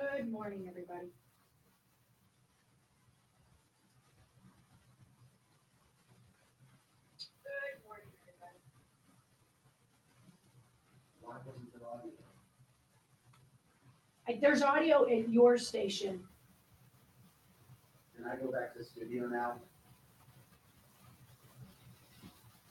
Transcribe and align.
Good 0.00 0.32
morning, 0.32 0.64
everybody. 0.66 1.08
Good 7.44 7.84
morning, 7.84 8.06
everybody. 8.28 8.58
I- 14.26 14.38
There's 14.40 14.62
audio 14.62 15.06
at 15.06 15.28
your 15.28 15.58
station. 15.58 16.26
Can 18.16 18.24
I 18.24 18.36
go 18.36 18.50
back 18.50 18.74
to 18.76 18.84
studio 18.84 19.26
now? 19.26 19.60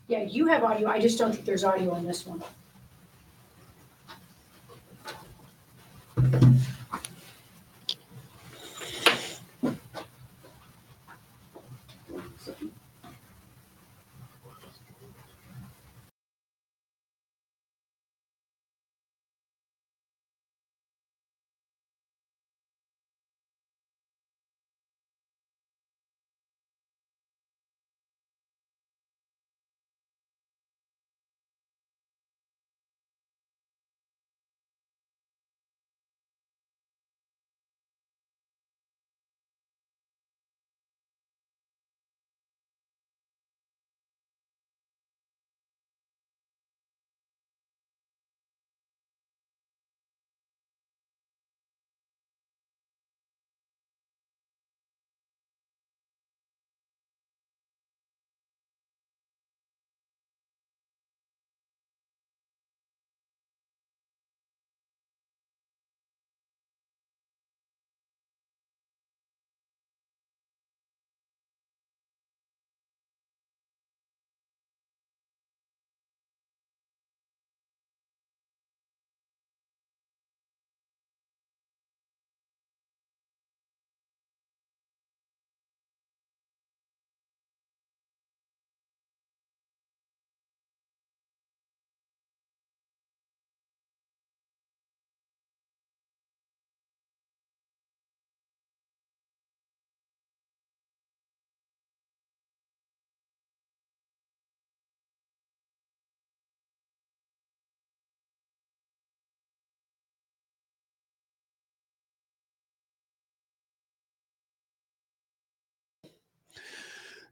Yeah, 0.08 0.24
you 0.24 0.48
have 0.48 0.64
audio. 0.64 0.90
I 0.90 1.00
just 1.00 1.20
don't 1.20 1.32
think 1.32 1.46
there's 1.46 1.64
audio 1.64 1.92
on 1.92 2.06
this. 2.06 2.26
One 2.26 2.42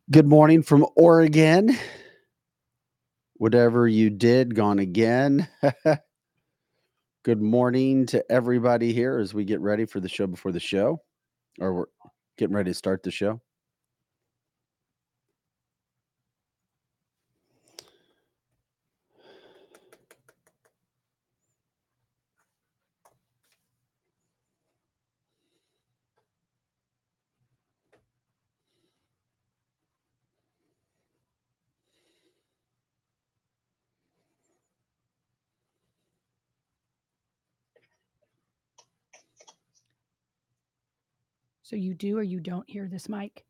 Good 0.09 0.25
morning 0.25 0.63
from 0.63 0.85
Oregon. 0.95 1.77
Whatever 3.33 3.89
you 3.89 4.09
did, 4.09 4.55
gone 4.55 4.79
again. 4.79 5.49
Good 7.25 7.41
morning 7.41 8.05
to 8.05 8.23
everybody 8.31 8.93
here 8.93 9.19
as 9.19 9.33
we 9.33 9.43
get 9.43 9.59
ready 9.59 9.85
for 9.85 9.99
the 9.99 10.07
show 10.07 10.25
before 10.25 10.53
the 10.53 10.61
show, 10.61 11.01
or 11.59 11.73
we're 11.73 11.85
getting 12.37 12.55
ready 12.55 12.71
to 12.71 12.73
start 12.73 13.03
the 13.03 13.11
show. 13.11 13.41
So 41.77 41.81
you 41.81 41.93
do 41.93 42.17
or 42.17 42.23
you 42.23 42.39
don't 42.39 42.67
hear 42.67 42.87
this 42.87 43.07
mic? 43.07 43.45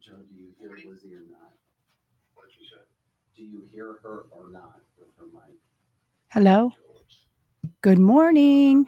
Joe, 0.00 0.14
do 0.26 0.34
you 0.34 0.54
hear 0.58 0.70
Lizzie 0.70 1.12
or 1.12 1.20
not? 1.30 1.52
Do 3.36 3.42
you 3.42 3.64
hear 3.70 3.96
her 4.02 4.24
or 4.30 4.50
not 4.50 4.80
with 4.98 5.08
her 5.18 5.26
mic? 5.26 5.58
Hello? 6.30 6.72
Good 7.82 7.98
morning. 7.98 8.86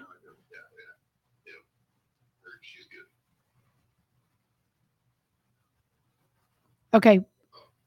Okay, 6.95 7.21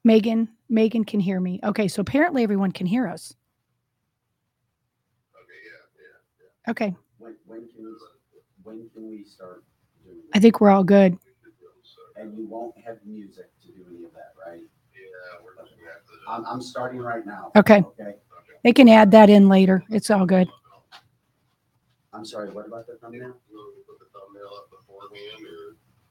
Megan, 0.04 0.48
Megan 0.70 1.06
can 1.06 1.20
hear 1.20 1.40
me. 1.40 1.60
Okay, 1.64 1.88
so 1.88 2.02
apparently 2.02 2.44
everyone 2.44 2.72
can 2.72 2.86
hear 2.86 3.08
us. 3.08 3.34
Okay, 6.68 6.90
When, 6.90 7.09
when 7.50 7.68
can 7.68 7.84
we, 7.84 7.92
when 8.64 8.90
can 8.94 9.10
we 9.10 9.24
start 9.26 9.64
doing 10.06 10.18
I 10.34 10.40
think 10.40 10.62
we're 10.62 10.70
all 10.70 10.84
good. 10.84 11.18
And 12.16 12.38
you 12.38 12.48
won't 12.48 12.78
have 12.86 12.98
music 13.06 13.50
to 13.62 13.68
do 13.68 13.86
any 13.90 14.06
of 14.06 14.14
that, 14.14 14.34
right? 14.46 14.62
I'm, 16.28 16.46
I'm 16.46 16.62
starting 16.62 17.00
right 17.00 17.26
now. 17.26 17.52
Okay. 17.56 17.80
Okay. 17.80 18.16
They 18.64 18.74
can 18.74 18.90
add 18.90 19.12
that 19.12 19.30
in 19.30 19.50
later. 19.50 19.84
It's 19.90 20.12
all 20.12 20.26
good. 20.26 20.48
I'm 22.14 22.26
sorry, 22.26 22.50
what 22.50 22.68
about 22.68 22.86
the 22.88 22.96
thumbnail? 22.96 23.36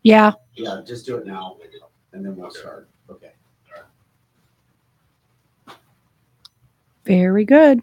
Yeah, 0.02 0.32
Yeah, 0.54 0.80
just 0.86 1.06
do 1.06 1.16
it 1.16 1.26
now 1.26 1.58
and 2.12 2.24
then 2.24 2.36
we'll 2.36 2.50
start. 2.50 2.88
Okay. 3.10 3.32
very 7.04 7.44
good. 7.44 7.82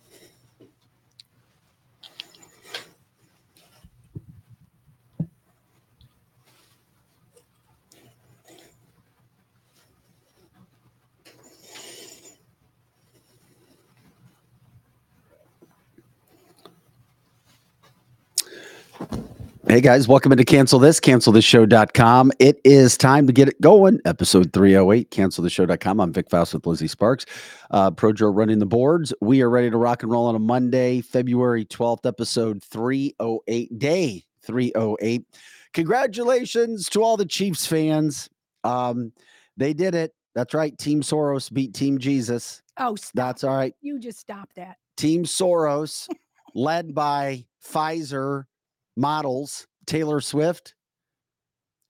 Hey 19.71 19.79
guys, 19.79 20.05
welcome 20.05 20.33
into 20.33 20.43
Cancel 20.43 20.79
This, 20.79 20.99
cancelthisshow.com. 20.99 22.33
It 22.39 22.59
is 22.65 22.97
time 22.97 23.25
to 23.25 23.31
get 23.31 23.47
it 23.47 23.61
going. 23.61 24.01
Episode 24.03 24.51
308, 24.51 25.11
cancelthisshow.com. 25.11 26.01
I'm 26.01 26.11
Vic 26.11 26.29
Faust 26.29 26.53
with 26.53 26.67
Lizzie 26.67 26.89
Sparks. 26.89 27.25
Uh, 27.69 27.89
Projo 27.89 28.35
running 28.35 28.59
the 28.59 28.65
boards. 28.65 29.13
We 29.21 29.41
are 29.41 29.49
ready 29.49 29.69
to 29.69 29.77
rock 29.77 30.03
and 30.03 30.11
roll 30.11 30.25
on 30.27 30.35
a 30.35 30.39
Monday, 30.39 30.99
February 30.99 31.63
12th, 31.63 32.05
episode 32.05 32.61
308, 32.61 33.79
day 33.79 34.25
308. 34.43 35.25
Congratulations 35.71 36.89
to 36.89 37.01
all 37.01 37.15
the 37.15 37.25
Chiefs 37.25 37.65
fans. 37.65 38.29
Um, 38.65 39.13
they 39.55 39.71
did 39.71 39.95
it. 39.95 40.13
That's 40.35 40.53
right. 40.53 40.77
Team 40.77 41.01
Soros 41.01 41.49
beat 41.49 41.73
Team 41.73 41.97
Jesus. 41.97 42.61
Oh, 42.75 42.97
stop. 42.97 43.13
That's 43.13 43.45
all 43.45 43.55
right. 43.55 43.73
You 43.79 43.99
just 43.99 44.19
stop 44.19 44.49
that. 44.57 44.75
Team 44.97 45.23
Soros, 45.23 46.09
led 46.53 46.93
by 46.93 47.45
Pfizer 47.65 48.47
models 48.95 49.67
Taylor 49.85 50.21
Swift 50.21 50.75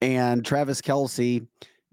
and 0.01 0.45
Travis 0.45 0.81
Kelce, 0.81 1.45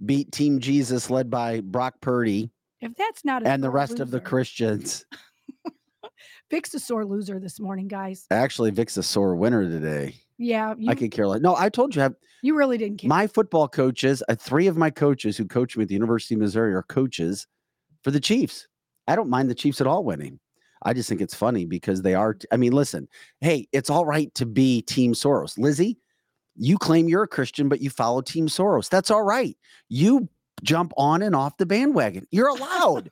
beat 0.04 0.32
Team 0.32 0.60
Jesus 0.60 1.10
led 1.10 1.30
by 1.30 1.60
Brock 1.60 2.00
Purdy 2.00 2.50
If 2.80 2.94
that's 2.96 3.24
not 3.24 3.42
a 3.42 3.48
and 3.48 3.62
the 3.62 3.70
rest 3.70 4.00
of 4.00 4.10
the 4.10 4.20
Christians. 4.20 5.04
Vic's 6.50 6.72
a 6.74 6.80
sore 6.80 7.04
loser 7.04 7.38
this 7.38 7.60
morning, 7.60 7.88
guys. 7.88 8.26
Actually, 8.30 8.70
Vic's 8.70 8.96
a 8.96 9.02
sore 9.02 9.36
winner 9.36 9.68
today. 9.68 10.14
Yeah, 10.38 10.74
you, 10.78 10.90
I 10.90 10.94
could 10.94 11.10
care 11.10 11.26
less. 11.26 11.40
No, 11.40 11.54
I 11.56 11.68
told 11.68 11.94
you, 11.94 12.02
I 12.02 12.10
you 12.42 12.56
really 12.56 12.78
didn't 12.78 12.98
care. 12.98 13.08
my 13.08 13.26
football 13.26 13.68
coaches, 13.68 14.22
uh, 14.28 14.36
three 14.36 14.68
of 14.68 14.76
my 14.76 14.88
coaches 14.88 15.36
who 15.36 15.44
coach 15.44 15.76
me 15.76 15.82
at 15.82 15.88
the 15.88 15.94
University 15.94 16.36
of 16.36 16.40
Missouri 16.40 16.74
are 16.74 16.84
coaches 16.84 17.46
for 18.02 18.12
the 18.12 18.20
Chiefs. 18.20 18.68
I 19.08 19.16
don't 19.16 19.28
mind 19.28 19.50
the 19.50 19.54
Chiefs 19.54 19.80
at 19.80 19.86
all 19.86 20.04
winning. 20.04 20.38
I 20.82 20.92
just 20.92 21.08
think 21.08 21.20
it's 21.20 21.34
funny 21.34 21.64
because 21.64 22.02
they 22.02 22.14
are. 22.14 22.36
I 22.52 22.56
mean, 22.56 22.72
listen, 22.72 23.08
hey, 23.40 23.68
it's 23.72 23.90
all 23.90 24.04
right 24.04 24.32
to 24.34 24.46
be 24.46 24.82
Team 24.82 25.12
Soros. 25.12 25.58
Lizzie, 25.58 25.98
you 26.56 26.78
claim 26.78 27.08
you're 27.08 27.22
a 27.24 27.28
Christian, 27.28 27.68
but 27.68 27.80
you 27.80 27.90
follow 27.90 28.20
Team 28.20 28.46
Soros. 28.48 28.88
That's 28.88 29.10
all 29.10 29.22
right. 29.22 29.56
You 29.88 30.28
jump 30.62 30.92
on 30.96 31.22
and 31.22 31.34
off 31.34 31.56
the 31.56 31.66
bandwagon. 31.66 32.26
You're 32.30 32.48
allowed. 32.48 33.10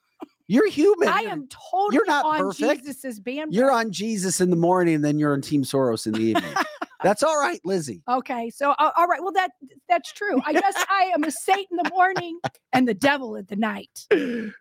you're 0.49 0.69
human. 0.69 1.09
I 1.09 1.21
am 1.23 1.49
totally 1.49 1.95
You're- 1.97 2.07
not 2.09 2.25
on 2.25 2.39
perfect. 2.39 2.85
Jesus's 2.85 3.21
band. 3.21 3.55
You're 3.55 3.71
on 3.71 3.93
Jesus 3.93 4.41
in 4.41 4.51
the 4.51 4.57
morning, 4.57 4.95
and 4.97 5.05
then 5.05 5.19
you're 5.19 5.33
on 5.33 5.41
Team 5.43 5.63
Soros 5.63 6.07
in 6.07 6.13
the 6.13 6.21
evening. 6.21 6.55
That's 7.07 7.23
all 7.23 7.39
right, 7.39 7.61
Lizzie. 7.65 8.03
Okay, 8.11 8.51
so 8.51 8.73
uh, 8.73 8.91
all 8.97 9.07
right, 9.07 9.23
well 9.23 9.31
that 9.31 9.53
that's 9.89 10.13
true. 10.13 10.41
I 10.45 10.53
guess 10.53 10.75
I 10.91 11.13
am 11.15 11.23
a 11.23 11.31
saint 11.31 11.69
in 11.71 11.77
the 11.77 11.89
morning 11.91 12.41
and 12.73 12.89
the 12.89 12.95
devil 12.95 13.37
at 13.37 13.47
the 13.47 13.55
night. 13.55 14.07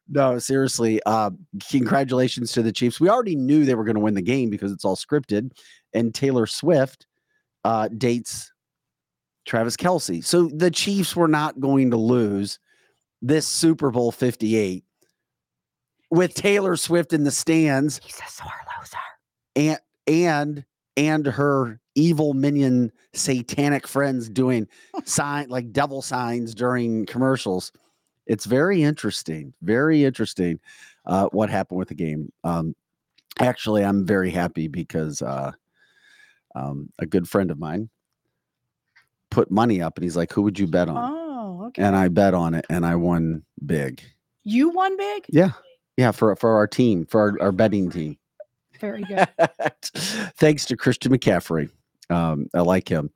No, 0.08 0.38
seriously. 0.38 1.02
Uh, 1.08 1.32
congratulations 1.72 2.52
to 2.52 2.62
the 2.62 2.72
Chiefs. 2.72 3.00
We 3.00 3.10
already 3.10 3.36
knew 3.36 3.66
they 3.66 3.74
were 3.74 3.84
going 3.84 3.96
to 3.96 4.02
win 4.02 4.14
the 4.14 4.22
game 4.22 4.52
because 4.52 4.72
it's 4.72 4.86
all 4.86 4.96
scripted, 4.96 5.54
and 5.92 6.14
Taylor 6.14 6.46
Swift 6.46 7.08
uh, 7.64 7.88
dates 7.88 8.52
Travis 9.48 9.76
Kelce. 9.76 10.24
So 10.24 10.48
the 10.54 10.70
Chiefs 10.70 11.16
were 11.16 11.28
not 11.28 11.60
going 11.60 11.90
to 11.90 11.98
lose 11.98 12.60
this 13.24 13.48
Super 13.48 13.90
Bowl 13.90 14.12
58 14.12 14.84
with 16.12 16.36
Taylor 16.36 16.76
Swift 16.76 17.12
in 17.12 17.24
the 17.24 17.32
stands 17.32 18.00
He's 18.04 18.20
a 18.20 18.30
sore 18.30 18.52
loser. 18.80 18.98
and 19.56 19.80
and 20.06 20.66
and 20.96 21.26
her 21.26 21.80
evil 21.96 22.34
minion 22.34 22.92
satanic 23.14 23.88
friends 23.88 24.30
doing 24.30 24.68
sign 25.06 25.48
like 25.50 25.72
devil 25.72 26.02
signs 26.02 26.54
during 26.54 27.06
commercials 27.06 27.72
it's 28.28 28.46
very 28.46 28.84
interesting 28.84 29.54
very 29.62 30.04
interesting 30.04 30.60
uh 31.06 31.28
what 31.32 31.50
happened 31.50 31.78
with 31.80 31.88
the 31.88 31.96
game 31.96 32.32
um 32.44 32.76
actually 33.40 33.84
i'm 33.84 34.06
very 34.06 34.30
happy 34.30 34.68
because 34.68 35.22
uh 35.22 35.52
um 36.56 36.90
a 37.00 37.06
good 37.06 37.28
friend 37.28 37.50
of 37.52 37.58
mine 37.60 37.90
put 39.32 39.50
money 39.52 39.82
up 39.82 39.98
and 39.98 40.04
he's 40.04 40.18
like 40.18 40.32
who 40.32 40.42
would 40.42 40.60
you 40.60 40.68
bet 40.68 40.90
on 40.90 41.12
Oh, 41.14 41.64
okay. 41.68 41.82
and 41.82 41.96
i 41.96 42.08
bet 42.10 42.34
on 42.34 42.54
it 42.54 42.66
and 42.70 42.86
i 42.86 42.96
won 42.96 43.44
big 43.66 44.02
you 44.44 44.70
won 44.70 44.96
big. 44.98 45.26
yeah 45.30 45.52
yeah 45.98 46.12
for 46.12 46.36
for 46.36 46.56
our 46.56 46.68
team 46.68 47.06
for 47.06 47.22
our, 47.22 47.42
our 47.48 47.52
betting 47.52 47.90
team 47.90 48.18
Very 48.80 49.04
good. 49.08 49.28
Thanks 50.38 50.66
to 50.66 50.76
Christian 50.76 51.14
McCaffrey. 51.14 51.70
Um, 52.10 52.48
I 52.54 52.62
like 52.62 52.88
him. 52.88 53.10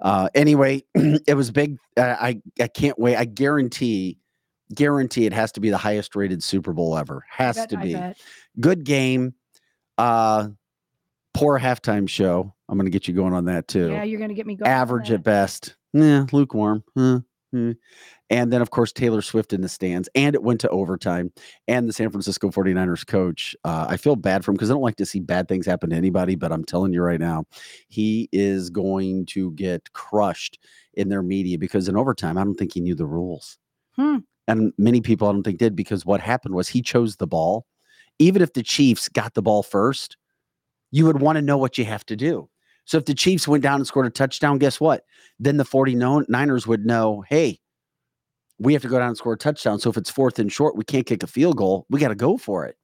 Uh, 0.00 0.28
anyway, 0.34 0.84
it 0.94 1.36
was 1.36 1.50
big. 1.50 1.78
I 1.96 2.40
I 2.60 2.68
can't 2.68 2.98
wait. 2.98 3.16
I 3.16 3.24
guarantee, 3.24 4.18
guarantee 4.74 5.26
it 5.26 5.32
has 5.32 5.52
to 5.52 5.60
be 5.60 5.70
the 5.70 5.78
highest 5.78 6.14
rated 6.16 6.42
Super 6.42 6.72
Bowl 6.72 6.96
ever. 6.96 7.24
Has 7.30 7.56
Bet- 7.56 7.70
to 7.70 7.76
be. 7.78 7.96
Good 8.60 8.84
game. 8.84 9.34
Uh, 9.96 10.48
poor 11.34 11.58
halftime 11.58 12.08
show. 12.08 12.54
I'm 12.68 12.76
going 12.76 12.86
to 12.86 12.90
get 12.90 13.08
you 13.08 13.14
going 13.14 13.32
on 13.32 13.46
that 13.46 13.66
too. 13.66 13.88
Yeah, 13.90 14.04
you're 14.04 14.20
gonna 14.20 14.34
get 14.34 14.46
me 14.46 14.54
going. 14.56 14.70
Average 14.70 15.10
at 15.10 15.22
best. 15.22 15.76
Yeah, 15.92 16.26
lukewarm. 16.32 16.84
Hmm. 16.94 17.18
And 18.30 18.52
then, 18.52 18.60
of 18.60 18.70
course, 18.70 18.92
Taylor 18.92 19.22
Swift 19.22 19.52
in 19.52 19.62
the 19.62 19.68
stands, 19.68 20.08
and 20.14 20.34
it 20.34 20.42
went 20.42 20.60
to 20.60 20.68
overtime. 20.68 21.32
And 21.66 21.88
the 21.88 21.92
San 21.92 22.10
Francisco 22.10 22.50
49ers 22.50 23.06
coach, 23.06 23.56
uh, 23.64 23.86
I 23.88 23.96
feel 23.96 24.16
bad 24.16 24.44
for 24.44 24.50
him 24.50 24.56
because 24.56 24.70
I 24.70 24.74
don't 24.74 24.82
like 24.82 24.96
to 24.96 25.06
see 25.06 25.20
bad 25.20 25.48
things 25.48 25.64
happen 25.64 25.90
to 25.90 25.96
anybody, 25.96 26.34
but 26.34 26.52
I'm 26.52 26.64
telling 26.64 26.92
you 26.92 27.02
right 27.02 27.20
now, 27.20 27.44
he 27.88 28.28
is 28.32 28.68
going 28.68 29.26
to 29.26 29.52
get 29.52 29.92
crushed 29.94 30.58
in 30.94 31.08
their 31.08 31.22
media 31.22 31.58
because 31.58 31.88
in 31.88 31.96
overtime, 31.96 32.36
I 32.36 32.44
don't 32.44 32.56
think 32.56 32.74
he 32.74 32.80
knew 32.80 32.94
the 32.94 33.06
rules. 33.06 33.58
Hmm. 33.96 34.18
And 34.46 34.72
many 34.78 35.00
people 35.00 35.28
I 35.28 35.32
don't 35.32 35.42
think 35.42 35.58
did 35.58 35.76
because 35.76 36.04
what 36.04 36.20
happened 36.20 36.54
was 36.54 36.68
he 36.68 36.82
chose 36.82 37.16
the 37.16 37.26
ball. 37.26 37.66
Even 38.18 38.42
if 38.42 38.52
the 38.52 38.62
Chiefs 38.62 39.08
got 39.08 39.34
the 39.34 39.42
ball 39.42 39.62
first, 39.62 40.16
you 40.90 41.06
would 41.06 41.20
want 41.20 41.36
to 41.36 41.42
know 41.42 41.56
what 41.56 41.78
you 41.78 41.84
have 41.84 42.04
to 42.06 42.16
do. 42.16 42.48
So 42.84 42.96
if 42.96 43.04
the 43.04 43.14
Chiefs 43.14 43.46
went 43.46 43.62
down 43.62 43.76
and 43.76 43.86
scored 43.86 44.06
a 44.06 44.10
touchdown, 44.10 44.58
guess 44.58 44.80
what? 44.80 45.04
Then 45.38 45.58
the 45.58 45.64
49ers 45.64 46.66
would 46.66 46.86
know, 46.86 47.22
hey, 47.28 47.60
we 48.58 48.72
have 48.72 48.82
to 48.82 48.88
go 48.88 48.98
down 48.98 49.08
and 49.08 49.16
score 49.16 49.34
a 49.34 49.38
touchdown. 49.38 49.78
So 49.78 49.90
if 49.90 49.96
it's 49.96 50.10
fourth 50.10 50.38
and 50.38 50.52
short, 50.52 50.76
we 50.76 50.84
can't 50.84 51.06
kick 51.06 51.22
a 51.22 51.26
field 51.26 51.56
goal. 51.56 51.86
We 51.90 52.00
got 52.00 52.08
to 52.08 52.14
go 52.14 52.36
for 52.36 52.66
it. 52.66 52.76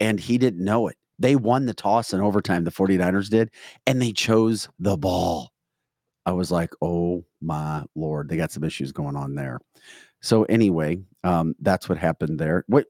And 0.00 0.18
he 0.18 0.38
didn't 0.38 0.64
know 0.64 0.88
it. 0.88 0.96
They 1.18 1.36
won 1.36 1.66
the 1.66 1.74
toss 1.74 2.12
in 2.12 2.20
overtime, 2.20 2.64
the 2.64 2.70
49ers 2.70 3.30
did, 3.30 3.50
and 3.86 4.00
they 4.00 4.12
chose 4.12 4.68
the 4.78 4.96
ball. 4.96 5.52
I 6.26 6.32
was 6.32 6.50
like, 6.50 6.74
oh 6.82 7.24
my 7.40 7.84
Lord, 7.94 8.28
they 8.28 8.36
got 8.36 8.52
some 8.52 8.64
issues 8.64 8.92
going 8.92 9.16
on 9.16 9.34
there. 9.34 9.60
So 10.20 10.44
anyway, 10.44 10.98
um, 11.24 11.54
that's 11.60 11.88
what 11.88 11.98
happened 11.98 12.38
there. 12.38 12.64
What 12.66 12.86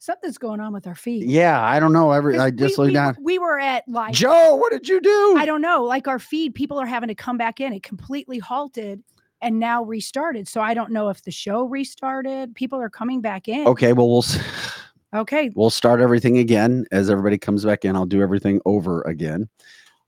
Something's 0.00 0.38
going 0.38 0.60
on 0.60 0.72
with 0.72 0.86
our 0.86 0.94
feet. 0.94 1.26
yeah, 1.26 1.60
I 1.60 1.80
don't 1.80 1.92
know. 1.92 2.12
Every 2.12 2.38
I 2.38 2.50
just 2.50 2.78
we, 2.78 2.84
looked 2.84 2.88
we, 2.90 2.94
down. 2.94 3.16
we 3.20 3.38
were 3.40 3.58
at 3.58 3.82
like 3.88 4.14
Joe, 4.14 4.54
what 4.54 4.70
did 4.70 4.88
you 4.88 5.00
do? 5.00 5.34
I 5.36 5.44
don't 5.44 5.60
know, 5.60 5.82
like 5.82 6.06
our 6.06 6.20
feed, 6.20 6.54
people 6.54 6.78
are 6.78 6.86
having 6.86 7.08
to 7.08 7.16
come 7.16 7.36
back 7.36 7.58
in. 7.58 7.72
It 7.72 7.82
completely 7.82 8.38
halted 8.38 9.02
and 9.40 9.58
now 9.58 9.82
restarted. 9.84 10.48
So 10.48 10.60
I 10.60 10.74
don't 10.74 10.90
know 10.90 11.08
if 11.10 11.22
the 11.22 11.30
show 11.30 11.64
restarted. 11.64 12.54
People 12.54 12.80
are 12.80 12.90
coming 12.90 13.20
back 13.20 13.48
in. 13.48 13.66
Okay, 13.66 13.92
well 13.92 14.08
we'll 14.08 14.24
Okay. 15.14 15.50
we'll 15.54 15.70
start 15.70 16.00
everything 16.00 16.36
again 16.38 16.84
as 16.92 17.08
everybody 17.08 17.38
comes 17.38 17.64
back 17.64 17.84
in. 17.84 17.96
I'll 17.96 18.04
do 18.06 18.20
everything 18.20 18.60
over 18.66 19.02
again. 19.02 19.48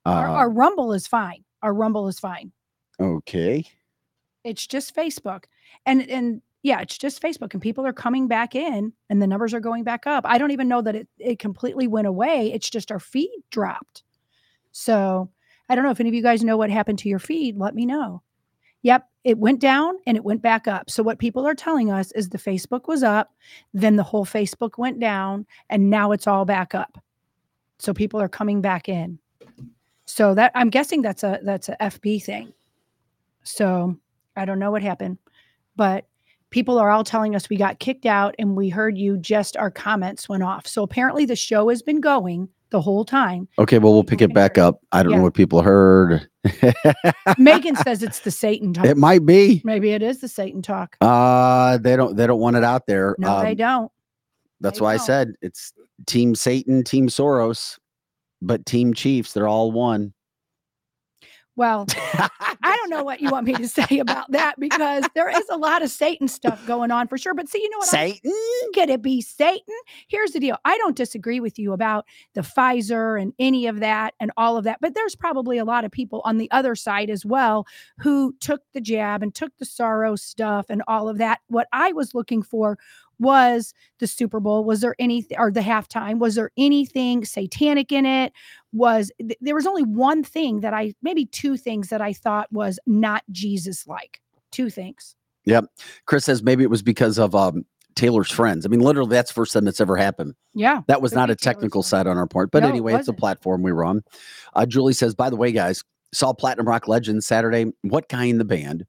Our, 0.05 0.27
Uh, 0.29 0.33
our 0.33 0.49
Rumble 0.49 0.93
is 0.93 1.07
fine. 1.07 1.43
Our 1.63 1.73
Rumble 1.73 2.07
is 2.07 2.19
fine. 2.19 2.51
okay. 2.99 3.65
It's 4.43 4.65
just 4.65 4.95
Facebook. 4.95 5.43
And 5.85 6.01
and 6.09 6.41
yeah, 6.63 6.81
it's 6.81 6.97
just 6.97 7.21
Facebook 7.21 7.53
and 7.53 7.61
people 7.61 7.85
are 7.87 7.93
coming 7.93 8.27
back 8.27 8.53
in 8.55 8.93
and 9.09 9.19
the 9.21 9.25
numbers 9.27 9.53
are 9.53 9.59
going 9.59 9.83
back 9.83 10.05
up. 10.05 10.23
I 10.27 10.37
don't 10.37 10.51
even 10.51 10.67
know 10.67 10.81
that 10.81 10.95
it, 10.95 11.07
it 11.17 11.39
completely 11.39 11.87
went 11.87 12.05
away. 12.07 12.51
It's 12.53 12.69
just 12.69 12.91
our 12.91 12.99
feed 12.99 13.35
dropped. 13.49 14.03
So 14.71 15.29
I 15.69 15.75
don't 15.75 15.83
know 15.83 15.89
if 15.91 15.99
any 15.99 16.09
of 16.09 16.15
you 16.15 16.21
guys 16.21 16.43
know 16.43 16.57
what 16.57 16.69
happened 16.69 16.99
to 16.99 17.09
your 17.09 17.17
feed. 17.19 17.57
Let 17.57 17.73
me 17.73 17.85
know. 17.87 18.21
Yep, 18.83 19.07
it 19.23 19.37
went 19.37 19.59
down 19.59 19.95
and 20.07 20.17
it 20.17 20.23
went 20.23 20.41
back 20.41 20.67
up. 20.67 20.89
So 20.89 21.03
what 21.03 21.19
people 21.19 21.47
are 21.47 21.53
telling 21.53 21.91
us 21.91 22.11
is 22.13 22.29
the 22.29 22.37
Facebook 22.37 22.87
was 22.87 23.03
up, 23.03 23.33
then 23.73 23.95
the 23.95 24.03
whole 24.03 24.25
Facebook 24.25 24.77
went 24.77 24.99
down, 24.99 25.45
and 25.69 25.89
now 25.89 26.11
it's 26.11 26.27
all 26.27 26.45
back 26.45 26.73
up. 26.73 26.97
So 27.77 27.93
people 27.93 28.21
are 28.21 28.29
coming 28.29 28.61
back 28.61 28.89
in. 28.89 29.19
So 30.05 30.33
that 30.35 30.51
I'm 30.55 30.69
guessing 30.69 31.01
that's 31.01 31.23
a 31.23 31.39
that's 31.43 31.69
a 31.69 31.77
FB 31.79 32.23
thing. 32.23 32.53
So 33.43 33.97
I 34.35 34.45
don't 34.45 34.59
know 34.59 34.71
what 34.71 34.81
happened, 34.81 35.17
but 35.75 36.05
people 36.49 36.77
are 36.77 36.89
all 36.89 37.03
telling 37.03 37.35
us 37.35 37.49
we 37.49 37.57
got 37.57 37.79
kicked 37.79 38.05
out 38.05 38.35
and 38.37 38.55
we 38.55 38.69
heard 38.69 38.97
you 38.97 39.17
just 39.17 39.55
our 39.57 39.71
comments 39.71 40.27
went 40.27 40.43
off. 40.43 40.67
So 40.67 40.83
apparently 40.83 41.25
the 41.25 41.35
show 41.35 41.69
has 41.69 41.81
been 41.81 42.01
going 42.01 42.49
the 42.71 42.81
whole 42.81 43.05
time. 43.05 43.47
Okay, 43.59 43.77
well 43.77 43.93
we'll 43.93 44.03
pick 44.03 44.21
it 44.21 44.33
back 44.33 44.57
up. 44.57 44.79
I 44.91 45.03
don't 45.03 45.11
Yeah. 45.11 45.17
know 45.17 45.23
what 45.23 45.33
people 45.33 45.61
heard. 45.61 46.27
Megan 47.37 47.75
says 47.75 48.01
it's 48.03 48.19
the 48.21 48.31
Satan 48.31 48.73
talk. 48.73 48.85
it 48.85 48.97
might 48.97 49.25
be. 49.25 49.61
Maybe 49.63 49.91
it 49.91 50.01
is 50.01 50.19
the 50.19 50.27
Satan 50.27 50.61
talk. 50.61 50.97
Uh 51.01 51.77
they 51.77 51.95
don't 51.95 52.15
they 52.15 52.25
don't 52.27 52.39
want 52.39 52.55
it 52.55 52.63
out 52.63 52.87
there. 52.87 53.15
No, 53.19 53.41
they 53.41 53.51
Um, 53.51 53.55
don't. 53.55 53.91
That's 54.59 54.79
they 54.79 54.83
why 54.83 54.93
I 54.93 54.97
don't. 54.97 55.05
said 55.05 55.33
it's 55.41 55.73
Team 56.07 56.33
Satan, 56.35 56.83
Team 56.83 57.07
Soros, 57.07 57.77
but 58.41 58.65
Team 58.65 58.93
Chiefs, 58.93 59.33
they're 59.33 59.47
all 59.47 59.71
one. 59.71 60.13
Well, 61.57 61.85
I 62.63 62.77
don't 62.77 62.89
know 62.89 63.03
what 63.03 63.19
you 63.19 63.29
want 63.29 63.45
me 63.45 63.53
to 63.53 63.67
say 63.67 63.99
about 63.99 64.31
that 64.31 64.59
because 64.59 65.03
there 65.15 65.29
is 65.29 65.43
a 65.49 65.57
lot 65.57 65.83
of 65.83 65.89
Satan 65.89 66.27
stuff 66.27 66.65
going 66.65 66.91
on 66.91 67.07
for 67.07 67.17
sure. 67.17 67.33
But 67.33 67.49
see, 67.49 67.61
you 67.61 67.69
know 67.69 67.79
what? 67.79 67.87
Satan? 67.87 68.31
Could 68.73 68.89
it 68.89 69.01
be 69.01 69.21
Satan? 69.21 69.75
Here's 70.07 70.31
the 70.31 70.39
deal. 70.39 70.57
I 70.63 70.77
don't 70.77 70.95
disagree 70.95 71.41
with 71.41 71.59
you 71.59 71.73
about 71.73 72.05
the 72.35 72.41
Pfizer 72.41 73.21
and 73.21 73.33
any 73.37 73.67
of 73.67 73.81
that 73.81 74.13
and 74.19 74.31
all 74.37 74.57
of 74.57 74.63
that, 74.63 74.79
but 74.79 74.95
there's 74.95 75.15
probably 75.15 75.57
a 75.57 75.65
lot 75.65 75.83
of 75.83 75.91
people 75.91 76.21
on 76.23 76.37
the 76.37 76.49
other 76.51 76.73
side 76.73 77.09
as 77.09 77.25
well 77.25 77.67
who 77.99 78.33
took 78.39 78.61
the 78.73 78.81
jab 78.81 79.21
and 79.21 79.35
took 79.35 79.55
the 79.57 79.65
sorrow 79.65 80.15
stuff 80.15 80.67
and 80.69 80.81
all 80.87 81.09
of 81.09 81.17
that. 81.17 81.39
What 81.47 81.67
I 81.73 81.91
was 81.91 82.15
looking 82.15 82.43
for 82.43 82.77
was 83.19 83.73
the 83.99 84.07
Super 84.07 84.39
Bowl. 84.39 84.63
Was 84.65 84.81
there 84.81 84.95
anything 84.97 85.37
or 85.37 85.51
the 85.51 85.61
halftime? 85.61 86.17
Was 86.17 86.35
there 86.35 86.49
anything 86.57 87.23
satanic 87.23 87.91
in 87.91 88.05
it? 88.05 88.33
Was 88.73 89.11
th- 89.19 89.37
there 89.41 89.55
was 89.55 89.67
only 89.67 89.83
one 89.83 90.23
thing 90.23 90.61
that 90.61 90.73
I 90.73 90.93
maybe 91.01 91.25
two 91.25 91.57
things 91.57 91.89
that 91.89 92.01
I 92.01 92.13
thought 92.13 92.51
was 92.51 92.79
not 92.85 93.23
Jesus 93.31 93.85
like. 93.87 94.21
Two 94.51 94.69
things. 94.69 95.15
Yep. 95.45 95.65
Chris 96.05 96.25
says 96.25 96.43
maybe 96.43 96.63
it 96.63 96.69
was 96.69 96.81
because 96.81 97.17
of 97.17 97.33
um, 97.35 97.65
Taylor's 97.95 98.31
friends. 98.31 98.65
I 98.65 98.69
mean, 98.69 98.81
literally, 98.81 99.09
that's 99.09 99.31
the 99.31 99.35
first 99.35 99.53
time 99.53 99.65
that's 99.65 99.81
ever 99.81 99.97
happened. 99.97 100.35
Yeah. 100.53 100.81
That 100.87 101.01
was 101.01 101.13
not 101.13 101.29
a 101.29 101.35
technical 101.35 101.83
side 101.83 102.07
on 102.07 102.17
our 102.17 102.27
part. 102.27 102.51
But 102.51 102.61
No, 102.61 102.67
it 102.67 102.71
anyway, 102.71 102.93
it's 102.93 103.07
a 103.07 103.13
platform 103.13 103.63
we 103.63 103.71
were 103.71 103.85
on. 103.85 104.03
Uh, 104.53 104.65
Julie 104.65 104.93
says, 104.93 105.15
by 105.15 105.29
the 105.29 105.35
way, 105.35 105.51
guys, 105.51 105.83
saw 106.13 106.33
Platinum 106.33 106.67
Rock 106.67 106.87
Legends 106.87 107.25
Saturday. 107.25 107.71
What 107.81 108.09
guy 108.09 108.25
in 108.25 108.37
the 108.37 108.45
band 108.45 108.85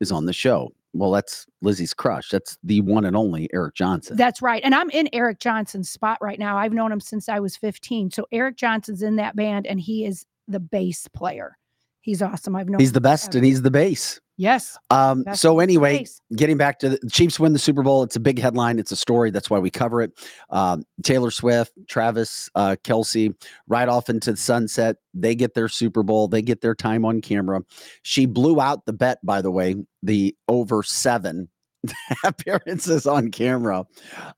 is 0.00 0.12
on 0.12 0.26
the 0.26 0.32
show? 0.32 0.72
Well, 0.94 1.10
that's 1.10 1.44
Lizzie's 1.60 1.92
crush. 1.92 2.30
That's 2.30 2.56
the 2.62 2.80
one 2.80 3.04
and 3.04 3.16
only 3.16 3.50
Eric 3.52 3.74
Johnson. 3.74 4.16
That's 4.16 4.40
right. 4.40 4.62
And 4.64 4.74
I'm 4.74 4.88
in 4.90 5.08
Eric 5.12 5.40
Johnson's 5.40 5.90
spot 5.90 6.18
right 6.22 6.38
now. 6.38 6.56
I've 6.56 6.72
known 6.72 6.92
him 6.92 7.00
since 7.00 7.28
I 7.28 7.40
was 7.40 7.56
15. 7.56 8.12
So 8.12 8.26
Eric 8.32 8.56
Johnson's 8.56 9.02
in 9.02 9.16
that 9.16 9.34
band 9.34 9.66
and 9.66 9.80
he 9.80 10.06
is 10.06 10.24
the 10.46 10.60
bass 10.60 11.08
player. 11.08 11.58
He's 12.04 12.20
awesome. 12.20 12.54
I've 12.54 12.68
known 12.68 12.78
he's 12.80 12.92
the 12.92 13.00
best 13.00 13.32
forever. 13.32 13.38
and 13.38 13.46
he's 13.46 13.62
the 13.62 13.70
base. 13.70 14.20
yes. 14.36 14.76
Um, 14.90 15.24
so 15.32 15.58
anyway, 15.58 16.04
getting 16.36 16.58
back 16.58 16.78
to 16.80 16.90
the 16.90 17.10
Chiefs 17.10 17.40
win 17.40 17.54
the 17.54 17.58
Super 17.58 17.82
Bowl. 17.82 18.02
It's 18.02 18.14
a 18.14 18.20
big 18.20 18.38
headline. 18.38 18.78
It's 18.78 18.92
a 18.92 18.96
story. 18.96 19.30
That's 19.30 19.48
why 19.48 19.58
we 19.58 19.70
cover 19.70 20.02
it. 20.02 20.12
Um, 20.50 20.84
Taylor 21.02 21.30
Swift, 21.30 21.72
Travis 21.88 22.50
uh, 22.54 22.76
Kelce, 22.84 23.34
right 23.68 23.88
off 23.88 24.10
into 24.10 24.32
the 24.32 24.36
sunset. 24.36 24.96
They 25.14 25.34
get 25.34 25.54
their 25.54 25.68
Super 25.68 26.02
Bowl. 26.02 26.28
They 26.28 26.42
get 26.42 26.60
their 26.60 26.74
time 26.74 27.06
on 27.06 27.22
camera. 27.22 27.62
She 28.02 28.26
blew 28.26 28.60
out 28.60 28.84
the 28.84 28.92
bet, 28.92 29.18
by 29.24 29.40
the 29.40 29.50
way, 29.50 29.74
the 30.02 30.36
over 30.46 30.82
seven 30.82 31.48
appearances 32.24 33.06
on 33.06 33.30
camera. 33.30 33.84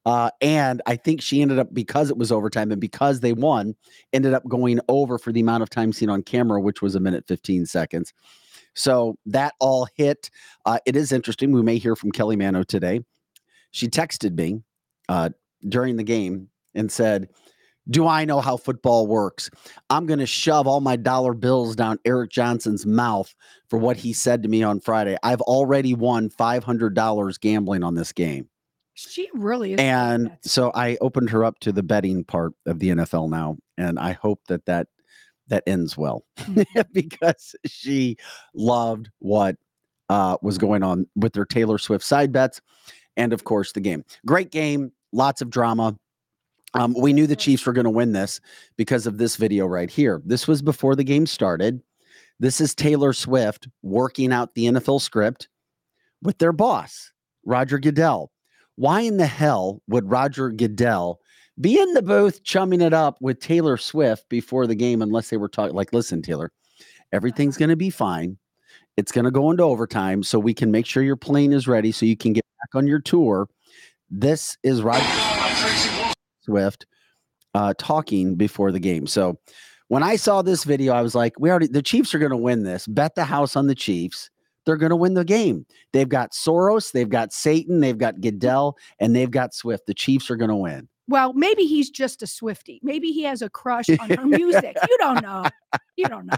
Uh, 0.04 0.30
and 0.40 0.82
I 0.86 0.96
think 0.96 1.20
she 1.20 1.42
ended 1.42 1.58
up, 1.58 1.72
because 1.72 2.10
it 2.10 2.16
was 2.16 2.32
overtime 2.32 2.72
and 2.72 2.80
because 2.80 3.20
they 3.20 3.32
won, 3.32 3.74
ended 4.12 4.34
up 4.34 4.46
going 4.48 4.80
over 4.88 5.18
for 5.18 5.32
the 5.32 5.40
amount 5.40 5.62
of 5.62 5.70
time 5.70 5.92
seen 5.92 6.10
on 6.10 6.22
camera, 6.22 6.60
which 6.60 6.82
was 6.82 6.94
a 6.94 7.00
minute 7.00 7.24
15 7.26 7.66
seconds. 7.66 8.12
So 8.74 9.16
that 9.26 9.54
all 9.58 9.88
hit. 9.96 10.30
Uh, 10.66 10.78
it 10.86 10.96
is 10.96 11.10
interesting. 11.10 11.52
We 11.52 11.62
may 11.62 11.78
hear 11.78 11.96
from 11.96 12.12
Kelly 12.12 12.36
Mano 12.36 12.62
today. 12.62 13.00
She 13.70 13.88
texted 13.88 14.36
me 14.36 14.62
uh, 15.08 15.30
during 15.68 15.96
the 15.96 16.04
game 16.04 16.48
and 16.74 16.92
said, 16.92 17.28
Do 17.88 18.06
I 18.06 18.24
know 18.24 18.40
how 18.40 18.56
football 18.56 19.06
works? 19.06 19.50
I'm 19.90 20.06
going 20.06 20.18
to 20.18 20.26
shove 20.26 20.66
all 20.66 20.80
my 20.80 20.96
dollar 20.96 21.34
bills 21.34 21.76
down 21.76 21.98
Eric 22.04 22.30
Johnson's 22.30 22.84
mouth 22.84 23.32
for 23.70 23.78
what 23.78 23.96
he 23.96 24.12
said 24.12 24.42
to 24.42 24.48
me 24.48 24.62
on 24.62 24.80
Friday. 24.80 25.16
I've 25.22 25.40
already 25.42 25.94
won 25.94 26.28
$500 26.28 27.40
gambling 27.40 27.84
on 27.84 27.94
this 27.94 28.12
game. 28.12 28.48
She 28.94 29.28
really 29.34 29.74
is. 29.74 29.80
And 29.80 30.36
so 30.42 30.72
I 30.74 30.96
opened 31.00 31.30
her 31.30 31.44
up 31.44 31.58
to 31.60 31.70
the 31.72 31.82
betting 31.82 32.24
part 32.24 32.54
of 32.66 32.78
the 32.78 32.88
NFL 32.88 33.28
now. 33.30 33.58
And 33.76 33.98
I 33.98 34.12
hope 34.12 34.40
that 34.48 34.64
that, 34.66 34.88
that 35.48 35.62
ends 35.66 35.96
well 35.96 36.24
Mhm. 36.38 36.64
because 36.92 37.54
she 37.66 38.16
loved 38.54 39.10
what 39.20 39.56
uh, 40.08 40.36
was 40.42 40.56
going 40.58 40.82
on 40.82 41.06
with 41.14 41.32
their 41.34 41.44
Taylor 41.44 41.78
Swift 41.78 42.04
side 42.04 42.32
bets, 42.32 42.60
and 43.16 43.32
of 43.32 43.44
course 43.44 43.72
the 43.72 43.80
game. 43.80 44.04
Great 44.24 44.50
game, 44.50 44.92
lots 45.12 45.40
of 45.42 45.50
drama. 45.50 45.96
Um, 46.76 46.94
we 46.98 47.12
knew 47.12 47.26
the 47.26 47.36
Chiefs 47.36 47.64
were 47.64 47.72
going 47.72 47.84
to 47.84 47.90
win 47.90 48.12
this 48.12 48.40
because 48.76 49.06
of 49.06 49.18
this 49.18 49.36
video 49.36 49.66
right 49.66 49.90
here. 49.90 50.20
This 50.24 50.46
was 50.46 50.60
before 50.60 50.94
the 50.94 51.04
game 51.04 51.26
started. 51.26 51.80
This 52.38 52.60
is 52.60 52.74
Taylor 52.74 53.14
Swift 53.14 53.66
working 53.82 54.32
out 54.32 54.54
the 54.54 54.66
NFL 54.66 55.00
script 55.00 55.48
with 56.22 56.36
their 56.38 56.52
boss, 56.52 57.12
Roger 57.44 57.78
Goodell. 57.78 58.30
Why 58.74 59.00
in 59.00 59.16
the 59.16 59.26
hell 59.26 59.80
would 59.88 60.10
Roger 60.10 60.50
Goodell 60.50 61.20
be 61.58 61.80
in 61.80 61.94
the 61.94 62.02
booth 62.02 62.42
chumming 62.42 62.82
it 62.82 62.92
up 62.92 63.16
with 63.22 63.40
Taylor 63.40 63.78
Swift 63.78 64.28
before 64.28 64.66
the 64.66 64.74
game 64.74 65.00
unless 65.00 65.30
they 65.30 65.38
were 65.38 65.48
talking 65.48 65.74
like, 65.74 65.94
listen, 65.94 66.20
Taylor, 66.20 66.52
everything's 67.10 67.56
going 67.56 67.70
to 67.70 67.76
be 67.76 67.88
fine. 67.88 68.36
It's 68.98 69.12
going 69.12 69.24
to 69.24 69.30
go 69.30 69.50
into 69.50 69.62
overtime 69.62 70.22
so 70.22 70.38
we 70.38 70.52
can 70.52 70.70
make 70.70 70.84
sure 70.84 71.02
your 71.02 71.16
plane 71.16 71.54
is 71.54 71.66
ready 71.66 71.90
so 71.90 72.04
you 72.04 72.16
can 72.16 72.34
get 72.34 72.44
back 72.60 72.78
on 72.78 72.86
your 72.86 73.00
tour. 73.00 73.48
This 74.10 74.58
is 74.62 74.82
Roger 74.82 75.35
Swift 76.46 76.86
uh, 77.54 77.74
talking 77.78 78.34
before 78.36 78.72
the 78.72 78.80
game. 78.80 79.06
So 79.06 79.38
when 79.88 80.02
I 80.02 80.16
saw 80.16 80.42
this 80.42 80.64
video, 80.64 80.92
I 80.94 81.02
was 81.02 81.14
like, 81.14 81.34
we 81.38 81.50
already, 81.50 81.66
the 81.66 81.82
Chiefs 81.82 82.14
are 82.14 82.18
going 82.18 82.30
to 82.30 82.36
win 82.36 82.62
this. 82.62 82.86
Bet 82.86 83.14
the 83.14 83.24
house 83.24 83.56
on 83.56 83.66
the 83.66 83.74
Chiefs. 83.74 84.30
They're 84.64 84.76
going 84.76 84.90
to 84.90 84.96
win 84.96 85.14
the 85.14 85.24
game. 85.24 85.64
They've 85.92 86.08
got 86.08 86.32
Soros, 86.32 86.90
they've 86.90 87.08
got 87.08 87.32
Satan, 87.32 87.80
they've 87.80 87.96
got 87.96 88.20
Goodell, 88.20 88.76
and 88.98 89.14
they've 89.14 89.30
got 89.30 89.54
Swift. 89.54 89.86
The 89.86 89.94
Chiefs 89.94 90.28
are 90.30 90.36
going 90.36 90.50
to 90.50 90.56
win. 90.56 90.88
well, 91.08 91.32
maybe 91.34 91.66
he's 91.66 91.88
just 91.88 92.22
a 92.22 92.26
Swifty. 92.26 92.80
Maybe 92.82 93.12
he 93.12 93.22
has 93.22 93.42
a 93.42 93.48
crush 93.48 93.88
on 94.00 94.10
her 94.10 94.26
music. 94.26 94.76
You 94.88 94.98
don't 94.98 95.22
know. 95.22 95.44
You 95.96 96.06
don't 96.06 96.26
know. 96.26 96.36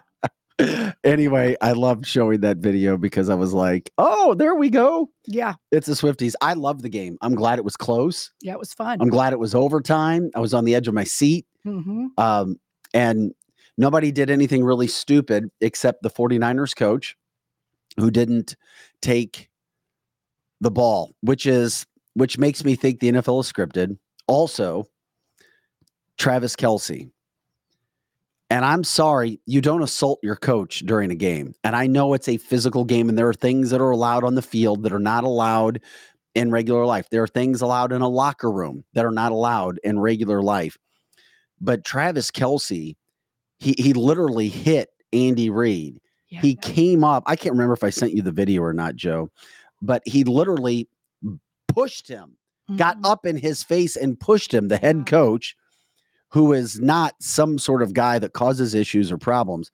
Anyway, 1.05 1.57
I 1.61 1.73
loved 1.73 2.05
showing 2.07 2.41
that 2.41 2.57
video 2.59 2.97
because 2.97 3.29
I 3.31 3.35
was 3.35 3.55
like, 3.55 3.91
oh, 3.99 4.35
there 4.35 4.55
we 4.57 4.71
go. 4.71 5.09
Yeah. 5.27 5.55
It's 5.71 5.87
the 5.87 5.93
Swifties. 5.95 6.35
I 6.41 6.55
love 6.55 6.83
the 6.83 6.89
game. 6.89 7.17
I'm 7.21 7.35
glad 7.37 7.59
it 7.59 7.65
was 7.65 7.77
close. 7.77 8.33
Yeah. 8.43 8.55
It 8.55 8.59
was 8.59 8.73
fun. 8.75 8.99
I'm 9.01 9.09
glad 9.09 9.33
it 9.33 9.39
was 9.39 9.55
overtime. 9.55 10.31
I 10.35 10.41
was 10.41 10.55
on 10.55 10.65
the 10.65 10.75
edge 10.75 10.89
of 10.89 10.95
my 10.95 11.05
seat. 11.05 11.47
hmm 11.63 12.07
Um, 12.19 12.57
and 12.93 13.33
nobody 13.77 14.11
did 14.11 14.31
anything 14.31 14.65
really 14.65 14.89
stupid 14.89 15.49
except 15.61 16.03
the 16.03 16.11
49ers 16.11 16.75
coach 16.75 17.17
who 17.97 18.11
didn't 18.11 18.57
take 19.01 19.49
the 20.61 20.71
ball, 20.71 21.15
which 21.21 21.47
is 21.47 21.87
which 22.15 22.37
makes 22.37 22.65
me 22.65 22.75
think 22.75 22.99
the 22.99 23.13
NFL 23.13 23.41
is 23.41 23.53
scripted. 23.53 23.97
Also, 24.27 24.89
Travis 26.19 26.57
Kelce. 26.57 27.11
And 28.51 28.65
I'm 28.65 28.83
sorry, 28.83 29.41
you 29.45 29.61
don't 29.61 29.83
assault 29.83 30.21
your 30.23 30.37
coach 30.37 30.81
during 30.81 31.11
a 31.11 31.15
game. 31.15 31.55
And 31.65 31.77
I 31.77 31.87
know 31.87 32.15
it's 32.15 32.29
a 32.29 32.39
physical 32.39 32.85
game, 32.85 33.09
and 33.09 33.19
there 33.19 33.29
are 33.29 33.35
things 33.35 33.71
that 33.71 33.81
are 33.81 33.91
allowed 33.91 34.25
on 34.25 34.37
the 34.37 34.43
field 34.43 34.83
that 34.85 34.93
are 34.93 34.99
not 34.99 35.25
allowed 35.25 35.81
in 36.35 36.51
regular 36.51 36.87
life. 36.87 37.11
There 37.11 37.23
are 37.23 37.29
things 37.29 37.61
allowed 37.61 37.93
in 37.93 38.01
a 38.01 38.09
locker 38.09 38.51
room 38.51 38.85
that 38.95 39.05
are 39.05 39.11
not 39.11 39.33
allowed 39.33 39.79
in 39.85 39.99
regular 39.99 40.41
life. 40.41 40.79
But 41.61 41.85
Travis 41.85 42.31
Kelce, 42.31 42.97
he 43.59 43.75
he 43.77 43.93
literally 43.93 44.49
hit 44.49 44.91
Andy 45.13 45.51
Reid. 45.51 46.01
Yeah. 46.29 46.41
He 46.41 46.55
came 46.55 47.05
up. 47.05 47.25
I 47.27 47.37
can't 47.37 47.53
remember 47.55 47.75
if 47.75 47.85
I 47.85 47.91
sent 47.91 48.13
you 48.13 48.23
the 48.23 48.33
video 48.33 48.63
or 48.63 48.73
not, 48.73 48.97
Joe, 48.97 49.31
but 49.83 50.03
he 50.07 50.25
literally 50.25 50.89
pushed 51.67 52.07
him, 52.09 52.37
got 52.77 52.99
Mhm. 52.99 53.07
up 53.11 53.27
in 53.27 53.37
his 53.37 53.63
face 53.63 53.97
and 53.97 54.19
pushed 54.19 54.55
him, 54.55 54.69
the 54.69 54.77
head 54.77 55.07
coach, 55.07 55.57
who 56.31 56.53
is 56.53 56.81
not 56.81 57.15
some 57.21 57.59
sort 57.59 57.83
of 57.83 57.95
guy 57.95 58.19
that 58.19 58.33
causes 58.33 58.75
issues 58.75 59.11
or 59.11 59.19
problems. 59.19 59.71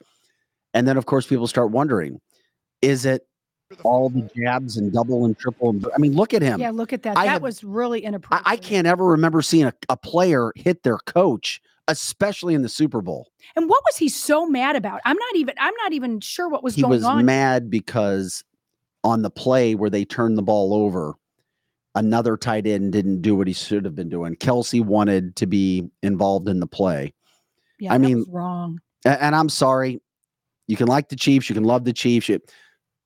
And 0.72 0.86
then, 0.86 0.96
of 0.96 1.06
course, 1.06 1.26
people 1.26 1.46
start 1.46 1.70
wondering 1.70 2.20
is 2.82 3.06
it 3.06 3.26
all 3.82 4.10
the 4.10 4.28
jabs 4.36 4.76
and 4.76 4.92
double 4.92 5.24
and 5.24 5.38
triple? 5.38 5.70
And, 5.70 5.86
I 5.94 5.98
mean, 5.98 6.14
look 6.14 6.34
at 6.34 6.42
him. 6.42 6.60
Yeah. 6.60 6.70
Look 6.70 6.92
at 6.92 7.02
that. 7.02 7.16
I 7.16 7.26
that 7.26 7.32
have- 7.32 7.42
was 7.42 7.64
really 7.64 8.04
I, 8.04 8.08
inappropriate. 8.08 8.46
I 8.46 8.56
can't 8.56 8.86
ever 8.86 9.04
remember 9.04 9.42
seeing 9.42 9.64
a, 9.64 9.74
a 9.88 9.96
player 9.96 10.52
hit 10.54 10.82
their 10.82 10.98
coach, 10.98 11.60
especially 11.88 12.54
in 12.54 12.62
the 12.62 12.68
Super 12.68 13.00
Bowl. 13.00 13.30
And 13.56 13.68
what 13.68 13.82
was 13.86 13.96
he 13.96 14.08
so 14.08 14.46
mad 14.46 14.76
about? 14.76 15.00
I'm 15.04 15.16
not 15.16 15.36
even. 15.36 15.54
I'm 15.58 15.74
not 15.82 15.92
even 15.92 16.20
sure 16.20 16.48
what 16.48 16.62
was 16.62 16.74
he 16.74 16.82
going 16.82 16.90
was 16.90 17.04
on. 17.04 17.24
mad 17.24 17.70
because 17.70 18.44
on 19.02 19.22
the 19.22 19.30
play 19.30 19.74
where 19.74 19.90
they 19.90 20.04
turned 20.04 20.36
the 20.36 20.42
ball 20.42 20.74
over, 20.74 21.14
another 21.94 22.36
tight 22.36 22.66
end 22.66 22.92
didn't 22.92 23.22
do 23.22 23.36
what 23.36 23.46
he 23.46 23.52
should 23.52 23.84
have 23.84 23.94
been 23.94 24.08
doing. 24.08 24.36
Kelce 24.36 24.84
wanted 24.84 25.36
to 25.36 25.46
be 25.46 25.88
involved 26.02 26.48
in 26.48 26.60
the 26.60 26.66
play. 26.66 27.14
Yeah, 27.78 27.92
I 27.92 27.98
mean, 27.98 28.24
wrong. 28.28 28.80
And, 29.04 29.34
I'm 29.34 29.48
sorry. 29.48 30.00
You 30.66 30.76
can 30.76 30.86
like 30.86 31.08
the 31.08 31.16
Chiefs, 31.16 31.48
you 31.48 31.54
can 31.54 31.64
love 31.64 31.84
the 31.84 31.92
Chiefs, 31.92 32.30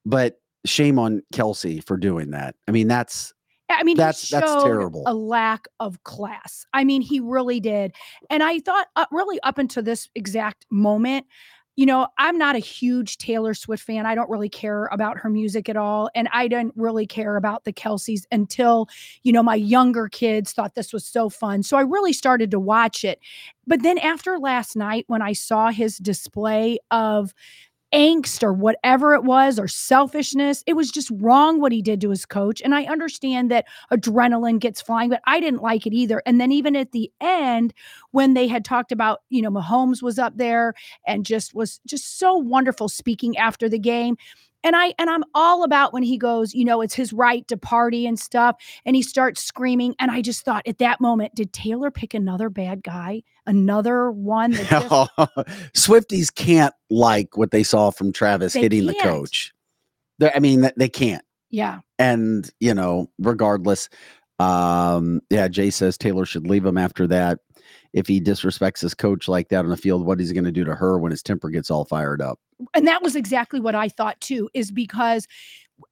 but 0.06 0.40
shame 0.64 0.98
on 0.98 1.22
Kelce 1.34 1.84
for 1.84 1.96
doing 1.96 2.30
that. 2.30 2.54
I 2.68 2.70
mean, 2.70 2.88
that's 2.88 3.32
I 3.70 3.82
mean, 3.82 3.96
That's- 3.96 4.30
that's 4.30 4.64
terrible. 4.64 5.02
A 5.06 5.12
lack 5.12 5.68
of 5.78 6.02
class. 6.04 6.64
I 6.72 6.84
mean, 6.84 7.02
he 7.02 7.20
really 7.20 7.60
did. 7.60 7.94
And 8.30 8.42
I 8.42 8.60
thought, 8.60 8.86
uh, 8.96 9.04
really, 9.10 9.38
up 9.42 9.58
until 9.58 9.82
this 9.82 10.08
exact 10.14 10.64
moment, 10.70 11.26
you 11.78 11.86
know, 11.86 12.08
I'm 12.18 12.36
not 12.36 12.56
a 12.56 12.58
huge 12.58 13.18
Taylor 13.18 13.54
Swift 13.54 13.84
fan. 13.84 14.04
I 14.04 14.16
don't 14.16 14.28
really 14.28 14.48
care 14.48 14.86
about 14.86 15.16
her 15.18 15.30
music 15.30 15.68
at 15.68 15.76
all. 15.76 16.10
And 16.12 16.28
I 16.32 16.48
didn't 16.48 16.72
really 16.74 17.06
care 17.06 17.36
about 17.36 17.62
the 17.62 17.72
Kelces 17.72 18.24
until, 18.32 18.88
you 19.22 19.30
know, 19.30 19.44
my 19.44 19.54
younger 19.54 20.08
kids 20.08 20.52
thought 20.52 20.74
this 20.74 20.92
was 20.92 21.04
so 21.04 21.28
fun. 21.28 21.62
So 21.62 21.76
I 21.76 21.82
really 21.82 22.12
started 22.12 22.50
to 22.50 22.58
watch 22.58 23.04
it. 23.04 23.20
But 23.64 23.84
then 23.84 23.96
after 23.98 24.40
last 24.40 24.74
night, 24.74 25.04
when 25.06 25.22
I 25.22 25.32
saw 25.34 25.70
his 25.70 25.98
display 25.98 26.80
of 26.90 27.32
angst 27.94 28.42
or 28.42 28.52
whatever 28.52 29.14
it 29.14 29.24
was 29.24 29.58
or 29.58 29.66
selfishness, 29.68 30.62
it 30.66 30.74
was 30.74 30.90
just 30.90 31.10
wrong 31.14 31.60
what 31.60 31.72
he 31.72 31.80
did 31.80 32.00
to 32.02 32.10
his 32.10 32.26
coach. 32.26 32.60
And 32.62 32.74
I 32.74 32.84
understand 32.84 33.50
that 33.50 33.66
adrenaline 33.92 34.58
gets 34.58 34.80
flying, 34.80 35.10
but 35.10 35.22
I 35.26 35.40
didn't 35.40 35.62
like 35.62 35.86
it 35.86 35.94
either. 35.94 36.22
And 36.26 36.40
then 36.40 36.52
even 36.52 36.76
at 36.76 36.92
the 36.92 37.10
end, 37.20 37.72
when 38.10 38.34
they 38.34 38.46
had 38.46 38.64
talked 38.64 38.92
about, 38.92 39.20
you 39.30 39.40
know, 39.40 39.50
Mahomes 39.50 40.02
was 40.02 40.18
up 40.18 40.36
there 40.36 40.74
and 41.06 41.24
just 41.24 41.54
was 41.54 41.80
just 41.86 42.18
so 42.18 42.34
wonderful 42.34 42.88
speaking 42.88 43.36
after 43.36 43.68
the 43.68 43.78
game. 43.78 44.16
And 44.64 44.74
I 44.74 44.92
and 44.98 45.08
I'm 45.08 45.22
all 45.34 45.62
about 45.62 45.92
when 45.92 46.02
he 46.02 46.18
goes, 46.18 46.52
you 46.54 46.64
know, 46.64 46.80
it's 46.80 46.94
his 46.94 47.12
right 47.12 47.46
to 47.48 47.56
party 47.56 48.06
and 48.06 48.18
stuff, 48.18 48.56
and 48.84 48.96
he 48.96 49.02
starts 49.02 49.42
screaming. 49.42 49.94
And 50.00 50.10
I 50.10 50.20
just 50.20 50.44
thought 50.44 50.66
at 50.66 50.78
that 50.78 51.00
moment, 51.00 51.34
did 51.34 51.52
Taylor 51.52 51.90
pick 51.90 52.12
another 52.12 52.50
bad 52.50 52.82
guy, 52.82 53.22
another 53.46 54.10
one 54.10 54.50
that 54.52 54.68
just 54.68 54.88
Swifties 55.74 56.34
can't 56.34 56.74
like 56.90 57.36
what 57.36 57.50
they 57.52 57.62
saw 57.62 57.90
from 57.90 58.12
Travis 58.12 58.52
They 58.54 58.60
hitting 58.62 58.86
the 58.86 58.94
can't. 58.94 59.04
coach. 59.04 59.52
They're- 60.18 60.32
I 60.34 60.40
mean, 60.40 60.68
they 60.76 60.88
can't. 60.88 61.24
yeah, 61.50 61.80
and 61.98 62.50
you 62.60 62.74
know 62.74 63.08
regardless 63.20 63.88
um 64.40 65.20
yeah 65.30 65.48
jay 65.48 65.68
says 65.68 65.98
taylor 65.98 66.24
should 66.24 66.46
leave 66.46 66.64
him 66.64 66.78
after 66.78 67.08
that 67.08 67.40
if 67.92 68.06
he 68.06 68.20
disrespects 68.20 68.80
his 68.80 68.94
coach 68.94 69.28
like 69.28 69.48
that 69.48 69.64
on 69.64 69.70
the 69.70 69.76
field 69.76 70.04
what 70.04 70.20
is 70.20 70.28
he 70.28 70.34
going 70.34 70.44
to 70.44 70.52
do 70.52 70.64
to 70.64 70.74
her 70.74 70.98
when 70.98 71.10
his 71.10 71.22
temper 71.22 71.48
gets 71.50 71.70
all 71.70 71.84
fired 71.84 72.20
up 72.20 72.38
and 72.74 72.86
that 72.86 73.02
was 73.02 73.16
exactly 73.16 73.60
what 73.60 73.74
I 73.74 73.88
thought 73.88 74.20
too, 74.20 74.48
is 74.54 74.70
because 74.70 75.26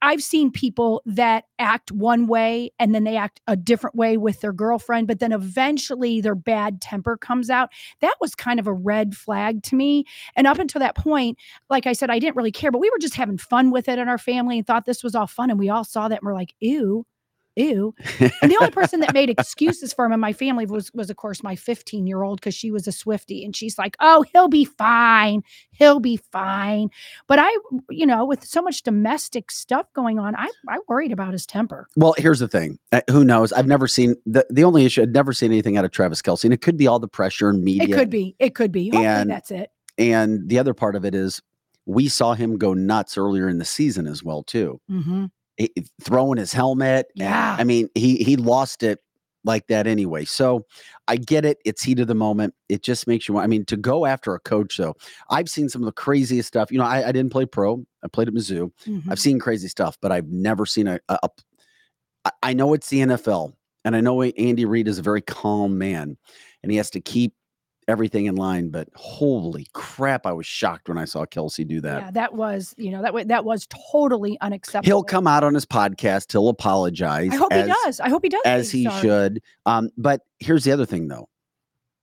I've 0.01 0.21
seen 0.21 0.51
people 0.51 1.01
that 1.05 1.45
act 1.59 1.93
one 1.93 2.27
way 2.27 2.71
and 2.77 2.93
then 2.93 3.05
they 3.05 3.15
act 3.15 3.39
a 3.47 3.55
different 3.55 3.95
way 3.95 4.17
with 4.17 4.41
their 4.41 4.51
girlfriend, 4.51 5.07
but 5.07 5.19
then 5.19 5.31
eventually 5.31 6.19
their 6.19 6.35
bad 6.35 6.81
temper 6.81 7.15
comes 7.15 7.49
out. 7.49 7.69
That 8.01 8.15
was 8.19 8.35
kind 8.35 8.59
of 8.59 8.67
a 8.67 8.73
red 8.73 9.15
flag 9.15 9.63
to 9.63 9.75
me. 9.75 10.03
And 10.35 10.45
up 10.45 10.59
until 10.59 10.79
that 10.79 10.97
point, 10.97 11.37
like 11.69 11.87
I 11.87 11.93
said, 11.93 12.09
I 12.09 12.19
didn't 12.19 12.35
really 12.35 12.51
care, 12.51 12.69
but 12.69 12.81
we 12.81 12.89
were 12.89 12.99
just 12.99 13.15
having 13.15 13.37
fun 13.37 13.71
with 13.71 13.87
it 13.87 13.97
in 13.97 14.09
our 14.09 14.17
family 14.17 14.57
and 14.57 14.67
thought 14.67 14.85
this 14.85 15.03
was 15.03 15.15
all 15.15 15.27
fun. 15.27 15.49
And 15.49 15.59
we 15.59 15.69
all 15.69 15.85
saw 15.85 16.09
that 16.09 16.19
and 16.19 16.27
we're 16.27 16.33
like, 16.33 16.53
ew 16.59 17.05
ew. 17.57 17.93
And 18.19 18.51
the 18.51 18.57
only 18.59 18.71
person 18.71 18.99
that 19.01 19.13
made 19.13 19.29
excuses 19.29 19.91
for 19.93 20.05
him 20.05 20.13
in 20.13 20.19
my 20.19 20.33
family 20.33 20.65
was 20.65 20.91
was 20.93 21.09
of 21.09 21.17
course 21.17 21.43
my 21.43 21.55
15 21.55 22.07
year 22.07 22.23
old 22.23 22.39
because 22.39 22.55
she 22.55 22.71
was 22.71 22.87
a 22.87 22.91
Swifty 22.91 23.43
and 23.43 23.55
she's 23.55 23.77
like, 23.77 23.97
oh, 23.99 24.23
he'll 24.31 24.47
be 24.47 24.65
fine, 24.65 25.43
he'll 25.71 25.99
be 25.99 26.17
fine. 26.17 26.89
But 27.27 27.39
I, 27.39 27.49
you 27.89 28.05
know, 28.05 28.23
with 28.25 28.45
so 28.45 28.61
much 28.61 28.83
domestic 28.83 29.51
stuff 29.51 29.91
going 29.93 30.19
on, 30.19 30.35
I 30.35 30.49
I 30.69 30.79
worried 30.87 31.11
about 31.11 31.33
his 31.33 31.45
temper. 31.45 31.87
Well, 31.95 32.13
here's 32.17 32.39
the 32.39 32.47
thing. 32.47 32.79
Uh, 32.91 33.01
who 33.09 33.23
knows? 33.25 33.51
I've 33.53 33.67
never 33.67 33.87
seen 33.87 34.15
the 34.25 34.45
the 34.49 34.63
only 34.63 34.85
issue. 34.85 35.01
I'd 35.01 35.13
never 35.13 35.33
seen 35.33 35.51
anything 35.51 35.77
out 35.77 35.85
of 35.85 35.91
Travis 35.91 36.21
Kelce, 36.21 36.43
and 36.45 36.53
it 36.53 36.61
could 36.61 36.77
be 36.77 36.87
all 36.87 36.99
the 36.99 37.07
pressure 37.07 37.49
and 37.49 37.63
media. 37.63 37.95
It 37.95 37.97
could 37.97 38.09
be. 38.09 38.35
It 38.39 38.55
could 38.55 38.71
be. 38.71 38.85
Hopefully 38.89 39.05
And- 39.05 39.29
that's 39.29 39.51
it. 39.51 39.71
And 39.97 40.47
the 40.47 40.59
other 40.59 40.75
part 40.75 40.95
of 40.95 41.05
it 41.05 41.15
is 41.15 41.41
we 41.87 42.07
saw 42.07 42.33
him 42.35 42.57
go 42.57 42.73
nuts 42.75 43.17
earlier 43.17 43.49
in 43.49 43.57
the 43.57 43.65
season 43.65 44.05
as 44.05 44.23
well 44.23 44.43
too. 44.43 44.79
hmm 44.87 45.25
He- 45.25 45.31
throwing 46.01 46.37
his 46.37 46.53
helmet. 46.53 47.07
Yeah. 47.15 47.55
I 47.57 47.63
mean, 47.63 47.89
he 47.95 48.17
he 48.17 48.35
lost 48.35 48.83
it 48.83 48.99
like 49.43 49.67
that 49.67 49.87
anyway. 49.87 50.25
So 50.25 50.65
I 51.07 51.17
get 51.17 51.45
it. 51.45 51.57
It's 51.65 51.81
heat 51.81 51.99
of 51.99 52.07
the 52.07 52.15
moment. 52.15 52.53
It 52.69 52.83
just 52.83 53.07
makes 53.07 53.27
you 53.27 53.33
want. 53.33 53.45
I 53.45 53.47
mean, 53.47 53.65
to 53.65 53.77
go 53.77 54.05
after 54.05 54.35
a 54.35 54.39
coach 54.39 54.77
though, 54.77 54.95
I've 55.29 55.49
seen 55.49 55.69
some 55.69 55.81
of 55.81 55.85
the 55.85 55.93
craziest 55.93 56.47
stuff. 56.47 56.71
You 56.71 56.77
know, 56.77 56.85
I, 56.85 57.07
I 57.07 57.11
didn't 57.11 57.31
play 57.31 57.45
pro. 57.45 57.83
I 58.03 58.07
played 58.07 58.27
at 58.27 58.33
Mizzou. 58.33 58.71
Mhm. 58.85 59.03
I've 59.09 59.19
seen 59.19 59.39
crazy 59.39 59.67
stuff, 59.67 59.97
but 60.01 60.11
I've 60.11 60.27
never 60.27 60.65
seen 60.65 60.87
a. 60.87 60.99
a, 61.09 61.19
a 61.23 61.29
I 62.43 62.53
know 62.53 62.73
it's 62.73 62.89
the 62.89 62.99
NFL, 62.99 63.53
and 63.85 63.95
I 63.95 64.01
know 64.01 64.21
Andy 64.21 64.65
Reid 64.65 64.89
is 64.89 64.99
a 64.99 65.01
very 65.01 65.21
calm 65.21 65.77
man, 65.77 66.17
and 66.61 66.71
he 66.71 66.77
has 66.77 66.89
to 66.91 66.99
keep 66.99 67.33
everything 67.87 68.25
in 68.25 68.35
line. 68.35 68.69
But 68.69 68.89
holy 68.95 69.67
crap, 69.73 70.25
I 70.25 70.33
was 70.33 70.45
shocked 70.45 70.89
when 70.89 70.97
I 70.97 71.05
saw 71.05 71.25
Kelce 71.25 71.67
do 71.67 71.81
that. 71.81 72.01
Yeah, 72.01 72.11
that 72.11 72.33
was, 72.33 72.73
you 72.77 72.91
know, 72.91 73.01
that 73.01 73.13
was 73.13 73.25
that 73.27 73.45
was 73.45 73.67
totally 73.91 74.37
unacceptable. 74.41 74.85
He'll 74.85 75.03
come 75.03 75.27
out 75.27 75.43
on 75.43 75.53
his 75.53 75.65
podcast. 75.65 76.31
He'll 76.31 76.49
apologize. 76.49 77.29
I 77.31 77.35
hope 77.35 77.53
as, 77.53 77.67
he 77.67 77.73
does. 77.85 77.99
I 77.99 78.09
hope 78.09 78.23
he 78.23 78.29
does. 78.29 78.41
as 78.45 78.71
he 78.71 78.83
sorry. 78.85 79.01
should. 79.01 79.41
Um, 79.65 79.89
but 79.97 80.21
here's 80.39 80.63
the 80.63 80.71
other 80.71 80.85
thing, 80.85 81.07
though. 81.07 81.29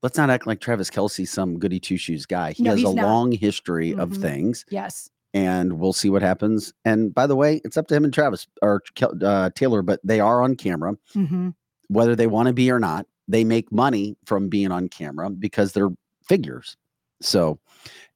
Let's 0.03 0.19
not 0.19 0.29
act 0.29 0.47
like 0.47 0.61
Travis 0.61 0.91
Kelce's 0.91 1.31
some 1.31 1.59
goody 1.59 1.81
two 1.81 1.97
shoes 1.97 2.27
guy. 2.27 2.53
He 2.53 2.63
No, 2.63 2.73
has 2.73 2.81
a 2.81 2.93
not. 2.95 3.07
long 3.07 3.33
history 3.33 3.95
of 3.95 4.11
Mhm. 4.11 4.21
things, 4.21 4.65
Yes. 4.71 5.09
and 5.33 5.79
we'll 5.79 5.95
see 5.95 6.11
what 6.11 6.21
happens. 6.21 6.75
And 6.85 7.15
by 7.15 7.27
the 7.27 7.35
way, 7.37 7.63
it's 7.65 7.79
up 7.79 7.89
to 7.89 7.95
him 7.95 8.05
and 8.05 8.13
Travis 8.13 8.47
or 8.61 8.83
uh, 9.23 9.49
Taylor, 9.55 9.81
but 9.81 10.01
they 10.05 10.21
are 10.21 10.43
on 10.43 10.57
camera, 10.57 10.97
hmm 11.13 11.51
whether 11.89 12.17
they 12.17 12.27
want 12.27 12.47
to 12.49 12.53
be 12.55 12.71
or 12.71 12.79
not. 12.81 13.07
They 13.29 13.45
make 13.45 13.71
money 13.73 14.17
from 14.25 14.49
being 14.49 14.71
on 14.71 14.89
camera 14.89 15.31
because 15.31 15.73
they're 15.73 15.91
figures. 16.27 16.77
So, 17.21 17.59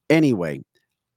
anyway, 0.09 0.61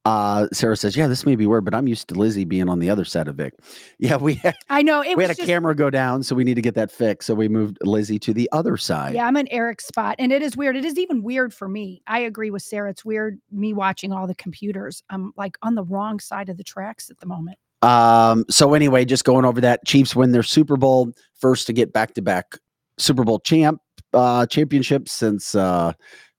uh, 0.05 0.48
Sarah 0.52 0.76
says, 0.76 0.96
"Yeah, 0.96 1.07
this 1.07 1.24
may 1.24 1.37
be 1.37 1.46
weird, 1.46 1.64
but 1.64 1.74
I'm 1.74 1.87
used 1.87 2.09
to 2.09 2.14
Lizzie 2.14 2.44
being 2.44 2.68
on 2.68 2.81
the 2.81 2.90
other 2.90 3.05
side 3.05 3.28
of 3.28 3.37
Vic." 3.37 3.55
Yeah, 3.98 4.16
we 4.16 4.35
had, 4.35 4.57
I 4.68 4.83
know 4.83 5.00
it 5.00 5.16
we 5.16 5.22
had 5.22 5.31
a 5.31 5.35
just, 5.35 5.46
camera 5.46 5.76
go 5.76 5.88
down, 5.88 6.24
so 6.24 6.35
we 6.35 6.42
need 6.42 6.55
to 6.55 6.62
get 6.62 6.74
that 6.74 6.90
fixed. 6.90 7.28
So 7.28 7.35
we 7.35 7.46
moved 7.46 7.78
Lizzie 7.83 8.18
to 8.18 8.35
the 8.35 8.48
other 8.50 8.76
side. 8.76 9.14
Yeah, 9.14 9.26
I'm 9.26 9.37
in 9.37 9.46
Eric's 9.48 9.87
spot, 9.87 10.16
and 10.18 10.33
it 10.33 10.42
is 10.42 10.57
weird. 10.57 10.76
It 10.76 10.85
is 10.85 10.98
even 10.98 11.22
weird 11.22 11.55
for 11.55 11.68
me. 11.68 12.02
I 12.09 12.20
agree 12.20 12.50
with 12.50 12.62
Sarah. 12.62 12.90
It's 12.90 13.05
weird 13.05 13.40
me 13.52 13.72
watching 13.74 14.12
all 14.12 14.26
the 14.26 14.35
computers. 14.35 15.05
I'm 15.09 15.33
like 15.37 15.57
on 15.62 15.76
the 15.76 15.85
wrong 15.85 16.18
side 16.18 16.48
of 16.48 16.57
the 16.57 16.64
tracks 16.64 17.11
at 17.11 17.20
the 17.20 17.26
moment. 17.26 17.59
Um, 17.83 18.44
so 18.50 18.74
anyway, 18.74 19.05
just 19.05 19.24
going 19.24 19.44
over 19.44 19.61
that, 19.61 19.85
Chiefs 19.85 20.16
win 20.16 20.33
their 20.33 20.42
Super 20.42 20.76
Bowl 20.76 21.12
first 21.38 21.66
to 21.68 21.72
get 21.72 21.92
back 21.92 22.14
to 22.14 22.22
back 22.22 22.59
Super 22.98 23.22
Bowl 23.22 23.38
champ 23.40 23.81
uh 24.12 24.46
championship 24.46 25.09
since 25.09 25.55
uh 25.55 25.92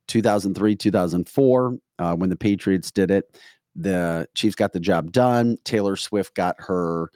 2003, 0.07 0.75
2004, 0.75 1.77
uh, 1.99 2.15
when 2.15 2.29
the 2.29 2.35
Patriots 2.35 2.91
did 2.91 3.09
it. 3.11 3.39
The 3.75 4.27
Chiefs 4.35 4.55
got 4.55 4.73
the 4.73 4.79
job 4.79 5.11
done. 5.11 5.57
Taylor 5.63 5.95
Swift 5.95 6.35
got 6.35 6.55
her 6.59 7.09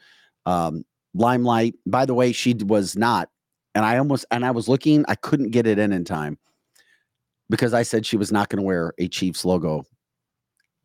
um 0.46 0.84
limelight. 1.13 1.76
By 1.86 2.06
the 2.06 2.13
way, 2.13 2.32
she 2.32 2.54
was 2.54 2.96
not, 2.96 3.30
and 3.76 3.86
I 3.86 3.98
almost 3.98 4.26
and 4.32 4.46
I 4.46 4.52
was 4.52 4.67
looking, 4.67 5.06
I 5.08 5.15
couldn't 5.15 5.52
get 5.52 5.67
it 5.67 5.78
in 5.80 5.91
in 5.93 6.04
time 6.06 6.38
because 7.50 7.74
I 7.74 7.84
said 7.84 8.06
she 8.06 8.17
was 8.17 8.32
not 8.32 8.50
going 8.50 8.58
to 8.62 8.65
wear 8.65 8.93
a 8.98 9.08
Chiefs 9.08 9.46
logo 9.46 9.86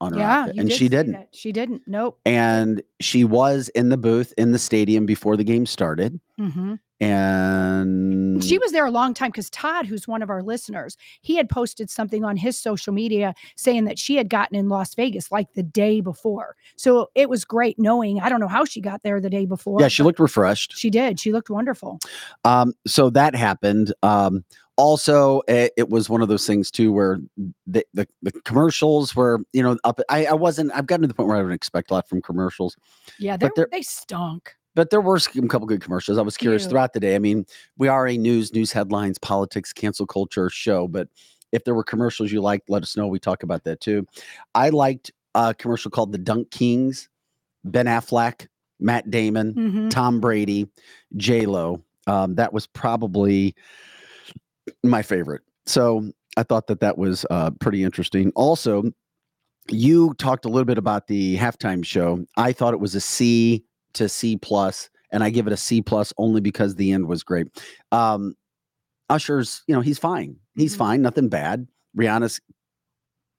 on 0.00 0.12
her 0.12 0.18
Yeah, 0.18 0.40
outfit, 0.42 0.56
and 0.58 0.72
she 0.72 0.88
didn't 0.88 1.12
that. 1.12 1.28
She 1.32 1.52
didn't. 1.52 1.82
Nope. 1.87 2.20
and 2.26 2.82
she 3.00 3.24
was 3.24 3.68
in 3.70 3.88
the 3.88 3.96
booth 3.96 4.35
in 4.37 4.52
the 4.52 4.58
stadium 4.58 5.06
before 5.06 5.37
the 5.37 5.44
game 5.44 5.64
started 5.66 6.18
hmm 6.38 6.74
and 7.02 8.42
She 8.44 8.58
was 8.58 8.72
there 8.72 8.86
a 8.86 8.90
long 8.90 9.14
time 9.14 9.30
because 9.30 9.50
Todd, 9.50 9.86
who's 9.86 10.06
one 10.08 10.22
of 10.22 10.30
our 10.30 10.42
listeners, 10.42 10.96
he 11.20 11.36
had 11.36 11.48
posted 11.48 11.90
something 11.90 12.24
on 12.24 12.36
his 12.36 12.58
social 12.58 12.92
media 12.92 13.34
saying 13.56 13.84
that 13.84 13.98
she 13.98 14.16
had 14.16 14.28
gotten 14.28 14.56
in 14.56 14.68
Las 14.68 14.94
Vegas 14.94 15.30
like 15.32 15.52
the 15.54 15.62
day 15.62 16.00
before. 16.00 16.56
So 16.76 17.10
it 17.14 17.28
was 17.28 17.44
great 17.44 17.78
knowing. 17.78 18.20
I 18.20 18.28
don't 18.28 18.40
know 18.40 18.48
how 18.48 18.64
she 18.64 18.80
got 18.80 19.02
there 19.02 19.20
the 19.20 19.30
day 19.30 19.46
before. 19.46 19.80
yeah 19.80 19.88
she 19.88 20.02
looked 20.02 20.18
refreshed 20.20 20.74
She 20.76 20.90
did. 20.90 21.20
She 21.20 21.32
looked 21.32 21.50
wonderful. 21.50 21.98
um 22.44 22.72
so 22.86 23.10
that 23.10 23.34
happened 23.34 23.92
um 24.02 24.44
also 24.76 25.42
it, 25.48 25.72
it 25.76 25.88
was 25.90 26.08
one 26.08 26.22
of 26.22 26.28
those 26.28 26.46
things 26.46 26.70
too 26.70 26.92
where 26.92 27.18
the, 27.66 27.84
the 27.92 28.08
the 28.22 28.32
commercials 28.44 29.14
were 29.14 29.40
you 29.52 29.62
know 29.62 29.76
up 29.84 30.00
I, 30.08 30.24
I 30.26 30.32
wasn't 30.32 30.72
i've 30.74 30.86
gotten 30.86 31.02
to 31.02 31.08
the 31.08 31.14
point 31.14 31.28
where 31.28 31.36
i 31.36 31.42
don't 31.42 31.52
expect 31.52 31.90
a 31.90 31.94
lot 31.94 32.08
from 32.08 32.22
commercials 32.22 32.76
Yeah, 33.18 33.36
they 33.36 33.50
they 33.70 33.82
stunk. 33.82 34.54
But 34.74 34.90
there 34.90 35.00
were 35.00 35.16
a 35.16 35.48
couple 35.48 35.66
good 35.66 35.82
commercials 35.82 36.18
i 36.18 36.22
was 36.22 36.37
curious 36.37 36.66
throughout 36.66 36.92
the 36.94 37.00
day 37.00 37.14
i 37.14 37.18
mean 37.18 37.44
we 37.76 37.88
are 37.88 38.06
a 38.06 38.16
news 38.16 38.52
news 38.54 38.72
headlines 38.72 39.18
politics 39.18 39.72
cancel 39.72 40.06
culture 40.06 40.48
show 40.48 40.88
but 40.88 41.08
if 41.52 41.64
there 41.64 41.74
were 41.74 41.85
commercials 41.85 42.32
you 42.32 42.40
liked 42.40 42.70
let 42.70 42.82
us 42.82 42.96
know 42.96 43.06
we 43.06 43.18
talk 43.18 43.42
about 43.42 43.64
that 43.64 43.80
too 43.80 44.06
i 44.54 44.70
liked 44.70 45.11
a 45.35 45.52
commercial 45.54 45.90
called 45.90 46.12
the 46.12 46.18
DunKings 46.18 47.08
ben 47.64 47.87
affleck 47.87 48.46
matt 48.80 49.11
damon 49.11 49.54
Mhm. 49.54 49.90
Tom 49.90 50.20
Brady, 50.20 50.68
J 51.16 51.46
Lo. 51.46 51.82
Um, 52.06 52.35
that 52.35 52.52
was 52.52 52.66
probably 52.66 53.54
my 54.82 55.02
favorite. 55.02 55.42
So 55.66 56.11
I 56.37 56.42
thought 56.42 56.66
that 56.66 56.80
that 56.80 56.98
was 56.98 57.24
uh, 57.30 57.50
pretty 57.61 57.85
interesting. 57.85 58.32
Also, 58.35 58.82
you 59.70 60.14
talked 60.14 60.44
a 60.44 60.48
little 60.48 60.64
bit 60.64 60.78
about 60.78 61.06
the 61.06 61.37
halftime 61.37 61.85
show. 61.85 62.24
I 62.37 62.52
thought 62.52 62.74
it 62.74 62.80
was 62.80 62.94
a 62.96 63.00
C 63.00 63.62
to 63.94 64.09
C 64.09 64.37
plus, 64.37 64.88
and 65.11 65.22
I 65.22 65.31
give 65.31 65.46
it 65.46 65.52
a 65.52 65.57
C 65.57 65.83
plus 65.83 66.12
only 66.18 66.40
because 66.40 66.74
the 66.74 66.92
end 66.92 67.07
was 67.07 67.22
great. 67.22 67.46
Um, 67.92 68.35
Usher's, 69.11 69.62
you 69.66 69.74
know, 69.74 69.81
he's 69.81 69.98
fine. 69.98 70.37
He's 70.55 70.74
Mhm. 70.74 70.78
fine. 70.78 71.02
Nothing 71.02 71.28
bad. 71.28 71.66
Rihanna's 71.96 72.40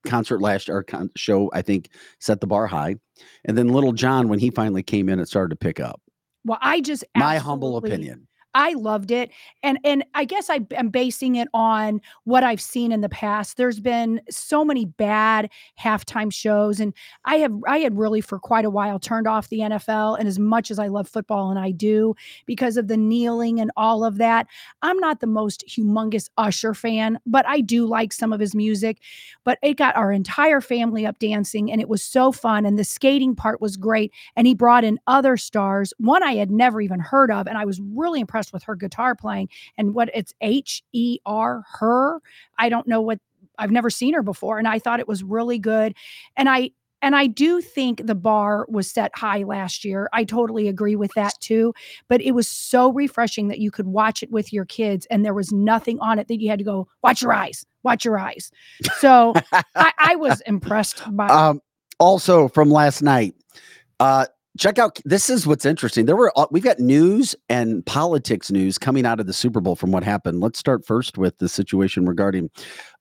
concert 0.05 0.41
last 0.41 0.69
our 0.69 0.83
con- 0.83 1.09
show, 1.15 1.49
I 1.53 1.61
think, 1.61 1.89
set 2.19 2.41
the 2.41 2.47
bar 2.47 2.67
high. 2.67 2.97
And 3.45 3.57
then 3.57 3.69
Lil 3.69 3.93
Jon, 3.93 4.27
when 4.27 4.39
he 4.39 4.49
finally 4.51 4.83
came 4.83 5.09
in, 5.09 5.19
it 5.19 5.27
started 5.27 5.49
to 5.51 5.55
pick 5.55 5.79
up 5.79 6.01
Well, 6.45 6.59
I 6.61 6.81
just 6.81 7.03
my 7.15 7.37
humble 7.37 7.77
opinion. 7.77 8.27
I 8.53 8.73
loved 8.73 9.11
it. 9.11 9.31
And 9.63 9.79
and 9.83 10.03
I 10.13 10.25
guess 10.25 10.49
I 10.49 10.61
am 10.75 10.89
basing 10.89 11.35
it 11.35 11.47
on 11.53 12.01
what 12.25 12.43
I've 12.43 12.61
seen 12.61 12.91
in 12.91 13.01
the 13.01 13.09
past. 13.09 13.57
There's 13.57 13.79
been 13.79 14.21
so 14.29 14.63
many 14.63 14.85
bad 14.85 15.49
halftime 15.79 16.31
shows 16.31 16.79
and 16.79 16.93
I 17.25 17.37
have 17.37 17.53
I 17.67 17.79
had 17.79 17.97
really 17.97 18.21
for 18.21 18.39
quite 18.39 18.65
a 18.65 18.69
while 18.69 18.99
turned 18.99 19.27
off 19.27 19.49
the 19.49 19.59
NFL 19.59 20.19
and 20.19 20.27
as 20.27 20.39
much 20.39 20.71
as 20.71 20.79
I 20.79 20.87
love 20.87 21.07
football 21.07 21.49
and 21.49 21.59
I 21.59 21.71
do 21.71 22.15
because 22.45 22.77
of 22.77 22.87
the 22.87 22.97
kneeling 22.97 23.59
and 23.59 23.71
all 23.75 24.03
of 24.03 24.17
that, 24.17 24.47
I'm 24.81 24.97
not 24.97 25.19
the 25.19 25.27
most 25.27 25.63
humongous 25.67 26.29
Usher 26.37 26.73
fan, 26.73 27.19
but 27.25 27.45
I 27.47 27.61
do 27.61 27.85
like 27.85 28.13
some 28.13 28.33
of 28.33 28.39
his 28.39 28.55
music. 28.55 28.99
But 29.43 29.57
it 29.63 29.77
got 29.77 29.95
our 29.95 30.11
entire 30.11 30.61
family 30.61 31.05
up 31.05 31.19
dancing 31.19 31.71
and 31.71 31.81
it 31.81 31.89
was 31.89 32.03
so 32.03 32.31
fun 32.31 32.65
and 32.65 32.77
the 32.77 32.83
skating 32.83 33.35
part 33.35 33.61
was 33.61 33.77
great 33.77 34.13
and 34.35 34.47
he 34.47 34.53
brought 34.53 34.83
in 34.83 34.99
other 35.07 35.37
stars 35.37 35.93
one 35.97 36.23
i 36.23 36.33
had 36.33 36.51
never 36.51 36.81
even 36.81 36.99
heard 36.99 37.31
of 37.31 37.47
and 37.47 37.57
i 37.57 37.65
was 37.65 37.79
really 37.93 38.19
impressed 38.19 38.42
with 38.51 38.63
her 38.63 38.75
guitar 38.75 39.15
playing 39.15 39.47
and 39.77 39.93
what 39.93 40.09
it's 40.13 40.33
h-e-r 40.41 41.63
her 41.79 42.19
i 42.57 42.67
don't 42.67 42.87
know 42.87 43.01
what 43.01 43.19
i've 43.57 43.71
never 43.71 43.89
seen 43.89 44.13
her 44.13 44.23
before 44.23 44.57
and 44.57 44.67
i 44.67 44.79
thought 44.79 44.99
it 44.99 45.07
was 45.07 45.23
really 45.23 45.59
good 45.59 45.93
and 46.35 46.49
i 46.49 46.69
and 47.03 47.17
I 47.17 47.27
do 47.27 47.59
think 47.59 48.07
the 48.07 48.15
bar 48.15 48.65
was 48.69 48.89
set 48.89 49.11
high 49.13 49.43
last 49.43 49.83
year. 49.83 50.09
I 50.13 50.23
totally 50.23 50.69
agree 50.69 50.95
with 50.95 51.11
that 51.15 51.33
too. 51.41 51.73
But 52.07 52.21
it 52.21 52.31
was 52.31 52.47
so 52.47 52.93
refreshing 52.93 53.49
that 53.49 53.59
you 53.59 53.71
could 53.71 53.87
watch 53.87 54.23
it 54.23 54.31
with 54.31 54.53
your 54.53 54.63
kids 54.63 55.05
and 55.11 55.25
there 55.25 55.33
was 55.33 55.51
nothing 55.51 55.99
on 55.99 56.17
it 56.17 56.29
that 56.29 56.39
you 56.39 56.49
had 56.49 56.59
to 56.59 56.65
go, 56.65 56.87
watch 57.03 57.21
your 57.21 57.33
eyes, 57.33 57.65
watch 57.83 58.05
your 58.05 58.17
eyes. 58.17 58.51
So 58.99 59.33
I, 59.75 59.91
I 59.99 60.15
was 60.15 60.39
impressed 60.45 61.03
by 61.13 61.27
Um, 61.27 61.59
also 61.99 62.47
from 62.47 62.71
last 62.71 63.01
night, 63.01 63.35
uh, 63.99 64.27
check 64.57 64.77
out 64.79 64.99
this 65.05 65.29
is 65.29 65.45
what's 65.47 65.65
interesting. 65.65 66.05
There 66.05 66.15
were 66.15 66.31
uh, 66.35 66.47
we've 66.51 66.63
got 66.63 66.79
news 66.79 67.35
and 67.49 67.85
politics 67.85 68.51
news 68.51 68.77
coming 68.77 69.05
out 69.05 69.19
of 69.19 69.27
the 69.27 69.33
Super 69.33 69.59
Bowl 69.61 69.75
from 69.75 69.91
what 69.91 70.03
happened. 70.03 70.39
Let's 70.41 70.59
start 70.59 70.85
first 70.85 71.17
with 71.17 71.37
the 71.39 71.49
situation 71.49 72.05
regarding 72.05 72.49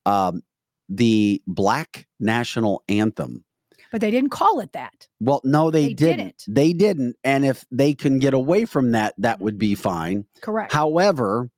um, 0.06 0.42
the 0.88 1.42
Black 1.46 2.06
National 2.20 2.82
Anthem. 2.88 3.44
but 3.90 4.00
they 4.00 4.10
didn't 4.10 4.30
call 4.30 4.60
it 4.60 4.72
that. 4.72 5.06
Well, 5.20 5.40
no, 5.44 5.70
they, 5.70 5.88
They 5.88 5.94
didn't. 5.94 6.16
didn't. 6.18 6.44
They 6.48 6.72
didn't. 6.72 7.16
And 7.24 7.44
if 7.44 7.64
they 7.70 7.94
can 7.94 8.18
get 8.18 8.34
away 8.34 8.64
from 8.64 8.92
that, 8.92 9.14
that 9.18 9.40
would 9.40 9.58
be 9.58 9.74
fine. 9.74 10.24
Correct. 10.40 10.72
However, 10.72 11.50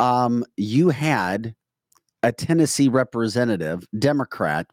um, 0.00 0.44
you 0.56 0.88
had 0.90 1.54
a 2.22 2.32
Tennessee 2.32 2.88
representative, 2.88 3.84
Democrat, 3.98 4.66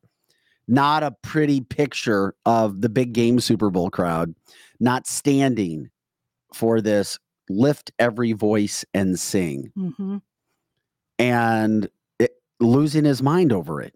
not 0.70 1.04
a 1.04 1.16
pretty 1.24 1.62
picture 1.62 2.36
of 2.46 2.82
the 2.82 2.90
big 2.90 3.14
game 3.14 3.40
Super 3.40 3.70
Bowl 3.70 3.90
crowd, 3.90 4.36
not 4.80 5.08
standing 5.08 5.90
for 6.54 6.80
this 6.80 7.18
lift 7.50 7.92
every 7.98 8.34
voice 8.34 8.86
and 8.94 9.20
sing 9.20 9.72
hmm 9.76 10.18
and 11.18 11.90
it, 12.20 12.32
losing 12.62 13.04
his 13.04 13.22
mind 13.22 13.52
over 13.52 13.82
it. 13.82 13.94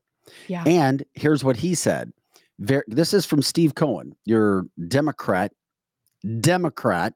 Yeah. 0.48 0.64
And 0.66 1.06
here's 1.14 1.44
what 1.44 1.56
he 1.56 1.74
said. 1.74 2.12
Ver- 2.60 2.84
this 2.88 3.14
is 3.14 3.26
from 3.26 3.42
Steve 3.42 3.76
Cohen, 3.76 4.16
your 4.26 4.66
Democrat, 4.88 5.54
Democrat 6.42 7.14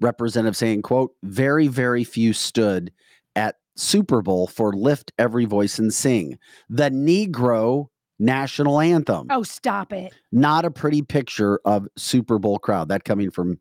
representative 0.00 0.56
saying, 0.56 0.82
quote, 0.82 1.12
very, 1.22 1.68
very 1.68 2.02
few 2.02 2.32
stood 2.32 2.92
at 3.36 3.56
Super 3.76 4.22
Bowl 4.22 4.46
for 4.46 4.72
lift 4.72 5.12
every 5.18 5.44
voice 5.44 5.78
and 5.78 5.92
sing. 5.92 6.38
The 6.70 6.90
Negro 6.90 7.88
national 8.18 8.80
anthem. 8.80 9.26
Oh, 9.30 9.42
stop 9.42 9.92
it. 9.92 10.12
Not 10.32 10.64
a 10.64 10.70
pretty 10.70 11.02
picture 11.02 11.60
of 11.64 11.86
Super 11.96 12.38
Bowl 12.38 12.58
crowd. 12.58 12.88
That 12.88 13.04
coming 13.04 13.30
from 13.30 13.58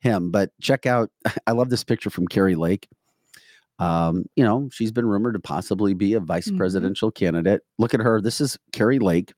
him. 0.00 0.30
But 0.30 0.50
check 0.60 0.86
out, 0.86 1.10
I 1.46 1.52
love 1.52 1.70
this 1.70 1.84
picture 1.84 2.10
from 2.10 2.26
Kari 2.28 2.54
Lake. 2.54 2.88
Um, 3.78 4.24
you 4.36 4.44
know, 4.44 4.68
she's 4.72 4.92
been 4.92 5.06
rumored 5.06 5.34
to 5.34 5.40
possibly 5.40 5.92
be 5.92 6.14
a 6.14 6.20
vice 6.20 6.48
Mhm. 6.48 6.56
presidential 6.56 7.10
candidate. 7.10 7.60
Look 7.78 7.92
at 7.92 8.00
her. 8.00 8.20
This 8.22 8.40
is 8.40 8.58
Kari 8.72 8.98
Lake 8.98 9.34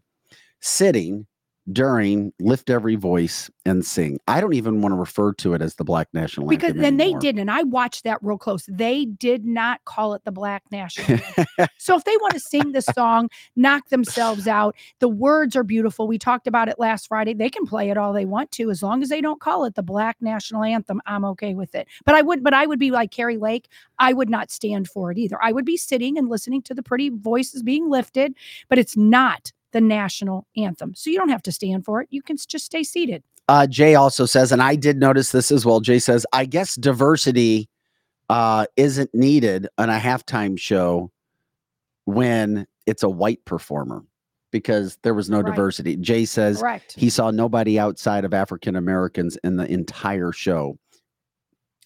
sitting 0.61 1.26
during 1.72 2.33
Lift 2.40 2.70
Every 2.70 2.94
Voice 2.94 3.50
and 3.66 3.85
Sing. 3.85 4.18
I 4.26 4.40
don't 4.40 4.54
even 4.54 4.81
want 4.81 4.92
to 4.92 4.98
refer 4.98 5.33
to 5.35 5.54
it 5.54 5.62
as 5.62 5.74
the 5.74 5.85
Black 5.85 6.09
National 6.12 6.46
Because 6.46 6.70
Anthem. 6.70 6.78
Because 6.78 6.83
then 6.83 6.96
they 6.96 7.12
didn't. 7.18 7.40
And 7.40 7.50
I 7.50 7.62
watched 7.62 8.04
that 8.04 8.18
real 8.22 8.38
close. 8.38 8.64
They 8.68 9.04
did 9.04 9.44
not 9.44 9.85
call 9.85 10.14
it 10.14 10.24
the 10.24 10.33
Black 10.33 10.62
National 10.70 11.20
Anthem. 11.20 11.46
so 11.78 11.96
if 11.96 12.04
they 12.04 12.16
want 12.18 12.35
to 12.35 12.40
sing 12.40 12.72
this 12.72 12.87
song, 12.87 13.28
knock 13.57 13.88
themselves 13.90 14.46
out. 14.46 14.76
The 15.00 15.09
words 15.09 15.57
are 15.57 15.64
beautiful. 15.64 16.09
We 16.09 16.18
talked 16.18 16.46
about 16.46 16.68
it 16.68 16.78
last 16.78 17.09
Friday. 17.09 17.35
They 17.35 17.50
can 17.50 17.66
play 17.66 17.90
it 17.90 17.96
all 17.96 18.12
they 18.12 18.24
want 18.24 18.50
to, 18.52 18.70
as 18.70 18.83
long 18.83 19.02
as 19.02 19.09
they 19.09 19.20
don't 19.20 19.40
call 19.40 19.64
it 19.64 19.74
the 19.74 19.83
Black 19.83 20.16
National 20.20 20.62
Anthem. 20.62 21.02
I'm 21.07 21.24
okay 21.26 21.54
with 21.54 21.74
it. 21.74 21.87
But 22.04 22.14
I 22.14 22.22
would, 22.22 22.42
but 22.42 22.54
I 22.54 22.66
would 22.66 22.78
be 22.78 22.90
like 22.90 23.11
Kari 23.11 23.37
Lake. 23.37 23.68
I 23.98 24.12
would 24.12 24.31
not 24.31 24.50
stand 24.50 24.88
for 24.88 25.11
it 25.11 25.18
either. 25.18 25.38
I 25.42 25.52
would 25.52 25.64
be 25.64 25.76
sitting 25.76 26.16
and 26.16 26.28
listening 26.28 26.62
to 26.62 26.74
the 26.74 26.83
pretty 26.83 27.11
voices 27.11 27.62
being 27.62 27.90
lifted, 27.90 28.35
but 28.68 28.78
it's 28.78 28.96
not 28.96 29.52
the 29.72 29.81
national 29.81 30.46
anthem. 30.57 30.94
So 30.94 31.11
you 31.11 31.18
don't 31.18 31.28
have 31.28 31.42
to 31.42 31.52
stand 31.52 31.85
for 31.85 32.00
it. 32.00 32.09
You 32.11 32.22
can 32.22 32.37
just 32.37 32.64
stay 32.64 32.83
seated. 32.83 33.22
Uh, 33.48 33.66
Jay 33.66 33.94
also 33.94 34.26
says, 34.26 34.52
and 34.52 34.62
I 34.62 34.74
did 34.76 34.98
notice 34.98 35.31
this 35.33 35.50
as 35.50 35.64
well. 35.64 35.81
Jay 35.81 35.98
says, 35.98 36.26
I 36.33 36.44
guess 36.44 36.74
diversity 36.74 37.68
uh, 38.28 38.66
isn't 38.76 39.14
needed 39.14 39.68
on 39.78 39.88
a 39.88 39.98
halftime 39.98 40.59
show 40.59 41.11
when 42.04 42.66
it's 42.87 43.02
a 43.02 43.09
white 43.09 43.44
performer 43.44 44.04
because 44.50 44.98
there 45.02 45.14
was 45.14 45.28
no 45.31 45.38
Right. 45.40 45.46
diversity. 45.46 45.96
Jay 45.96 46.24
says 46.24 46.61
Correct. 46.61 46.94
he 46.96 47.11
saw 47.11 47.31
nobody 47.31 47.78
outside 47.78 48.24
of 48.24 48.33
African 48.35 48.76
Americans 48.76 49.37
in 49.44 49.57
the 49.57 49.70
entire 49.70 50.33
show. 50.33 50.78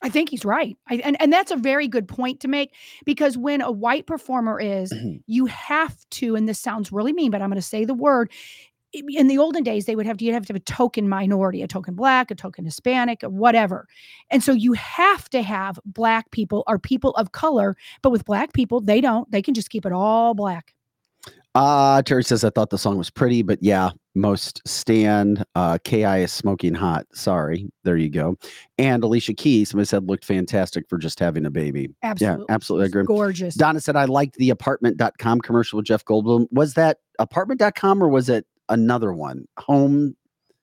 I 0.03 0.09
think 0.09 0.31
he's 0.31 0.45
right. 0.45 0.77
I, 0.89 0.97
and, 0.97 1.21
and 1.21 1.33
that's 1.33 1.51
a 1.51 1.57
very 1.57 1.89
good 1.89 2.09
point 2.09 2.41
to 2.41 2.49
make 2.49 2.75
because 3.05 3.39
when 3.39 3.61
a 3.61 3.71
white 3.71 4.07
performer 4.07 4.61
is, 4.61 4.93
you 5.27 5.47
have 5.47 5.97
to, 6.11 6.35
and 6.35 6.49
this 6.49 6.61
sounds 6.61 6.93
really 6.93 7.13
mean, 7.13 7.31
but 7.31 7.41
I'm 7.41 7.49
going 7.49 7.57
to 7.57 7.63
say 7.63 7.85
the 7.85 7.95
word. 7.95 8.31
In 8.93 9.27
the 9.27 9.39
olden 9.39 9.63
days, 9.63 9.87
they 9.87 9.97
would 9.97 10.05
have 10.05 10.19
to, 10.19 10.25
you'd 10.27 10.35
have 10.35 10.45
to 10.45 10.53
have 10.53 10.61
a 10.61 10.65
token 10.65 11.09
minority, 11.09 11.63
a 11.63 11.67
token 11.67 11.95
black, 11.95 12.31
a 12.31 12.35
token 12.35 12.67
Hispanic, 12.67 13.25
or 13.25 13.31
whatever. 13.31 13.87
And 14.31 14.45
so 14.45 14.53
you 14.53 14.75
have 14.75 15.31
to 15.31 15.41
have 15.41 15.81
black 15.87 16.31
people 16.31 16.63
or 16.67 16.79
people 16.79 17.13
of 17.13 17.33
color. 17.33 17.75
But 18.03 18.11
with 18.11 18.27
black 18.27 18.53
people, 18.53 18.83
they 18.83 19.01
don't. 19.01 19.31
They 19.31 19.41
can 19.41 19.55
just 19.55 19.71
keep 19.71 19.87
it 19.87 19.93
all 19.93 20.35
black. 20.35 20.75
Uh, 21.55 22.03
Terry 22.03 22.23
says, 22.23 22.45
I 22.45 22.51
thought 22.51 22.69
the 22.69 22.77
song 22.77 22.99
was 22.99 23.09
pretty, 23.09 23.41
but 23.41 23.63
yeah, 23.63 23.93
most 24.15 24.61
stand. 24.67 25.45
Uh, 25.55 25.79
KI 25.85 26.23
is 26.23 26.33
smoking 26.33 26.75
hot. 26.75 27.07
Sorry. 27.15 27.71
There 27.85 27.97
you 27.97 28.11
go. 28.11 28.37
And 28.79 29.03
Alicia 29.03 29.35
Keys, 29.35 29.71
somebody 29.71 29.87
said, 29.87 30.07
looked 30.09 30.25
fantastic 30.25 30.89
for 30.89 30.99
just 30.99 31.19
having 31.19 31.47
a 31.47 31.51
baby. 31.51 31.89
Absolutely. 32.03 32.45
Yeah, 32.49 32.55
absolutely 32.55 32.87
agree. 32.89 33.05
Gorgeous. 33.05 33.55
Donna 33.55 33.81
said, 33.81 33.97
I 33.97 34.05
liked 34.05 34.37
the 34.37 34.51
apartment.com 34.51 35.41
commercial 35.41 35.79
with 35.79 35.87
Jeff 35.87 36.05
Goldblum. 36.05 36.47
Was 36.53 36.75
that 36.75 36.99
apartment.com 37.19 38.03
or 38.03 38.09
was 38.09 38.29
it 38.29 38.47
another 38.69 39.13
one? 39.13 39.47
Home 39.61 40.15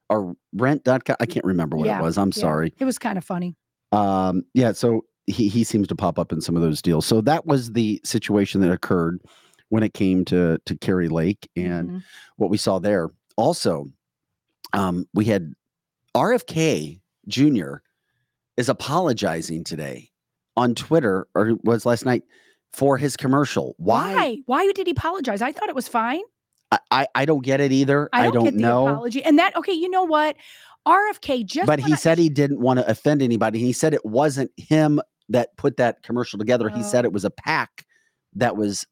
or 0.09 0.35
rent.com? 0.53 1.15
I 1.19 1.25
can't 1.25 1.45
remember 1.45 1.77
what 1.77 1.87
Yeah, 1.87 1.99
it 1.99 2.03
was. 2.03 2.17
I'm 2.17 2.31
yeah. 2.35 2.41
sorry. 2.41 2.73
It 2.77 2.85
was 2.85 2.99
kind 2.99 3.17
of 3.17 3.23
funny. 3.25 3.55
Um, 3.91 4.43
yeah, 4.53 4.73
so 4.73 5.01
he, 5.25 5.47
he 5.47 5.63
seems 5.63 5.87
to 5.87 5.95
pop 5.95 6.19
up 6.19 6.31
in 6.31 6.41
some 6.41 6.55
of 6.55 6.61
those 6.61 6.81
deals. 6.81 7.05
So 7.05 7.21
that 7.21 7.45
was 7.47 7.71
the 7.71 7.99
situation 8.03 8.61
that 8.61 8.71
occurred 8.71 9.21
when 9.69 9.83
it 9.83 9.93
came 9.93 10.25
to 10.25 10.57
to 10.65 10.75
Kari 10.77 11.09
Lake 11.09 11.47
and 11.55 11.89
Mhm. 11.89 12.03
what 12.37 12.49
we 12.49 12.57
saw 12.57 12.79
there. 12.79 13.09
Also, 13.39 13.89
um, 14.73 15.07
we 15.13 15.23
had 15.25 15.53
RFK 16.13 16.99
Jr. 17.29 17.75
is 18.57 18.67
apologizing 18.67 19.63
today 19.63 20.09
on 20.57 20.75
Twitter 20.75 21.25
or 21.35 21.49
it 21.49 21.63
was 21.63 21.85
last 21.85 22.05
night 22.05 22.23
for 22.73 22.97
his 22.97 23.15
commercial. 23.15 23.75
Why? 23.77 24.13
Why? 24.13 24.37
Why 24.45 24.71
did 24.73 24.87
he 24.87 24.91
apologize? 24.91 25.41
I 25.41 25.53
thought 25.53 25.69
it 25.69 25.75
was 25.75 25.87
fine. 25.87 26.21
I, 26.71 26.79
I, 26.91 27.07
I 27.15 27.25
don't 27.25 27.43
get 27.43 27.61
it 27.61 27.71
either. 27.71 28.09
I 28.11 28.27
I 28.27 28.31
don't, 28.31 28.43
get 28.43 28.55
the 28.55 28.59
know. 28.59 28.87
apology. 28.89 29.23
And 29.23 29.39
that 29.39 29.55
okay, 29.55 29.71
you 29.73 29.89
know 29.89 30.03
what? 30.03 30.35
RFK 30.85 31.45
just 31.45 31.65
But 31.65 31.79
he 31.79 31.95
said 31.95 32.17
he 32.17 32.29
didn't 32.29 32.59
want 32.59 32.79
to 32.79 32.89
offend 32.89 33.21
anybody. 33.21 33.59
He 33.59 33.71
said 33.71 33.93
it 33.93 34.05
wasn't 34.05 34.51
him 34.57 34.99
that 35.29 35.55
put 35.55 35.77
that 35.77 36.03
commercial 36.03 36.37
together. 36.37 36.67
He 36.67 36.83
said 36.83 37.05
Oh. 37.05 37.07
it 37.07 37.13
was 37.13 37.23
a 37.23 37.29
PAC 37.31 37.85
that 38.35 38.57
was 38.57 38.85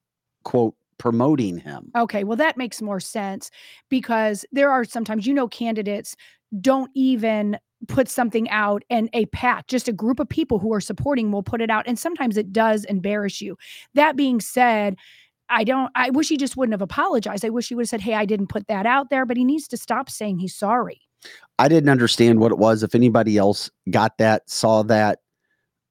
quote 0.44 0.76
promoting 0.98 1.58
him. 1.58 1.92
Okay, 1.96 2.24
well 2.24 2.38
that 2.38 2.58
makes 2.58 2.82
more 2.82 3.00
sense 3.00 3.50
because 3.90 4.46
there 4.52 4.72
are 4.72 4.84
sometimes 4.84 5.26
you 5.26 5.34
know 5.34 5.48
candidates 5.48 6.16
don't 6.62 6.92
even 6.94 7.58
put 7.88 8.10
something 8.10 8.50
out 8.50 8.84
and 8.90 9.08
a 9.14 9.26
PAC 9.28 9.68
just 9.68 9.88
a 9.88 9.94
group 9.94 10.20
of 10.20 10.28
people 10.28 10.58
who 10.58 10.74
are 10.74 10.82
supporting 10.82 11.32
will 11.32 11.44
put 11.44 11.62
it 11.62 11.70
out 11.70 11.88
and 11.88 12.00
sometimes 12.00 12.38
it 12.38 12.52
does 12.52 12.86
embarrass 12.86 13.42
you. 13.42 13.56
That 13.94 14.16
being 14.16 14.40
said, 14.40 14.96
I 15.50 15.64
don't 15.64 15.92
I 15.96 16.10
wish 16.10 16.30
he 16.30 16.38
just 16.38 16.58
wouldn't 16.58 16.74
have 16.74 16.82
apologized. 16.82 17.46
I 17.46 17.50
wish 17.50 17.70
he 17.70 17.76
would 17.76 17.84
have 17.84 17.90
said, 17.90 18.02
"Hey, 18.02 18.14
I 18.14 18.26
didn't 18.26 18.48
put 18.48 18.68
that 18.68 18.86
out 18.86 19.10
there," 19.10 19.26
but 19.26 19.38
he 19.38 19.44
needs 19.44 19.68
to 19.70 19.78
stop 19.78 20.10
saying 20.10 20.40
he's 20.40 20.56
sorry. 20.56 21.02
I 21.60 21.68
didn't 21.68 21.90
understand 21.90 22.40
what 22.40 22.52
it 22.52 22.58
was. 22.58 22.84
If 22.84 22.96
anybody 22.96 23.38
else 23.38 23.70
got 23.90 24.18
that, 24.18 24.50
saw 24.50 24.84
that, 24.84 25.20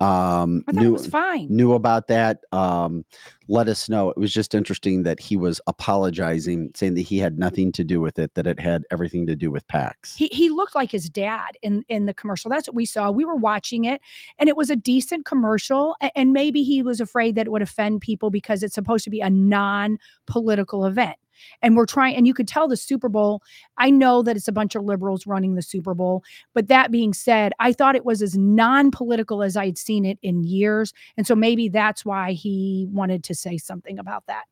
um, 0.00 0.62
I 0.68 0.72
knew 0.72 0.88
it 0.88 0.92
was 0.92 1.06
fine. 1.06 1.46
knew 1.48 1.72
about 1.72 2.08
that, 2.08 2.40
um, 2.52 3.04
let 3.48 3.66
us 3.68 3.88
know. 3.88 4.10
It 4.10 4.18
was 4.18 4.32
just 4.32 4.54
interesting 4.54 5.04
that 5.04 5.18
he 5.18 5.36
was 5.36 5.60
apologizing, 5.66 6.72
saying 6.74 6.94
that 6.94 7.02
he 7.02 7.18
had 7.18 7.38
nothing 7.38 7.72
to 7.72 7.84
do 7.84 8.00
with 8.00 8.18
it, 8.18 8.34
that 8.34 8.46
it 8.46 8.60
had 8.60 8.84
everything 8.90 9.26
to 9.26 9.34
do 9.34 9.50
with 9.50 9.66
PACs. 9.68 10.14
He 10.16 10.26
he 10.26 10.50
looked 10.50 10.74
like 10.74 10.90
his 10.90 11.08
dad 11.08 11.56
in 11.62 11.82
in 11.88 12.04
the 12.04 12.12
commercial. 12.12 12.50
That's 12.50 12.68
what 12.68 12.74
we 12.74 12.84
saw. 12.84 13.10
We 13.10 13.24
were 13.24 13.36
watching 13.36 13.84
it, 13.84 14.02
and 14.38 14.48
it 14.50 14.56
was 14.56 14.68
a 14.68 14.76
decent 14.76 15.24
commercial. 15.24 15.96
And 16.14 16.32
maybe 16.32 16.62
he 16.62 16.82
was 16.82 17.00
afraid 17.00 17.34
that 17.36 17.46
it 17.46 17.50
would 17.50 17.62
offend 17.62 18.02
people 18.02 18.30
because 18.30 18.62
it's 18.62 18.74
supposed 18.74 19.04
to 19.04 19.10
be 19.10 19.20
a 19.20 19.30
non-political 19.30 20.84
event. 20.84 21.16
And 21.62 21.76
we're 21.76 21.86
trying, 21.86 22.16
and 22.16 22.26
you 22.26 22.34
could 22.34 22.48
tell 22.48 22.68
the 22.68 22.76
Super 22.76 23.08
Bowl. 23.08 23.42
I 23.78 23.90
know 23.90 24.22
that 24.22 24.36
it's 24.36 24.48
a 24.48 24.52
bunch 24.52 24.74
of 24.74 24.84
liberals 24.84 25.26
running 25.26 25.54
the 25.54 25.62
Super 25.62 25.94
Bowl, 25.94 26.24
but 26.54 26.68
that 26.68 26.90
being 26.90 27.12
said, 27.12 27.52
I 27.58 27.72
thought 27.72 27.96
it 27.96 28.04
was 28.04 28.22
as 28.22 28.36
non-political 28.36 29.42
as 29.42 29.56
I 29.56 29.66
had 29.66 29.78
seen 29.78 30.04
it 30.04 30.18
in 30.22 30.44
years, 30.44 30.92
and 31.16 31.26
so 31.26 31.34
maybe 31.34 31.68
that's 31.68 32.04
why 32.04 32.32
he 32.32 32.86
wanted 32.90 33.24
to 33.24 33.34
say 33.34 33.58
something 33.58 33.98
about 33.98 34.24
that. 34.26 34.44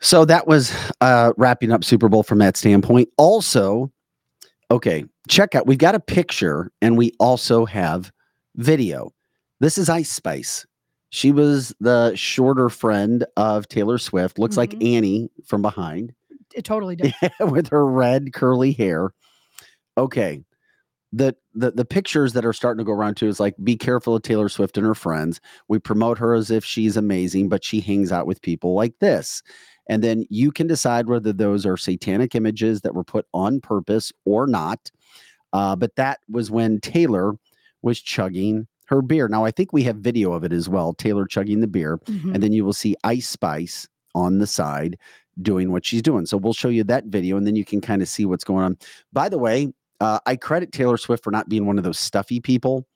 So 0.00 0.24
that 0.24 0.46
was 0.46 0.74
uh, 1.00 1.32
wrapping 1.36 1.72
up 1.72 1.84
Super 1.84 2.08
Bowl 2.08 2.22
from 2.22 2.38
that 2.38 2.56
standpoint. 2.56 3.10
Also, 3.18 3.92
okay, 4.70 5.04
check 5.28 5.54
out. 5.54 5.66
We've 5.66 5.78
got 5.78 5.94
a 5.94 6.00
picture 6.00 6.72
and 6.80 6.96
we 6.96 7.12
also 7.20 7.66
have 7.66 8.10
video. 8.56 9.12
This 9.60 9.76
is 9.76 9.90
Ice 9.90 10.10
Spice. 10.10 10.66
She 11.10 11.32
was 11.32 11.74
the 11.80 12.14
shorter 12.14 12.68
friend 12.68 13.24
of 13.36 13.68
Taylor 13.68 13.98
Swift. 13.98 14.38
Looks 14.38 14.56
like 14.56 14.70
Mhm. 14.70 14.94
Annie 14.96 15.30
from 15.44 15.60
behind 15.62 16.14
It 16.54 16.64
totally 16.64 16.96
does. 16.96 17.12
with 17.40 17.68
her 17.68 17.86
red 17.86 18.32
curly 18.32 18.72
hair. 18.72 19.10
Okay. 19.98 20.42
The, 21.12 21.34
the 21.54 21.72
the 21.72 21.84
pictures 21.84 22.34
that 22.34 22.44
are 22.44 22.52
starting 22.52 22.78
to 22.78 22.84
go 22.84 22.92
around 22.92 23.16
too 23.16 23.26
is 23.26 23.40
like 23.40 23.56
be 23.64 23.76
careful 23.76 24.14
of 24.14 24.22
Taylor 24.22 24.48
Swift 24.48 24.76
and 24.76 24.86
her 24.86 24.94
friends. 24.94 25.40
We 25.68 25.80
promote 25.80 26.18
her 26.18 26.34
as 26.34 26.52
if 26.52 26.64
she's 26.64 26.96
amazing, 26.96 27.48
but 27.48 27.64
she 27.64 27.80
hangs 27.80 28.12
out 28.12 28.28
with 28.28 28.40
people 28.42 28.74
like 28.74 28.96
this. 29.00 29.42
And 29.88 30.04
then 30.04 30.24
you 30.30 30.52
can 30.52 30.68
decide 30.68 31.08
whether 31.08 31.32
those 31.32 31.66
are 31.66 31.76
satanic 31.76 32.36
images 32.36 32.82
that 32.82 32.94
were 32.94 33.02
put 33.02 33.26
on 33.34 33.60
purpose 33.60 34.12
or 34.24 34.46
not. 34.46 34.88
Uh, 35.52 35.74
but 35.74 35.96
that 35.96 36.20
was 36.28 36.48
when 36.48 36.78
Taylor 36.80 37.32
was 37.82 38.00
chugging 38.00 38.68
her 38.90 39.00
beer. 39.02 39.28
Now 39.28 39.44
I 39.44 39.50
think 39.52 39.72
we 39.72 39.82
have 39.84 39.96
video 39.96 40.32
of 40.32 40.44
it 40.44 40.52
as 40.52 40.68
well. 40.68 40.92
Taylor 40.92 41.24
chugging 41.26 41.60
the 41.60 41.66
beer 41.68 41.98
Mhm. 42.06 42.34
and 42.34 42.42
then 42.42 42.52
you 42.52 42.64
will 42.64 42.72
see 42.74 42.94
Ice 43.04 43.28
Spice 43.28 43.88
on 44.14 44.38
the 44.38 44.46
side 44.46 44.98
doing 45.40 45.70
what 45.72 45.86
she's 45.86 46.02
doing. 46.02 46.26
So 46.26 46.36
we'll 46.36 46.52
show 46.52 46.68
you 46.68 46.84
that 46.84 47.06
video 47.06 47.36
and 47.36 47.46
then 47.46 47.56
you 47.56 47.64
can 47.64 47.80
kind 47.80 48.02
of 48.02 48.08
see 48.08 48.26
what's 48.26 48.44
going 48.44 48.64
on. 48.64 48.76
By 49.12 49.28
the 49.28 49.38
way, 49.38 49.72
uh, 50.00 50.18
I 50.26 50.34
credit 50.36 50.72
Taylor 50.72 50.96
Swift 50.96 51.22
for 51.24 51.30
not 51.30 51.48
being 51.48 51.66
one 51.66 51.78
of 51.78 51.84
those 51.84 51.98
stuffy 51.98 52.40
people 52.40 52.86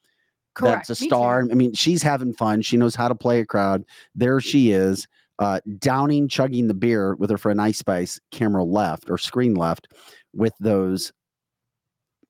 Correct. 0.55 0.89
that's 0.89 1.01
a 1.01 1.05
Me 1.05 1.09
star. 1.09 1.41
I 1.51 1.55
mean, 1.55 1.73
she's 1.75 2.03
having 2.03 2.35
fun. 2.35 2.61
She 2.63 2.77
knows 2.77 2.95
how 2.97 3.09
to 3.09 3.15
play 3.15 3.41
a 3.41 3.47
crowd. 3.47 3.85
There 4.17 4.41
she 4.41 4.73
is, 4.73 5.07
uh, 5.39 5.61
downing, 5.79 6.29
chugging 6.29 6.67
the 6.69 6.75
beer 6.75 7.15
with 7.15 7.31
her 7.31 7.39
friend 7.39 7.61
Ice 7.61 7.79
Spice, 7.79 8.19
camera 8.33 8.65
left 8.65 9.09
or 9.11 9.17
screen 9.19 9.55
left, 9.55 9.87
with 10.35 10.55
those 10.59 11.13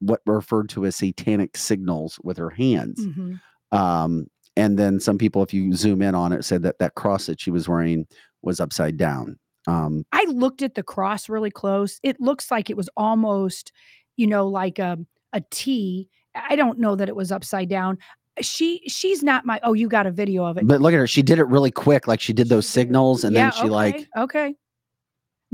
what 0.01 0.21
referred 0.27 0.69
to 0.71 0.85
as 0.85 0.97
satanic 0.97 1.57
signals 1.57 2.19
with 2.23 2.37
her 2.37 2.51
hands. 2.51 3.01
Mhm. 3.07 3.41
Um, 3.73 4.27
and 4.57 4.79
then 4.79 5.01
some 5.01 5.19
people, 5.19 5.43
if 5.43 5.53
you 5.53 5.75
zoom 5.75 6.03
in 6.03 6.15
on 6.15 6.33
it, 6.33 6.45
said 6.45 6.63
that 6.63 6.79
that 6.79 6.95
cross 6.95 7.27
that 7.27 7.41
she 7.41 7.51
was 7.51 7.69
wearing 7.69 8.07
was 8.43 8.61
upside 8.61 8.97
down. 8.97 9.39
Um, 9.67 10.05
I 10.13 10.25
looked 10.29 10.63
at 10.63 10.75
the 10.75 10.83
cross 10.83 11.29
really 11.29 11.51
close. 11.51 11.99
It 12.03 12.21
looks 12.21 12.51
like 12.51 12.71
it 12.71 12.77
was 12.77 12.89
almost, 12.97 13.73
you 14.17 14.27
know, 14.27 14.47
like 14.47 14.79
a 14.79 14.99
a 15.33 15.43
T. 15.51 16.09
I 16.35 16.57
don't 16.57 16.79
know 16.79 16.95
that 16.97 17.09
it 17.09 17.17
was 17.17 17.33
upside 17.33 17.69
down. 17.69 17.99
She 18.41 18.83
she's 18.87 19.23
not 19.23 19.45
my. 19.47 19.61
Oh, 19.63 19.73
you 19.73 19.89
got 19.89 20.07
a 20.07 20.11
video 20.11 20.45
of 20.45 20.59
it. 20.59 20.67
but 20.67 20.81
look 20.81 20.93
at 20.93 20.99
her; 20.99 21.07
she 21.07 21.23
did 21.23 21.39
it 21.39 21.45
really 21.45 21.71
quick. 21.71 22.07
Like 22.07 22.21
she 22.21 22.33
did 22.33 22.49
those 22.49 22.69
signals, 22.69 23.25
and 23.25 23.35
Yeah, 23.35 23.51
then 23.51 23.63
she 23.63 23.69
like 23.69 23.95
okay, 23.95 24.07
okay. 24.19 24.55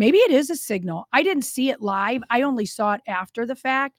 Maybe 0.01 0.17
it 0.17 0.31
is 0.31 0.49
a 0.49 0.57
signal. 0.57 1.07
I 1.13 1.23
didn't 1.23 1.43
see 1.43 1.69
it 1.69 1.83
live. 1.83 2.23
I 2.31 2.41
only 2.41 2.65
saw 2.65 2.95
it 2.95 3.03
after 3.07 3.45
the 3.45 3.55
fact. 3.55 3.97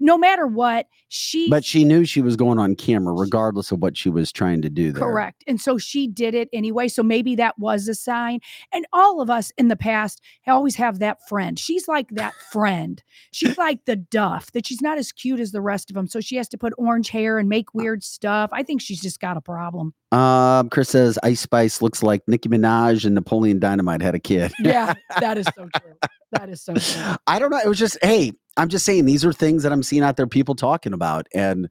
No 0.00 0.16
matter 0.16 0.46
what, 0.46 0.86
she 1.08 1.50
But 1.50 1.62
she 1.62 1.84
knew 1.84 2.06
she 2.06 2.22
was 2.22 2.36
going 2.36 2.58
on 2.58 2.74
camera, 2.74 3.12
regardless 3.12 3.70
of 3.70 3.80
what 3.80 3.94
she 3.94 4.08
was 4.08 4.32
trying 4.32 4.62
to 4.62 4.70
do 4.70 4.92
there. 4.92 5.02
Correct. 5.02 5.44
And 5.46 5.60
so 5.60 5.76
she 5.76 6.08
did 6.08 6.34
it 6.34 6.48
anyway. 6.54 6.88
So 6.88 7.02
maybe 7.02 7.36
that 7.36 7.58
was 7.58 7.86
a 7.86 7.94
sign. 7.94 8.40
And 8.72 8.86
all 8.94 9.20
of 9.20 9.28
us 9.28 9.52
in 9.58 9.68
the 9.68 9.76
past 9.76 10.22
always 10.46 10.74
have 10.76 11.00
that 11.00 11.18
friend. 11.28 11.58
She's 11.58 11.86
like 11.86 12.08
that 12.12 12.32
friend. 12.50 13.02
She's 13.32 13.58
like 13.58 13.84
the 13.84 13.96
duff 13.96 14.50
that 14.52 14.66
she's 14.66 14.80
not 14.80 14.96
as 14.96 15.12
cute 15.12 15.38
as 15.38 15.52
the 15.52 15.60
rest 15.60 15.90
of 15.90 15.94
them. 15.96 16.06
So 16.06 16.22
she 16.22 16.36
has 16.36 16.48
to 16.48 16.56
put 16.56 16.72
orange 16.78 17.10
hair 17.10 17.38
and 17.38 17.46
make 17.46 17.74
weird 17.74 18.02
stuff. 18.02 18.48
I 18.54 18.62
think 18.62 18.80
she's 18.80 19.02
just 19.02 19.20
got 19.20 19.36
a 19.36 19.42
problem. 19.42 19.92
Um, 20.12 20.68
Chris 20.68 20.90
says 20.90 21.18
Ice 21.22 21.40
Spice 21.40 21.80
looks 21.80 22.02
like 22.02 22.22
Nicki 22.28 22.48
Minaj 22.48 23.04
and 23.04 23.14
Napoleon 23.14 23.58
Dynamite 23.58 24.02
had 24.02 24.14
a 24.14 24.18
kid. 24.20 24.52
Yeah, 24.60 24.92
that 25.20 25.38
is 25.38 25.46
so 25.56 25.68
true. 25.80 25.94
That 26.32 26.48
is 26.48 26.62
so 26.62 26.72
true. 26.74 27.16
I 27.26 27.38
don't 27.38 27.50
know. 27.50 27.58
It 27.58 27.68
was 27.68 27.78
just, 27.78 27.98
hey, 28.00 28.32
I'm 28.56 28.70
just 28.70 28.86
saying 28.86 29.04
these 29.04 29.22
are 29.22 29.34
things 29.34 29.62
that 29.64 29.70
I'm 29.72 29.82
seeing 29.82 30.02
out 30.02 30.16
there, 30.16 30.26
people 30.26 30.54
talking 30.54 30.94
about 30.94 31.26
and 31.34 31.68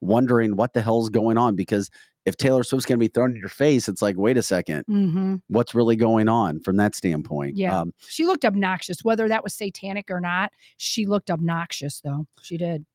wondering 0.00 0.54
what 0.54 0.74
the 0.74 0.80
hell's 0.80 1.08
going 1.10 1.36
on. 1.36 1.56
Because 1.56 1.90
if 2.24 2.36
Taylor 2.36 2.62
Swift's 2.62 2.86
going 2.86 3.00
to 3.00 3.04
be 3.04 3.08
thrown 3.08 3.32
in 3.32 3.36
your 3.38 3.48
face, 3.48 3.88
it's 3.88 4.02
like, 4.02 4.14
wait 4.16 4.36
a 4.36 4.42
second, 4.42 4.84
hmm 4.86 5.34
what's 5.48 5.74
really 5.74 5.96
going 5.96 6.28
on 6.28 6.60
from 6.60 6.76
that 6.76 6.94
standpoint? 6.94 7.56
Yeah. 7.56 7.80
Um, 7.80 7.92
She 8.08 8.26
looked 8.26 8.44
obnoxious, 8.44 9.02
whether 9.02 9.26
that 9.28 9.42
was 9.42 9.54
satanic 9.54 10.08
or 10.08 10.20
not. 10.20 10.52
She 10.76 11.04
looked 11.06 11.28
obnoxious, 11.28 12.00
though. 12.00 12.26
She 12.42 12.56
did. 12.56 12.86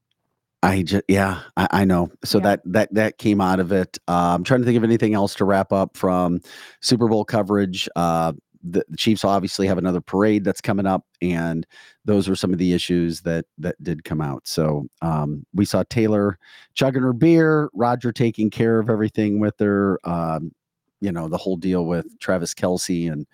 I 0.63 0.83
just 0.83 1.03
yeah, 1.07 1.41
I, 1.57 1.67
I 1.71 1.85
know. 1.85 2.09
So 2.23 2.37
Yeah. 2.37 2.43
that 2.43 2.61
that 2.65 2.93
that 2.93 3.17
came 3.17 3.41
out 3.41 3.59
of 3.59 3.71
it. 3.71 3.97
Uh, 4.07 4.35
I'm 4.35 4.43
trying 4.43 4.61
to 4.61 4.65
think 4.65 4.77
of 4.77 4.83
anything 4.83 5.13
else 5.13 5.33
to 5.35 5.45
wrap 5.45 5.71
up 5.73 5.97
from 5.97 6.41
Super 6.81 7.07
Bowl 7.07 7.25
coverage. 7.25 7.89
Uh, 7.95 8.33
the, 8.63 8.85
the 8.89 8.97
Chiefs 8.97 9.25
obviously 9.25 9.65
have 9.65 9.79
another 9.79 10.01
parade 10.01 10.43
that's 10.43 10.61
coming 10.61 10.85
up, 10.85 11.03
and 11.19 11.65
those 12.05 12.29
were 12.29 12.35
some 12.35 12.53
of 12.53 12.59
the 12.59 12.73
issues 12.73 13.21
that 13.21 13.45
that 13.57 13.81
did 13.83 14.03
come 14.03 14.21
out. 14.21 14.47
So 14.47 14.85
um, 15.01 15.45
we 15.53 15.65
saw 15.65 15.83
Taylor 15.89 16.37
chugging 16.75 17.01
her 17.01 17.13
beer, 17.13 17.69
Roger 17.73 18.11
taking 18.11 18.51
care 18.51 18.79
of 18.79 18.89
everything 18.89 19.39
with 19.39 19.55
her. 19.59 19.99
Um, 20.03 20.51
you 21.01 21.11
know 21.11 21.27
the 21.27 21.37
whole 21.37 21.57
deal 21.57 21.85
with 21.87 22.05
Travis 22.19 22.53
Kelce 22.53 23.11
and 23.11 23.25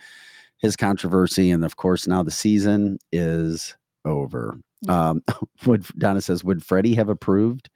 his 0.59 0.77
controversy, 0.77 1.51
and 1.51 1.65
of 1.65 1.75
course 1.75 2.07
now 2.07 2.23
the 2.23 2.31
season 2.31 2.99
is 3.11 3.75
over. 4.05 4.57
Um, 4.87 5.23
would 5.65 5.85
Donna 5.97 6.21
says, 6.21 6.43
would 6.43 6.63
Freddie 6.63 6.95
have 6.95 7.09
approved? 7.09 7.69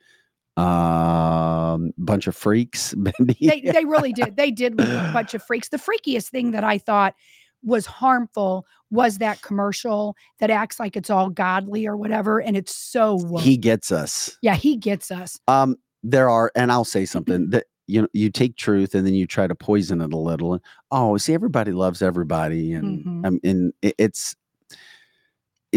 Um, 0.58 1.92
bunch 1.98 2.28
of 2.28 2.36
freaks. 2.36 2.94
They 3.20 3.62
they 3.74 3.86
really 3.86 4.14
did. 4.14 4.36
They 4.38 4.52
did 4.52 4.78
look 4.78 4.88
a 4.88 5.12
bunch 5.14 5.34
of 5.34 5.44
freaks. 5.44 5.70
The 5.70 5.78
freakiest 5.78 6.30
thing 6.30 6.52
that 6.52 6.64
I 6.64 6.78
thought 6.78 7.16
was 7.64 7.86
harmful 7.86 8.66
was 8.90 9.20
that 9.20 9.42
commercial 9.42 10.16
that 10.40 10.50
acts 10.50 10.80
like 10.80 10.96
it's 10.98 11.10
all 11.10 11.30
godly 11.30 11.86
or 11.88 11.96
whatever, 11.96 12.40
and 12.42 12.58
it's 12.58 12.76
so 12.76 13.16
woke. 13.16 13.42
he 13.42 13.56
gets 13.58 13.92
us. 13.92 14.38
yeah, 14.42 14.56
he 14.56 14.76
gets 14.76 15.12
us. 15.12 15.40
Um, 15.48 15.76
there 16.04 16.30
are, 16.30 16.52
and 16.56 16.72
I'll 16.72 16.84
say 16.86 17.06
something 17.06 17.50
that 17.52 17.66
you 17.88 18.02
know, 18.02 18.08
you 18.14 18.30
take 18.32 18.56
truth 18.56 18.96
and 18.96 19.06
then 19.06 19.14
you 19.14 19.28
try 19.28 19.48
to 19.48 19.56
poison 19.56 20.02
it 20.02 20.14
a 20.14 20.18
little. 20.18 20.54
And 20.54 20.62
oh, 20.92 21.18
see, 21.18 21.34
everybody 21.34 21.72
loves 21.72 22.02
everybody, 22.02 22.74
and 22.74 23.06
Mhm. 23.06 23.26
um, 23.28 23.40
and 23.44 23.74
it- 23.82 23.96
it's 23.98 24.34
it- 24.34 24.38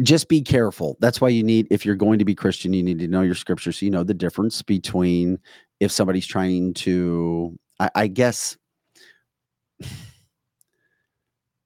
just 0.02 0.28
be 0.28 0.42
careful. 0.42 0.96
That's 1.00 1.20
why 1.20 1.28
you 1.28 1.42
need, 1.42 1.68
if 1.70 1.86
you're 1.86 1.94
going 1.94 2.18
to 2.18 2.24
be 2.24 2.34
Christian, 2.34 2.72
you 2.72 2.82
need 2.82 2.98
to 2.98 3.08
know 3.08 3.22
your 3.22 3.34
scripture, 3.34 3.72
so 3.72 3.84
you 3.86 3.90
know 3.90 4.04
the 4.04 4.14
difference 4.14 4.60
between 4.62 5.38
if 5.80 5.92
somebody's 5.92 6.26
trying 6.26 6.74
to, 6.74 7.58
I, 7.78 7.90
I 7.94 8.06
guess, 8.08 8.56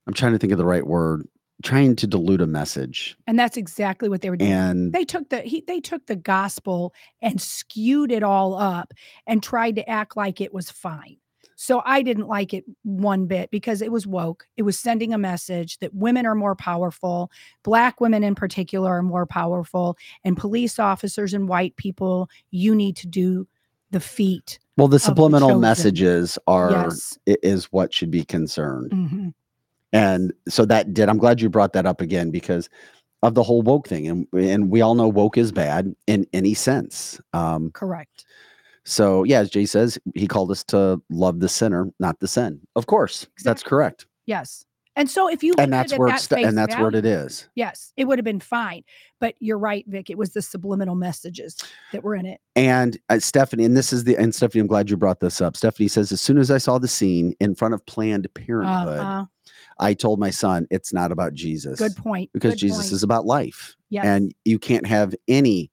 I'm 0.07 0.15
trying 0.15 0.33
to 0.33 0.39
think 0.39 0.53
of 0.53 0.59
the 0.59 0.65
right 0.65 0.87
word, 0.87 1.27
trying 1.63 1.97
to 1.97 2.07
dilute 2.07 2.41
a 2.41 2.47
message, 2.47 3.17
And 3.27 3.39
that's 3.39 3.57
exactly 3.57 4.09
what 4.09 4.23
they 4.23 4.31
were 4.31 4.37
doing. 4.37 4.51
and 4.53 4.93
they 4.93 5.05
took 5.05 5.29
the 5.29 5.41
he 5.41 5.63
they 5.67 5.81
took 5.81 6.07
the 6.07 6.17
gospel 6.17 6.95
and 7.21 7.41
skewed 7.41 8.11
it 8.13 8.23
all 8.23 8.55
up 8.55 8.95
and 9.27 9.43
tried 9.43 9.77
to 9.77 9.89
act 9.89 10.17
like 10.17 10.41
it 10.41 10.53
was 10.55 10.71
fine. 10.71 11.17
So 11.61 11.83
I 11.85 12.03
didn't 12.03 12.29
like 12.29 12.55
it 12.55 12.65
one 12.85 13.27
bit 13.27 13.51
because 13.51 13.83
it 13.83 13.91
was 13.91 14.07
woke. 14.07 14.47
It 14.57 14.63
was 14.63 14.79
sending 14.79 15.13
a 15.13 15.19
message 15.19 15.79
that 15.79 15.93
women 15.93 16.25
are 16.25 16.37
more 16.37 16.55
powerful, 16.55 17.33
black 17.65 18.01
women 18.01 18.23
in 18.23 18.37
particular 18.37 18.91
are 18.99 19.03
more 19.03 19.27
powerful, 19.27 19.97
and 20.23 20.37
police 20.37 20.79
officers 20.79 21.35
and 21.35 21.49
white 21.49 21.75
people, 21.75 22.31
you 22.53 22.77
need 22.77 22.95
to 22.99 23.09
do 23.09 23.49
the 23.91 23.99
feat. 23.99 24.61
well, 24.77 24.87
the 24.87 24.95
the 24.95 25.01
subliminal 25.01 25.49
chosen. 25.49 25.61
messages 25.61 26.39
are 26.47 26.71
Yes. 26.71 27.19
is 27.27 27.65
what 27.73 27.93
should 27.93 28.13
be 28.13 28.25
concerned. 28.25 28.93
Mhm. 28.93 29.35
And 29.93 30.33
so 30.49 30.65
that 30.65 30.95
did. 30.95 31.09
I'm 31.09 31.19
glad 31.19 31.41
you 31.41 31.49
brought 31.51 31.73
that 31.73 31.87
up 31.87 32.01
again 32.01 32.31
because 32.31 32.69
of 33.25 33.35
the 33.35 33.43
whole 33.43 33.63
woke 33.63 33.89
thing, 33.89 34.07
and 34.07 34.29
and 34.33 34.71
we 34.71 34.81
all 34.81 34.95
know 34.95 35.09
woke 35.09 35.37
is 35.37 35.51
bad 35.51 35.93
in 36.07 36.25
any 36.33 36.55
sense. 36.55 37.21
Um, 37.33 37.73
Correct. 37.73 38.25
So 38.89 39.25
yeah, 39.25 39.41
as 39.41 39.51
Jay 39.51 39.67
says, 39.67 39.99
he 40.15 40.27
called 40.27 40.51
us 40.51 40.65
to 40.65 41.01
love 41.11 41.41
the 41.41 41.49
sinner, 41.49 41.91
not 42.01 42.21
the 42.21 42.29
sin. 42.29 42.61
Of 42.77 42.87
course, 42.87 43.27
that's 43.45 43.63
correct, 43.63 44.07
Yes. 44.27 44.65
And 44.97 45.09
so 45.09 45.29
if 45.31 45.45
you 45.45 45.55
and 45.59 45.73
that's 45.73 45.97
where 45.97 46.09
at 46.09 46.17
it's 46.17 46.33
and 46.33 46.59
that's 46.59 46.75
value, 46.75 46.99
it 46.99 47.05
is. 47.07 47.49
Yes, 47.55 47.93
it 47.97 48.07
would 48.07 48.19
have 48.19 48.25
been 48.25 48.41
fine. 48.41 48.83
But 49.21 49.37
you're 49.39 49.57
right, 49.59 49.85
Vic. 49.87 50.11
It 50.11 50.19
was 50.19 50.31
the 50.33 50.43
subliminal 50.43 50.97
messages 50.97 51.57
that 51.93 52.03
were 52.03 52.17
in 52.17 52.27
it. 52.27 52.41
And 52.57 52.99
uh, 53.09 53.21
Stephanie, 53.21 53.65
and 53.65 53.77
this 53.77 53.93
is 53.93 54.03
the 54.03 54.17
and 54.17 54.35
Stephanie, 54.35 54.61
I'm 54.63 54.67
glad 54.67 54.91
you 54.91 54.97
brought 54.97 55.21
this 55.21 55.41
up. 55.41 55.57
Stephanie 55.57 55.87
says, 55.87 56.11
as 56.11 56.21
soon 56.21 56.37
as 56.37 56.51
I 56.51 56.59
saw 56.59 56.79
the 56.79 56.89
scene 56.89 57.33
in 57.39 57.55
front 57.55 57.75
of 57.75 57.87
Planned 57.87 58.27
Parenthood, 58.35 58.99
Uh-huh. 58.99 59.25
I 59.79 59.95
told 59.95 60.19
my 60.19 60.31
son 60.31 60.67
it's 60.69 60.93
not 60.93 61.13
about 61.13 61.33
Jesus. 61.33 61.79
Good 61.79 61.95
point. 61.95 62.31
because 62.33 62.55
good 62.55 62.59
Jesus 62.59 62.87
point. 62.87 62.93
is 62.93 63.03
about 63.05 63.25
life. 63.25 63.77
yes. 63.91 64.05
and 64.05 64.35
you 64.45 64.59
can't 64.59 64.87
have 64.87 65.15
any 65.29 65.71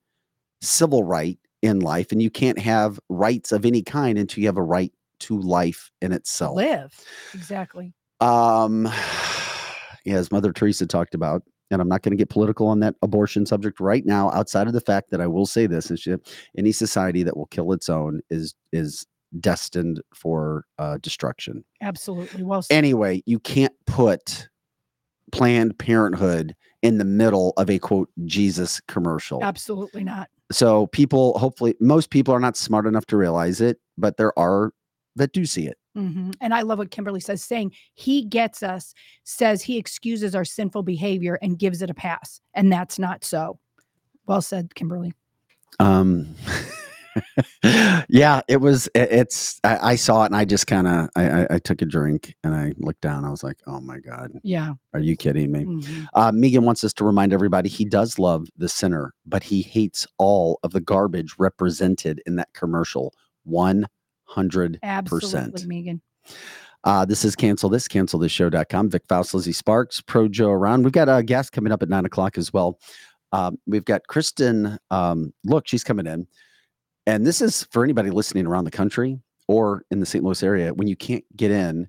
civil 0.60 1.02
right 1.02 1.36
in 1.62 1.80
life 1.80 2.12
and 2.12 2.22
you 2.22 2.30
can't 2.30 2.58
have 2.58 3.00
rights 3.08 3.52
of 3.52 3.64
any 3.64 3.82
kind 3.82 4.18
until 4.18 4.42
you 4.42 4.48
have 4.48 4.56
a 4.56 4.62
right 4.62 4.92
to 5.18 5.38
life 5.40 5.90
in 6.02 6.12
itself 6.12 6.56
live 6.56 6.94
exactly. 7.34 7.92
um 8.20 8.84
yeah, 10.04 10.16
as 10.16 10.30
mother 10.30 10.52
teresa 10.52 10.86
talked 10.86 11.14
about 11.14 11.42
and 11.70 11.80
i'm 11.80 11.88
not 11.88 12.02
going 12.02 12.10
to 12.12 12.16
get 12.16 12.28
political 12.28 12.66
on 12.66 12.80
that 12.80 12.94
abortion 13.02 13.46
subject 13.46 13.80
right 13.80 14.04
now 14.04 14.30
outside 14.32 14.66
of 14.66 14.74
the 14.74 14.80
fact 14.80 15.10
that 15.10 15.20
i 15.20 15.26
will 15.26 15.46
say 15.46 15.66
this 15.66 15.90
is 15.90 16.06
any 16.58 16.72
society 16.72 17.22
that 17.22 17.36
will 17.36 17.46
kill 17.46 17.72
its 17.72 17.88
own 17.88 18.20
is 18.30 18.54
is 18.72 19.06
destined 19.40 20.00
for 20.14 20.64
uh, 20.78 20.98
destruction 21.02 21.64
Absolutely. 21.82 22.42
Well 22.42 22.62
said. 22.62 22.74
anyway, 22.74 23.22
you 23.26 23.38
can't 23.38 23.74
put 23.86 24.48
Planned 25.32 25.78
Parenthood 25.78 26.54
in 26.86 26.98
the 26.98 27.04
middle 27.04 27.52
of 27.56 27.68
a 27.68 27.78
quote 27.78 28.08
Jesus 28.24 28.80
commercial. 28.86 29.42
Absolutely 29.42 30.04
not. 30.04 30.28
So 30.52 30.86
people, 30.86 31.36
hopefully, 31.38 31.74
most 31.80 32.10
people 32.10 32.32
are 32.32 32.38
not 32.40 32.56
smart 32.56 32.86
enough 32.86 33.06
to 33.06 33.16
realize 33.16 33.60
it, 33.60 33.80
but 33.98 34.16
there 34.16 34.38
are 34.38 34.72
that 35.16 35.32
do 35.32 35.44
see 35.46 35.66
it. 35.66 35.78
Mhm. 35.96 36.34
And 36.40 36.54
I 36.54 36.62
love 36.62 36.78
what 36.78 36.90
Kimberly 36.90 37.20
says, 37.20 37.42
saying 37.42 37.72
he 37.94 38.22
gets 38.22 38.62
us, 38.62 38.94
says 39.24 39.62
he 39.62 39.78
excuses 39.78 40.34
our 40.34 40.44
sinful 40.44 40.82
behavior 40.82 41.38
and 41.42 41.58
gives 41.58 41.82
it 41.82 41.90
a 41.90 41.94
pass. 41.94 42.40
And 42.54 42.70
that's 42.70 42.98
not 42.98 43.24
so. 43.24 43.58
Well 44.26 44.42
said, 44.42 44.74
Kimberly. 44.74 45.14
Um, 45.80 46.34
yeah, 48.08 48.40
it 48.48 48.58
was. 48.60 48.86
it- 48.94 49.10
it's. 49.12 49.60
I, 49.64 49.90
I 49.92 49.94
saw 49.96 50.22
it 50.22 50.26
and 50.26 50.36
I 50.36 50.44
just 50.44 50.66
kind 50.66 50.86
of. 50.86 51.08
I, 51.16 51.28
I, 51.42 51.46
I 51.52 51.58
took 51.58 51.82
a 51.82 51.86
drink 51.86 52.34
and 52.44 52.54
I 52.54 52.72
looked 52.78 53.00
down. 53.00 53.24
I 53.24 53.30
was 53.30 53.42
like, 53.42 53.58
"Oh 53.66 53.80
my 53.80 53.98
god, 53.98 54.32
Yeah. 54.42 54.74
are 54.94 55.00
you 55.00 55.16
kidding 55.16 55.52
me?" 55.52 55.64
Mhm. 55.64 56.06
Uh, 56.14 56.32
Megan 56.32 56.64
wants 56.64 56.84
us 56.84 56.92
to 56.94 57.04
remind 57.04 57.32
everybody 57.32 57.68
he 57.68 57.84
does 57.84 58.18
love 58.18 58.46
the 58.56 58.68
sinner, 58.68 59.12
but 59.26 59.42
he 59.42 59.62
hates 59.62 60.06
all 60.18 60.58
of 60.62 60.72
the 60.72 60.80
garbage 60.80 61.34
represented 61.38 62.20
in 62.26 62.36
that 62.36 62.48
commercial. 62.54 63.12
One 63.44 63.86
hundred 64.24 64.78
percent. 65.06 65.66
Megan. 65.66 66.00
Uh, 66.84 67.04
this 67.04 67.24
is 67.24 67.34
cancel 67.34 67.68
this, 67.68 67.88
cancel 67.88 68.18
this 68.18 68.30
show.com. 68.30 68.90
Vic 68.90 69.02
Faust, 69.08 69.34
Lizzie 69.34 69.52
Sparks, 69.52 70.00
Pro 70.00 70.28
Joe 70.28 70.50
around. 70.50 70.84
We've 70.84 70.92
got 70.92 71.08
a 71.08 71.22
guest 71.22 71.50
coming 71.52 71.72
up 71.72 71.82
at 71.82 71.88
nine 71.88 72.04
o'clock 72.04 72.38
as 72.38 72.52
well. 72.52 72.78
Um, 73.32 73.56
we've 73.66 73.84
got 73.84 74.06
Kristen. 74.06 74.78
Um, 74.92 75.32
look, 75.44 75.66
she's 75.66 75.82
coming 75.82 76.06
in. 76.06 76.28
And 77.06 77.26
this 77.26 77.40
is 77.40 77.66
for 77.70 77.84
anybody 77.84 78.10
listening 78.10 78.46
around 78.46 78.64
the 78.64 78.70
country 78.70 79.20
or 79.48 79.84
in 79.90 80.00
the 80.00 80.06
St. 80.06 80.24
Louis 80.24 80.42
area 80.42 80.74
when 80.74 80.88
you 80.88 80.96
can't 80.96 81.24
get 81.36 81.50
in 81.50 81.88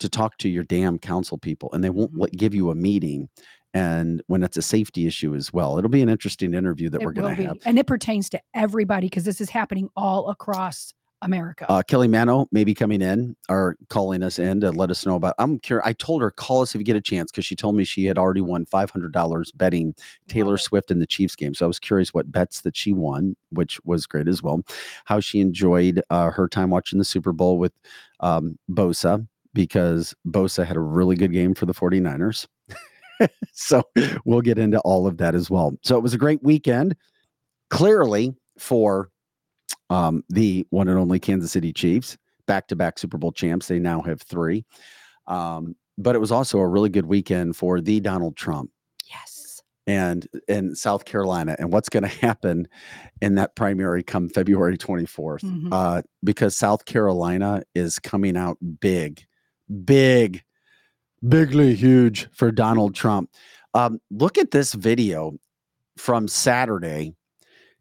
to 0.00 0.08
talk 0.08 0.36
to 0.38 0.48
your 0.48 0.64
damn 0.64 0.98
council 0.98 1.38
people 1.38 1.70
and 1.72 1.82
they 1.82 1.90
won't 1.90 2.12
mm-hmm. 2.12 2.22
let, 2.22 2.32
give 2.32 2.54
you 2.54 2.70
a 2.70 2.74
meeting. 2.74 3.28
And 3.74 4.22
when 4.26 4.42
it's 4.42 4.56
a 4.56 4.62
safety 4.62 5.06
issue 5.06 5.34
as 5.34 5.52
well, 5.52 5.78
it'll 5.78 5.90
be 5.90 6.02
an 6.02 6.08
interesting 6.08 6.54
interview 6.54 6.90
that 6.90 7.00
It 7.00 7.04
we're 7.04 7.12
going 7.12 7.36
to 7.36 7.42
have. 7.44 7.58
And 7.64 7.78
it 7.78 7.86
pertains 7.86 8.28
to 8.30 8.40
everybody 8.54 9.06
because 9.06 9.24
this 9.24 9.40
is 9.40 9.50
happening 9.50 9.88
all 9.96 10.28
across 10.28 10.92
America. 11.22 11.66
Uh, 11.68 11.82
Kelly 11.82 12.08
Mano 12.08 12.46
may 12.52 12.64
be 12.64 12.74
coming 12.74 13.02
in 13.02 13.36
or 13.48 13.76
calling 13.88 14.22
us 14.22 14.38
in 14.38 14.60
to 14.60 14.70
let 14.70 14.90
us 14.90 15.04
know 15.06 15.16
about. 15.16 15.34
I'm 15.38 15.58
curious. 15.58 15.86
I 15.86 15.92
told 15.92 16.22
her 16.22 16.30
call 16.30 16.62
us 16.62 16.74
if 16.74 16.78
you 16.78 16.84
get 16.84 16.96
a 16.96 17.00
chance 17.00 17.30
because 17.30 17.44
she 17.44 17.56
told 17.56 17.74
me 17.74 17.84
she 17.84 18.04
had 18.04 18.18
already 18.18 18.40
won 18.40 18.64
five 18.66 18.90
hundred 18.90 19.12
dollars 19.12 19.52
betting 19.52 19.94
Taylor. 20.28 20.56
Swift 20.62 20.90
in 20.90 20.98
the 20.98 21.06
Chiefs 21.06 21.36
game. 21.36 21.54
So 21.54 21.66
I 21.66 21.68
was 21.68 21.78
curious 21.78 22.14
what 22.14 22.30
bets 22.30 22.62
that 22.62 22.76
she 22.76 22.92
won, 22.92 23.36
which 23.50 23.80
was 23.84 24.06
great 24.06 24.28
as 24.28 24.42
well. 24.42 24.62
How 25.04 25.20
she 25.20 25.40
enjoyed 25.40 26.02
uh, 26.10 26.30
her 26.30 26.48
time 26.48 26.70
watching 26.70 26.98
the 26.98 27.04
Super 27.04 27.32
Bowl 27.32 27.58
with 27.58 27.72
um, 28.20 28.58
Bosa 28.70 29.26
because 29.54 30.14
Bosa 30.26 30.64
had 30.64 30.76
a 30.76 30.80
really 30.80 31.16
good 31.16 31.32
game 31.32 31.54
for 31.54 31.66
the 31.66 31.74
49ers. 31.74 32.46
so 33.52 33.82
we'll 34.24 34.40
get 34.40 34.58
into 34.58 34.78
all 34.80 35.06
of 35.06 35.18
that 35.18 35.34
as 35.34 35.50
well. 35.50 35.76
So 35.82 35.96
it 35.96 36.02
was 36.02 36.14
a 36.14 36.18
great 36.18 36.42
weekend, 36.42 36.96
clearly 37.70 38.34
for 38.58 39.10
um, 39.92 40.24
the 40.28 40.66
one 40.70 40.88
and 40.88 40.98
only 40.98 41.20
Kansas 41.20 41.52
City 41.52 41.72
Chiefs, 41.72 42.16
back 42.46 42.66
to 42.68 42.76
back 42.76 42.98
Super 42.98 43.18
Bowl 43.18 43.32
champs. 43.32 43.68
They 43.68 43.78
now 43.78 44.00
have 44.02 44.22
three. 44.22 44.64
Um, 45.26 45.76
but 45.98 46.16
it 46.16 46.18
was 46.18 46.32
also 46.32 46.58
a 46.58 46.66
really 46.66 46.88
good 46.88 47.06
weekend 47.06 47.56
for 47.56 47.80
the 47.80 48.00
Donald 48.00 48.36
Trump 48.36 48.70
yes. 49.10 49.62
and 49.86 50.26
in 50.48 50.74
South 50.74 51.04
Carolina 51.04 51.54
and 51.58 51.72
what's 51.72 51.88
going 51.88 52.02
to 52.02 52.08
happen 52.26 52.66
in 53.20 53.34
that 53.34 53.54
primary 53.54 54.02
come 54.02 54.28
February 54.28 54.78
24th. 54.78 55.42
Mhm. 55.42 55.68
Uh, 55.70 56.02
because 56.24 56.56
South 56.56 56.84
Carolina 56.86 57.62
is 57.74 57.98
coming 57.98 58.36
out 58.36 58.56
big, 58.80 59.22
big, 59.84 60.42
bigly 61.26 61.74
huge 61.74 62.28
for 62.32 62.50
Donald 62.50 62.94
Trump. 62.94 63.30
Um, 63.74 64.00
look 64.10 64.38
at 64.38 64.50
this 64.50 64.72
video 64.72 65.38
from 65.98 66.26
Saturday. 66.26 67.14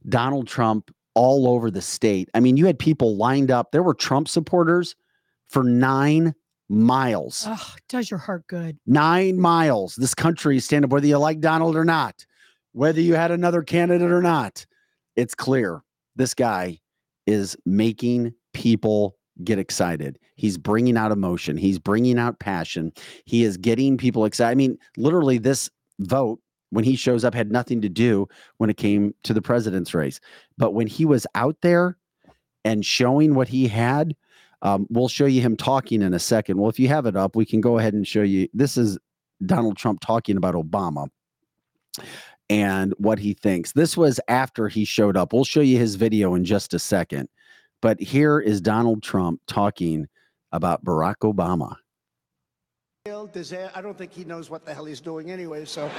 Donald 0.07 0.47
Trump 0.47 0.91
all 1.13 1.47
over 1.47 1.69
the 1.71 1.81
state. 1.81 2.29
I 2.33 2.39
mean, 2.39 2.57
you 2.57 2.65
had 2.65 2.79
people 2.79 3.15
lined 3.17 3.51
up. 3.51 3.71
There 3.71 3.83
were 3.83 3.93
Trump 3.93 4.27
supporters 4.27 4.95
for 5.49 5.63
nine 5.63 6.33
miles 6.69 7.45
Oh, 7.49 7.75
does 7.89 8.09
your 8.09 8.17
heart 8.19 8.47
good. 8.47 8.77
nine 8.87 9.37
miles. 9.39 9.95
This 9.95 10.15
country 10.15 10.55
is 10.57 10.65
stand 10.65 10.85
up, 10.85 10.91
whether 10.91 11.05
you 11.07 11.17
like 11.17 11.41
Donald 11.41 11.75
or 11.75 11.83
not, 11.83 12.25
whether 12.71 13.01
you 13.01 13.15
had 13.15 13.31
another 13.31 13.61
candidate 13.61 14.09
or 14.11 14.21
not. 14.21 14.65
It's 15.17 15.35
clear 15.35 15.83
this 16.15 16.33
guy 16.33 16.79
is 17.27 17.57
making 17.65 18.33
people 18.53 19.17
get 19.43 19.59
excited. 19.59 20.17
He's 20.35 20.57
bringing 20.57 20.95
out 20.95 21.11
emotion. 21.11 21.57
He's 21.57 21.77
bringing 21.77 22.17
out 22.17 22.39
passion. 22.39 22.93
He 23.25 23.43
is 23.43 23.57
getting 23.57 23.97
people 23.97 24.23
excited. 24.23 24.51
I 24.51 24.55
mean, 24.55 24.77
literally, 24.95 25.37
this 25.39 25.69
vote 25.99 26.39
when 26.71 26.83
he 26.83 26.95
shows 26.95 27.23
up 27.23 27.33
had 27.33 27.51
nothing 27.51 27.81
to 27.81 27.89
do 27.89 28.27
when 28.57 28.69
it 28.69 28.77
came 28.77 29.13
to 29.23 29.33
the 29.33 29.41
president's 29.41 29.93
race. 29.93 30.19
But 30.57 30.73
when 30.73 30.87
he 30.87 31.05
was 31.05 31.27
out 31.35 31.57
there 31.61 31.97
and 32.65 32.85
showing 32.85 33.35
what 33.35 33.47
he 33.47 33.67
had, 33.67 34.15
um, 34.63 34.87
we'll 34.89 35.07
show 35.07 35.25
you 35.25 35.41
him 35.41 35.55
talking 35.55 36.01
in 36.01 36.13
a 36.13 36.19
second. 36.19 36.57
Well, 36.57 36.69
if 36.69 36.79
you 36.79 36.87
have 36.87 37.05
it 37.05 37.15
up, 37.15 37.35
we 37.35 37.45
can 37.45 37.61
go 37.61 37.77
ahead 37.77 37.93
and 37.93 38.07
show 38.07 38.21
you. 38.21 38.47
This 38.53 38.77
is 38.77 38.97
Donald 39.45 39.77
Trump 39.77 39.99
talking 40.01 40.37
about 40.37 40.55
Obama 40.55 41.07
and 42.49 42.93
what 42.97 43.19
he 43.19 43.33
thinks. 43.33 43.71
This 43.71 43.97
was 43.97 44.19
after 44.27 44.67
he 44.67 44.85
showed 44.85 45.17
up. 45.17 45.33
We'll 45.33 45.43
show 45.43 45.61
you 45.61 45.77
his 45.77 45.95
video 45.95 46.35
in 46.35 46.45
just 46.45 46.73
a 46.73 46.79
second. 46.79 47.29
But 47.81 47.99
here 47.99 48.39
is 48.39 48.61
Donald 48.61 49.01
Trump 49.01 49.41
talking 49.47 50.07
about 50.51 50.85
Barack 50.85 51.15
Obama. 51.23 51.75
I 53.03 53.81
don't 53.81 53.97
think 53.97 54.13
he 54.13 54.25
knows 54.25 54.51
what 54.51 54.63
the 54.63 54.75
hell 54.75 54.85
he's 54.85 55.01
doing 55.01 55.31
anyway, 55.31 55.65
so. 55.65 55.89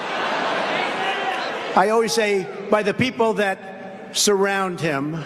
I 1.75 1.89
always 1.91 2.13
say 2.13 2.47
by 2.71 2.85
the 2.85 2.95
people 2.95 3.35
that 3.35 4.17
surround 4.17 4.81
him, 4.81 5.21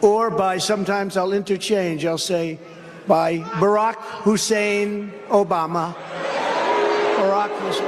or 0.00 0.30
by 0.30 0.58
sometimes 0.58 1.16
I'll 1.16 1.32
interchange, 1.32 2.06
I'll 2.06 2.18
say 2.18 2.60
by 3.08 3.38
Barack 3.38 3.96
Hussein 4.22 5.12
Obama. 5.26 5.92
Barack 7.16 7.50
Hussein. 7.58 7.84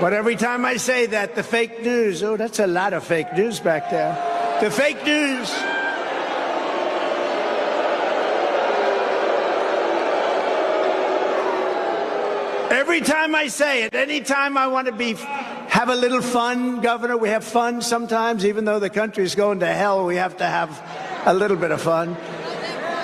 But 0.00 0.14
every 0.14 0.36
time 0.36 0.64
I 0.64 0.78
say 0.78 1.04
that, 1.08 1.34
the 1.34 1.42
fake 1.42 1.82
news, 1.82 2.22
oh, 2.22 2.38
that's 2.38 2.58
a 2.58 2.66
lot 2.66 2.94
of 2.94 3.04
fake 3.04 3.34
news 3.34 3.60
back 3.60 3.90
there. 3.90 4.16
The 4.62 4.70
fake 4.70 5.04
news. 5.04 5.52
Every 12.94 13.06
time 13.06 13.34
I 13.34 13.48
say 13.48 13.82
it, 13.82 13.92
anytime 13.92 14.56
I 14.56 14.68
want 14.68 14.86
to 14.86 14.92
be 14.92 15.14
have 15.14 15.88
a 15.88 15.96
little 15.96 16.22
fun, 16.22 16.80
Governor, 16.80 17.16
we 17.16 17.28
have 17.28 17.42
fun 17.42 17.82
sometimes, 17.82 18.46
even 18.46 18.64
though 18.64 18.78
the 18.78 18.88
country's 18.88 19.34
going 19.34 19.58
to 19.60 19.66
hell, 19.66 20.06
we 20.06 20.14
have 20.14 20.36
to 20.36 20.46
have 20.46 20.70
a 21.26 21.34
little 21.34 21.56
bit 21.56 21.72
of 21.72 21.82
fun. 21.82 22.16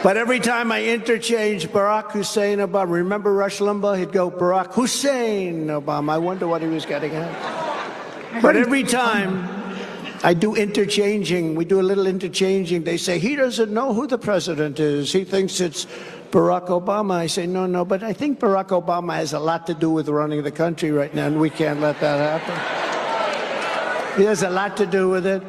But 0.04 0.16
every 0.16 0.38
time 0.38 0.70
I 0.70 0.84
interchange 0.84 1.66
Barack 1.66 2.12
Hussein 2.12 2.58
Obama, 2.58 2.92
remember 2.92 3.34
Rush 3.34 3.58
Limbaugh? 3.58 3.98
He'd 3.98 4.12
go 4.12 4.30
Barack 4.30 4.74
Hussein 4.74 5.66
Obama. 5.66 6.10
I 6.12 6.18
wonder 6.18 6.46
what 6.46 6.62
he 6.62 6.68
was 6.68 6.86
getting 6.86 7.12
at. 7.12 8.40
But 8.40 8.54
every 8.54 8.84
time 8.84 9.74
I 10.22 10.34
do 10.34 10.54
interchanging, 10.54 11.56
we 11.56 11.64
do 11.64 11.80
a 11.80 11.82
little 11.82 12.06
interchanging, 12.06 12.84
they 12.84 12.96
say, 12.96 13.18
he 13.18 13.34
doesn't 13.34 13.74
know 13.74 13.92
who 13.92 14.06
the 14.06 14.18
president 14.18 14.78
is. 14.78 15.12
He 15.12 15.24
thinks 15.24 15.58
it's 15.58 15.88
Barack 16.30 16.68
Obama. 16.68 17.14
I 17.14 17.26
say, 17.26 17.46
no, 17.46 17.66
no, 17.66 17.84
but 17.84 18.02
I 18.02 18.12
think 18.12 18.38
Barack 18.40 18.68
Obama 18.68 19.14
has 19.14 19.32
a 19.32 19.38
lot 19.40 19.66
to 19.66 19.74
do 19.74 19.90
with 19.90 20.08
running 20.08 20.42
the 20.42 20.50
country 20.52 20.90
right 20.90 21.12
now, 21.14 21.26
and 21.26 21.40
we 21.40 21.50
can't 21.50 21.80
let 21.80 21.98
that 22.00 22.40
happen. 22.40 24.18
He 24.20 24.24
has 24.26 24.42
a 24.42 24.50
lot 24.50 24.76
to 24.78 24.86
do 24.86 25.08
with 25.08 25.26
it. 25.26 25.42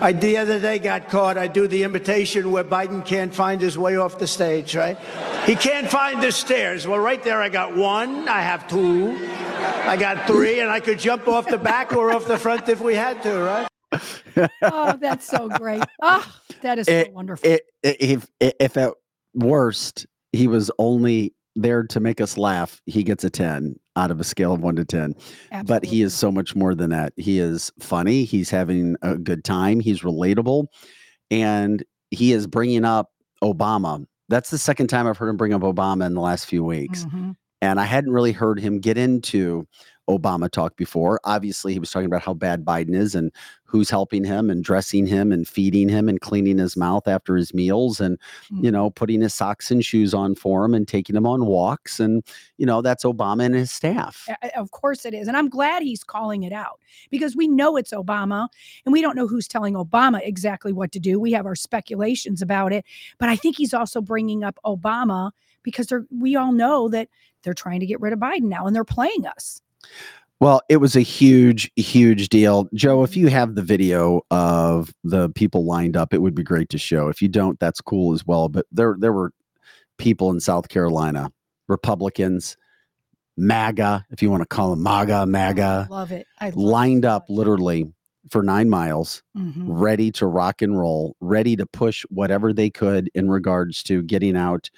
I, 0.00 0.12
the 0.12 0.36
other 0.38 0.58
day 0.58 0.78
got 0.78 1.08
caught. 1.08 1.38
I 1.38 1.46
do 1.46 1.68
the 1.68 1.84
imitation 1.84 2.50
where 2.50 2.64
Biden 2.64 3.04
can't 3.06 3.32
find 3.34 3.60
his 3.60 3.78
way 3.78 3.96
off 3.96 4.18
the 4.18 4.26
stage, 4.26 4.74
right? 4.74 4.98
He 5.46 5.54
can't 5.54 5.88
find 5.88 6.20
the 6.22 6.32
stairs. 6.32 6.86
Well, 6.88 6.98
right 6.98 7.22
there, 7.22 7.40
I 7.40 7.48
got 7.48 7.76
one, 7.76 8.28
I 8.28 8.40
have 8.42 8.66
two, 8.68 9.16
I 9.84 9.96
got 9.96 10.26
three, 10.26 10.60
and 10.60 10.70
I 10.70 10.80
could 10.80 10.98
jump 10.98 11.28
off 11.28 11.46
the 11.48 11.58
back 11.58 11.92
or 11.94 12.12
off 12.12 12.26
the 12.26 12.36
front 12.38 12.68
if 12.68 12.80
we 12.80 12.94
had 12.94 13.22
to, 13.22 13.42
right? 13.42 13.68
Oh, 14.62 14.96
that's 15.00 15.26
so 15.26 15.48
great. 15.48 15.82
Oh, 16.00 16.26
that 16.62 16.78
is 16.78 16.86
so 16.86 16.92
It- 16.92 17.12
wonderful. 17.12 17.48
It, 17.48 17.62
i- 17.84 17.96
if 18.00 18.26
i- 18.42 18.54
if 18.58 18.76
at 18.76 18.92
worst 19.34 20.06
he 20.32 20.48
was 20.48 20.70
only 20.78 21.34
there 21.54 21.82
to 21.84 22.00
make 22.00 22.20
us 22.20 22.38
laugh, 22.38 22.80
he 22.86 23.02
gets 23.04 23.24
a 23.24 23.30
ten 23.30 23.76
out 23.96 24.10
of 24.10 24.18
a 24.20 24.24
scale 24.24 24.52
of 24.54 24.60
one 24.62 24.74
to 24.76 24.84
ten. 24.84 25.14
but 25.66 25.84
he 25.84 26.00
is 26.02 26.14
so 26.14 26.32
much 26.32 26.56
more 26.56 26.74
than 26.74 26.88
that. 26.90 27.12
He 27.16 27.38
is 27.38 27.70
funny. 27.78 28.24
He's 28.24 28.48
having 28.48 28.96
a 29.02 29.16
good 29.16 29.44
time. 29.44 29.78
He's 29.80 30.00
relatable, 30.00 30.66
and 31.30 31.82
he 32.10 32.32
is 32.32 32.46
bringing 32.46 32.84
up 32.84 33.10
Obama. 33.42 34.04
That's 34.28 34.50
the 34.50 34.58
second 34.58 34.86
time 34.88 35.06
I've 35.06 35.18
heard 35.18 35.28
him 35.28 35.36
bring 35.36 35.52
up 35.52 35.60
Obama 35.62 36.06
in 36.06 36.14
the 36.14 36.20
last 36.20 36.46
few 36.46 36.64
weeks, 36.64 37.04
Mhm. 37.04 37.34
and 37.60 37.78
I 37.78 37.84
hadn't 37.84 38.12
really 38.12 38.32
heard 38.32 38.58
him 38.58 38.78
get 38.80 38.96
into 38.96 39.66
Obama 40.16 40.50
talk 40.50 40.76
before. 40.76 41.20
Obviously, 41.24 41.72
he 41.72 41.78
was 41.78 41.90
talking 41.90 42.06
about 42.06 42.22
how 42.22 42.34
bad 42.34 42.64
Biden 42.64 42.94
is 42.94 43.14
and 43.14 43.32
who's 43.64 43.88
helping 43.88 44.22
him 44.22 44.50
and 44.50 44.62
dressing 44.62 45.06
him 45.06 45.32
and 45.32 45.48
feeding 45.48 45.88
him 45.88 46.06
and 46.06 46.20
cleaning 46.20 46.58
his 46.58 46.76
mouth 46.76 47.08
after 47.08 47.36
his 47.36 47.54
meals 47.54 48.00
and 48.00 48.18
hmm. 48.50 48.64
you 48.64 48.70
know 48.70 48.90
putting 48.90 49.22
his 49.22 49.32
socks 49.32 49.70
and 49.70 49.84
shoes 49.84 50.12
on 50.12 50.34
for 50.34 50.64
him 50.64 50.74
and 50.74 50.86
taking 50.86 51.16
him 51.16 51.26
on 51.26 51.46
walks 51.46 51.98
and 51.98 52.22
you 52.58 52.66
know 52.66 52.82
that's 52.82 53.04
Obama 53.04 53.44
and 53.44 53.54
his 53.54 53.70
staff. 53.70 54.28
Of 54.54 54.70
course 54.72 55.06
it 55.06 55.14
is. 55.14 55.26
And 55.26 55.36
I'm 55.36 55.48
glad 55.48 55.82
he's 55.82 56.04
calling 56.04 56.42
it 56.42 56.52
out 56.52 56.80
because 57.10 57.34
we 57.34 57.48
know 57.48 57.76
it's 57.76 57.92
Obama 57.92 58.48
and 58.84 58.92
we 58.92 59.00
don't 59.00 59.16
know 59.16 59.26
who's 59.26 59.48
telling 59.48 59.74
Obama 59.74 60.20
exactly 60.22 60.72
what 60.72 60.92
to 60.92 61.00
do. 61.00 61.18
We 61.18 61.32
have 61.32 61.46
our 61.46 61.54
speculations 61.54 62.42
about 62.42 62.72
it. 62.72 62.84
But 63.18 63.30
I 63.30 63.36
think 63.36 63.56
he's 63.56 63.74
also 63.74 64.00
bringing 64.00 64.44
up 64.44 64.58
Obama 64.66 65.30
because 65.62 65.92
we 66.10 66.36
all 66.36 66.52
know 66.52 66.88
that 66.88 67.08
they're 67.42 67.54
trying 67.54 67.80
to 67.80 67.86
get 67.86 68.00
rid 68.00 68.12
of 68.12 68.18
Biden 68.18 68.42
now 68.42 68.66
and 68.66 68.74
they're 68.74 68.84
playing 68.84 69.26
us. 69.26 69.60
Well, 70.40 70.60
it 70.68 70.78
was 70.78 70.96
a 70.96 71.00
huge, 71.02 71.70
huge 71.76 72.28
deal. 72.28 72.68
Joe, 72.74 73.04
if 73.04 73.16
you 73.16 73.28
have 73.28 73.54
the 73.54 73.62
video 73.62 74.22
of 74.32 74.92
the 75.04 75.28
people 75.30 75.64
lined 75.64 75.96
up, 75.96 76.12
it 76.12 76.18
would 76.20 76.34
be 76.34 76.42
great 76.42 76.68
to 76.70 76.78
show. 76.78 77.08
If 77.08 77.22
you 77.22 77.28
don't, 77.28 77.60
that's 77.60 77.80
cool 77.80 78.12
as 78.12 78.26
well. 78.26 78.48
But 78.48 78.66
there 78.72 78.96
there 78.98 79.12
were 79.12 79.32
people 79.98 80.30
in 80.30 80.40
South 80.40 80.68
Carolina, 80.68 81.30
Republicans, 81.68 82.56
MAGA, 83.36 84.04
if 84.10 84.20
you 84.20 84.30
want 84.30 84.42
to 84.42 84.46
call 84.48 84.70
them 84.70 84.82
MAGA, 84.82 85.26
MAGA, 85.26 85.86
Love 85.90 86.10
it. 86.12 86.26
I 86.40 86.46
love 86.46 86.56
lined 86.56 87.04
it 87.04 87.08
up 87.08 87.26
literally 87.28 87.92
for 88.30 88.42
nine 88.42 88.68
miles, 88.68 89.22
Mhm. 89.36 89.64
ready 89.66 90.10
to 90.12 90.26
rock 90.26 90.60
and 90.62 90.78
roll, 90.78 91.16
ready 91.20 91.54
to 91.56 91.66
push 91.66 92.04
whatever 92.08 92.52
they 92.52 92.68
could 92.70 93.10
in 93.14 93.30
regards 93.30 93.82
to 93.84 94.02
getting 94.02 94.36
out 94.36 94.70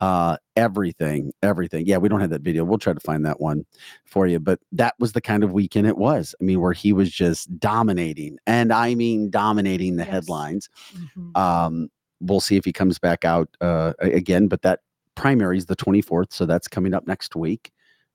uh 0.00 0.36
everything 0.56 1.32
everything. 1.42 1.86
Yeah 1.86 1.96
we 1.96 2.08
don't 2.08 2.20
have 2.20 2.30
that 2.30 2.42
video. 2.42 2.64
We'll 2.64 2.78
try 2.78 2.92
to 2.92 3.00
find 3.00 3.24
that 3.24 3.40
one 3.40 3.64
for 4.04 4.26
you 4.26 4.38
but 4.38 4.60
that 4.72 4.94
was 4.98 5.12
the 5.12 5.20
kind 5.20 5.42
of 5.42 5.52
weekend 5.52 5.86
it 5.86 5.96
was. 5.96 6.34
I 6.40 6.44
mean 6.44 6.60
where 6.60 6.72
he 6.74 6.92
was 6.92 7.10
just 7.10 7.58
dominating 7.58 8.38
and 8.46 8.72
i 8.72 8.94
mean 8.94 9.30
dominating 9.30 9.96
the 9.96 10.04
Yes. 10.04 10.12
headlines. 10.12 10.68
Mhm. 10.94 11.36
um 11.38 11.88
we'll 12.20 12.40
see 12.40 12.56
if 12.56 12.64
he 12.64 12.72
comes 12.72 12.98
back 12.98 13.24
out 13.24 13.48
uh 13.60 13.92
again 14.00 14.48
but 14.48 14.62
that 14.62 14.80
primary 15.14 15.56
is 15.58 15.66
the 15.66 15.76
24th 15.76 16.32
so 16.32 16.44
that's 16.46 16.68
coming 16.68 16.92
up 16.94 17.06
next 17.06 17.34
week 17.36 17.70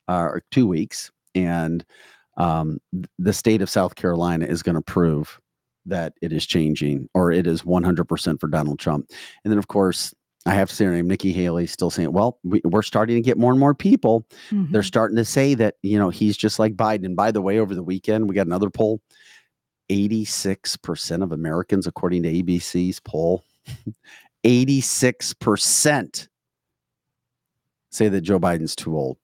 uh, 0.07 0.13
or 0.33 0.41
two 0.51 0.67
weeks 0.67 1.11
and 1.35 1.83
um 2.37 2.79
the 3.19 3.33
state 3.33 3.61
of 3.61 3.69
south 3.69 3.95
carolina 3.95 4.45
is 4.45 4.61
going 4.63 4.75
to 4.75 4.81
prove 4.81 5.39
that 5.85 6.13
it 6.21 6.31
is 6.31 6.45
changing 6.45 7.09
or 7.15 7.31
it 7.31 7.47
is 7.47 7.63
100% 7.63 8.39
for 8.39 8.47
donald 8.47 8.77
trump. 8.79 9.09
And 9.43 9.51
then 9.51 9.57
of 9.57 9.67
course 9.67 10.13
i 10.45 10.53
have 10.53 10.69
to 10.69 10.75
say 10.75 10.85
her 10.85 10.91
name 10.91 11.07
nikki 11.07 11.31
haley 11.31 11.67
still 11.67 11.89
saying 11.89 12.11
well 12.11 12.39
we, 12.43 12.61
we're 12.63 12.81
starting 12.81 13.15
to 13.15 13.21
get 13.21 13.37
more 13.37 13.51
and 13.51 13.59
more 13.59 13.75
people. 13.75 14.25
They're 14.51 14.81
Mhm. 14.81 14.85
starting 14.85 15.17
to 15.17 15.25
say 15.25 15.53
that 15.55 15.75
you 15.83 15.97
know 15.99 16.09
he's 16.09 16.35
just 16.37 16.57
like 16.59 16.75
biden. 16.75 17.05
And 17.05 17.15
by 17.15 17.31
the 17.31 17.41
way 17.41 17.59
over 17.59 17.75
the 17.75 17.83
weekend 17.83 18.27
we 18.27 18.35
got 18.35 18.47
another 18.47 18.69
poll. 18.69 19.01
86% 19.91 21.21
of 21.23 21.31
americans 21.33 21.85
according 21.85 22.23
to 22.23 22.31
abc's 22.43 22.99
poll 23.01 23.43
86% 24.45 26.27
say 27.91 28.07
that 28.09 28.21
joe 28.21 28.39
biden's 28.39 28.75
too 28.75 28.97
old. 28.97 29.17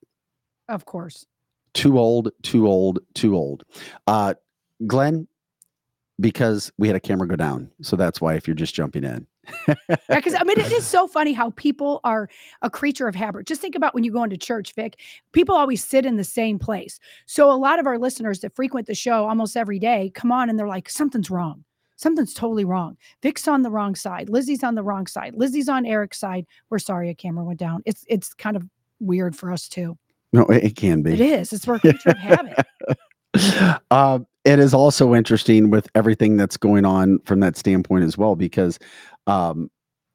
Of 0.69 0.85
course. 0.85 1.25
too 1.73 1.97
old 1.97 2.31
too 2.43 2.67
old 2.67 2.99
too 3.15 3.35
old. 3.35 3.63
Uh 4.07 4.33
glenn 4.85 5.27
because 6.19 6.71
we 6.77 6.87
had 6.87 6.95
a 6.95 6.99
camera 6.99 7.27
go 7.27 7.35
down 7.35 7.69
so 7.81 7.95
that's 7.95 8.19
why 8.19 8.35
if 8.35 8.47
you're 8.47 8.55
just 8.55 8.73
jumping 8.75 9.03
in 9.03 9.25
Because 10.09 10.33
I 10.33 10.43
mean, 10.43 10.59
it 10.59 10.71
is 10.71 10.85
so 10.87 11.07
funny 11.07 11.33
how 11.33 11.51
people 11.51 11.99
are 12.03 12.29
a 12.61 12.69
creature 12.69 13.07
of 13.07 13.15
habit. 13.15 13.47
Just 13.47 13.61
think 13.61 13.75
about 13.75 13.93
when 13.93 14.03
you 14.03 14.11
go 14.11 14.23
into 14.23 14.37
church, 14.37 14.73
Vic. 14.73 14.99
People 15.31 15.55
always 15.55 15.83
sit 15.83 16.05
in 16.05 16.17
the 16.17 16.23
same 16.23 16.59
place. 16.59 16.99
So 17.25 17.51
a 17.51 17.55
lot 17.55 17.79
of 17.79 17.87
our 17.87 17.97
listeners 17.97 18.39
that 18.41 18.55
frequent 18.55 18.87
the 18.87 18.95
show 18.95 19.27
almost 19.27 19.57
every 19.57 19.79
day 19.79 20.11
come 20.13 20.31
on 20.31 20.49
and 20.49 20.57
they're 20.57 20.67
like, 20.67 20.89
something's 20.89 21.29
wrong. 21.29 21.63
Something's 21.95 22.33
totally 22.33 22.65
wrong. 22.65 22.95
Vic's 23.23 23.47
on 23.47 23.63
the 23.63 23.71
wrong 23.71 23.95
side. 23.95 24.29
Lizzie's 24.29 24.63
on 24.63 24.75
the 24.75 24.83
wrong 24.83 25.07
side. 25.07 25.33
Lizzie's 25.35 25.67
on 25.67 25.85
Eric's 25.85 26.19
side. 26.19 26.45
We're 26.69 26.79
sorry 26.79 27.09
a 27.09 27.15
camera 27.15 27.43
went 27.43 27.59
down. 27.59 27.81
It's 27.85 28.05
it's 28.07 28.33
kind 28.33 28.55
of 28.55 28.63
weird 28.99 29.35
for 29.35 29.51
us 29.51 29.67
too. 29.67 29.97
no 30.31 30.45
it, 30.45 30.63
it 30.63 30.75
can 30.75 31.01
be 31.01 31.13
It 31.13 31.21
is. 31.21 31.53
It's 31.53 31.65
we're 31.65 31.75
a 31.75 31.79
creature 31.79 32.09
of 32.09 32.17
habit. 32.17 32.65
uh, 33.89 34.19
it 34.47 34.59
is 34.59 34.73
also 34.73 35.13
interesting 35.13 35.69
with 35.69 35.89
everything 35.93 36.37
that's 36.37 36.55
going 36.55 36.85
on 36.85 37.19
from 37.25 37.41
that 37.41 37.57
standpoint 37.57 38.05
as 38.05 38.17
well, 38.17 38.33
because 38.35 38.79
um, 39.27 39.69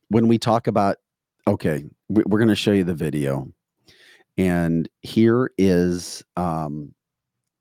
when 0.08 0.26
we 0.26 0.38
talk 0.38 0.66
about, 0.66 0.96
okay, 1.46 1.84
we, 2.08 2.22
we're 2.24 2.38
going 2.38 2.48
to 2.48 2.56
show 2.56 2.72
you 2.72 2.82
the 2.82 2.94
video, 2.94 3.46
and 4.38 4.88
here 5.02 5.50
is 5.58 6.24
um, 6.38 6.94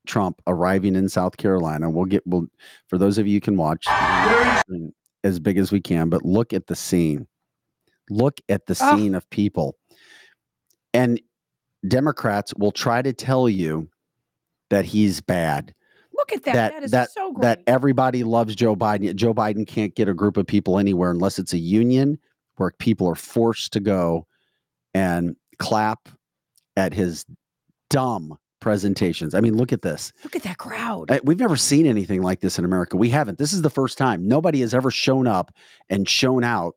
Trump 0.06 0.40
arriving 0.46 0.96
in 0.96 1.10
South 1.10 1.36
Carolina. 1.36 1.90
We'll 1.90 2.06
get, 2.06 2.22
we'll, 2.26 2.46
for 2.88 2.96
those 2.96 3.18
of 3.18 3.26
you 3.26 3.34
who 3.36 3.40
can 3.42 3.58
watch 3.58 3.84
as 5.24 5.38
big 5.38 5.58
as 5.58 5.70
we 5.72 5.80
can, 5.80 6.08
but 6.08 6.24
look 6.24 6.54
at 6.54 6.68
the 6.68 6.74
scene. 6.74 7.28
Look 8.08 8.40
at 8.48 8.64
the 8.64 8.78
Oh. 8.80 8.96
scene 8.96 9.14
of 9.14 9.28
people. 9.28 9.76
And 10.94 11.20
Democrats 11.86 12.54
will 12.56 12.72
try 12.72 13.02
to 13.02 13.12
tell 13.12 13.46
you 13.46 13.90
that 14.70 14.86
he's 14.86 15.20
bad 15.20 15.74
Look 16.22 16.32
at 16.32 16.44
that. 16.44 16.54
that 16.54 16.72
that 16.72 16.82
is 16.84 16.90
that 16.92 17.10
so 17.10 17.32
great. 17.32 17.42
that 17.42 17.62
everybody 17.66 18.22
loves 18.22 18.54
Joe 18.54 18.76
Biden. 18.76 19.14
Joe 19.16 19.34
Biden 19.34 19.66
can't 19.66 19.94
get 19.94 20.08
a 20.08 20.14
group 20.14 20.36
of 20.36 20.46
people 20.46 20.78
anywhere 20.78 21.10
unless 21.10 21.38
it's 21.38 21.52
a 21.52 21.58
union 21.58 22.18
where 22.56 22.70
people 22.78 23.08
are 23.08 23.16
forced 23.16 23.72
to 23.72 23.80
go 23.80 24.26
and 24.94 25.34
clap 25.58 26.08
at 26.76 26.94
his 26.94 27.24
dumb 27.90 28.38
presentations. 28.60 29.34
I 29.34 29.40
mean, 29.40 29.56
look 29.56 29.72
at 29.72 29.82
this. 29.82 30.12
Look 30.22 30.36
at 30.36 30.44
that 30.44 30.58
crowd. 30.58 31.10
Uh, 31.10 31.18
We've 31.24 31.38
never 31.40 31.56
seen 31.56 31.86
anything 31.86 32.22
like 32.22 32.40
this 32.40 32.58
in 32.58 32.64
America. 32.64 32.96
We 32.96 33.10
haven't. 33.10 33.38
This 33.38 33.52
is 33.52 33.62
the 33.62 33.70
first 33.70 33.98
time. 33.98 34.28
Nobody 34.28 34.60
has 34.60 34.72
ever 34.72 34.90
shown 34.90 35.26
up 35.26 35.52
and 35.90 36.08
shown 36.08 36.44
out 36.44 36.76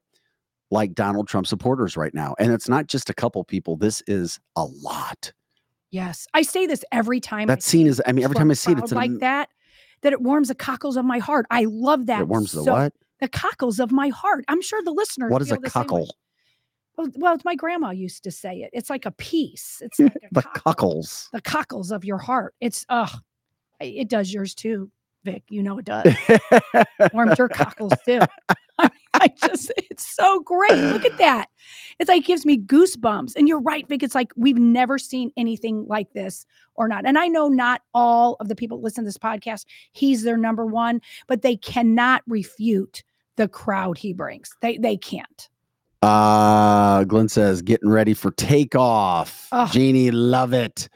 like 0.71 0.95
Donald 0.95 1.27
Trump 1.27 1.45
supporters 1.45 1.95
right 1.95 2.13
now. 2.13 2.33
And 2.39 2.51
it's 2.51 2.67
not 2.67 2.87
just 2.87 3.09
a 3.11 3.13
couple 3.13 3.43
people. 3.43 3.77
This 3.77 4.01
is 4.07 4.39
a 4.55 4.65
lot. 4.65 5.31
Yes, 5.91 6.27
I 6.33 6.41
say 6.41 6.65
this 6.65 6.83
every 6.91 7.19
time. 7.19 7.43
I 7.49 7.55
That 7.55 7.63
scene 7.63 7.88
is. 7.88 8.01
I 8.05 8.11
mean, 8.11 8.23
every 8.23 8.36
time 8.36 8.51
I 8.51 8.53
see 8.55 8.71
it, 8.73 8.79
it's 8.79 8.91
like 8.91 9.09
am- 9.11 9.19
that. 9.19 9.49
That 10.01 10.13
it 10.13 10.21
warms 10.21 10.49
the 10.49 10.55
cockles 10.55 10.97
of 10.97 11.05
my 11.05 11.19
heart. 11.19 11.45
I 11.49 11.65
love 11.67 12.05
that. 12.07 12.21
It 12.21 12.27
warms 12.27 12.51
the 12.51 12.63
what? 12.63 12.93
The 13.21 13.29
cockles 13.29 13.79
of 13.79 13.91
my 13.91 14.09
heart. 14.09 14.43
I'm 14.47 14.61
sure 14.61 14.83
the 14.83 14.91
listeners. 14.91 15.31
What 15.31 15.41
is 15.41 15.51
a 15.51 15.57
cockle? 15.57 16.13
Well, 16.97 17.07
well, 17.15 17.38
my 17.43 17.55
grandma 17.55 17.89
used 17.91 18.23
to 18.25 18.31
say 18.31 18.57
it. 18.57 18.69
It's 18.73 18.89
like 18.89 19.05
a 19.05 19.11
piece. 19.11 19.81
It's 19.83 19.99
like 19.99 20.13
The 20.31 20.41
cockle. 20.41 20.61
cockles. 20.63 21.29
The 21.33 21.41
cockles 21.41 21.91
of 21.91 22.03
your 22.05 22.17
heart. 22.17 22.53
It's 22.61 22.86
ugh. 22.89 23.09
It 23.79 24.09
does 24.09 24.31
yours 24.33 24.53
too, 24.53 24.91
Vic. 25.26 25.43
You 25.49 25.63
know 25.63 25.80
it 25.80 25.86
does. 25.86 26.13
Warms 27.13 27.38
your 27.38 27.49
cockles 27.49 27.93
too. 28.05 28.21
I, 28.78 28.84
mean, 28.84 28.91
I 29.13 29.28
just, 29.28 29.71
it's 29.78 30.05
so 30.15 30.41
great. 30.41 30.76
Look 30.76 31.05
at 31.05 31.17
that. 31.17 31.47
It's 31.99 32.09
like 32.09 32.26
gives 32.26 32.45
me 32.45 32.57
goosebumps. 32.57 33.36
And 33.36 33.47
you're 33.47 33.61
right, 33.61 33.88
Vic. 33.88 34.03
It's 34.03 34.15
like 34.15 34.32
we've 34.36 34.57
never 34.57 34.97
seen 34.97 35.32
anything 35.36 35.86
like 35.88 36.11
this 36.13 36.45
or 36.76 36.88
not. 36.88 37.05
And 37.05 37.17
I 37.17 37.28
know 37.28 37.47
not 37.47 37.82
all 37.93 38.36
of 38.39 38.47
the 38.49 38.55
people 38.55 38.78
that 38.78 38.84
listen 38.84 39.03
to 39.03 39.07
this 39.07 39.17
podcast, 39.17 39.65
he's 39.93 40.23
their 40.23 40.38
number 40.38 40.65
one, 40.65 41.01
but 41.28 41.41
they 41.41 41.55
cannot 41.55 42.21
refute 42.28 43.03
the 43.38 43.47
crowd 43.47 43.97
he 43.97 44.13
brings. 44.13 44.53
They 44.61 44.78
they 44.78 44.97
can't. 44.97 45.49
Uh, 46.01 47.03
Glenn 47.05 47.30
says, 47.30 47.63
getting 47.63 47.89
ready 47.89 48.13
for 48.13 48.30
takeoff. 48.32 49.47
Ugh. 49.51 49.71
Jeannie, 49.71 50.11
love 50.11 50.53
it. 50.53 50.88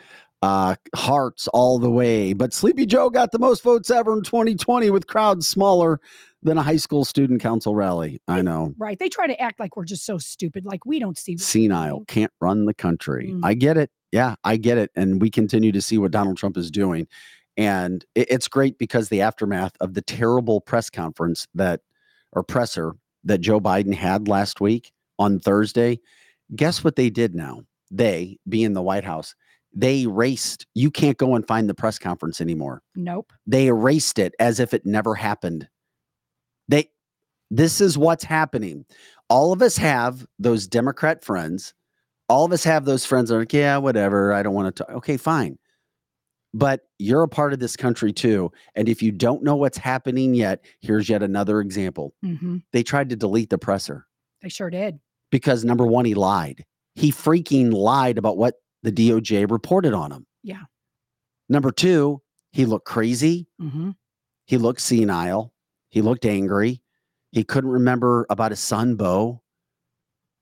Uh, 0.42 0.76
hearts 0.96 1.48
all 1.50 1.80
the 1.80 1.90
way. 1.90 2.32
But 2.34 2.54
Sleepy 2.54 2.86
Joe 2.86 3.10
got 3.10 3.32
the 3.34 3.40
most 3.40 3.62
votes 3.62 3.92
ever 3.92 4.14
in 4.14 4.24
2020 4.24 4.90
with 4.90 5.06
crowds 5.08 5.48
smaller 5.48 6.00
than 6.44 6.58
a 6.58 6.64
high 6.64 6.78
school 6.78 7.04
student 7.04 7.42
council 7.42 7.76
rally. 7.76 8.22
I 8.28 8.42
know. 8.42 8.74
Right. 8.78 8.98
They 8.98 9.10
try 9.10 9.28
to 9.28 9.38
act 9.42 9.60
like 9.60 9.76
we're 9.76 9.84
just 9.84 10.06
so 10.06 10.18
stupid, 10.18 10.66
like 10.66 10.86
we 10.86 10.98
don't 11.00 11.18
see 11.18 11.36
Senile, 11.36 12.06
can't 12.08 12.32
run 12.40 12.66
the 12.66 12.74
country. 12.74 13.32
Mm. 13.34 13.42
I 13.44 13.54
get 13.54 13.76
it. 13.76 13.92
Yeah, 14.14 14.36
I 14.46 14.56
get 14.56 14.78
it. 14.78 14.92
And 14.96 15.22
we 15.22 15.30
continue 15.30 15.74
to 15.74 15.82
see 15.82 15.98
what 15.98 16.12
Donald 16.12 16.38
Trump 16.38 16.56
is 16.56 16.72
doing. 16.72 17.08
And 17.58 18.06
it- 18.16 18.32
it's 18.32 18.48
great 18.48 18.78
because 18.78 19.10
the 19.10 19.20
aftermath 19.20 19.74
of 19.82 19.94
the 19.94 20.02
terrible 20.02 20.62
press 20.62 20.90
conference 20.90 21.46
that, 21.56 21.82
or 22.32 22.44
presser 22.44 22.94
that 23.26 23.40
Joe 23.42 23.60
Biden 23.60 23.94
had 23.94 24.30
last 24.30 24.62
week 24.62 24.94
on 25.20 25.40
Thursday, 25.42 26.00
guess 26.56 26.82
what 26.82 26.96
they 26.96 27.10
did 27.10 27.36
now? 27.36 27.64
They, 27.92 28.38
being 28.48 28.72
the 28.72 28.82
White 28.82 29.04
House, 29.04 29.36
they 29.74 30.02
erased, 30.02 30.66
you 30.74 30.90
can't 30.92 31.18
go 31.18 31.36
and 31.36 31.46
find 31.48 31.70
the 31.70 31.74
press 31.76 32.00
conference 32.00 32.42
anymore. 32.42 32.82
Nope. 32.96 33.32
They 33.46 33.68
erased 33.68 34.18
it 34.20 34.34
as 34.40 34.60
if 34.60 34.74
it 34.74 34.86
never 34.86 35.16
happened. 35.16 35.68
They, 36.68 36.90
this 37.52 37.82
is 37.82 37.98
what's 37.98 38.24
happening. 38.24 38.86
All 39.30 39.52
of 39.54 39.62
us 39.62 39.78
have 39.78 40.26
those 40.40 40.68
Democrat 40.68 41.24
friends. 41.24 41.74
All 42.28 42.46
of 42.46 42.52
us 42.52 42.64
have 42.64 42.86
those 42.86 43.06
friends 43.06 43.30
that 43.30 43.36
are 43.36 43.40
like, 43.40 43.54
yeah, 43.54 43.78
whatever. 43.78 44.34
I 44.34 44.44
don't 44.44 44.54
want 44.54 44.76
to 44.76 44.84
talk. 44.84 44.96
Okay, 44.98 45.18
fine. 45.18 45.58
But 46.54 46.82
you're 46.98 47.22
a 47.24 47.28
part 47.28 47.54
of 47.54 47.60
this 47.60 47.76
country 47.76 48.12
too. 48.12 48.52
And 48.76 48.90
if 48.90 49.04
you 49.04 49.12
don't 49.12 49.44
know 49.44 49.56
what's 49.56 49.78
happening 49.78 50.34
yet, 50.34 50.64
here's 50.82 51.08
yet 51.10 51.22
another 51.22 51.60
example. 51.60 52.14
hmm 52.24 52.58
They 52.74 52.82
tried 52.84 53.10
to 53.10 53.16
delete 53.16 53.50
the 53.52 53.58
presser 53.60 54.08
They 54.42 54.50
sure 54.50 54.70
did. 54.72 55.00
because 55.32 55.64
number 55.64 55.86
one, 55.86 56.06
he 56.06 56.16
lied. 56.16 56.66
He 56.96 57.12
freaking 57.12 57.72
lied 57.72 58.18
about 58.18 58.38
what 58.38 58.56
the 58.84 58.92
DOJ 58.92 59.50
reported 59.50 59.94
on 59.94 60.12
him. 60.12 60.26
Yeah. 60.44 60.64
Number 61.50 61.72
two, 61.72 62.22
he 62.52 62.66
looked 62.66 62.86
crazy. 62.86 63.48
hmm 63.60 63.92
He 64.46 64.58
looked 64.58 64.82
senile. 64.82 65.54
He 65.90 66.02
looked 66.02 66.26
angry. 66.26 66.82
He 67.32 67.44
couldn't 67.44 67.70
remember 67.72 68.26
about 68.30 68.52
his 68.52 68.60
son, 68.60 68.96
Bo. 68.96 69.42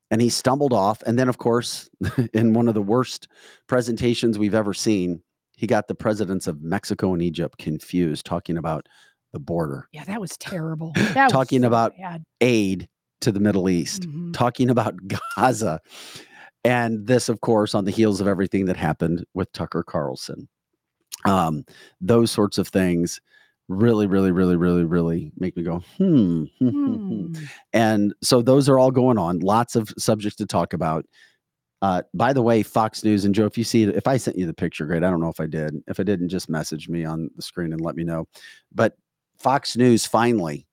And 0.09 0.21
he 0.21 0.29
stumbled 0.29 0.71
off. 0.73 1.01
And 1.05 1.19
then, 1.19 1.27
of 1.29 1.37
course, 1.37 1.89
in 2.33 2.53
one 2.53 2.67
of 2.67 2.73
the 2.75 2.81
worst 2.81 3.27
presentations 3.67 4.37
we've 4.39 4.55
ever 4.55 4.73
seen, 4.73 5.21
he 5.57 5.67
got 5.67 5.87
the 5.87 5.95
presidents 5.95 6.47
of 6.47 6.61
Mexico 6.61 7.13
and 7.13 7.21
Egypt 7.21 7.57
confused, 7.57 8.25
talking 8.25 8.57
about 8.57 8.87
the 9.33 9.39
border, 9.39 9.89
Yeah, 9.91 10.05
that 10.05 10.21
was 10.21 10.37
terrible. 10.37 10.93
That 11.13 11.25
was 11.25 11.31
Talking 11.33 11.61
so 11.63 11.67
about 11.67 11.97
bad. 11.97 12.23
aid 12.39 12.87
to 13.21 13.31
the 13.33 13.39
Middle 13.41 13.67
East, 13.67 14.03
Mhm. 14.03 14.31
talking 14.33 14.69
about 14.69 14.95
Gaza. 15.35 15.81
And 16.63 17.07
this, 17.07 17.29
of 17.29 17.41
course, 17.41 17.73
on 17.75 17.85
the 17.85 17.91
heels 17.91 18.19
of 18.19 18.27
everything 18.27 18.65
that 18.65 18.77
happened 18.77 19.25
with 19.33 19.51
Tucker 19.53 19.83
Carlson. 19.83 20.47
Um, 21.25 21.65
those 22.01 22.31
sorts 22.31 22.57
of 22.57 22.67
things 22.67 23.21
really, 23.69 24.07
really, 24.07 24.31
really, 24.31 24.55
really, 24.55 24.85
really 24.85 25.31
make 25.37 25.55
me 25.57 25.63
go, 25.63 25.79
hmm. 25.97 26.45
Hmm. 26.59 27.33
And 27.73 28.13
so 28.21 28.41
those 28.41 28.69
are 28.69 28.79
all 28.79 28.91
going 28.91 29.17
on. 29.17 29.39
Lots 29.39 29.75
of 29.75 29.93
subjects 29.97 30.37
to 30.37 30.45
talk 30.45 30.73
about. 30.73 31.05
Uh, 31.81 32.01
by 32.13 32.33
the 32.33 32.41
way, 32.41 32.63
Fox 32.63 33.03
News 33.03 33.23
and 33.23 33.35
Joe, 33.35 33.45
if 33.45 33.57
you 33.57 33.63
see 33.63 33.83
it, 33.83 33.95
if 33.95 34.07
I 34.07 34.17
sent 34.17 34.37
you 34.37 34.45
the 34.45 34.53
picture, 34.53 34.85
great. 34.85 35.03
I 35.03 35.11
don't 35.11 35.21
know 35.21 35.29
if 35.29 35.39
I 35.39 35.45
did. 35.45 35.75
If 35.87 35.99
I 35.99 36.03
didn't, 36.03 36.29
just 36.29 36.49
message 36.49 36.89
me 36.89 37.05
on 37.05 37.29
the 37.35 37.41
screen 37.41 37.71
and 37.71 37.81
let 37.81 37.95
me 37.95 38.03
know. 38.03 38.27
But 38.73 38.95
Fox 39.37 39.77
News 39.77 40.05
finally, 40.05 40.65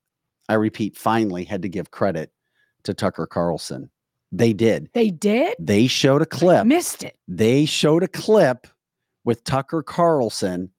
I 0.48 0.54
repeat, 0.54 0.96
finally 0.96 1.44
had 1.44 1.62
to 1.62 1.68
give 1.68 1.90
credit 1.90 2.30
to 2.84 2.94
Tucker 2.94 3.26
Carlson. 3.26 3.90
They 4.36 4.52
did. 4.52 4.88
They 4.94 5.10
did? 5.10 5.54
They 5.58 5.86
showed 5.86 6.22
a 6.22 6.26
clip. 6.26 6.66
Missed 6.66 7.04
it. 7.04 7.16
They 7.28 7.64
showed 7.66 8.02
a 8.02 8.08
clip 8.08 8.66
with 9.24 9.44
Tucker 9.44 9.82
Carlson 9.82 10.70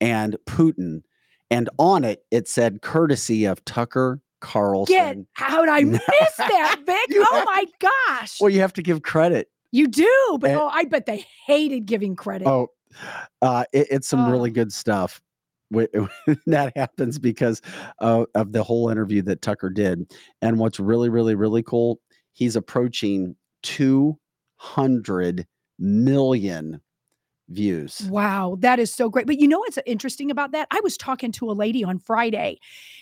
and 0.00 0.36
Putin. 0.46 1.02
And 1.50 1.68
on 1.78 2.04
it, 2.04 2.24
it 2.30 2.46
said 2.48 2.82
courtesy 2.82 3.44
of 3.46 3.64
Tucker 3.64 4.20
Carlson. 4.40 4.94
Get 4.94 5.16
out. 5.40 5.68
I 5.68 5.80
missed 5.84 6.06
that, 6.38 6.80
Vic. 6.86 7.18
Oh 7.18 7.42
my 7.46 7.64
gosh. 7.80 8.40
Well, 8.40 8.50
you 8.50 8.60
have 8.60 8.74
to 8.74 8.82
give 8.82 9.02
credit. 9.02 9.48
you 9.72 9.88
do, 9.88 10.38
but 10.40 10.50
and- 10.50 10.60
oh, 10.60 10.68
I 10.72 10.84
bet 10.84 11.06
they 11.06 11.24
hated 11.46 11.86
giving 11.86 12.14
credit. 12.16 12.46
Oh, 12.46 12.68
uh, 13.42 13.64
it- 13.72 13.88
it's 13.90 14.08
some 14.08 14.30
really 14.30 14.50
Oh. 14.50 14.54
good 14.54 14.72
stuff. 14.72 15.20
That 16.46 16.72
happens 16.76 17.18
because 17.18 17.60
uh, 18.00 18.24
of 18.34 18.52
the 18.52 18.62
whole 18.62 18.88
interview 18.88 19.20
that 19.22 19.42
Tucker 19.42 19.68
did. 19.68 20.10
And 20.40 20.58
what's 20.58 20.80
really, 20.80 21.08
really, 21.10 21.34
really 21.34 21.62
cool, 21.62 22.00
he's 22.38 22.54
approaching 22.54 23.34
200 23.64 25.46
million 25.78 26.80
views. 27.48 28.00
Wow, 28.08 28.56
that 28.60 28.78
is 28.78 28.94
so 28.94 29.08
great. 29.10 29.26
But 29.26 29.40
you 29.40 29.48
know 29.48 29.58
what's 29.58 29.78
interesting 29.86 30.30
about 30.30 30.52
that? 30.52 30.68
I 30.70 30.80
was 30.84 30.96
talking 30.96 31.32
to 31.32 31.50
a 31.50 31.52
lady 31.52 31.82
on 31.82 31.98
Friday 31.98 32.60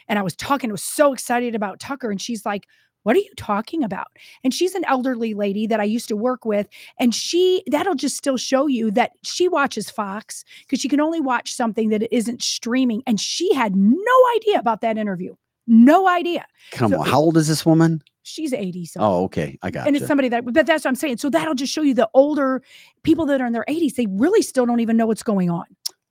and 0.08 0.18
I 0.18 0.22
was 0.22 0.34
talking, 0.34 0.70
I 0.70 0.72
was 0.72 0.82
so 0.82 1.12
excited 1.12 1.54
about 1.54 1.80
Tucker. 1.80 2.10
And 2.10 2.20
she's 2.20 2.46
like, 2.46 2.64
What 3.02 3.14
are 3.16 3.18
you 3.20 3.30
talking 3.36 3.84
about? 3.84 4.06
And 4.42 4.54
she's 4.54 4.74
an 4.74 4.84
elderly 4.86 5.34
lady 5.34 5.66
that 5.66 5.80
I 5.80 5.84
used 5.84 6.08
to 6.08 6.16
work 6.16 6.44
with. 6.46 6.66
And 6.98 7.14
she, 7.14 7.62
that'll 7.66 7.94
just 7.96 8.16
still 8.16 8.36
show 8.38 8.68
you 8.68 8.90
that 8.92 9.12
she 9.22 9.48
watches 9.48 9.90
Fox 9.90 10.44
because 10.60 10.80
she 10.80 10.88
can 10.88 11.00
only 11.00 11.20
watch 11.20 11.52
something 11.52 11.90
that 11.90 12.10
isn't 12.14 12.42
streaming. 12.42 13.02
And 13.06 13.20
she 13.20 13.52
had 13.52 13.74
no 13.76 14.16
idea 14.36 14.58
about 14.58 14.80
that 14.80 14.96
interview. 14.96 15.34
No 15.66 16.08
idea. 16.08 16.46
Come 16.70 16.92
So- 16.92 17.00
on. 17.00 17.06
How 17.06 17.18
old 17.20 17.36
is 17.36 17.48
this 17.48 17.66
woman? 17.66 18.00
She's 18.26 18.52
80 18.52 18.86
something. 18.86 19.06
Oh, 19.06 19.24
okay. 19.24 19.56
I 19.62 19.70
got 19.70 19.86
it. 19.86 19.88
and 19.88 19.96
it's 19.96 20.06
somebody 20.06 20.28
that 20.28 20.44
but 20.44 20.66
that's 20.66 20.84
what 20.84 20.86
i'm 20.86 20.94
saying 20.94 21.18
so 21.18 21.30
that'll 21.30 21.54
just 21.54 21.72
show 21.72 21.82
you 21.82 21.94
the 21.94 22.08
older 22.12 22.62
people 23.02 23.24
that 23.26 23.40
are 23.40 23.46
in 23.46 23.52
their 23.52 23.64
80s 23.68 23.94
they 23.94 24.06
really 24.10 24.42
still 24.42 24.66
don't 24.66 24.80
even 24.80 24.96
know 24.96 25.06
what's 25.06 25.22
going 25.22 25.48
on 25.48 25.64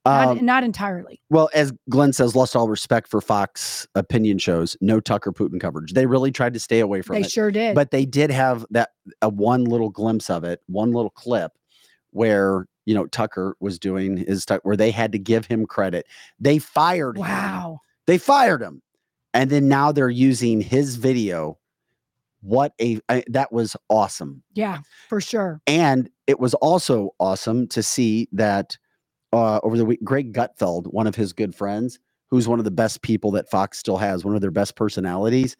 not, 0.06 0.28
um, 0.28 0.44
not 0.44 0.62
entirely 0.64 1.20
well, 1.30 1.50
as 1.52 1.72
Glenn 1.90 2.12
says, 2.12 2.36
lost 2.36 2.54
all 2.54 2.68
respect 2.68 3.08
for 3.08 3.20
Fox 3.20 3.88
opinion 3.96 4.38
shows, 4.38 4.76
no 4.80 5.00
Tucker 5.00 5.32
Putin 5.32 5.60
coverage. 5.60 5.94
They 5.94 6.06
really 6.06 6.30
tried 6.30 6.54
to 6.54 6.60
stay 6.60 6.78
away 6.78 7.02
from 7.02 7.14
they 7.14 7.22
it. 7.22 7.30
sure 7.30 7.50
did 7.50 7.74
but 7.74 7.90
they 7.90 8.06
did 8.06 8.30
have 8.30 8.64
that 8.70 8.90
a 9.20 9.28
one 9.28 9.64
little 9.64 9.90
glimpse 9.90 10.30
of 10.30 10.44
it, 10.44 10.60
one 10.66 10.92
little 10.92 11.10
clip 11.10 11.52
where 12.10 12.66
you 12.84 12.94
know 12.94 13.06
Tucker 13.06 13.56
was 13.58 13.80
doing 13.80 14.18
his 14.18 14.46
tu- 14.46 14.60
where 14.62 14.76
they 14.76 14.92
had 14.92 15.10
to 15.12 15.18
give 15.18 15.46
him 15.46 15.66
credit. 15.66 16.06
They 16.38 16.58
fired 16.60 17.16
him. 17.16 17.22
wow 17.22 17.80
They 18.06 18.18
fired 18.18 18.62
him, 18.62 18.82
and 19.34 19.50
then 19.50 19.66
now 19.68 19.90
they're 19.90 20.08
using 20.08 20.60
his 20.60 20.94
video. 20.96 21.58
What 22.46 22.72
a 22.80 23.00
I, 23.08 23.24
that 23.28 23.52
was 23.52 23.76
awesome, 23.88 24.42
yeah 24.54 24.78
for 25.08 25.20
sure 25.20 25.60
and 25.66 26.08
it 26.26 26.40
was 26.40 26.54
also 26.54 27.10
awesome 27.18 27.66
to 27.68 27.82
see 27.82 28.28
that 28.32 28.76
uh, 29.32 29.60
over 29.62 29.76
the 29.76 29.84
week, 29.84 30.02
Greg 30.02 30.32
Gutfeld, 30.32 30.86
one 30.92 31.06
of 31.06 31.14
his 31.14 31.32
good 31.32 31.54
friends, 31.54 31.98
who's 32.30 32.48
one 32.48 32.58
of 32.58 32.64
the 32.64 32.70
best 32.70 33.02
people 33.02 33.30
that 33.32 33.50
Fox 33.50 33.78
still 33.78 33.96
has, 33.96 34.24
one 34.24 34.34
of 34.34 34.40
their 34.40 34.50
best 34.50 34.76
personalities, 34.76 35.56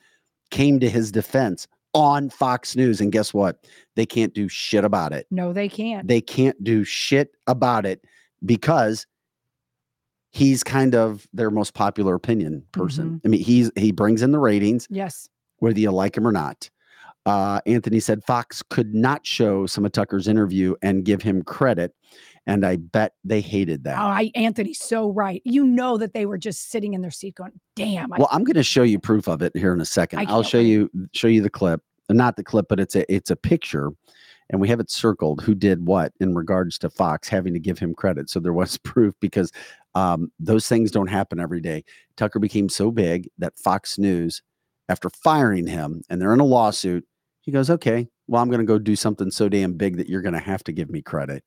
came 0.51 0.81
to 0.81 0.89
his 0.89 1.13
defense 1.13 1.67
on 1.95 2.31
Fox 2.31 2.77
News. 2.77 3.01
And 3.01 3.13
guess 3.13 3.33
what? 3.33 3.67
They 3.95 4.07
can't 4.07 4.35
do 4.35 4.49
shit 4.49 4.85
about 4.85 5.13
it. 5.13 5.27
no 5.31 5.53
they 5.53 5.69
can't 5.69 6.07
They 6.07 6.21
can't 6.21 6.63
do 6.63 6.85
shit 6.85 7.31
about 7.47 7.87
it 7.87 8.05
because 8.45 9.07
he's 10.31 10.63
kind 10.63 10.95
of 10.95 11.27
their 11.33 11.51
most 11.51 11.75
popular 11.75 12.15
opinion 12.15 12.65
person. 12.73 13.21
I 13.25 13.29
mean, 13.29 13.41
he's 13.41 13.71
he 13.77 13.93
brings 13.93 14.23
in 14.23 14.33
the 14.33 14.39
ratings 14.39 14.87
yes 14.91 15.29
whether 15.59 15.81
you 15.81 15.91
like 15.91 16.17
him 16.17 16.27
or 16.27 16.33
not. 16.33 16.69
Uh, 17.27 17.61
Anthony 17.67 17.99
said 17.99 18.25
Fox 18.25 18.63
could 18.63 18.95
not 18.95 19.27
show 19.27 19.67
some 19.67 19.85
of 19.85 19.93
Tucker's 19.93 20.29
interview 20.29 20.77
and 20.81 21.05
give 21.05 21.21
him 21.21 21.43
credit. 21.43 21.93
And 22.47 22.65
I 22.65 22.77
bet 22.77 23.15
they 23.25 23.41
hated 23.41 23.83
that. 23.83 23.99
oh 23.99 24.07
i 24.07 24.31
anthony's 24.37 24.79
so 24.79 25.11
right 25.11 25.43
you 25.45 25.65
know 25.65 25.99
that 25.99 26.15
they 26.15 26.27
were 26.27 26.39
just 26.39 26.71
sitting 26.71 26.95
in 26.95 27.01
their 27.01 27.11
seat 27.11 27.35
going 27.35 27.51
damn 27.75 28.13
I, 28.13 28.19
well, 28.19 28.29
I'm 28.31 28.45
going 28.45 28.55
to 28.55 28.63
show 28.63 28.85
you 28.85 29.01
proof 29.01 29.27
of 29.27 29.43
it 29.43 29.51
here 29.57 29.73
in 29.73 29.81
a 29.81 29.85
second. 29.85 30.21
I'll 30.29 30.45
show 30.45 30.59
wait. 30.59 30.69
you 30.69 30.91
show 31.13 31.27
you 31.27 31.43
the 31.43 31.51
clip, 31.51 31.81
not 32.09 32.37
the 32.37 32.45
clip, 32.45 32.67
but 32.69 32.79
it's 32.79 32.95
a 32.95 33.13
it's 33.13 33.33
a 33.33 33.37
picture, 33.37 33.91
and 34.51 34.61
we 34.61 34.69
have 34.69 34.79
it 34.79 34.93
circled 34.93 35.43
who 35.43 35.57
did 35.57 35.85
what 35.85 36.13
in 36.21 36.37
regards 36.37 36.79
to 36.79 36.91
Fox 36.91 37.29
having 37.29 37.53
to 37.53 37.59
give 37.59 37.81
him 37.81 37.95
credit. 37.95 38.31
So 38.31 38.39
there 38.39 38.53
was 38.53 38.79
proof 38.85 39.13
because 39.21 39.51
um, 39.97 40.31
those 40.39 40.69
things 40.69 40.93
don't 40.93 41.09
happen 41.09 41.41
every 41.41 41.61
day. 41.61 41.83
Tucker 42.17 42.39
became 42.39 42.69
so 42.69 42.93
big 42.93 43.29
that 43.39 43.59
Fox 43.59 43.99
News, 43.99 44.41
after 44.89 45.11
firing 45.11 45.67
him, 45.67 46.03
and 46.09 46.21
they're 46.21 46.35
in 46.35 46.39
a 46.41 46.45
lawsuit, 46.45 47.05
he 47.47 47.53
goes, 47.53 47.71
"Okay, 47.71 48.09
well, 48.27 48.43
I'm 48.43 48.49
going 48.51 48.61
to 48.61 48.67
go 48.67 48.79
do 48.79 48.95
something 48.97 49.31
so 49.31 49.49
damn 49.49 49.73
big 49.73 49.97
that 49.97 50.09
you're 50.09 50.21
going 50.23 50.35
to 50.35 50.41
have 50.41 50.63
to 50.65 50.73
give 50.73 50.91
me 50.91 51.01
credit." 51.01 51.43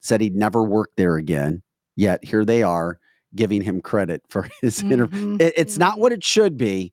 Said 0.00 0.20
he'd 0.20 0.36
never 0.36 0.62
work 0.62 0.90
there 0.96 1.16
again. 1.16 1.62
Yet 1.96 2.24
here 2.24 2.44
they 2.44 2.62
are 2.62 2.98
giving 3.34 3.62
him 3.62 3.80
credit 3.80 4.22
for 4.28 4.48
his 4.62 4.82
interview. 4.82 5.36
Mhm, 5.36 5.40
It, 5.42 5.54
it's 5.56 5.78
not 5.78 5.98
what 5.98 6.12
it 6.12 6.22
should 6.22 6.56
be, 6.56 6.92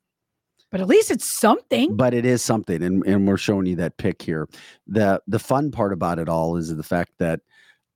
but 0.71 0.81
at 0.81 0.87
least 0.87 1.11
it's 1.11 1.25
something 1.25 1.95
but 1.95 2.13
it 2.13 2.25
is 2.25 2.41
something, 2.41 2.81
and, 2.81 3.05
and 3.05 3.27
we're 3.27 3.37
showing 3.37 3.65
you 3.67 3.75
that 3.77 3.97
pic 3.97 4.21
here. 4.21 4.47
the 4.87 5.21
The 5.27 5.39
fun 5.39 5.71
part 5.71 5.93
about 5.93 6.19
it 6.19 6.29
all 6.29 6.57
is 6.57 6.75
the 6.75 6.83
fact 6.83 7.11
that 7.19 7.41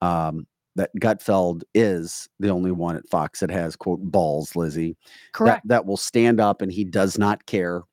um, 0.02 0.48
that 0.76 0.90
Gutfeld 1.00 1.64
is 1.76 2.30
the 2.40 2.50
only 2.50 2.72
one 2.72 2.96
at 2.96 3.08
Fox 3.10 3.42
that 3.42 3.52
has 3.52 3.76
quote 3.76 4.00
balls, 4.02 4.56
Lizzie, 4.56 4.96
correct 5.34 5.68
that 5.68 5.76
that 5.76 5.86
will 5.86 5.98
stand 5.98 6.40
up 6.40 6.62
and 6.62 6.72
he 6.72 6.84
does 6.86 7.18
not 7.18 7.46
care 7.46 7.84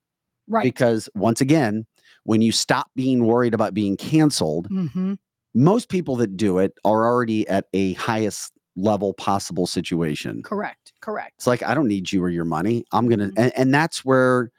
right 0.46 0.62
because 0.62 1.09
once 1.14 1.40
again, 1.40 1.86
when 2.28 2.42
you 2.42 2.52
stop 2.52 2.90
being 2.94 3.24
worried 3.24 3.54
about 3.54 3.72
being 3.72 3.96
canceled, 3.96 4.66
hmm 4.68 5.14
most 5.54 5.88
people 5.88 6.14
that 6.16 6.36
do 6.36 6.58
it 6.58 6.72
are 6.84 7.06
already 7.06 7.48
at 7.48 7.64
a 7.72 7.94
highest 7.94 8.52
level 8.76 9.14
possible 9.14 9.66
situation. 9.66 10.42
correct 10.42 10.92
correct 11.00 11.32
It's 11.38 11.46
like 11.46 11.62
I 11.62 11.72
don't 11.74 11.88
need 11.88 12.12
you 12.12 12.22
or 12.22 12.28
your 12.28 12.44
money. 12.44 12.84
I'm 12.92 13.08
gonna, 13.08 13.28
Mhm. 13.28 13.38
and, 13.38 13.52
and 13.56 13.74
that's 13.74 14.04
where 14.04 14.50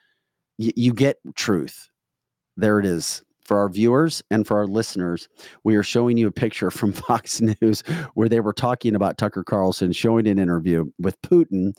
y- 0.57 0.73
you 0.75 0.91
get 0.93 1.17
truth. 1.35 1.89
There 2.57 2.79
it 2.79 2.85
is 2.87 3.21
for 3.45 3.57
our 3.59 3.69
viewers 3.69 4.21
and 4.31 4.45
for 4.47 4.57
our 4.57 4.67
listeners. 4.67 5.29
We 5.63 5.75
are 5.75 5.83
showing 5.83 6.17
you 6.17 6.27
a 6.27 6.31
picture 6.31 6.71
from 6.71 6.91
Fox 7.07 7.39
News 7.39 7.81
where 8.15 8.27
they 8.27 8.39
were 8.39 8.51
talking 8.53 8.95
about 8.95 9.17
Tucker 9.19 9.43
Carlson 9.43 9.91
showing 9.93 10.27
an 10.27 10.39
interview 10.39 10.85
with 10.99 11.21
Putin, 11.21 11.77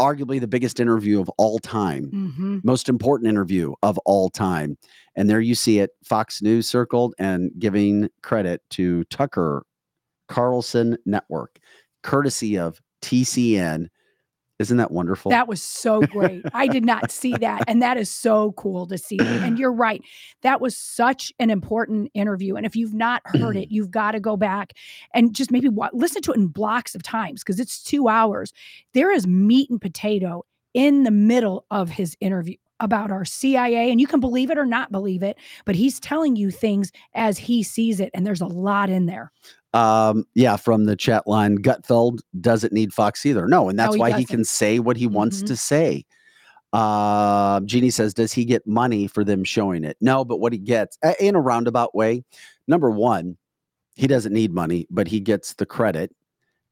arguably 0.00 0.40
the 0.40 0.48
biggest 0.48 0.80
interview 0.80 1.20
of 1.20 1.28
all 1.38 1.58
time, 1.58 2.10
hmm 2.10 2.58
most 2.62 2.88
important 2.88 3.28
interview 3.28 3.74
of 3.82 3.98
all 4.06 4.30
time. 4.30 4.78
And 5.16 5.28
there 5.28 5.40
you 5.40 5.54
see 5.54 5.80
it, 5.80 5.90
Fox 6.02 6.40
News 6.40 6.68
circled 6.68 7.14
and 7.18 7.50
giving 7.58 8.08
credit 8.22 8.62
to 8.70 9.04
Tucker 9.04 9.64
Carlson 10.28 10.96
Network, 11.04 11.58
courtesy 12.02 12.58
of 12.58 12.80
TCN. 13.02 13.88
Isn't 14.64 14.78
that 14.78 14.90
wonderful? 14.90 15.28
That 15.28 15.46
was 15.46 15.62
so 15.62 16.00
great. 16.00 16.42
I 16.54 16.66
did 16.66 16.86
not 16.86 17.10
see 17.10 17.36
that. 17.36 17.64
And 17.68 17.82
that 17.82 17.98
is 17.98 18.10
so 18.10 18.52
cool 18.52 18.86
to 18.86 18.96
see. 18.96 19.18
And 19.20 19.58
you're 19.58 19.70
right. 19.74 20.02
That 20.40 20.62
was 20.62 20.74
such 20.74 21.34
an 21.38 21.50
important 21.50 22.10
interview. 22.14 22.56
And 22.56 22.64
if 22.64 22.74
you've 22.74 22.94
not 22.94 23.20
heard 23.26 23.56
it, 23.56 23.70
you've 23.70 23.90
got 23.90 24.12
to 24.12 24.20
go 24.20 24.38
back 24.38 24.72
and 25.12 25.34
just 25.34 25.50
maybe 25.50 25.68
wa- 25.68 25.90
listen 25.92 26.22
to 26.22 26.32
it 26.32 26.38
in 26.38 26.46
blocks 26.46 26.94
of 26.94 27.02
times 27.02 27.42
because 27.42 27.60
it's 27.60 27.82
two 27.82 28.08
hours. 28.08 28.54
There 28.94 29.12
is 29.12 29.26
meat 29.26 29.68
and 29.68 29.78
potato 29.78 30.46
in 30.72 31.02
the 31.02 31.10
middle 31.10 31.66
of 31.70 31.90
his 31.90 32.16
interview 32.20 32.56
about 32.80 33.10
our 33.10 33.24
CIA. 33.24 33.90
And 33.90 34.00
you 34.00 34.06
can 34.06 34.20
believe 34.20 34.50
it 34.50 34.58
or 34.58 34.66
not 34.66 34.90
believe 34.92 35.22
it, 35.22 35.38
but 35.64 35.74
he's 35.74 36.00
telling 36.00 36.36
you 36.36 36.50
things 36.50 36.90
as 37.14 37.38
he 37.38 37.62
sees 37.62 38.00
it. 38.00 38.10
And 38.14 38.26
there's 38.26 38.40
a 38.40 38.46
lot 38.46 38.90
in 38.90 39.06
there. 39.06 39.32
um, 39.72 40.24
yeah, 40.34 40.54
from 40.56 40.84
the 40.84 40.94
chat 40.94 41.26
line, 41.26 41.58
Gutfeld 41.58 42.20
doesn't 42.40 42.72
need 42.72 42.92
Fox 42.94 43.26
either. 43.26 43.48
No, 43.48 43.68
and 43.68 43.76
that's 43.76 43.94
he 43.96 44.00
why 44.00 44.12
he 44.12 44.24
can 44.24 44.44
say 44.44 44.78
what 44.78 44.96
he 44.96 45.08
wants 45.08 45.42
Mhm. 45.42 45.46
to 45.46 45.56
say. 45.56 46.04
Uh, 46.72 47.60
Jeannie 47.60 47.90
says, 47.90 48.14
does 48.14 48.32
he 48.32 48.44
get 48.44 48.66
money 48.66 49.06
for 49.06 49.24
them 49.24 49.44
showing 49.44 49.84
it? 49.84 49.96
No, 50.00 50.24
but 50.24 50.38
what 50.38 50.52
he 50.52 50.58
gets 50.58 50.98
in 51.20 51.34
a 51.34 51.40
roundabout 51.40 51.94
way, 51.94 52.24
number 52.68 52.90
one, 52.90 53.36
he 53.96 54.06
doesn't 54.06 54.32
need 54.32 54.52
money, 54.52 54.86
but 54.90 55.06
he 55.08 55.20
gets 55.20 55.54
the 55.54 55.66
credit 55.66 56.14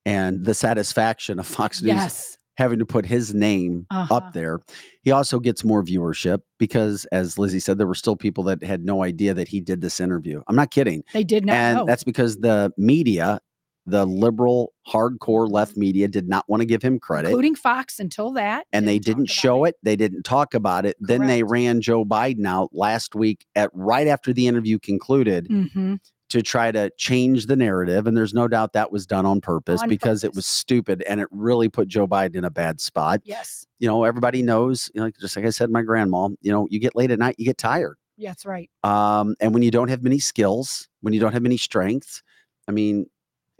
and 0.04 0.44
the 0.44 0.54
satisfaction 0.54 1.38
of 1.38 1.46
Fox 1.46 1.82
News 1.82 1.88
Yes. 1.94 2.38
Having 2.56 2.78
to 2.78 2.86
put 2.86 3.06
his 3.06 3.32
name 3.34 3.86
Uh-huh. 3.90 4.14
up 4.14 4.32
there. 4.32 4.60
He 5.02 5.10
also 5.10 5.40
gets 5.40 5.64
more 5.64 5.82
viewership 5.82 6.40
because, 6.58 7.06
as 7.12 7.38
Lizzie 7.38 7.60
said, 7.60 7.78
there 7.78 7.86
were 7.86 7.94
still 7.94 8.16
people 8.16 8.44
that 8.44 8.62
had 8.62 8.84
no 8.84 9.02
idea 9.02 9.34
that 9.34 9.48
he 9.48 9.60
did 9.60 9.80
this 9.80 10.00
interview. 10.00 10.42
I'm 10.48 10.56
not 10.56 10.70
kidding. 10.70 11.02
They 11.12 11.24
did 11.24 11.44
not 11.46 11.54
and 11.56 11.76
know. 11.78 11.84
that's 11.86 12.04
because 12.04 12.36
the 12.38 12.72
media, 12.76 13.40
the 13.86 14.04
liberal, 14.06 14.72
hardcore 14.86 15.50
left 15.50 15.76
media, 15.76 16.06
did 16.08 16.28
not 16.28 16.44
want 16.48 16.60
to 16.60 16.66
give 16.66 16.82
him 16.82 16.98
credit. 17.00 17.28
including 17.28 17.54
Fox 17.56 17.98
until 17.98 18.30
that. 18.32 18.66
and 18.72 18.86
they 18.86 18.98
didn't 18.98 19.26
show 19.26 19.64
it. 19.64 19.76
They 19.82 19.96
didn't 19.96 20.22
talk 20.24 20.54
about 20.54 20.84
it. 20.86 20.96
Then 21.00 21.26
they 21.26 21.42
ran 21.42 21.80
Joe 21.80 22.04
Biden 22.04 22.46
out 22.46 22.70
last 22.72 23.14
week 23.14 23.44
at 23.56 23.70
right 23.72 24.06
after 24.06 24.32
the 24.32 24.46
interview 24.46 24.78
concluded 24.78 25.48
Mhm. 25.48 25.98
To 26.32 26.42
try 26.42 26.72
to 26.72 26.90
change 26.96 27.46
the 27.46 27.56
narrative. 27.56 28.06
And 28.06 28.16
there's 28.16 28.32
no 28.34 28.48
doubt 28.48 28.72
that 28.72 28.90
was 28.90 29.06
done 29.06 29.26
on 29.26 29.40
purpose 29.40 29.82
On 29.82 29.88
because 29.88 30.24
it 30.24 30.34
was 30.34 30.46
stupid 30.46 31.02
and 31.08 31.20
it 31.20 31.28
really 31.30 31.68
put 31.68 31.88
Joe 31.88 32.08
Biden 32.08 32.36
in 32.36 32.44
a 32.44 32.50
bad 32.50 32.80
spot. 32.80 33.20
Yes. 33.24 33.66
You 33.78 33.86
know, 33.86 34.04
everybody 34.04 34.42
knows, 34.42 34.90
you 34.94 35.00
know, 35.02 35.10
just 35.20 35.36
like 35.36 35.44
I 35.44 35.50
said, 35.50 35.70
my 35.70 35.82
grandma, 35.82 36.30
you 36.40 36.50
know, 36.50 36.66
you 36.70 36.78
get 36.80 36.96
late 36.96 37.10
at 37.10 37.18
night, 37.18 37.34
you 37.38 37.44
get 37.44 37.58
tired. 37.58 37.96
Yeah, 38.16 38.30
that's 38.30 38.46
right. 38.46 38.70
Um, 38.82 39.34
and 39.40 39.52
when 39.52 39.62
you 39.62 39.70
don't 39.70 39.88
have 39.88 40.02
many 40.02 40.18
skills, 40.18 40.88
when 41.00 41.12
you 41.12 41.20
don't 41.20 41.32
have 41.32 41.42
many 41.42 41.56
strengths, 41.56 42.22
I 42.66 42.72
mean, 42.72 43.06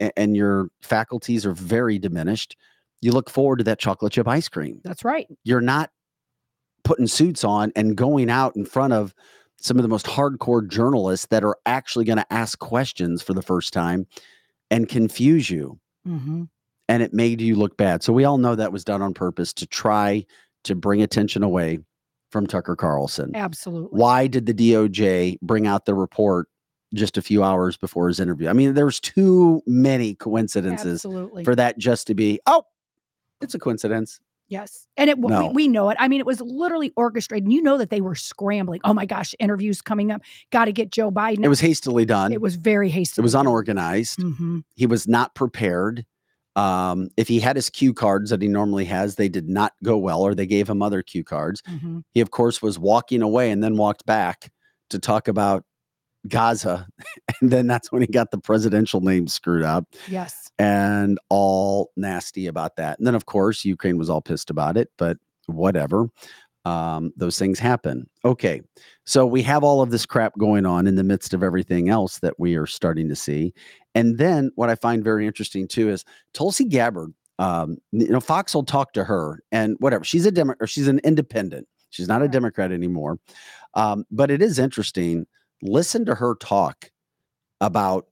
a- 0.01 0.17
and 0.17 0.35
your 0.35 0.69
faculties 0.81 1.45
are 1.45 1.53
very 1.53 1.99
diminished, 1.99 2.57
you 3.01 3.11
look 3.11 3.29
forward 3.29 3.57
to 3.57 3.63
that 3.65 3.79
chocolate 3.79 4.13
chip 4.13 4.27
ice 4.27 4.49
cream. 4.49 4.79
That's 4.83 5.03
right. 5.05 5.27
You're 5.43 5.61
not 5.61 5.91
putting 6.83 7.07
suits 7.07 7.43
on 7.43 7.71
and 7.75 7.95
going 7.95 8.29
out 8.29 8.55
in 8.55 8.65
front 8.65 8.93
of 8.93 9.13
some 9.59 9.77
of 9.77 9.83
the 9.83 9.89
most 9.89 10.05
hardcore 10.05 10.67
journalists 10.67 11.27
that 11.27 11.43
are 11.43 11.57
actually 11.65 12.05
going 12.05 12.17
to 12.17 12.33
ask 12.33 12.59
questions 12.59 13.21
for 13.21 13.33
the 13.33 13.41
first 13.41 13.73
time 13.73 14.05
and 14.69 14.89
confuse 14.89 15.49
you. 15.49 15.79
hmm 16.05 16.43
And 16.89 17.03
it 17.03 17.13
made 17.13 17.39
you 17.41 17.55
look 17.55 17.77
bad. 17.77 18.03
So 18.03 18.11
we 18.11 18.25
all 18.25 18.37
know 18.37 18.55
that 18.55 18.73
was 18.73 18.83
done 18.83 19.01
on 19.01 19.13
purpose 19.13 19.53
to 19.53 19.67
try 19.67 20.25
to 20.63 20.75
bring 20.75 21.01
attention 21.01 21.43
away 21.43 21.79
from 22.29 22.47
Tucker 22.47 22.75
Carlson. 22.75 23.35
Absolutely. 23.35 23.97
Why 23.97 24.27
did 24.27 24.45
the 24.47 24.53
DOJ 24.53 25.39
bring 25.41 25.67
out 25.67 25.85
the 25.85 25.93
report 25.93 26.47
just 26.93 27.17
a 27.17 27.21
few 27.21 27.43
hours 27.43 27.77
before 27.77 28.07
his 28.07 28.19
interview? 28.19 28.49
I 28.49 28.53
mean, 28.53 28.73
there's 28.73 28.99
too 28.99 29.61
many 29.67 30.15
coincidences 30.15 31.05
Absolutely. 31.05 31.43
for 31.43 31.55
that 31.55 31.77
just 31.77 32.07
to 32.07 32.15
be, 32.15 32.39
oh, 32.47 32.63
it's 33.39 33.53
a 33.53 33.59
coincidence. 33.59 34.19
Yes. 34.47 34.87
And 34.97 35.09
it 35.09 35.17
No. 35.17 35.47
we, 35.47 35.53
we 35.53 35.67
know 35.67 35.89
it. 35.89 35.97
I 35.99 36.07
mean, 36.07 36.19
it 36.19 36.25
was 36.25 36.41
literally 36.41 36.91
orchestrated. 36.95 37.45
And 37.45 37.53
you 37.53 37.61
know 37.61 37.77
that 37.77 37.89
they 37.89 38.01
were 38.01 38.15
scrambling. 38.15 38.81
Oh 38.83 38.93
my 38.93 39.05
gosh, 39.05 39.33
interviews 39.39 39.81
coming 39.81 40.11
up. 40.11 40.21
Got 40.51 40.65
to 40.65 40.71
get 40.71 40.91
Joe 40.91 41.11
Biden. 41.11 41.43
It 41.43 41.47
was 41.47 41.59
hastily 41.61 42.05
done. 42.05 42.31
it 42.33 42.41
was 42.41 42.55
very 42.55 42.89
hasty. 42.89 43.19
It 43.19 43.23
was 43.23 43.35
unorganized. 43.35 44.21
hmm 44.21 44.59
He 44.75 44.85
was 44.85 45.07
not 45.07 45.33
prepared. 45.35 46.05
Um, 46.55 47.09
if 47.17 47.27
he 47.27 47.39
had 47.39 47.55
his 47.55 47.69
cue 47.71 47.93
cards 47.95 48.29
that 48.29 48.41
he 48.41 48.47
normally 48.47 48.85
has, 48.85 49.15
they 49.15 49.27
did 49.29 49.49
not 49.49 49.73
go 49.83 49.97
well, 49.97 50.21
or 50.21 50.35
they 50.35 50.45
gave 50.45 50.69
him 50.69 50.83
other 50.83 51.01
cue 51.01 51.23
cards. 51.23 51.63
hmm 51.65 51.99
He, 52.11 52.21
of 52.21 52.29
course, 52.29 52.61
was 52.61 52.77
walking 52.77 53.21
away 53.23 53.49
and 53.49 53.63
then 53.63 53.75
walked 53.77 54.05
back 54.05 54.51
to 54.91 54.99
talk 54.99 55.27
about 55.27 55.63
Gaza. 56.27 56.87
And 57.41 57.51
then 57.51 57.67
that's 57.67 57.91
when 57.91 58.01
he 58.01 58.07
got 58.07 58.31
the 58.31 58.37
presidential 58.37 59.01
name 59.01 59.27
screwed 59.27 59.63
up 59.63 59.85
Yes. 60.07 60.49
and 60.59 61.19
all 61.29 61.91
nasty 61.97 62.47
about 62.47 62.77
that. 62.77 62.97
And 62.97 63.05
then, 63.07 63.15
of 63.15 63.25
course, 63.25 63.65
Ukraine 63.65 63.97
was 63.97 64.09
all 64.09 64.21
pissed 64.21 64.49
about 64.49 64.77
it, 64.77 64.89
but 64.97 65.17
whatever. 65.47 66.07
Um, 66.65 67.11
those 67.17 67.37
things 67.37 67.59
happen. 67.59 68.09
Okay. 68.23 68.61
So 69.05 69.25
we 69.25 69.41
have 69.41 69.63
all 69.63 69.81
of 69.81 69.91
this 69.91 70.05
crap 70.05 70.37
going 70.37 70.65
on 70.65 70.87
in 70.87 70.95
the 70.95 71.03
midst 71.03 71.33
of 71.33 71.43
everything 71.43 71.89
else 71.89 72.19
that 72.19 72.39
we 72.39 72.55
are 72.55 72.67
starting 72.67 73.09
to 73.09 73.15
see. 73.15 73.53
And 73.95 74.17
then 74.17 74.51
what 74.55 74.69
I 74.69 74.75
find 74.75 75.03
very 75.03 75.27
interesting 75.27 75.67
too 75.67 75.89
is 75.89 76.05
Tulsi 76.33 76.63
Gabbard. 76.63 77.13
Um, 77.39 77.77
you 77.91 78.07
know, 78.07 78.21
Fox 78.21 78.55
will 78.55 78.63
talk 78.63 78.93
to 78.93 79.03
her 79.03 79.43
and 79.51 79.75
whatever. 79.79 80.05
She's 80.05 80.25
a 80.25 80.31
Democrat, 80.31 80.63
or 80.63 80.67
she's 80.67 80.87
an 80.87 80.99
independent. 81.03 81.67
She's 81.89 82.07
not 82.07 82.21
a 82.21 82.29
Democrat 82.29 82.71
anymore. 82.71 83.19
Um, 83.73 84.05
but 84.11 84.31
it 84.31 84.41
is 84.41 84.57
interesting. 84.59 85.25
Listen 85.65 86.03
to 86.05 86.15
her 86.15 86.35
talk 86.35 86.91
about 87.61 88.07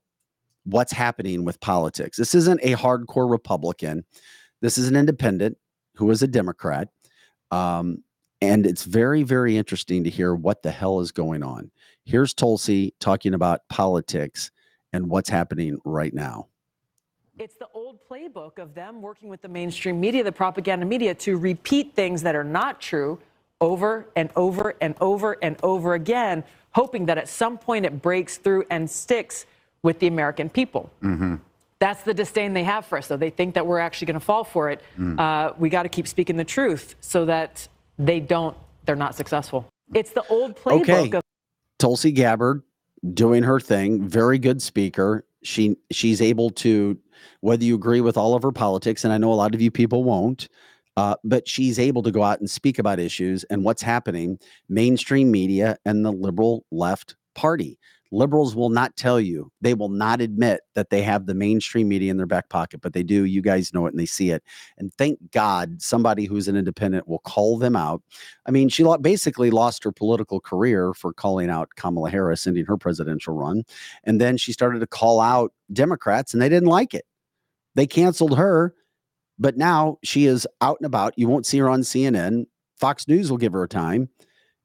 what's 0.64 0.92
happening 0.92 1.44
with 1.44 1.60
politics. 1.60 2.16
This 2.16 2.34
isn't 2.34 2.60
a 2.62 2.74
hardcore 2.76 3.30
Republican. 3.30 4.04
This 4.62 4.78
is 4.78 4.88
an 4.88 4.96
independent 4.96 5.58
who 5.96 6.10
is 6.10 6.22
a 6.22 6.26
Democrat. 6.26 6.88
Um, 7.50 8.04
and 8.40 8.64
it's 8.64 8.84
very, 8.84 9.22
very 9.22 9.58
interesting 9.58 10.02
to 10.04 10.10
hear 10.10 10.34
what 10.34 10.62
the 10.62 10.70
hell 10.70 11.00
is 11.00 11.12
going 11.12 11.42
on. 11.42 11.70
Here's 12.06 12.32
Tulsi 12.32 12.94
talking 13.00 13.34
about 13.34 13.60
politics 13.68 14.50
and 14.94 15.10
what's 15.10 15.28
happening 15.28 15.78
right 15.84 16.14
now. 16.14 16.48
It's 17.38 17.56
the 17.56 17.68
old 17.74 17.98
playbook 18.10 18.58
of 18.58 18.74
them 18.74 19.02
working 19.02 19.28
with 19.28 19.42
the 19.42 19.48
mainstream 19.48 20.00
media, 20.00 20.24
the 20.24 20.32
propaganda 20.32 20.86
media, 20.86 21.14
to 21.16 21.36
repeat 21.36 21.94
things 21.94 22.22
that 22.22 22.34
are 22.34 22.44
not 22.44 22.80
true 22.80 23.18
over 23.60 24.08
and 24.16 24.30
over 24.36 24.74
and 24.80 24.94
over 25.00 25.36
and 25.42 25.56
over 25.62 25.94
again, 25.94 26.44
hoping 26.72 27.06
that 27.06 27.18
at 27.18 27.28
some 27.28 27.58
point 27.58 27.84
it 27.86 28.02
breaks 28.02 28.36
through 28.38 28.64
and 28.70 28.90
sticks 28.90 29.46
with 29.82 29.98
the 29.98 30.06
American 30.06 30.48
people. 30.48 30.90
That's 31.78 32.02
the 32.04 32.14
disdain 32.14 32.52
they 32.52 32.62
have 32.64 32.86
for 32.86 32.98
us, 32.98 33.08
though. 33.08 33.16
They 33.16 33.30
think 33.30 33.54
that 33.54 33.66
we're 33.66 33.80
actually 33.80 34.06
going 34.06 34.20
to 34.20 34.24
fall 34.24 34.44
for 34.44 34.70
it. 34.70 34.80
Uh, 35.18 35.52
we 35.58 35.68
got 35.68 35.82
to 35.82 35.88
keep 35.88 36.06
speaking 36.06 36.36
the 36.36 36.44
truth 36.44 36.94
so 37.00 37.24
that 37.26 37.66
they 37.98 38.20
don't, 38.20 38.56
they're 38.84 38.94
not 38.96 39.14
successful. 39.16 39.68
It's 39.92 40.12
the 40.12 40.24
old 40.28 40.56
playbook 40.56 40.82
Okay. 40.82 41.16
of 41.16 41.22
Tulsi 41.78 42.12
Gabbard 42.12 42.62
doing 43.14 43.42
her 43.42 43.58
thing, 43.58 44.08
very 44.08 44.38
good 44.38 44.62
speaker. 44.62 45.24
She 45.42 45.76
she's 45.90 46.22
able 46.22 46.50
to, 46.50 46.96
whether 47.40 47.64
you 47.64 47.74
agree 47.74 48.00
with 48.00 48.16
all 48.16 48.34
of 48.36 48.44
her 48.44 48.52
politics, 48.52 49.02
and 49.02 49.12
I 49.12 49.18
know 49.18 49.32
a 49.32 49.34
lot 49.34 49.54
of 49.54 49.60
you 49.60 49.72
people 49.72 50.04
won't, 50.04 50.48
uh, 50.96 51.16
but 51.24 51.48
she's 51.48 51.78
able 51.78 52.02
to 52.02 52.10
go 52.10 52.22
out 52.22 52.40
and 52.40 52.50
speak 52.50 52.78
about 52.78 52.98
issues 52.98 53.44
and 53.44 53.64
what's 53.64 53.82
happening, 53.82 54.38
mainstream 54.68 55.30
media 55.30 55.76
and 55.84 56.04
the 56.04 56.12
liberal 56.12 56.64
left 56.70 57.16
party. 57.34 57.78
Liberals 58.14 58.54
will 58.54 58.68
not 58.68 58.94
tell 58.94 59.18
you, 59.18 59.50
they 59.62 59.72
will 59.72 59.88
not 59.88 60.20
admit 60.20 60.60
that 60.74 60.90
they 60.90 61.00
have 61.00 61.24
the 61.24 61.34
mainstream 61.34 61.88
media 61.88 62.10
in 62.10 62.18
their 62.18 62.26
back 62.26 62.50
pocket, 62.50 62.82
but 62.82 62.92
they 62.92 63.02
do. 63.02 63.24
You 63.24 63.40
guys 63.40 63.72
know 63.72 63.86
it 63.86 63.94
and 63.94 63.98
they 63.98 64.04
see 64.04 64.30
it. 64.30 64.42
And 64.76 64.92
thank 64.94 65.18
God 65.30 65.80
somebody 65.80 66.26
who's 66.26 66.46
an 66.46 66.54
independent 66.54 67.08
will 67.08 67.20
call 67.20 67.56
them 67.56 67.74
out 67.74 68.02
I 68.44 68.50
mean, 68.50 68.68
she 68.68 68.84
basically 69.00 69.50
lost 69.50 69.82
her 69.84 69.92
political 69.92 70.40
career 70.40 70.92
for 70.92 71.14
calling 71.14 71.48
out 71.48 71.70
Kamala 71.76 72.10
Harris 72.10 72.46
ending 72.46 72.66
her 72.66 72.76
presidential 72.76 73.34
run. 73.34 73.64
And 74.04 74.20
then 74.20 74.36
she 74.36 74.52
started 74.52 74.80
to 74.80 74.86
call 74.86 75.18
out 75.18 75.54
Democrats 75.72 76.34
and 76.34 76.42
they 76.42 76.50
didn't 76.50 76.68
like 76.68 76.92
it. 76.92 77.06
They 77.76 77.86
canceled 77.86 78.36
her, 78.36 78.74
but 79.38 79.56
now 79.56 79.98
she 80.02 80.26
is 80.26 80.46
out 80.60 80.78
and 80.80 80.86
about. 80.86 81.14
You 81.16 81.28
won't 81.28 81.46
see 81.46 81.58
her 81.58 81.68
on 81.68 81.80
CNN. 81.82 82.46
Fox 82.78 83.06
News 83.08 83.30
will 83.30 83.38
give 83.38 83.52
her 83.52 83.62
a 83.62 83.68
time. 83.68 84.08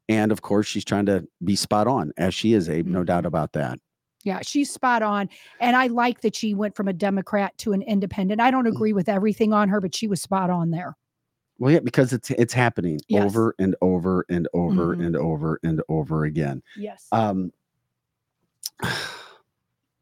And 0.10 0.32
of 0.32 0.42
course, 0.42 0.66
she's 0.68 0.86
trying 0.86 1.06
to 1.08 1.28
be 1.44 1.56
spot 1.56 1.88
on, 1.88 2.14
as 2.18 2.34
she 2.34 2.54
is, 2.54 2.70
Abe. 2.70 2.88
No 2.88 3.04
doubt 3.04 3.26
about 3.26 3.54
that. 3.54 3.80
Yeah, 4.24 4.40
she's 4.42 4.72
spot 4.72 5.04
on. 5.04 5.30
And 5.60 5.76
I 5.76 5.88
like 5.88 6.22
that 6.22 6.36
she 6.36 6.54
went 6.54 6.76
from 6.76 6.88
a 6.88 6.94
Democrat 6.94 7.58
to 7.60 7.74
an 7.74 7.82
independent. 7.82 8.42
I 8.42 8.50
Mm. 8.50 8.52
don't 8.54 8.68
agree 8.68 8.94
with 8.94 9.08
everything 9.10 9.54
on 9.54 9.70
her, 9.70 9.80
but 9.82 9.94
she 9.96 10.08
was 10.08 10.22
spot 10.22 10.50
on 10.50 10.72
there. 10.72 10.96
Well, 11.60 11.72
yeah, 11.74 11.80
because 11.80 12.14
it's 12.14 12.30
it's 12.32 12.54
happening 12.54 13.00
Yes. 13.08 13.24
over 13.26 13.56
and 13.60 13.76
over 13.82 14.26
and 14.30 14.48
over 14.54 14.96
Mhm. 14.96 15.06
and 15.06 15.16
over 15.16 15.60
and 15.64 15.82
over 15.90 16.24
again. 16.26 16.62
Yes. 16.78 17.08
Um, 17.12 17.52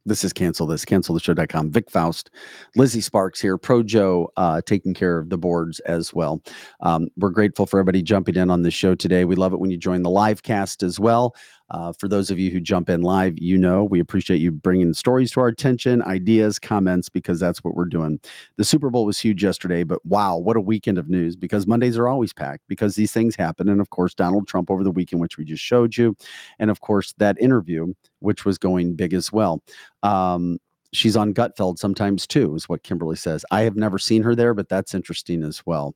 this 0.05 0.23
is 0.23 0.33
cancel 0.33 0.67
this, 0.67 0.85
canceltheshow.com. 0.85 1.71
Vic 1.71 1.89
Faust, 1.89 2.29
Lizzie 2.75 3.01
Sparks 3.01 3.41
here, 3.41 3.57
Pro 3.57 3.83
Joe 3.83 4.31
uh, 4.37 4.61
taking 4.65 4.93
care 4.93 5.17
of 5.17 5.29
the 5.29 5.37
boards 5.37 5.79
as 5.81 6.13
well. 6.13 6.41
Um, 6.81 7.09
we're 7.17 7.29
grateful 7.29 7.65
for 7.65 7.79
everybody 7.79 8.01
jumping 8.01 8.35
in 8.35 8.49
on 8.49 8.61
the 8.61 8.71
show 8.71 8.95
today. 8.95 9.25
We 9.25 9.35
love 9.35 9.53
it 9.53 9.59
when 9.59 9.71
you 9.71 9.77
join 9.77 10.03
the 10.03 10.09
live 10.09 10.43
cast 10.43 10.83
as 10.83 10.99
well. 10.99 11.35
Uh, 11.69 11.91
for 11.93 12.07
those 12.07 12.29
of 12.29 12.37
you 12.37 12.51
who 12.51 12.59
jump 12.59 12.89
in 12.89 13.01
live, 13.01 13.37
you 13.37 13.57
know 13.57 13.83
we 13.83 13.99
appreciate 13.99 14.37
you 14.37 14.51
bringing 14.51 14.93
stories 14.93 15.31
to 15.31 15.39
our 15.39 15.47
attention, 15.47 16.01
ideas, 16.03 16.59
comments, 16.59 17.09
because 17.09 17.39
that's 17.39 17.63
what 17.63 17.75
we're 17.75 17.85
doing. 17.85 18.19
The 18.57 18.63
Super 18.63 18.89
Bowl 18.89 19.05
was 19.05 19.19
huge 19.19 19.43
yesterday, 19.43 19.83
but 19.83 20.05
wow, 20.05 20.37
what 20.37 20.57
a 20.57 20.61
weekend 20.61 20.97
of 20.97 21.09
news 21.09 21.35
because 21.35 21.65
Mondays 21.65 21.97
are 21.97 22.07
always 22.07 22.33
packed 22.33 22.63
because 22.67 22.95
these 22.95 23.11
things 23.11 23.35
happen. 23.35 23.67
And 23.67 23.81
of 23.81 23.89
course, 23.89 24.13
Donald 24.13 24.47
Trump 24.47 24.69
over 24.69 24.83
the 24.83 24.91
weekend, 24.91 25.21
which 25.21 25.37
we 25.37 25.45
just 25.45 25.63
showed 25.63 25.97
you. 25.97 26.15
And 26.59 26.69
of 26.69 26.81
course, 26.81 27.13
that 27.17 27.39
interview, 27.39 27.93
which 28.19 28.45
was 28.45 28.57
going 28.57 28.95
big 28.95 29.13
as 29.13 29.31
well. 29.31 29.63
Um, 30.03 30.59
she's 30.93 31.17
on 31.17 31.33
Gutfeld 31.33 31.77
sometimes 31.77 32.25
too, 32.27 32.55
is 32.55 32.69
what 32.69 32.83
Kimberly 32.83 33.15
says. 33.15 33.45
I 33.51 33.61
have 33.61 33.75
never 33.75 33.99
seen 33.99 34.23
her 34.23 34.35
there, 34.35 34.53
but 34.53 34.69
that's 34.69 34.93
interesting 34.93 35.43
as 35.43 35.65
well. 35.65 35.95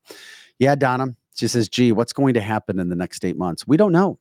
Yeah, 0.57 0.76
Donna, 0.76 1.15
she 1.36 1.47
says, 1.47 1.70
gee, 1.70 1.91
what's 1.91 2.13
going 2.13 2.34
to 2.34 2.41
happen 2.41 2.80
in 2.80 2.89
the 2.89 2.95
next 2.95 3.24
eight 3.24 3.38
months? 3.38 3.65
We 3.65 3.78
don't 3.78 3.93
know. 3.93 4.20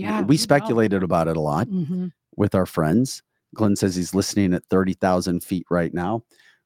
Yeah. 0.00 0.22
we 0.22 0.36
speculated 0.36 1.02
about 1.02 1.28
it 1.28 1.36
a 1.36 1.40
lot 1.40 1.66
hmm 1.68 2.08
with 2.36 2.54
our 2.54 2.66
friends. 2.66 3.22
Glenn 3.54 3.76
says 3.76 3.94
he's 3.96 4.14
listening 4.14 4.54
at 4.54 4.64
30,000 4.70 5.42
feet 5.42 5.66
right 5.70 5.92
now. 5.92 6.22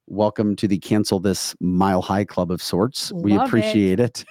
Welcome 0.07 0.55
to 0.57 0.69
the 0.69 0.79
Cancel 0.79 1.19
This 1.19 1.57
Mile 1.61 2.03
High 2.03 2.27
Club 2.27 2.51
of 2.51 2.63
sorts. 2.63 3.11
we 3.15 3.33
Love 3.33 3.45
it. 3.45 3.47
appreciate 3.49 3.99
it. 4.01 4.23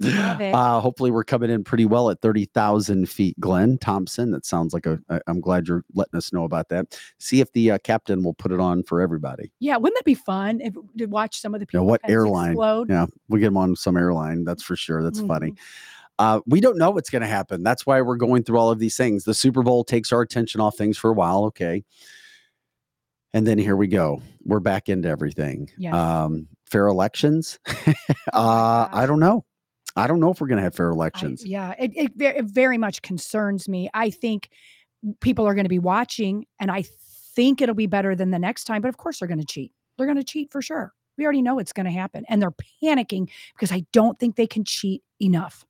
Love 0.00 0.40
it. 0.40 0.54
Uh, 0.54 0.80
hopefully, 0.80 1.10
we're 1.10 1.24
coming 1.24 1.50
in 1.50 1.62
pretty 1.62 1.84
well 1.84 2.08
at 2.08 2.22
30,000 2.22 3.06
feet. 3.08 3.38
Glenn 3.38 3.76
Thompson, 3.76 4.30
that 4.30 4.46
sounds 4.46 4.72
like 4.72 4.86
a. 4.86 4.98
I- 5.10 5.20
I'm 5.26 5.40
glad 5.42 5.68
you're 5.68 5.84
letting 5.94 6.16
us 6.16 6.32
know 6.32 6.44
about 6.44 6.70
that. 6.70 6.98
See 7.18 7.40
if 7.42 7.52
the 7.52 7.72
uh, 7.72 7.78
captain 7.84 8.22
will 8.24 8.32
put 8.34 8.50
it 8.50 8.60
on 8.60 8.82
for 8.82 9.02
everybody. 9.02 9.52
Yeah. 9.60 9.76
Wouldn't 9.76 9.98
that 9.98 10.06
be 10.06 10.14
fun 10.14 10.62
if 10.62 10.74
to 10.96 11.04
watch 11.04 11.38
some 11.42 11.52
of 11.54 11.60
the 11.60 11.66
You 11.70 11.80
know, 11.80 11.84
what 11.84 12.00
airline? 12.08 12.52
Explode? 12.52 12.88
Yeah, 12.88 13.04
we 13.28 13.40
get 13.40 13.46
them 13.48 13.58
on 13.58 13.76
some 13.76 13.98
airline. 13.98 14.44
That's 14.44 14.62
for 14.62 14.74
sure. 14.74 15.02
That's 15.02 15.20
funny. 15.20 15.54
Uh, 16.20 16.40
we 16.44 16.60
don't 16.60 16.76
know 16.76 16.90
what's 16.90 17.08
going 17.08 17.22
to 17.22 17.28
happen. 17.28 17.62
That's 17.62 17.86
why 17.86 18.02
we're 18.02 18.16
going 18.16 18.42
through 18.42 18.58
all 18.58 18.70
of 18.70 18.78
these 18.78 18.94
things. 18.94 19.24
The 19.24 19.32
Super 19.32 19.62
Bowl 19.62 19.84
takes 19.84 20.12
our 20.12 20.20
attention 20.20 20.60
off 20.60 20.76
things 20.76 20.98
for 20.98 21.08
a 21.08 21.14
while. 21.14 21.46
Okay. 21.46 21.82
And 23.32 23.46
then 23.46 23.56
here 23.56 23.74
we 23.74 23.86
go. 23.86 24.20
We're 24.44 24.60
back 24.60 24.90
into 24.90 25.08
everything. 25.08 25.70
Yes. 25.78 25.94
Um, 25.94 26.46
fair 26.66 26.88
elections. 26.88 27.58
uh, 28.34 28.88
I 28.92 29.06
don't 29.06 29.18
know. 29.18 29.46
I 29.96 30.06
don't 30.06 30.20
know 30.20 30.30
if 30.30 30.42
we're 30.42 30.48
going 30.48 30.58
to 30.58 30.62
have 30.62 30.74
fair 30.74 30.90
I- 30.90 30.94
elections. 30.94 31.42
yeah, 31.44 31.74
it, 31.78 31.90
it, 31.96 32.12
it 32.20 32.44
very 32.44 32.76
much 32.76 33.00
concerns 33.00 33.66
me. 33.66 33.88
I 33.94 34.10
think 34.10 34.50
people 35.22 35.46
are 35.46 35.54
going 35.54 35.64
to 35.64 35.70
be 35.70 35.78
watching, 35.78 36.44
and 36.60 36.70
I 36.70 36.84
think 37.34 37.62
it'll 37.62 37.74
be 37.74 37.86
better 37.86 38.14
than 38.14 38.30
the 38.30 38.38
next 38.38 38.64
time, 38.64 38.82
but 38.82 38.88
of 38.88 38.98
course 38.98 39.20
they're 39.20 39.28
going 39.28 39.40
to 39.40 39.46
cheat. 39.46 39.72
They're 39.96 40.06
going 40.06 40.18
to 40.18 40.24
cheat 40.24 40.52
for 40.52 40.60
sure. 40.60 40.92
We 41.16 41.24
already 41.24 41.40
know 41.40 41.58
it's 41.58 41.72
going 41.72 41.86
to 41.86 41.92
happen. 41.92 42.26
And 42.28 42.42
they're 42.42 42.54
panicking 42.82 43.30
because 43.54 43.72
I 43.72 43.86
don't 43.92 44.18
think 44.18 44.36
they 44.36 44.46
can 44.46 44.64
cheat 44.64 45.02
enough 45.20 45.64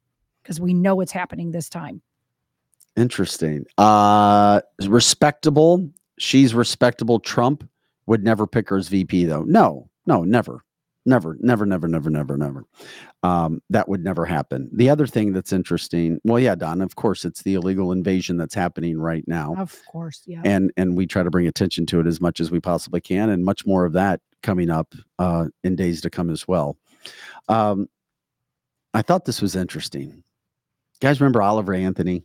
because 0.51 0.61
we 0.61 0.74
know 0.74 1.01
it's 1.01 1.12
happening 1.12 1.53
this 1.53 1.68
time. 1.68 2.03
Interesting. 2.96 3.64
Uh 3.78 4.61
respectable. 4.82 5.88
She's 6.18 6.55
respectable. 6.55 7.20
Trump 7.20 7.68
would 8.07 8.24
never 8.24 8.48
pick 8.48 8.68
her 8.70 8.76
as 8.76 8.88
VP 8.88 9.26
though. 9.26 9.44
No, 9.44 9.88
no, 10.07 10.24
never. 10.24 10.64
Never, 11.07 11.36
never, 11.40 11.64
never, 11.64 11.88
never, 11.88 12.11
never, 12.11 12.36
never. 12.36 12.64
Um, 13.22 13.62
that 13.70 13.88
would 13.88 14.05
never 14.05 14.26
happen. 14.26 14.68
The 14.72 14.90
other 14.90 15.07
thing 15.07 15.32
that's 15.32 15.53
interesting, 15.53 16.20
well, 16.24 16.38
yeah, 16.38 16.55
Don, 16.55 16.82
of 16.82 16.94
course, 16.94 17.24
it's 17.24 17.42
the 17.42 17.55
illegal 17.55 17.90
invasion 17.90 18.36
that's 18.36 18.55
happening 18.55 18.98
right 18.98 19.24
now. 19.26 19.55
Of 19.57 19.80
course. 19.90 20.22
Yeah. 20.26 20.42
and 20.44 20.72
and 20.76 20.96
we 20.96 21.07
try 21.07 21.22
to 21.22 21.30
bring 21.30 21.46
attention 21.46 21.86
to 21.86 22.01
it 22.01 22.07
as 22.07 22.20
much 22.20 22.40
as 22.40 22.51
we 22.51 22.61
possibly 22.61 23.01
can 23.01 23.30
and 23.30 23.44
much 23.44 23.64
more 23.64 23.86
of 23.86 23.92
that 23.94 24.20
coming 24.42 24.68
up 24.68 24.94
uh, 25.20 25.46
in 25.62 25.76
days 25.76 26.01
to 26.01 26.11
come 26.11 26.28
as 26.28 26.48
well 26.48 26.76
um, 27.48 27.88
i 28.94 29.03
thought 29.03 29.24
this 29.26 29.40
was 29.42 29.55
interesting 29.55 30.22
guys 31.01 31.20
remember 31.20 31.42
oliver 31.42 31.74
anthony? 31.74 32.24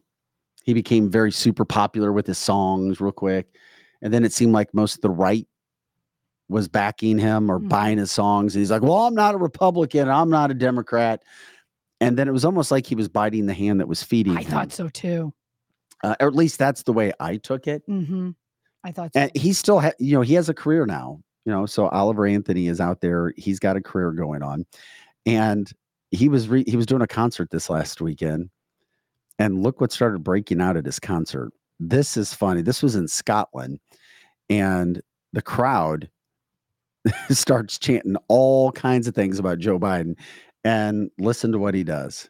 He 0.63 0.73
became 0.73 1.09
very 1.11 1.31
super 1.31 1.63
popular 1.65 2.11
with 2.11 2.25
his 2.27 2.37
songs 2.37 2.99
real 2.99 3.11
quick 3.11 3.47
and 4.01 4.13
then 4.13 4.23
it 4.25 4.33
seemed 4.33 4.53
like 4.53 4.73
most 4.73 4.95
of 4.95 5.01
the 5.01 5.09
right 5.09 5.47
was 6.49 6.67
backing 6.67 7.17
him 7.17 7.49
or 7.49 7.59
Mhm. 7.59 7.69
buying 7.69 7.97
his 7.97 8.11
songs 8.11 8.55
and 8.55 8.61
he's 8.61 8.71
like 8.71 8.81
well 8.81 9.05
i'm 9.07 9.15
not 9.15 9.35
a 9.35 9.37
republican 9.37 10.09
i'm 10.09 10.29
not 10.29 10.51
a 10.51 10.53
democrat. 10.55 11.23
And 12.01 12.17
then 12.17 12.27
it 12.27 12.31
was 12.31 12.43
almost 12.43 12.71
like 12.71 12.85
he 12.85 12.93
was 12.93 13.07
biting 13.07 13.45
the 13.45 13.53
hand 13.53 13.79
that 13.79 13.87
was 13.87 14.03
feeding 14.03 14.35
I 14.37 14.41
him. 14.41 14.51
thought 14.51 14.71
so 14.73 14.89
too. 14.89 15.33
uh, 16.03 16.15
or 16.19 16.27
at 16.27 16.35
least 16.35 16.59
that's 16.59 16.83
the 16.83 16.93
way 16.93 17.11
i 17.19 17.37
took 17.37 17.67
it. 17.67 17.83
Hmm 17.87 18.31
I 18.83 18.91
thought 18.91 19.13
so. 19.13 19.19
and 19.21 19.31
he 19.35 19.53
still 19.53 19.79
ha- 19.79 19.93
you 19.97 20.13
know 20.15 20.21
he 20.21 20.33
has 20.35 20.49
a 20.49 20.53
career 20.53 20.85
now 20.85 21.19
you 21.45 21.51
know 21.51 21.65
so 21.65 21.87
oliver 21.89 22.25
anthony 22.27 22.67
is 22.67 22.79
out 22.81 23.01
there. 23.01 23.33
He's 23.37 23.59
got 23.59 23.75
a 23.77 23.81
career 23.81 24.11
going 24.11 24.43
on. 24.43 24.65
And 25.25 25.71
he 26.11 26.27
was 26.29 26.47
re- 26.49 26.65
he 26.67 26.75
was 26.75 26.85
doing 26.85 27.01
a 27.01 27.07
concert 27.07 27.49
this 27.49 27.69
last 27.69 28.01
weekend 28.01 28.49
and 29.39 29.63
look 29.63 29.81
what 29.81 29.91
started 29.91 30.23
breaking 30.23 30.61
out 30.61 30.77
at 30.77 30.85
his 30.85 30.99
concert. 30.99 31.51
This 31.79 32.17
is 32.17 32.33
funny. 32.33 32.61
This 32.61 32.81
was 32.81 32.95
in 32.95 33.07
scotland 33.07 33.79
and 34.49 35.01
the 35.33 35.41
crowd 35.41 36.09
starts 37.29 37.77
chanting 37.79 38.15
all 38.27 38.71
kinds 38.71 39.07
of 39.07 39.15
things 39.15 39.39
about 39.39 39.59
joe 39.59 39.79
biden 39.79 40.15
and 40.63 41.09
listen 41.19 41.51
to 41.51 41.59
what 41.59 41.73
he 41.73 41.83
does 41.83 42.29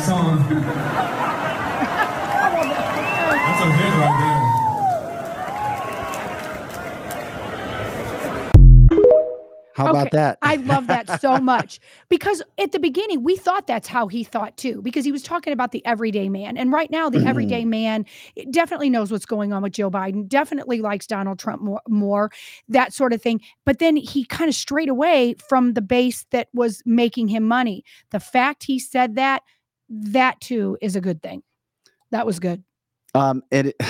next 0.00 0.06
song. 0.06 0.48
That's 3.46 3.60
a 3.60 3.72
hit 3.72 3.92
right 3.98 4.20
there. 4.20 4.40
how 9.80 9.90
about 9.90 10.10
that? 10.10 10.38
I 10.42 10.56
love 10.56 10.88
that 10.88 11.20
so 11.22 11.38
much. 11.38 11.80
Because 12.08 12.42
at 12.58 12.72
the 12.72 12.78
beginning 12.78 13.22
we 13.22 13.36
thought 13.36 13.66
that's 13.66 13.88
how 13.88 14.08
he 14.08 14.24
thought 14.24 14.56
too 14.56 14.82
because 14.82 15.04
he 15.04 15.12
was 15.12 15.22
talking 15.22 15.52
about 15.52 15.72
the 15.72 15.84
everyday 15.86 16.28
man. 16.28 16.56
And 16.56 16.72
right 16.72 16.90
now 16.90 17.08
the 17.08 17.18
mm-hmm. 17.18 17.28
everyday 17.28 17.64
man 17.64 18.04
definitely 18.50 18.90
knows 18.90 19.10
what's 19.10 19.26
going 19.26 19.52
on 19.52 19.62
with 19.62 19.72
Joe 19.72 19.90
Biden 19.90 20.28
definitely 20.28 20.80
likes 20.80 21.06
Donald 21.06 21.38
Trump 21.38 21.62
more, 21.62 21.80
more 21.88 22.30
that 22.68 22.92
sort 22.92 23.12
of 23.12 23.22
thing. 23.22 23.40
But 23.64 23.78
then 23.78 23.96
he 23.96 24.24
kind 24.24 24.48
of 24.48 24.54
strayed 24.54 24.88
away 24.88 25.34
from 25.48 25.72
the 25.74 25.82
base 25.82 26.26
that 26.30 26.48
was 26.52 26.82
making 26.84 27.28
him 27.28 27.44
money. 27.44 27.84
The 28.10 28.20
fact 28.20 28.64
he 28.64 28.78
said 28.78 29.14
that 29.16 29.42
that 29.90 30.40
too 30.40 30.78
is 30.80 30.96
a 30.96 31.00
good 31.00 31.20
thing 31.22 31.42
that 32.10 32.24
was 32.24 32.38
good 32.40 32.62
Um, 33.14 33.42
it. 33.50 33.74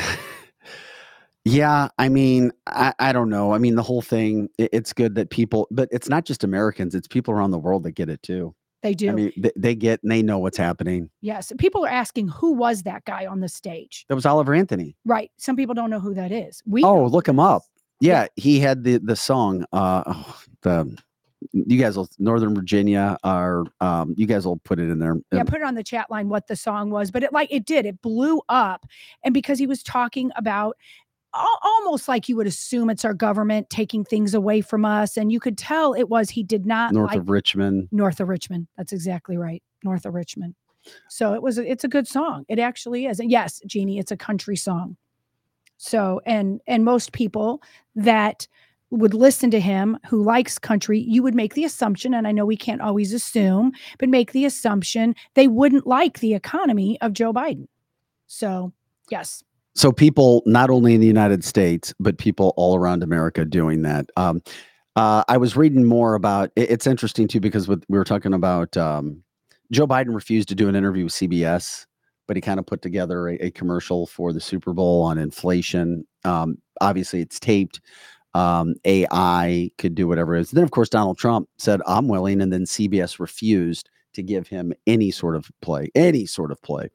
Yeah, 1.44 1.88
I 1.98 2.10
mean, 2.10 2.52
I, 2.66 2.92
I 2.98 3.12
don't 3.14 3.30
know. 3.30 3.54
I 3.54 3.58
mean, 3.58 3.74
the 3.74 3.82
whole 3.82 4.02
thing. 4.02 4.50
It, 4.58 4.68
it's 4.74 4.92
good 4.92 5.14
that 5.14 5.30
people, 5.30 5.66
but 5.70 5.88
it's 5.90 6.08
not 6.08 6.26
just 6.26 6.44
Americans. 6.44 6.94
It's 6.94 7.08
people 7.08 7.32
around 7.32 7.50
the 7.50 7.58
world 7.58 7.82
that 7.84 7.92
get 7.92 8.10
it 8.10 8.22
too. 8.22 8.54
they 8.82 8.92
do 8.94 9.08
I 9.08 9.12
mean, 9.12 9.32
they, 9.38 9.50
they 9.56 9.74
get 9.74 10.02
and 10.02 10.12
they 10.12 10.22
know 10.22 10.38
what's 10.38 10.58
happening. 10.58 11.08
yes 11.22 11.50
people 11.58 11.84
are 11.84 11.88
asking 11.88 12.28
who 12.28 12.52
was 12.52 12.82
that 12.82 13.04
guy 13.06 13.24
on 13.26 13.40
the 13.40 13.48
stage 13.48 14.04
That 14.08 14.16
was 14.16 14.26
Oliver 14.26 14.52
Anthony. 14.54 14.96
right 15.06 15.30
some 15.38 15.56
people 15.56 15.74
don't 15.74 15.88
know 15.90 15.98
who 16.00 16.12
that 16.14 16.30
is 16.30 16.62
we 16.66 16.84
oh, 16.84 17.06
look 17.06 17.26
him 17.26 17.40
up. 17.40 17.62
is. 18.02 18.06
Yeah, 18.08 18.26
he 18.36 18.60
had 18.60 18.84
the 18.84 18.98
the 18.98 19.16
song. 19.16 19.64
Uh, 19.72 20.02
oh, 20.06 20.40
the 20.62 20.94
you 21.52 21.80
guys 21.80 21.96
will 21.96 22.08
Northern 22.18 22.54
Virginia 22.54 23.16
are. 23.24 23.64
Um, 23.80 24.14
you 24.16 24.26
guys 24.26 24.46
will 24.46 24.58
put 24.58 24.78
it 24.78 24.90
in 24.90 24.98
there. 24.98 25.16
yeah 25.32 25.42
put 25.42 25.60
it 25.60 25.64
on 25.64 25.74
the 25.74 25.82
chat 25.82 26.10
line 26.10 26.28
what 26.28 26.46
the 26.46 26.56
song 26.56 26.90
was 26.90 27.10
but 27.10 27.22
it 27.22 27.32
like 27.32 27.48
it 27.50 27.64
did 27.64 27.86
it 27.86 28.00
blew 28.02 28.40
up 28.48 28.86
and 29.24 29.32
because 29.34 29.58
he 29.58 29.66
was 29.66 29.82
talking 29.82 30.30
about 30.36 30.76
almost 31.62 32.08
like 32.08 32.28
you 32.28 32.36
would 32.36 32.46
assume 32.46 32.90
it's 32.90 33.04
our 33.04 33.14
government 33.14 33.70
taking 33.70 34.04
things 34.04 34.34
away 34.34 34.60
from 34.60 34.84
us 34.84 35.16
and 35.16 35.30
you 35.30 35.38
could 35.38 35.56
tell 35.56 35.94
it 35.94 36.08
was 36.08 36.28
he 36.28 36.42
did 36.42 36.66
not 36.66 36.92
north 36.92 37.10
like 37.10 37.18
of 37.18 37.30
Richmond. 37.30 37.88
north 37.92 38.18
of 38.20 38.28
richmond 38.28 38.66
that's 38.76 38.92
exactly 38.92 39.36
right 39.36 39.62
north 39.84 40.04
of 40.06 40.14
richmond 40.14 40.54
so 41.08 41.32
it 41.34 41.40
was 41.42 41.56
it's 41.56 41.84
a 41.84 41.88
good 41.88 42.08
song 42.08 42.44
it 42.48 42.58
actually 42.58 43.06
is 43.06 43.20
and 43.20 43.30
yes 43.30 43.60
jeannie 43.66 43.98
it's 43.98 44.10
a 44.10 44.16
country 44.16 44.56
song 44.56 44.96
so 45.76 46.20
and 46.26 46.60
and 46.66 46.84
most 46.84 47.12
people 47.12 47.62
that 47.94 48.48
would 48.90 49.14
listen 49.14 49.50
to 49.50 49.60
him 49.60 49.98
who 50.08 50.22
likes 50.22 50.58
country 50.58 50.98
you 50.98 51.22
would 51.22 51.34
make 51.34 51.54
the 51.54 51.64
assumption 51.64 52.12
and 52.14 52.26
i 52.26 52.32
know 52.32 52.44
we 52.44 52.56
can't 52.56 52.80
always 52.80 53.12
assume 53.12 53.72
but 53.98 54.08
make 54.08 54.32
the 54.32 54.44
assumption 54.44 55.14
they 55.34 55.48
wouldn't 55.48 55.86
like 55.86 56.20
the 56.20 56.34
economy 56.34 57.00
of 57.00 57.12
joe 57.12 57.32
biden. 57.32 57.66
So 58.26 58.72
yes. 59.10 59.42
So 59.74 59.92
people 59.92 60.42
not 60.46 60.70
only 60.70 60.94
in 60.94 61.00
the 61.00 61.06
united 61.06 61.44
states 61.44 61.94
but 62.00 62.18
people 62.18 62.52
all 62.56 62.76
around 62.76 63.02
america 63.02 63.44
doing 63.44 63.82
that. 63.82 64.06
Um, 64.16 64.42
uh, 64.96 65.22
i 65.28 65.36
was 65.36 65.56
reading 65.56 65.84
more 65.84 66.14
about 66.14 66.50
it- 66.56 66.70
it's 66.70 66.86
interesting 66.86 67.28
too 67.28 67.40
because 67.40 67.68
with, 67.68 67.84
we 67.88 67.96
were 67.96 68.04
talking 68.04 68.34
about 68.34 68.76
um, 68.76 69.22
joe 69.70 69.86
biden 69.86 70.14
refused 70.14 70.48
to 70.48 70.54
do 70.54 70.68
an 70.68 70.74
interview 70.74 71.04
with 71.04 71.12
cbs 71.12 71.86
but 72.30 72.36
he 72.36 72.40
kind 72.40 72.60
of 72.60 72.66
put 72.66 72.80
together 72.80 73.28
a, 73.28 73.34
a 73.46 73.50
commercial 73.50 74.06
for 74.06 74.32
the 74.32 74.40
super 74.40 74.72
bowl 74.72 75.02
on 75.02 75.18
inflation. 75.18 76.06
Um, 76.24 76.58
obviously 76.80 77.20
it's 77.20 77.40
taped 77.40 77.80
um, 78.34 78.74
ai 78.84 79.70
could 79.78 79.94
do 79.94 80.06
whatever 80.06 80.36
it 80.36 80.40
is 80.40 80.50
then 80.52 80.64
of 80.64 80.70
course 80.70 80.88
donald 80.88 81.18
trump 81.18 81.48
said 81.58 81.80
i'm 81.86 82.08
willing 82.08 82.40
and 82.40 82.52
then 82.52 82.64
cbs 82.64 83.18
refused 83.18 83.90
to 84.12 84.22
give 84.22 84.46
him 84.48 84.72
any 84.86 85.10
sort 85.10 85.36
of 85.36 85.50
play 85.62 85.88
any 85.94 86.26
sort 86.26 86.50
of 86.50 86.60
play 86.62 86.88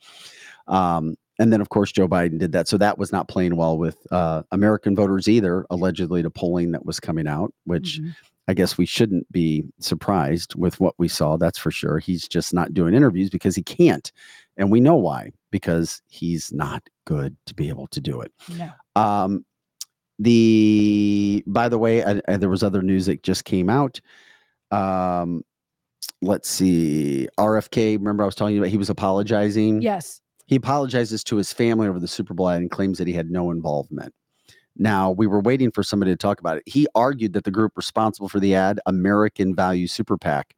um, 0.68 1.16
and 1.38 1.52
then, 1.52 1.60
of 1.60 1.70
course, 1.70 1.92
Joe 1.92 2.08
Biden 2.08 2.40
did 2.40 2.54
that. 2.54 2.68
So 2.68 2.78
that 2.78 2.98
was 2.98 3.12
not 3.12 3.28
playing 3.28 3.58
well 3.58 3.78
with 3.78 3.98
uh, 4.12 4.44
American 4.52 4.96
voters 4.96 5.28
either, 5.28 5.66
allegedly, 5.70 6.24
to 6.24 6.30
polling 6.30 6.72
that 6.72 6.86
was 6.86 7.00
coming 7.00 7.28
out, 7.28 7.54
which 7.66 8.00
Mhm. 8.00 8.16
I 8.48 8.54
guess 8.54 8.78
we 8.78 8.86
shouldn't 8.86 9.30
be 9.32 9.66
surprised 9.80 10.56
with 10.56 10.80
what 10.80 10.94
we 10.98 11.08
saw. 11.08 11.36
That's 11.36 11.58
for 11.58 11.72
sure. 11.72 12.00
He's 12.00 12.28
just 12.28 12.54
not 12.54 12.74
doing 12.74 12.94
interviews 12.94 13.30
because 13.30 13.56
he 13.56 13.64
can't. 13.64 14.12
And 14.56 14.72
we 14.72 14.80
know 14.80 14.96
why, 14.96 15.32
because 15.52 16.02
he's 16.08 16.54
not 16.54 16.88
good 17.06 17.36
to 17.48 17.56
be 17.56 17.70
able 17.70 17.88
to 17.88 18.00
do 18.00 18.22
it. 18.22 18.32
no 18.58 18.72
Um, 18.96 19.46
the 20.20 21.44
by 21.48 21.70
the 21.70 21.78
way, 21.78 22.04
uh, 22.04 22.22
uh, 22.28 22.38
there 22.38 22.50
was 22.50 22.64
other 22.64 22.82
news 22.82 23.06
that 23.08 23.24
just 23.24 23.46
came 23.46 23.70
out. 23.70 24.00
Um, 24.72 25.44
let's 26.22 26.50
see, 26.50 27.28
RFK. 27.38 27.98
Remember, 27.98 28.24
I 28.24 28.26
was 28.26 28.36
telling 28.36 28.56
you 28.56 28.62
about 28.62 28.72
he 28.72 28.78
was 28.78 28.90
apologizing. 28.90 29.82
yes 29.82 30.22
He 30.48 30.56
apologizes 30.56 31.24
to 31.26 31.36
his 31.36 31.52
family 31.54 31.88
over 31.88 32.00
the 32.00 32.08
Super 32.08 32.34
Bowl 32.34 32.50
ad 32.50 32.62
and 32.62 32.72
claims 32.72 32.98
that 32.98 33.08
he 33.08 33.14
had 33.14 33.30
no 33.30 33.52
involvement. 33.52 34.14
Now, 34.78 35.12
we 35.12 35.26
were 35.26 35.40
waiting 35.40 35.72
for 35.72 35.84
somebody 35.84 36.12
to 36.12 36.18
talk 36.18 36.40
about 36.40 36.58
it. 36.58 36.64
He 36.66 36.86
argued 36.96 37.34
that 37.34 37.46
the 37.46 37.52
group 37.52 37.74
responsible 37.78 38.28
for 38.28 38.42
the 38.42 38.56
ad, 38.56 38.80
American 38.86 39.56
Value 39.56 39.88
Super 39.88 40.18
PAC, 40.18 40.54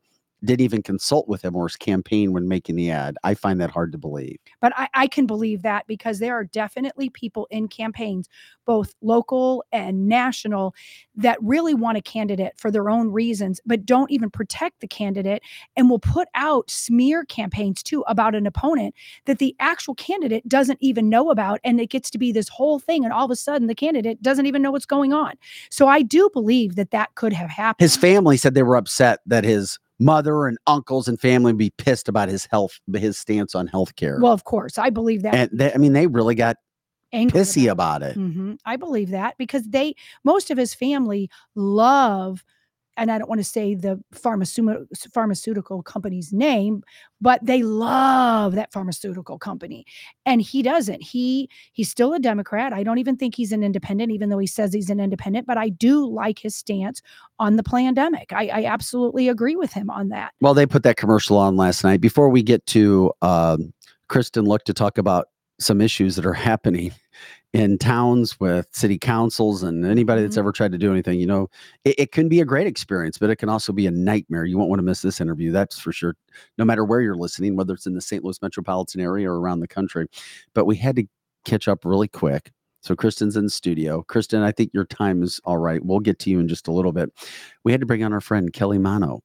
didn't 0.48 0.64
even 0.64 0.82
consult 0.82 1.28
with 1.28 1.44
him 1.44 1.56
or 1.56 1.68
his 1.68 1.76
campaign 1.76 2.34
when 2.34 2.48
making 2.48 2.76
the 2.76 2.90
ad. 2.90 3.18
I 3.24 3.36
find 3.36 3.62
that 3.62 3.70
hard 3.70 3.92
to 3.92 3.98
believe. 3.98 4.38
But 4.62 4.74
I, 4.76 4.88
I 4.94 5.08
can 5.08 5.28
believe 5.28 5.62
that 5.62 5.86
because 5.88 6.20
there 6.20 6.34
are 6.34 6.46
definitely 6.46 7.10
people 7.10 7.48
in 7.52 7.68
campaigns, 7.68 8.28
both 8.66 8.96
local 9.02 9.64
and 9.72 10.08
national, 10.08 10.74
that 11.16 11.38
really 11.42 11.74
want 11.74 11.98
a 11.98 12.02
candidate 12.02 12.54
for 12.58 12.72
their 12.72 12.90
own 12.90 13.10
reasons, 13.10 13.62
but 13.66 13.86
don't 13.86 14.10
even 14.12 14.30
protect 14.30 14.80
the 14.80 14.88
candidate 14.88 15.42
and 15.76 15.90
will 15.90 16.00
put 16.00 16.28
out 16.36 16.70
smear 16.70 17.26
campaigns 17.26 17.84
too 17.84 18.04
about 18.08 18.36
an 18.36 18.48
opponent 18.48 18.96
that 19.26 19.40
the 19.40 19.56
actual 19.60 19.96
candidate 19.96 20.48
doesn't 20.48 20.80
even 20.82 21.10
know 21.10 21.30
about. 21.30 21.60
And 21.64 21.80
it 21.80 21.90
gets 21.90 22.10
to 22.12 22.18
be 22.18 22.32
this 22.32 22.50
whole 22.50 22.80
thing. 22.80 23.04
And 23.04 23.14
all 23.14 23.26
of 23.26 23.32
a 23.32 23.36
sudden, 23.36 23.68
the 23.68 23.76
candidate 23.76 24.22
doesn't 24.22 24.46
even 24.46 24.62
know 24.62 24.72
what's 24.72 24.86
going 24.86 25.14
on. 25.14 25.34
So 25.70 25.88
I 25.88 26.02
do 26.02 26.30
believe 26.34 26.76
that 26.76 26.92
that 26.92 27.16
could 27.16 27.34
have 27.34 27.50
happened. 27.50 27.84
His 27.84 27.98
family 27.98 28.38
said 28.38 28.54
they 28.54 28.64
were 28.64 28.76
upset 28.76 29.20
that 29.26 29.44
his 29.44 29.80
mother 30.00 30.48
and 30.48 30.58
uncles 30.68 31.08
and 31.08 31.20
family 31.20 31.54
be 31.54 31.72
pissed 31.78 32.08
about 32.08 32.30
his 32.30 32.46
health, 32.46 32.80
his 32.94 33.18
stance 33.18 33.56
on 33.56 33.68
health 33.68 33.96
care. 33.96 34.20
well, 34.22 34.34
of 34.34 34.44
course, 34.44 34.78
I 34.78 34.90
believe 34.90 35.24
that. 35.24 35.34
and 35.34 35.50
they, 35.54 35.74
I 35.74 35.78
mean, 35.78 35.94
they 35.94 36.08
really 36.08 36.36
got 36.36 36.58
angry 37.14 37.40
pissy 37.42 37.70
about 37.72 38.02
about 38.02 38.12
it. 38.12 38.16
hmm 38.16 38.54
I 38.66 38.76
believe 38.76 39.10
that 39.10 39.38
because 39.38 39.64
they, 39.64 39.96
most 40.24 40.52
of 40.52 40.58
his 40.58 40.74
family 40.74 41.30
love, 41.56 42.44
and 42.98 43.12
I 43.12 43.18
don't 43.18 43.30
want 43.30 43.40
to 43.40 43.46
say 43.46 43.76
the 43.76 44.04
pharmaceutical 44.12 44.86
pharmaceutical 45.14 45.84
company's 45.84 46.34
name, 46.34 46.84
but 47.22 47.40
they 47.44 47.64
love 47.64 48.56
that 48.56 48.74
pharmaceutical 48.74 49.38
company, 49.38 49.86
and 50.26 50.42
he 50.42 50.62
doesn't. 50.62 51.02
He 51.02 51.50
he's 51.74 51.90
still 51.90 52.14
a 52.14 52.20
Democrat. 52.20 52.74
I 52.74 52.84
don't 52.84 52.98
even 52.98 53.16
think 53.16 53.36
he's 53.36 53.52
an 53.52 53.64
independent, 53.64 54.12
even 54.12 54.30
though 54.30 54.40
he 54.40 54.48
says 54.48 54.74
he's 54.74 54.90
an 54.90 55.00
independent. 55.00 55.48
But 55.48 55.58
I 55.58 55.70
do 55.70 56.06
like 56.06 56.40
his 56.40 56.56
stance 56.56 57.02
on 57.40 57.56
the 57.56 57.64
pandemic. 57.64 58.34
I, 58.34 58.48
I 58.48 58.66
absolutely 58.66 59.30
agree 59.30 59.56
with 59.56 59.72
him 59.72 59.90
on 59.90 60.10
that. 60.10 60.34
Well, 60.42 60.54
they 60.54 60.66
put 60.66 60.84
that 60.84 60.98
commercial 60.98 61.38
on 61.38 61.56
last 61.56 61.84
night. 61.84 62.02
Before 62.02 62.30
we 62.30 62.42
get 62.42 62.66
to 62.68 63.14
um, 63.22 63.74
Kristen, 64.10 64.46
look 64.46 64.64
to 64.66 64.74
talk 64.74 64.98
about 64.98 65.28
some 65.60 65.82
issues 65.82 66.16
that 66.16 66.26
are 66.26 66.34
happening 66.34 66.92
in 67.58 67.78
towns 67.78 68.40
with 68.40 68.68
city 68.72 69.00
councils 69.00 69.64
and 69.64 69.84
anybody 69.86 70.22
that's 70.22 70.36
Mhm. 70.36 70.40
ever 70.40 70.52
tried 70.52 70.72
to 70.74 70.78
do 70.78 70.92
anything. 70.92 71.20
You 71.20 71.26
know, 71.26 71.48
it, 71.86 71.96
it 71.98 72.12
can 72.12 72.30
be 72.30 72.40
a 72.40 72.46
great 72.46 72.68
experience, 72.68 73.18
but 73.18 73.30
it 73.32 73.38
can 73.38 73.50
also 73.50 73.74
be 73.74 73.88
a 73.88 73.92
nightmare. 73.92 74.46
You 74.46 74.58
won't 74.58 74.70
want 74.70 74.80
to 74.80 74.84
miss 74.84 75.02
this 75.02 75.20
interview, 75.20 75.52
that's 75.52 75.80
for 75.80 75.92
sure. 75.92 76.16
No 76.60 76.66
matter 76.66 76.86
where 76.86 77.02
you're 77.02 77.16
listening, 77.16 77.56
whether 77.56 77.74
it's 77.74 77.88
in 77.88 77.96
the 77.96 78.02
St. 78.02 78.24
Louis 78.24 78.40
metropolitan 78.42 79.02
area 79.02 79.30
or 79.32 79.40
around 79.40 79.62
the 79.62 79.68
country. 79.68 80.06
But 80.54 80.66
we 80.66 80.76
had 80.76 80.96
to 80.98 81.06
catch 81.46 81.68
up 81.68 81.84
really 81.84 82.08
quick. 82.08 82.52
So 82.82 82.96
Kristen's 82.96 83.36
in 83.36 83.46
the 83.46 83.50
studio. 83.50 84.04
Kristen, 84.04 84.44
I 84.44 84.52
think 84.52 84.70
your 84.74 84.86
time 84.86 85.24
is 85.24 85.42
all 85.44 85.58
right. 85.58 85.84
We'll 85.84 86.00
get 86.00 86.20
to 86.20 86.30
you 86.30 86.40
in 86.40 86.48
just 86.48 86.68
a 86.68 86.72
little 86.72 86.92
bit. 86.92 87.12
We 87.64 87.72
had 87.72 87.82
to 87.82 87.88
bring 87.88 88.04
on 88.04 88.14
our 88.14 88.22
friend 88.22 88.54
Kelly 88.54 88.78
Mano 88.78 89.22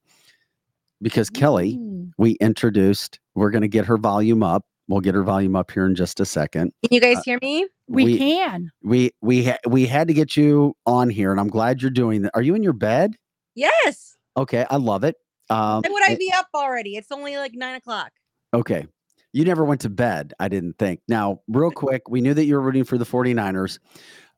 because 1.01 1.29
Kelly, 1.29 1.77
Mm. 1.77 2.11
we 2.17 2.31
introduced, 2.41 3.19
we're 3.35 3.51
going 3.51 3.61
to 3.61 3.67
get 3.67 3.85
her 3.85 3.97
volume 3.97 4.41
up. 4.41 4.65
We'll 4.87 4.99
get 5.01 5.15
her 5.15 5.23
volume 5.23 5.55
up 5.55 5.71
here 5.71 5.85
in 5.85 5.95
just 5.95 6.19
a 6.19 6.25
second. 6.25 6.73
Can 6.83 6.93
you 6.93 6.99
guys 6.99 7.17
Uh, 7.17 7.21
hear 7.25 7.39
me? 7.41 7.67
we, 7.87 8.03
we- 8.05 8.17
can. 8.17 8.69
We 8.83 9.11
we 9.21 9.45
ha- 9.45 9.57
we 9.67 9.85
had 9.85 10.07
to 10.09 10.13
get 10.13 10.35
you 10.35 10.75
on 10.85 11.09
here, 11.09 11.31
and 11.31 11.39
I'm 11.39 11.47
glad 11.47 11.81
you're 11.81 11.91
doing 11.91 12.23
that. 12.23 12.31
Are 12.33 12.41
you 12.41 12.53
in 12.55 12.63
your 12.63 12.73
bed? 12.73 13.15
Yes. 13.55 14.17
Okay, 14.35 14.65
I 14.69 14.75
love 14.77 15.03
it. 15.03 15.15
Um, 15.49 15.81
Why 15.83 15.89
would 15.89 16.03
I 16.03 16.09
and- 16.11 16.19
be 16.19 16.31
up 16.35 16.47
already? 16.53 16.95
It's 16.97 17.11
only 17.11 17.37
like 17.37 17.53
nine 17.53 17.75
o'clock. 17.75 18.11
okay, 18.53 18.85
you 19.31 19.45
never 19.45 19.63
went 19.65 19.81
to 19.81 19.89
bed. 19.89 20.33
I 20.39 20.47
didn't 20.47 20.77
think. 20.77 20.99
Now, 21.07 21.39
real 21.47 21.71
quick, 21.71 22.09
we 22.09 22.21
knew 22.21 22.33
that 22.33 22.45
you 22.45 22.55
were 22.55 22.61
rooting 22.61 22.83
for 22.83 22.97
the 22.97 23.05
49ers. 23.05 23.79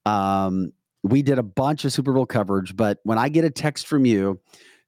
Um, 0.06 0.72
we 1.04 1.22
did 1.22 1.38
a 1.40 1.44
bunch 1.44 1.86
of 1.86 1.92
Super 1.94 2.14
Bowl 2.14 2.26
coverage, 2.26 2.76
but 2.76 3.00
when 3.04 3.18
I 3.18 3.30
get 3.30 3.46
a 3.46 3.50
text 3.50 3.88
from 3.88 4.06
you 4.06 4.40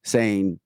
saying, 0.03 0.59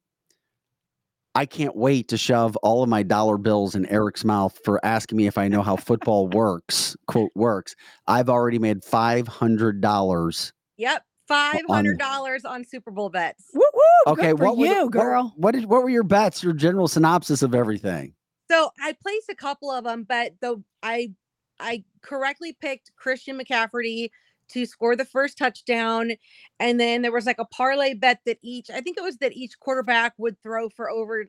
I 1.33 1.45
can't 1.45 1.75
wait 1.75 2.09
to 2.09 2.17
shove 2.17 2.57
all 2.57 2.83
of 2.83 2.89
my 2.89 3.03
dollar 3.03 3.37
bills 3.37 3.73
in 3.75 3.85
Eric's 3.85 4.25
mouth 4.25 4.59
for 4.65 4.83
asking 4.85 5.17
me 5.17 5.27
if 5.27 5.37
I 5.37 5.47
know 5.47 5.61
how 5.61 5.77
football 5.77 6.27
works, 6.27 6.95
quote, 7.07 7.31
works. 7.35 7.75
I've 8.07 8.29
already 8.29 8.59
made 8.59 8.81
$500. 8.83 10.51
Yep. 10.77 11.03
Five 11.27 11.61
hundred 11.69 11.97
dollars 11.97 12.43
on 12.43 12.65
Super 12.65 12.91
Bowl 12.91 13.07
bets. 13.09 13.45
Woo 13.53 13.61
woo. 13.73 14.11
Okay, 14.11 14.31
good 14.31 14.37
for 14.39 14.43
what 14.47 14.57
were 14.57 14.67
the- 14.67 14.73
you, 14.73 14.81
what- 14.83 14.91
girl. 14.91 15.33
What, 15.37 15.51
did 15.53 15.63
what 15.65 15.81
were 15.81 15.89
your 15.89 16.03
bets? 16.03 16.43
Your 16.43 16.51
general 16.51 16.89
synopsis 16.89 17.41
of 17.41 17.55
everything. 17.55 18.13
So 18.49 18.69
I 18.81 18.91
placed 19.01 19.29
a 19.29 19.35
couple 19.35 19.71
of 19.71 19.85
them, 19.85 20.03
but 20.03 20.33
the 20.41 20.61
I 20.83 21.13
I 21.57 21.85
correctly 22.01 22.51
picked 22.59 22.91
Christian 22.97 23.39
McCaffrey 23.39 24.09
to 24.53 24.65
score 24.65 24.95
the 24.95 25.05
first 25.05 25.37
touchdown, 25.37 26.11
and 26.59 26.79
then 26.79 27.01
there 27.01 27.11
was 27.11 27.25
like 27.25 27.39
a 27.39 27.45
parlay 27.45 27.93
bet 27.93 28.19
that 28.25 28.37
each 28.41 28.69
I 28.69 28.81
think 28.81 28.97
it 28.97 29.03
was 29.03 29.17
that 29.17 29.33
each 29.33 29.59
quarterback 29.59 30.13
would 30.17 30.41
throw 30.41 30.69
for 30.69 30.89
over 30.89 31.25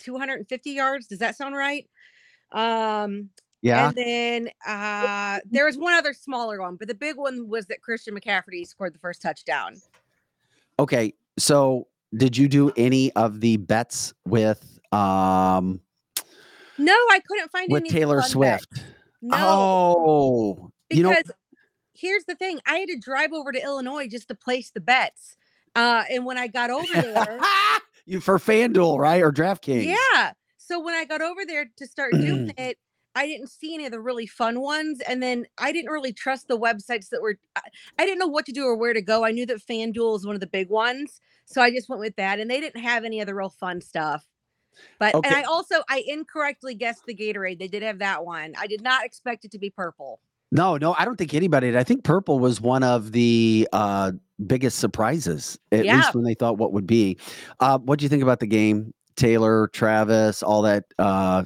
250 0.00 0.70
yards. 0.70 1.06
Does 1.06 1.18
that 1.20 1.36
sound 1.36 1.54
right? 1.56 1.88
Um, 2.52 3.30
Yeah. 3.62 3.88
And 3.88 3.96
then 3.96 4.48
uh 4.66 5.40
there 5.50 5.64
was 5.64 5.76
one 5.76 5.94
other 5.94 6.12
smaller 6.12 6.60
one, 6.60 6.76
but 6.76 6.88
the 6.88 6.94
big 6.94 7.16
one 7.16 7.48
was 7.48 7.66
that 7.66 7.80
Christian 7.82 8.14
McCaffrey 8.18 8.66
scored 8.66 8.94
the 8.94 8.98
first 8.98 9.22
touchdown. 9.22 9.76
Okay. 10.78 11.14
So 11.38 11.86
did 12.16 12.36
you 12.36 12.48
do 12.48 12.70
any 12.76 13.12
of 13.12 13.40
the 13.40 13.56
bets 13.56 14.12
with 14.26 14.78
um 14.92 15.80
No, 16.78 16.92
I 17.10 17.20
couldn't 17.26 17.50
find 17.50 17.64
any. 17.64 17.72
with 17.72 17.82
any 17.84 17.90
Taylor. 17.90 18.22
Swift? 18.22 18.68
No, 19.22 19.36
Oh, 19.38 20.70
you 20.90 21.02
know, 21.02 21.08
because 21.10 21.32
here's 21.98 22.24
the 22.24 22.34
thing: 22.34 22.60
I 22.66 22.76
had 22.78 22.88
to 22.88 22.98
drive 22.98 23.32
over 23.32 23.52
to 23.52 23.62
Illinois 23.62 24.08
just 24.08 24.28
to 24.28 24.34
place 24.34 24.70
the 24.70 24.80
bets. 24.80 25.36
Uh, 25.74 26.04
and 26.10 26.24
when 26.24 26.38
I 26.38 26.46
got 26.46 26.70
over 26.70 26.86
there, 26.92 27.40
you 28.06 28.20
for 28.20 28.38
FanDuel, 28.38 28.98
right? 28.98 29.22
Or 29.22 29.32
DraftKings. 29.32 29.94
yeah. 30.14 30.32
So 30.56 30.80
when 30.80 30.94
I 30.94 31.04
got 31.04 31.22
over 31.22 31.44
there 31.46 31.66
to 31.76 31.86
start 31.86 32.12
doing 32.12 32.52
it, 32.58 32.78
I 33.14 33.26
didn't 33.26 33.50
see 33.50 33.74
any 33.74 33.86
of 33.86 33.92
the 33.92 34.00
really 34.00 34.26
fun 34.26 34.60
ones, 34.60 35.00
and 35.08 35.22
then 35.22 35.46
I 35.58 35.72
didn't 35.72 35.90
really 35.90 36.12
trust 36.12 36.48
the 36.48 36.58
websites 36.58 37.08
that 37.10 37.22
were. 37.22 37.38
I, 37.54 37.60
I 37.98 38.04
didn't 38.04 38.18
know 38.18 38.26
what 38.26 38.46
to 38.46 38.52
do 38.52 38.64
or 38.64 38.76
where 38.76 38.92
to 38.92 39.02
go. 39.02 39.24
I 39.24 39.32
knew 39.32 39.46
that 39.46 39.66
FanDuel 39.66 40.16
is 40.16 40.26
one 40.26 40.34
of 40.34 40.40
the 40.40 40.46
big 40.46 40.68
ones, 40.70 41.20
so 41.44 41.62
I 41.62 41.70
just 41.70 41.88
went 41.88 42.00
with 42.00 42.16
that, 42.16 42.40
and 42.40 42.50
they 42.50 42.60
didn't 42.60 42.82
have 42.82 43.04
any 43.04 43.20
of 43.20 43.26
the 43.26 43.34
real 43.34 43.50
fun 43.50 43.80
stuff. 43.80 44.26
But 44.98 45.14
Okay. 45.14 45.28
and 45.28 45.36
I 45.36 45.42
also 45.42 45.76
I 45.88 46.04
incorrectly 46.06 46.74
guessed 46.74 47.04
the 47.06 47.14
Gatorade. 47.14 47.58
They 47.58 47.68
did 47.68 47.82
have 47.82 47.98
that 48.00 48.24
one. 48.24 48.54
I 48.58 48.66
did 48.66 48.82
not 48.82 49.04
expect 49.04 49.44
it 49.44 49.50
to 49.52 49.58
be 49.58 49.70
purple. 49.70 50.20
No, 50.52 50.76
no, 50.76 50.94
I 50.98 51.04
don't 51.04 51.16
think 51.16 51.34
anybody 51.34 51.68
did. 51.68 51.76
I 51.76 51.82
think 51.84 52.04
purple 52.04 52.38
was 52.38 52.60
one 52.60 52.82
of 52.82 53.12
the 53.12 53.68
uh 53.72 54.12
biggest 54.46 54.78
surprises, 54.78 55.58
at 55.72 55.84
Yeah. 55.84 55.96
least 55.96 56.14
when 56.14 56.24
they 56.24 56.34
thought 56.34 56.58
what 56.58 56.72
would 56.72 56.86
be. 56.86 57.18
Uh 57.60 57.78
what 57.78 57.98
do 57.98 58.04
you 58.04 58.08
think 58.08 58.22
about 58.22 58.40
the 58.40 58.46
game? 58.46 58.92
Taylor, 59.16 59.68
Travis, 59.68 60.42
all 60.42 60.62
that 60.62 60.84
uh 60.98 61.44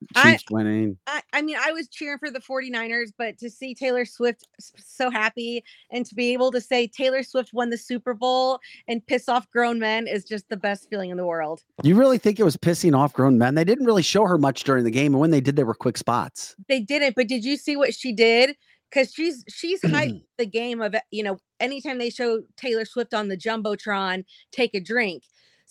y- 0.00 0.06
I- 0.22 0.32
Chiefs 0.32 0.44
winning. 0.50 0.96
I, 1.06 1.22
I 1.32 1.42
mean, 1.42 1.56
I 1.60 1.72
was 1.72 1.88
cheering 1.88 2.18
for 2.18 2.30
the 2.30 2.40
49ers, 2.40 3.12
but 3.16 3.38
to 3.38 3.50
see 3.50 3.74
Taylor 3.74 4.04
Swift 4.04 4.46
so 4.76 5.10
happy 5.10 5.62
and 5.90 6.04
to 6.06 6.14
be 6.14 6.32
able 6.32 6.50
to 6.52 6.60
say 6.60 6.86
Taylor 6.86 7.22
Swift 7.22 7.52
won 7.52 7.70
the 7.70 7.78
Super 7.78 8.14
Bowl 8.14 8.58
and 8.88 9.06
piss 9.06 9.28
off 9.28 9.48
grown 9.50 9.78
men 9.78 10.06
is 10.06 10.24
just 10.24 10.48
the 10.48 10.56
best 10.56 10.88
feeling 10.90 11.10
in 11.10 11.16
the 11.16 11.26
world. 11.26 11.62
You 11.82 11.94
really 11.96 12.18
think 12.18 12.40
it 12.40 12.44
was 12.44 12.56
pissing 12.56 12.96
off 12.96 13.12
grown 13.12 13.38
men? 13.38 13.54
They 13.54 13.64
didn't 13.64 13.86
really 13.86 14.02
show 14.02 14.26
her 14.26 14.38
much 14.38 14.64
during 14.64 14.84
the 14.84 14.90
game, 14.90 15.12
and 15.14 15.20
when 15.20 15.30
they 15.30 15.40
did, 15.40 15.56
they 15.56 15.64
were 15.64 15.74
quick 15.74 15.96
spots. 15.98 16.54
They 16.68 16.80
didn't, 16.80 17.14
but 17.16 17.28
did 17.28 17.44
you 17.44 17.56
see 17.56 17.76
what 17.76 17.94
she 17.94 18.12
did? 18.12 18.56
Because 18.90 19.12
she's 19.12 19.44
she's 19.48 19.80
hyped 19.82 20.22
the 20.38 20.46
game 20.46 20.80
of 20.82 20.94
you 21.12 21.22
know 21.22 21.38
anytime 21.60 21.98
they 21.98 22.10
show 22.10 22.42
Taylor 22.56 22.84
Swift 22.84 23.14
on 23.14 23.28
the 23.28 23.36
jumbotron, 23.36 24.24
take 24.50 24.74
a 24.74 24.80
drink. 24.80 25.22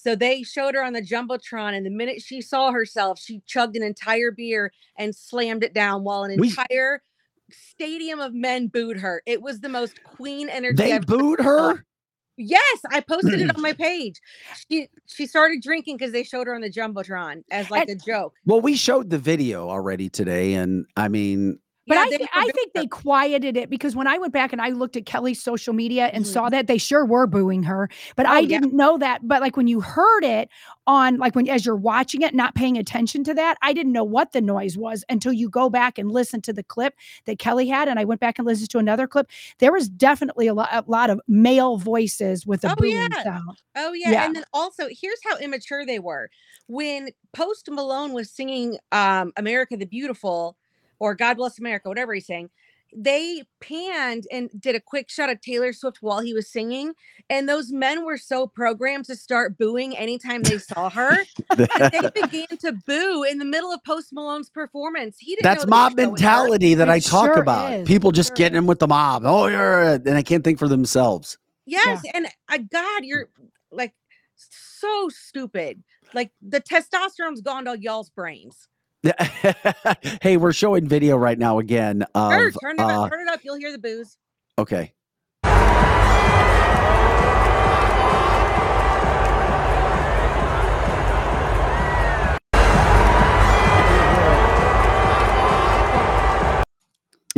So 0.02 0.16
they 0.16 0.44
showed 0.44 0.76
her 0.76 0.84
on 0.84 0.94
the 0.94 1.02
jumbotron, 1.02 1.76
and 1.76 1.86
the 1.86 1.90
minute 1.90 2.22
she 2.22 2.42
saw 2.42 2.72
herself, 2.72 3.20
she 3.20 3.42
chugged 3.46 3.76
an 3.76 3.84
entire 3.84 4.32
beer 4.32 4.72
and 4.98 5.14
slammed 5.14 5.62
it 5.62 5.74
down 5.74 6.06
while 6.06 6.24
an 6.24 6.40
We- 6.40 6.48
entire 6.50 7.02
stadium 7.52 8.20
of 8.22 8.34
men 8.34 8.68
booed 8.68 8.98
her. 9.00 9.22
It 9.26 9.42
was 9.42 9.60
the 9.60 9.68
most 9.68 10.02
queen 10.04 10.48
energy. 10.48 10.76
They 10.78 10.94
I've 10.94 11.06
booed 11.06 11.40
saw. 11.40 11.74
her. 11.74 11.86
Yes, 12.38 12.80
I 12.90 13.02
posted 13.02 13.42
it 13.42 13.50
on 13.56 13.62
my 13.62 13.74
page. 13.74 14.22
She 14.70 14.88
she 15.08 15.28
started 15.28 15.62
drinking 15.62 15.98
because 15.98 16.14
they 16.14 16.24
showed 16.24 16.48
her 16.48 16.56
on 16.56 16.62
the 16.62 16.72
jumbotron 16.72 17.44
as 17.52 17.70
like 17.70 17.90
a 17.90 17.96
joke. 17.96 18.34
Well, 18.46 18.62
we 18.62 18.78
showed 18.78 19.10
the 19.10 19.18
video 19.18 19.68
already 19.70 20.08
today, 20.10 20.54
and 20.54 20.86
I 20.96 21.10
mean, 21.10 21.60
But 21.90 21.98
Yeah, 21.98 22.02
I, 22.02 22.12
were 22.20 22.28
I 22.34 22.50
think 22.56 22.74
they 22.74 22.88
quieted 22.88 23.58
it 23.58 23.70
because 23.70 23.96
when 23.98 24.08
I 24.08 24.18
went 24.20 24.32
back 24.34 24.54
and 24.54 24.62
I 24.62 24.70
looked 24.70 24.96
at 24.96 25.06
Kelly's 25.08 25.42
social 25.44 25.74
media 25.74 26.06
and 26.14 26.26
Mhm. 26.26 26.28
saw 26.28 26.50
that 26.50 26.68
they 26.68 26.78
sure 26.78 27.06
were 27.06 27.28
booing 27.28 27.64
her, 27.64 27.90
but 28.16 28.28
I 28.28 28.42
Oh, 28.42 28.46
yeah. 28.48 28.60
didn't 28.60 28.74
know 28.76 28.98
that. 29.00 29.28
But 29.28 29.42
like 29.42 29.58
when 29.58 29.68
you 29.68 29.82
heard 29.82 30.24
it 30.24 30.50
on, 30.88 31.18
like 31.18 31.36
when 31.36 31.50
as 31.50 31.66
you're 31.66 31.76
watching 31.76 32.22
it, 32.22 32.34
not 32.36 32.56
paying 32.56 32.78
attention 32.78 33.26
to 33.26 33.34
that, 33.34 33.58
I 33.64 33.74
didn't 33.74 33.92
know 33.94 34.06
what 34.06 34.32
the 34.34 34.42
noise 34.42 34.78
was 34.78 35.04
until 35.10 35.34
you 35.34 35.50
go 35.50 35.70
back 35.70 35.98
and 35.98 36.12
listen 36.12 36.42
to 36.44 36.54
the 36.54 36.64
clip 36.64 36.96
that 37.26 37.40
Kelly 37.40 37.68
had. 37.68 37.88
And 37.90 38.00
I 38.00 38.06
went 38.06 38.22
back 38.22 38.40
and 38.40 38.46
listened 38.46 38.70
to 38.72 38.78
another 38.80 39.08
clip. 39.08 39.30
There 39.60 39.74
was 39.74 39.90
definitely 39.90 40.48
a 40.48 40.54
lot, 40.54 40.70
a 40.72 40.84
lot 40.88 41.10
of 41.10 41.20
male 41.28 41.78
voices 41.78 42.46
with 42.48 42.64
a 42.64 42.70
Oh, 42.70 42.76
booing 42.80 43.16
yeah. 43.16 43.24
sound. 43.24 43.62
Oh 43.76 43.94
yeah. 43.94 44.14
Yeah. 44.14 44.26
And 44.26 44.36
then 44.36 44.44
also 44.54 44.88
here's 44.90 45.20
how 45.24 45.38
immature 45.38 45.86
they 45.86 46.00
were. 46.00 46.30
When 46.68 47.10
Post 47.34 47.70
Malone 47.72 48.14
was 48.14 48.32
singing 48.32 48.78
um 48.92 49.32
America 49.38 49.78
the 49.78 49.86
Beautiful 49.86 50.58
or 51.00 51.16
God 51.16 51.38
Bless 51.38 51.60
America, 51.60 51.90
whatever 51.90 52.14
he's 52.14 52.28
saying, 52.28 52.50
they 52.96 53.44
panned 53.60 54.26
and 54.32 54.50
did 54.60 54.76
a 54.76 54.80
quick 54.80 55.10
shot 55.10 55.30
of 55.30 55.42
Taylor 55.42 55.74
Swift 55.74 56.00
while 56.02 56.22
he 56.22 56.34
was 56.34 56.50
singing, 56.50 56.94
and 57.30 57.48
those 57.48 57.72
men 57.72 58.04
were 58.06 58.18
so 58.18 58.48
programmed 58.48 59.06
to 59.06 59.16
start 59.16 59.58
booing 59.58 59.96
anytime 59.96 60.42
they 60.42 60.58
saw 60.58 60.90
her. 60.90 61.16
that 61.56 62.12
they 62.14 62.22
began 62.22 62.58
to 62.60 62.72
boo 62.88 63.24
in 63.24 63.38
the 63.38 63.46
middle 63.46 63.72
of 63.72 63.84
Post 63.84 64.12
Malone's 64.12 64.50
performance. 64.50 65.18
He 65.20 65.36
didn't. 65.36 65.44
That's 65.44 65.66
know 65.66 65.70
mob 65.70 65.96
the 65.96 66.04
show 66.04 66.10
was 66.10 66.22
her. 66.22 66.26
mentality 66.26 66.74
that 66.76 66.90
It 66.90 66.92
I 66.92 67.00
talk 67.00 67.26
sure 67.26 67.42
about. 67.42 67.74
is. 67.74 67.88
People 67.88 68.12
just 68.12 68.30
sure 68.30 68.36
getting 68.36 68.58
in 68.58 68.66
with 68.66 68.80
the 68.80 68.88
mob. 68.88 69.24
Oh, 69.26 69.48
you're, 69.48 69.94
and 69.94 70.10
I 70.10 70.24
can't 70.24 70.44
think 70.44 70.58
for 70.58 70.68
themselves. 70.68 71.38
Yes, 71.66 72.02
and 72.16 72.28
I 72.48 72.58
God, 72.58 73.04
you're 73.04 73.30
like 73.72 73.94
so 74.36 75.10
stupid. 75.10 75.84
Like 76.16 76.32
the 76.42 76.60
testosterone's 76.60 77.42
gone 77.42 77.66
to 77.66 77.80
y'all's 77.80 78.10
brains. 78.10 78.68
hey, 80.22 80.36
we're 80.38 80.52
showing 80.54 80.88
video 80.88 81.16
right 81.16 81.40
now 81.40 81.60
again 81.60 82.06
Sure, 82.16 82.52
turn 82.52 82.76
it 82.76 82.82
uh, 82.82 83.04
up, 83.04 83.12
turn 83.12 83.22
it 83.22 83.32
up. 83.32 83.40
You'll 83.44 83.58
hear 83.58 83.72
the 83.72 83.80
booze. 83.80 84.18
okay. 84.58 84.94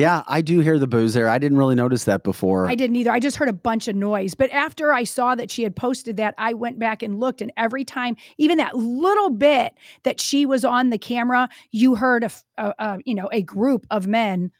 Yeah, 0.02 0.24
I 0.28 0.42
do 0.42 0.60
hear 0.62 0.80
the 0.80 0.88
booze 0.88 1.14
there. 1.14 1.30
I 1.30 1.38
didn't 1.38 1.58
really 1.58 1.76
notice 1.76 2.06
that 2.06 2.24
before. 2.24 2.68
I 2.68 2.76
didn't 2.76 2.96
either. 2.96 3.12
I 3.12 3.20
just 3.20 3.38
heard 3.38 3.50
a 3.50 3.54
bunch 3.54 3.88
of 3.88 3.96
noise. 3.96 4.34
But 4.34 4.52
after 4.52 4.94
I 4.94 5.04
saw 5.04 5.36
that 5.36 5.52
she 5.52 5.62
had 5.64 5.76
posted 5.76 6.18
that, 6.18 6.34
I 6.38 6.54
went 6.54 6.80
back 6.80 7.04
and 7.04 7.20
looked. 7.20 7.42
And 7.42 7.52
every 7.56 7.86
time, 7.86 8.18
even 8.38 8.58
that 8.58 8.76
little 8.76 9.30
bit 9.30 9.74
that 10.04 10.20
she 10.20 10.46
was 10.46 10.66
on 10.66 10.90
the 10.90 10.98
camera, 10.98 11.50
you 11.72 11.96
heard 11.96 12.24
a, 12.24 12.26
f- 12.26 12.44
a- 12.58 12.74
a, 12.80 13.00
you 13.06 13.14
know, 13.14 13.30
a 13.32 13.44
group 13.44 13.86
of 13.92 14.08
men 14.08 14.52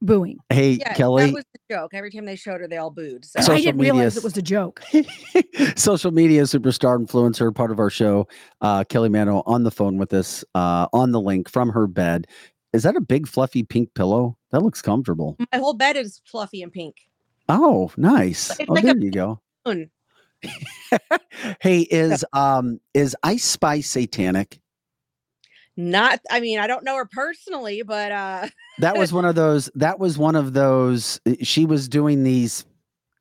booing. 0.00 0.38
hey, 0.50 0.72
Yeah, 0.72 0.94
Kelly, 0.94 1.26
that 1.26 1.34
was 1.34 1.44
the 1.52 1.74
joke. 1.74 1.92
Every 1.94 2.10
time 2.10 2.24
they 2.24 2.36
showed 2.36 2.60
her, 2.60 2.68
they 2.68 2.76
all 2.76 2.90
booed. 2.90 3.24
So. 3.24 3.40
Social 3.40 3.54
I 3.54 3.60
didn't 3.60 3.80
realize 3.80 4.16
media 4.16 4.18
it 4.18 4.24
was 4.24 4.36
a 4.36 4.42
joke. 4.42 4.82
social 5.76 6.10
media 6.10 6.42
superstar 6.42 7.04
influencer, 7.04 7.54
part 7.54 7.70
of 7.70 7.78
our 7.78 7.90
show. 7.90 8.28
Uh, 8.60 8.84
Kelly 8.84 9.08
Mano 9.08 9.42
on 9.46 9.62
the 9.64 9.70
phone 9.70 9.96
with 9.96 10.12
us 10.12 10.44
uh, 10.54 10.86
on 10.92 11.12
the 11.12 11.20
link 11.20 11.48
from 11.48 11.70
her 11.70 11.86
bed. 11.86 12.26
Is 12.72 12.82
that 12.82 12.96
a 12.96 13.00
big 13.00 13.26
fluffy 13.26 13.62
pink 13.62 13.94
pillow? 13.94 14.36
That 14.50 14.62
looks 14.62 14.82
comfortable. 14.82 15.36
My 15.52 15.58
whole 15.58 15.74
bed 15.74 15.96
is 15.96 16.20
fluffy 16.24 16.62
and 16.62 16.72
pink. 16.72 16.96
Oh, 17.48 17.90
nice. 17.96 18.50
It's 18.60 18.68
Oh, 18.68 18.74
like 18.74 18.84
a 18.84 18.88
there 18.88 18.98
you 18.98 19.10
go. 19.10 19.40
Hey, 21.60 21.80
is 21.80 22.24
um 22.32 22.80
is 22.94 23.16
Ice 23.22 23.44
Spice 23.44 23.88
satanic? 23.90 24.60
Not, 25.76 26.20
I 26.30 26.40
mean, 26.40 26.58
I 26.58 26.66
don't 26.66 26.84
know 26.84 26.96
her 26.96 27.06
personally, 27.06 27.82
but 27.82 28.12
uh 28.12 28.48
That 28.80 28.96
was 28.96 29.12
one 29.12 29.24
of 29.24 29.34
those. 29.34 29.70
That 29.74 29.98
was 29.98 30.18
one 30.18 30.36
of 30.36 30.52
those. 30.52 31.20
uh, 31.26 31.34
She 31.42 31.64
was 31.64 31.88
doing 31.88 32.22
these, 32.24 32.64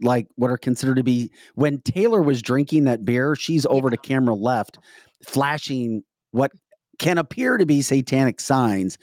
like 0.02 0.28
what 0.36 0.52
are 0.52 0.58
considered 0.58 0.96
to 0.98 1.04
be 1.04 1.32
when 1.56 1.82
Taylor 1.82 2.22
was 2.22 2.42
drinking 2.42 2.84
that 2.86 3.06
beer. 3.06 3.36
She's 3.36 3.66
over 3.68 3.90
to 3.90 3.98
camera 3.98 4.34
left, 4.36 4.78
flashing 5.26 6.04
what 6.32 6.52
can 7.00 7.18
appear 7.18 7.58
to 7.58 7.66
be 7.66 7.82
satanic 7.82 8.40
signs, 8.40 8.98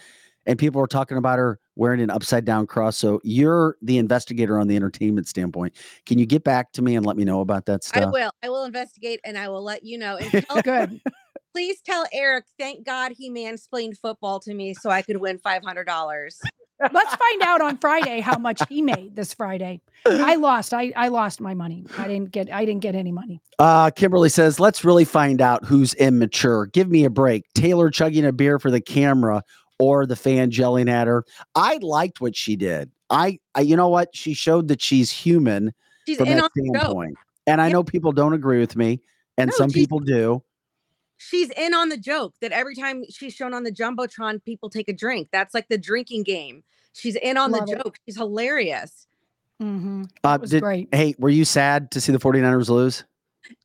and 0.46 0.58
people 0.58 0.80
were 0.80 0.86
talking 0.86 1.16
about 1.16 1.38
her 1.38 1.58
wearing 1.76 2.00
an 2.00 2.10
upside 2.10 2.44
down 2.44 2.66
cross. 2.66 2.96
So 2.96 3.20
you're 3.24 3.76
the 3.82 3.98
investigator 3.98 4.58
on 4.58 4.68
the 4.68 4.76
entertainment 4.76 5.28
standpoint. 5.28 5.74
Can 6.06 6.18
you 6.18 6.26
get 6.26 6.44
back 6.44 6.72
to 6.72 6.82
me 6.82 6.96
and 6.96 7.04
let 7.04 7.16
me 7.16 7.24
know 7.24 7.40
about 7.40 7.66
that 7.66 7.84
stuff? 7.84 8.04
I 8.04 8.06
will. 8.06 8.30
I 8.42 8.48
will 8.48 8.64
investigate 8.64 9.20
and 9.24 9.36
I 9.36 9.48
will 9.48 9.62
let 9.62 9.84
you 9.84 9.98
know. 9.98 10.18
Tell, 10.30 10.62
Good. 10.62 11.00
please 11.54 11.80
tell 11.82 12.04
Eric, 12.12 12.46
thank 12.58 12.84
God 12.84 13.12
he 13.16 13.30
mansplained 13.30 13.96
football 13.96 14.40
to 14.40 14.52
me 14.52 14.74
so 14.74 14.90
I 14.90 15.02
could 15.02 15.18
win 15.18 15.38
$500. 15.38 16.40
Let's 16.92 17.14
find 17.14 17.42
out 17.42 17.60
on 17.60 17.78
Friday 17.78 18.20
how 18.20 18.36
much 18.38 18.60
he 18.68 18.82
made 18.82 19.14
this 19.14 19.32
Friday. 19.32 19.80
I 20.04 20.34
lost. 20.36 20.74
I, 20.74 20.92
I 20.96 21.08
lost 21.08 21.40
my 21.40 21.54
money. 21.54 21.86
I 21.96 22.08
didn't 22.08 22.32
get 22.32 22.52
I 22.52 22.64
didn't 22.64 22.82
get 22.82 22.96
any 22.96 23.12
money. 23.12 23.40
Uh, 23.60 23.90
Kimberly 23.90 24.28
says, 24.28 24.58
let's 24.58 24.84
really 24.84 25.04
find 25.04 25.40
out 25.40 25.64
who's 25.64 25.94
immature. 25.94 26.66
Give 26.66 26.90
me 26.90 27.04
a 27.04 27.10
break. 27.10 27.44
Taylor 27.54 27.90
chugging 27.90 28.26
a 28.26 28.32
beer 28.32 28.58
for 28.58 28.72
the 28.72 28.80
camera 28.80 29.44
or 29.78 30.06
the 30.06 30.16
fan 30.16 30.50
yelling 30.50 30.88
at 30.88 31.06
her. 31.06 31.24
I 31.54 31.78
liked 31.82 32.20
what 32.20 32.36
she 32.36 32.56
did. 32.56 32.90
I, 33.10 33.38
I 33.54 33.60
you 33.62 33.76
know 33.76 33.88
what? 33.88 34.14
She 34.14 34.34
showed 34.34 34.68
that 34.68 34.80
she's 34.80 35.10
human 35.10 35.72
She's 36.06 36.16
from 36.18 36.28
in 36.28 36.36
that 36.36 36.44
on 36.44 36.50
the 36.54 36.62
joke. 36.72 36.76
standpoint. 36.82 37.14
And 37.46 37.60
I 37.60 37.66
Yeah. 37.66 37.72
know 37.74 37.84
people 37.84 38.12
don't 38.12 38.32
agree 38.32 38.58
with 38.60 38.76
me, 38.76 39.00
and 39.36 39.48
No, 39.50 39.56
some 39.56 39.70
people 39.70 39.98
do. 40.00 40.42
She's 41.16 41.50
in 41.50 41.74
on 41.74 41.88
the 41.90 41.96
joke 41.96 42.34
that 42.40 42.52
every 42.52 42.74
time 42.74 43.04
she's 43.08 43.34
shown 43.34 43.54
on 43.54 43.62
the 43.64 43.70
Jumbotron, 43.72 44.42
people 44.44 44.68
take 44.68 44.88
a 44.88 44.92
drink. 44.92 45.28
That's 45.32 45.54
like 45.54 45.68
the 45.68 45.78
drinking 45.78 46.24
game. 46.24 46.64
She's 46.92 47.16
in 47.16 47.36
on 47.36 47.50
Love 47.52 47.66
the 47.66 47.72
it. 47.74 47.82
joke. 47.82 47.98
She's 48.06 48.16
hilarious. 48.16 49.06
Mm-hmm. 49.62 50.04
Uh, 50.22 50.38
was 50.40 50.50
did- 50.50 50.62
great. 50.62 50.88
Hey, 50.92 51.14
were 51.18 51.28
you 51.30 51.44
sad 51.44 51.90
to 51.92 52.00
see 52.00 52.12
the 52.12 52.18
49ers 52.18 52.68
lose? 52.68 53.04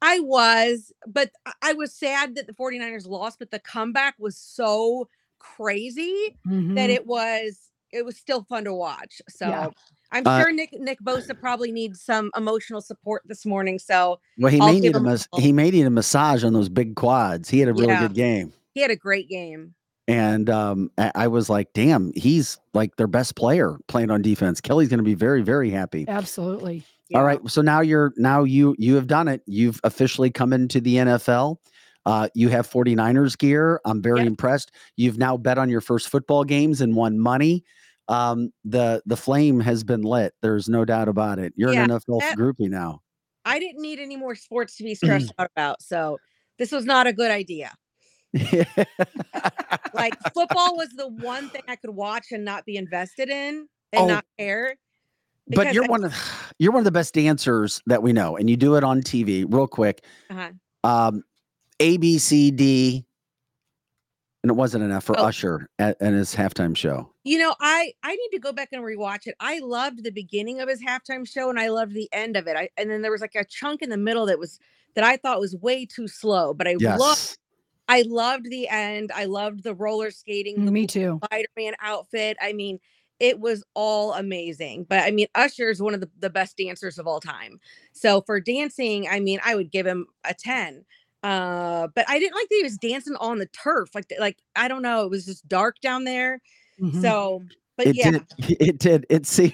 I 0.01 0.20
was, 0.20 0.91
but 1.07 1.32
I- 1.45 1.53
I 1.62 1.74
was 1.74 1.93
sad 1.93 2.36
that 2.36 2.47
the 2.47 2.53
49ers 2.53 3.07
lost, 3.07 3.39
but 3.39 3.49
the 3.51 3.60
comeback 3.60 4.16
was 4.20 4.38
so 4.38 5.07
crazy 5.39 6.35
that 6.45 6.51
Mhm. 6.51 6.89
it 6.89 7.05
was 7.07 7.59
it 7.91 8.05
was 8.05 8.15
still 8.17 8.43
fun 8.43 8.65
to 8.65 8.73
watch. 8.73 9.19
So 9.29 9.47
Yeah. 9.47 9.69
I'm 10.11 10.25
Uh, 10.27 10.41
sure 10.41 10.51
Nick 10.51 10.69
Nick 10.79 10.99
Bosa 11.01 11.39
probably 11.39 11.71
needs 11.71 12.01
some 12.01 12.29
emotional 12.37 12.81
support 12.81 13.23
this 13.25 13.45
morning. 13.47 13.79
So 13.79 14.19
Well, 14.37 14.51
he 14.51 14.59
I'll 14.59 14.67
may 14.73 14.79
need 14.79 14.93
a 14.95 14.97
him 14.99 15.05
a 15.07 15.09
mas- 15.09 15.27
he 15.37 15.51
may 15.51 15.71
need 15.71 15.85
a 15.87 15.89
massage 15.89 16.43
on 16.43 16.53
those 16.53 16.69
big 16.69 16.95
quads. 16.95 17.49
He 17.49 17.59
had 17.59 17.67
a 17.69 17.73
really 17.73 17.87
Yeah. 17.87 18.01
good 18.07 18.13
game. 18.13 18.53
he 18.75 18.81
had 18.81 18.91
a 18.91 18.95
great 18.95 19.27
game. 19.27 19.73
And 20.07 20.49
um, 20.49 20.91
I 20.97 21.11
I 21.15 21.27
was 21.27 21.49
like, 21.49 21.73
damn, 21.73 22.11
he's 22.15 22.57
like 22.73 22.95
their 22.97 23.07
best 23.07 23.35
player 23.35 23.77
playing 23.87 24.09
on 24.11 24.21
defense. 24.21 24.61
Kelly's 24.61 24.87
going 24.89 24.99
to 24.99 25.03
be 25.03 25.15
very, 25.15 25.41
very 25.41 25.69
happy. 25.71 26.05
Absolutely. 26.07 26.83
All 27.13 27.21
Yeah. 27.21 27.25
right. 27.25 27.39
So 27.49 27.61
now 27.63 27.81
you're 27.81 28.13
now 28.17 28.43
you 28.43 28.75
you 28.77 28.95
have 28.95 29.07
done 29.07 29.27
it. 29.27 29.41
You've 29.47 29.79
officially 29.83 30.29
come 30.29 30.53
into 30.53 30.79
the 30.79 30.97
NFL. 30.97 31.57
Uh, 32.06 32.30
you 32.34 32.50
have 32.50 32.70
49ers 32.70 33.38
gear. 33.38 33.80
I'm 33.86 34.02
very 34.02 34.20
Yep. 34.20 34.28
impressed. 34.28 34.72
You've 34.97 35.18
now 35.18 35.38
bet 35.38 35.58
on 35.58 35.70
your 35.70 35.82
first 35.82 36.10
football 36.10 36.43
games 36.43 36.82
and 36.82 36.95
won 36.95 37.20
money. 37.20 37.64
Um, 38.08 38.52
the 38.66 39.02
the 39.06 39.18
flame 39.18 39.60
has 39.60 39.84
been 39.84 40.02
lit. 40.02 40.34
There's 40.41 40.68
no 40.68 40.84
doubt 40.86 41.08
about 41.10 41.38
it. 41.39 41.54
You're 41.56 41.74
Yeah, 41.74 41.84
an 41.84 41.89
NFL 41.91 42.20
that- 42.22 42.38
groupie 42.38 42.70
now. 42.70 43.02
I 43.45 43.60
didn't 43.60 43.82
need 43.82 44.00
any 44.00 44.16
more 44.18 44.36
sports 44.36 44.76
to 44.78 44.84
be 44.84 44.95
stressed 44.95 45.32
out 45.39 45.50
about. 45.56 45.82
So 45.82 46.18
this 46.58 46.72
was 46.72 46.86
not 46.86 47.06
a 47.08 47.14
good 47.14 47.32
idea. 47.32 47.72
Like 49.93 50.14
football 50.34 50.76
was 50.76 50.89
the 50.95 51.08
one 51.08 51.50
thing 51.50 51.62
I 51.68 51.76
could 51.76 51.89
watch 51.91 52.28
and 52.32 52.43
not 52.45 52.66
be 52.66 52.78
invested 52.78 53.30
in 53.30 53.68
and 53.93 54.02
Oh, 54.04 54.08
not 54.08 54.26
care. 54.38 54.76
but 55.47 55.74
you're 55.74 55.86
I- 55.86 55.88
one 55.88 56.04
of 56.04 56.14
you're 56.60 56.72
one 56.72 56.80
of 56.82 56.86
the 56.86 56.91
best 56.91 57.14
dancers 57.14 57.82
that 57.88 58.04
we 58.04 58.14
know, 58.14 58.38
and 58.38 58.50
you 58.50 58.58
do 58.58 58.76
it 58.76 58.84
on 58.84 59.02
TV. 59.02 59.45
Real 59.47 59.68
quick, 59.68 60.04
Uh-huh. 60.30 60.52
um, 60.84 61.24
A 61.80 61.97
B 61.97 62.17
C 62.17 62.51
D, 62.51 63.05
and 64.43 64.49
it 64.49 64.55
wasn't 64.55 64.84
enough 64.84 65.03
for 65.03 65.19
Oh. 65.19 65.25
Usher 65.25 65.69
at, 65.80 66.01
at 66.01 66.13
his 66.13 66.36
halftime 66.36 66.75
show. 66.75 67.11
You 67.23 67.38
know, 67.39 67.55
I 67.59 67.93
I 68.03 68.15
need 68.15 68.30
to 68.32 68.39
go 68.39 68.51
back 68.51 68.69
and 68.71 68.84
rewatch 68.84 69.27
it. 69.27 69.36
I 69.39 69.59
loved 69.59 70.03
the 70.03 70.11
beginning 70.11 70.59
of 70.61 70.69
his 70.69 70.82
halftime 70.82 71.27
show 71.27 71.49
and 71.49 71.59
I 71.59 71.69
loved 71.69 71.93
the 71.93 72.09
end 72.11 72.36
of 72.36 72.47
it. 72.47 72.55
I 72.55 72.69
and 72.77 72.89
then 72.89 73.01
there 73.01 73.11
was 73.11 73.21
like 73.21 73.36
a 73.36 73.45
chunk 73.45 73.82
in 73.82 73.89
the 73.89 73.97
middle 73.97 74.25
that 74.27 74.39
was 74.39 74.59
that 74.95 75.03
I 75.03 75.17
thought 75.17 75.39
was 75.39 75.55
way 75.57 75.86
too 75.86 76.07
slow, 76.07 76.53
but 76.53 76.67
I 76.67 76.75
loved 76.80 77.38
I 77.88 78.03
loved 78.03 78.45
the 78.49 78.67
end. 78.69 79.11
I 79.13 79.25
loved 79.25 79.63
the 79.63 79.73
roller 79.73 80.11
skating, 80.11 80.65
the 80.65 80.71
Me 80.71 80.86
too. 80.86 81.19
Spider-Man 81.25 81.73
outfit. 81.82 82.38
I 82.39 82.53
mean, 82.53 82.80
it 83.19 83.39
was 83.39 83.63
all 83.73 84.13
amazing. 84.13 84.86
But 84.88 84.99
I 84.99 85.11
mean, 85.11 85.27
Usher 85.36 85.69
is 85.69 85.82
one 85.82 85.93
of 85.93 85.99
the, 85.99 86.09
the 86.19 86.30
best 86.30 86.55
dancers 86.55 86.99
of 86.99 87.07
all 87.07 87.19
time. 87.19 87.59
So 87.91 88.21
for 88.21 88.39
dancing, 88.39 89.07
I 89.09 89.19
mean, 89.19 89.39
I 89.43 89.55
would 89.55 89.71
give 89.71 89.86
him 89.88 90.05
a 90.23 90.34
10. 90.34 90.86
Uh, 91.24 91.88
but 91.95 92.05
I 92.07 92.17
didn't 92.20 92.36
like 92.36 92.47
that 92.49 92.55
he 92.55 92.63
was 92.63 92.78
dancing 92.78 93.15
on 93.20 93.39
the 93.39 93.47
turf. 93.47 93.89
Like, 93.93 94.11
like 94.20 94.38
I 94.55 94.67
don't 94.67 94.82
know, 94.82 95.03
it 95.03 95.09
was 95.09 95.26
just 95.26 95.47
dark 95.47 95.80
down 95.82 96.03
there. 96.05 96.41
Mhm. 96.82 97.01
So, 97.01 97.43
but 97.78 97.88
it 97.88 97.95
yeah, 97.97 98.11
did. 98.11 98.24
It 98.59 98.80
did. 98.80 99.05
It 99.09 99.26
seemed. 99.26 99.53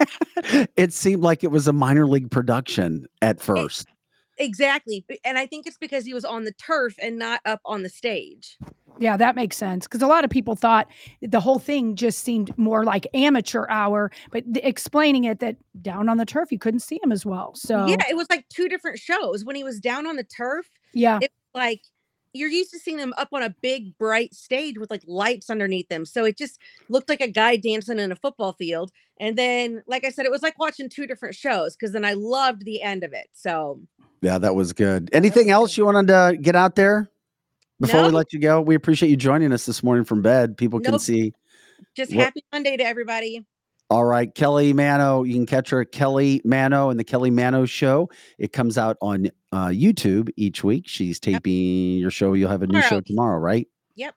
it 0.76 0.92
seemed 0.92 1.22
like 1.22 1.44
it 1.44 1.50
was 1.50 1.66
a 1.68 1.72
minor 1.72 2.06
league 2.06 2.30
production 2.30 3.06
at 3.22 3.40
first. 3.40 3.86
exactly. 4.38 5.04
And 5.24 5.36
I 5.36 5.44
think 5.46 5.66
it's 5.66 5.76
because 5.76 6.06
he 6.06 6.14
was 6.14 6.24
on 6.24 6.44
the 6.44 6.52
turf 6.52 6.94
and 7.02 7.18
not 7.18 7.40
up 7.44 7.60
on 7.66 7.82
the 7.82 7.90
stage. 7.90 8.56
Yeah, 8.98 9.16
that 9.18 9.34
makes 9.36 9.56
sense 9.56 9.86
because 9.86 10.00
a 10.02 10.06
lot 10.06 10.24
of 10.24 10.30
people 10.30 10.54
thought 10.56 10.88
the 11.22 11.40
whole 11.40 11.58
thing 11.58 11.96
just 11.96 12.20
seemed 12.24 12.56
more 12.58 12.84
like 12.84 13.06
amateur 13.14 13.66
hour, 13.68 14.10
but 14.30 14.44
th- 14.52 14.64
explaining 14.64 15.24
it 15.24 15.40
that 15.40 15.56
down 15.82 16.08
on 16.08 16.16
the 16.18 16.26
turf 16.26 16.50
you 16.52 16.58
couldn't 16.58 16.80
see 16.80 16.98
him 17.02 17.12
as 17.12 17.24
well. 17.26 17.54
So 17.54 17.86
Yeah, 17.86 17.96
it 18.08 18.16
was 18.16 18.26
like 18.30 18.46
two 18.48 18.68
different 18.68 18.98
shows. 18.98 19.44
When 19.44 19.56
he 19.56 19.64
was 19.64 19.80
down 19.80 20.06
on 20.06 20.16
the 20.16 20.24
turf, 20.24 20.70
yeah, 20.92 21.18
it 21.22 21.32
like 21.54 21.82
you're 22.32 22.48
used 22.48 22.70
to 22.70 22.78
seeing 22.78 22.96
them 22.96 23.12
up 23.18 23.28
on 23.32 23.42
a 23.42 23.54
big 23.60 23.96
bright 23.98 24.32
stage 24.34 24.78
with 24.78 24.90
like 24.90 25.02
lights 25.06 25.50
underneath 25.50 25.88
them 25.88 26.04
so 26.06 26.24
it 26.24 26.38
just 26.38 26.60
looked 26.88 27.08
like 27.08 27.20
a 27.20 27.26
guy 27.26 27.56
dancing 27.56 27.98
in 27.98 28.12
a 28.12 28.16
football 28.16 28.52
field 28.52 28.92
and 29.18 29.36
then 29.36 29.82
like 29.88 30.04
i 30.04 30.10
said 30.10 30.24
it 30.24 30.30
was 30.30 30.40
like 30.42 30.56
watching 30.56 30.88
two 30.88 31.08
different 31.08 31.34
shows 31.34 31.74
because 31.74 31.92
then 31.92 32.04
i 32.04 32.12
loved 32.12 32.64
the 32.64 32.80
end 32.82 33.02
of 33.02 33.12
it 33.12 33.26
so 33.32 33.80
Yeah, 34.22 34.38
that 34.38 34.54
was 34.54 34.72
good. 34.72 35.08
Anything 35.12 35.50
else 35.50 35.76
you 35.76 35.84
wanted 35.86 36.06
to 36.08 36.36
get 36.40 36.54
out 36.54 36.76
there 36.76 37.10
before 37.80 38.02
we 38.04 38.10
let 38.10 38.32
you 38.34 38.38
go? 38.38 38.60
We 38.60 38.74
appreciate 38.74 39.08
you 39.08 39.16
joining 39.16 39.50
us 39.52 39.64
this 39.64 39.82
morning 39.82 40.04
from 40.04 40.20
bed. 40.20 40.56
People 40.58 40.78
can 40.78 40.92
Nope. 40.92 41.00
see. 41.00 41.32
just 41.96 42.14
What- 42.14 42.26
happy 42.26 42.44
monday 42.52 42.76
to 42.76 42.84
everybody 42.84 43.44
All 43.90 44.04
right, 44.04 44.32
Kelly 44.34 44.72
Mano. 44.72 45.24
You 45.24 45.34
can 45.34 45.46
catch 45.46 45.70
her 45.70 45.80
at 45.80 45.90
Kelly 45.90 46.40
Mano 46.44 46.90
and 46.90 47.00
the 47.00 47.04
Kelly 47.04 47.30
Mano 47.30 47.66
Show. 47.66 48.08
It 48.38 48.52
comes 48.52 48.78
out 48.78 48.96
on 49.02 49.30
uh, 49.50 49.66
YouTube 49.66 50.30
each 50.36 50.62
week. 50.62 50.84
She's 50.86 51.18
taping 51.18 51.98
your 51.98 52.12
show. 52.12 52.34
You'll 52.34 52.50
have 52.50 52.62
a 52.62 52.68
new 52.68 52.80
show 52.82 53.00
Tomorrow. 53.00 53.00
tomorrow, 53.00 53.38
right? 53.40 53.68
Yep. 53.96 54.14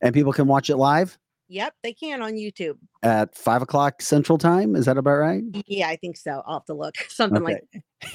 And 0.00 0.14
people 0.14 0.32
can 0.32 0.46
watch 0.46 0.70
it 0.70 0.76
live 0.76 1.18
Yep, 1.48 1.74
they 1.82 1.92
can 1.92 2.22
on 2.22 2.32
YouTube. 2.32 2.78
at 3.02 3.34
five 3.34 3.60
o'clock 3.60 4.00
Central 4.00 4.38
Time. 4.38 4.74
Is 4.74 4.86
that 4.86 4.96
about 4.96 5.16
right? 5.18 5.42
Yeah, 5.66 5.88
I 5.88 5.96
think 5.96 6.16
so. 6.16 6.42
I'll 6.46 6.54
have 6.60 6.64
to 6.64 6.74
look. 6.74 6.96
Something 7.08 7.42
like 7.42 7.62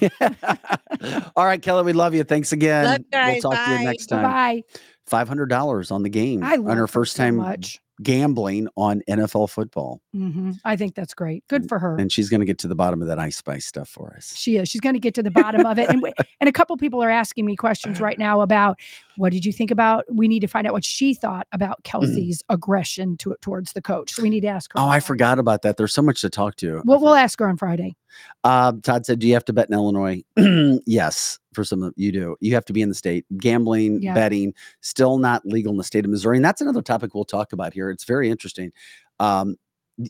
All 1.35 1.45
right, 1.45 1.61
Kelly. 1.61 1.83
We 1.83 1.93
love 1.93 2.15
you. 2.15 2.23
Thanks 2.23 2.51
again. 2.51 2.85
Love 2.85 3.01
guys. 3.11 3.43
we'll 3.43 3.51
talk 3.53 3.65
to 3.65 3.71
you 3.73 3.77
Bye. 3.77 3.83
next 3.83 4.07
time. 4.07 4.23
Bye. 4.23 4.63
Five 5.05 5.27
hundred 5.27 5.49
dollars 5.49 5.91
on 5.91 6.01
the 6.01 6.09
game 6.09 6.43
I 6.43 6.55
love 6.55 6.67
on 6.71 6.77
her 6.77 6.83
her 6.83 6.87
first 6.87 7.15
so 7.15 7.23
time 7.23 7.35
much. 7.35 7.79
Gambling 8.03 8.67
on 8.77 9.01
NFL 9.09 9.49
football, 9.49 10.01
hmm 10.13 10.51
I 10.63 10.75
think 10.75 10.93
that's 10.95 11.13
great. 11.13 11.43
Good 11.47 11.67
for 11.67 11.79
her. 11.79 11.97
and 11.97 12.11
she's 12.11 12.29
going 12.29 12.39
to 12.41 12.45
get 12.45 12.59
to 12.59 12.67
the 12.67 12.75
bottom 12.75 13.01
of 13.01 13.07
that 13.07 13.17
ice 13.19 13.37
spice 13.37 13.65
stuff 13.65 13.89
for 13.89 14.13
us. 14.15 14.35
She 14.35 14.57
is. 14.57 14.69
She's 14.69 14.81
going 14.81 14.93
to 14.93 14.99
get 14.99 15.13
to 15.15 15.23
the 15.23 15.31
bottom 15.31 15.65
of 15.65 15.79
it. 15.79 15.89
And, 15.89 16.01
we- 16.01 16.13
and 16.39 16.47
a 16.47 16.51
couple 16.51 16.77
people 16.77 17.01
are 17.03 17.09
asking 17.09 17.45
me 17.45 17.55
questions 17.55 17.99
right 17.99 18.17
now 18.19 18.41
about 18.41 18.79
what 19.17 19.31
did 19.31 19.45
you 19.45 19.51
think 19.51 19.71
about? 19.71 20.05
We 20.11 20.27
need 20.27 20.41
to 20.41 20.47
find 20.47 20.67
out 20.67 20.73
what 20.73 20.85
she 20.85 21.13
thought 21.15 21.47
about 21.51 21.83
Kelce's 21.83 22.43
aggression 22.49 23.17
to, 23.17 23.35
towards 23.41 23.73
the 23.73 23.81
coach. 23.81 24.13
So 24.13 24.21
we 24.21 24.29
need 24.29 24.41
to 24.41 24.47
ask 24.47 24.71
her. 24.73 24.79
Oh, 24.79 24.87
I 24.87 24.99
forgot 24.99 25.39
about 25.39 25.63
that. 25.63 25.77
There's 25.77 25.93
so 25.93 26.01
much 26.03 26.21
to 26.21 26.29
talk 26.29 26.55
to. 26.57 26.81
We'll, 26.85 26.99
we'll 26.99 27.15
ask 27.15 27.39
her 27.39 27.49
on 27.49 27.57
Friday. 27.57 27.95
Uh, 28.43 28.73
Todd 28.83 29.05
said, 29.05 29.19
"Do 29.19 29.27
you 29.27 29.33
have 29.33 29.45
to 29.45 29.53
bet 29.53 29.67
in 29.69 29.73
Illinois?" 29.73 30.23
yes, 30.85 31.39
for 31.53 31.63
some 31.63 31.83
of 31.83 31.93
you 31.97 32.11
do. 32.11 32.35
You 32.39 32.53
have 32.53 32.65
to 32.65 32.73
be 32.73 32.81
in 32.81 32.89
the 32.89 32.95
state. 32.95 33.25
Gambling, 33.37 34.01
Yeah. 34.01 34.13
betting, 34.13 34.53
still 34.81 35.17
not 35.17 35.45
legal 35.45 35.71
in 35.71 35.77
the 35.77 35.83
state 35.83 36.05
of 36.05 36.11
Missouri, 36.11 36.37
and 36.37 36.45
that's 36.45 36.61
another 36.61 36.81
topic 36.81 37.13
we'll 37.15 37.25
talk 37.25 37.53
about 37.53 37.73
here. 37.73 37.89
It's 37.89 38.03
very 38.05 38.29
interesting. 38.29 38.71
Um, 39.19 39.57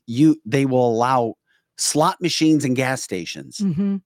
you 0.06 0.36
they 0.46 0.66
will 0.66 0.88
allow 0.90 1.36
slot 1.78 2.20
machines 2.22 2.66
and 2.66 2.76
gas 2.76 3.02
stations, 3.02 3.60
hmm 3.60 3.98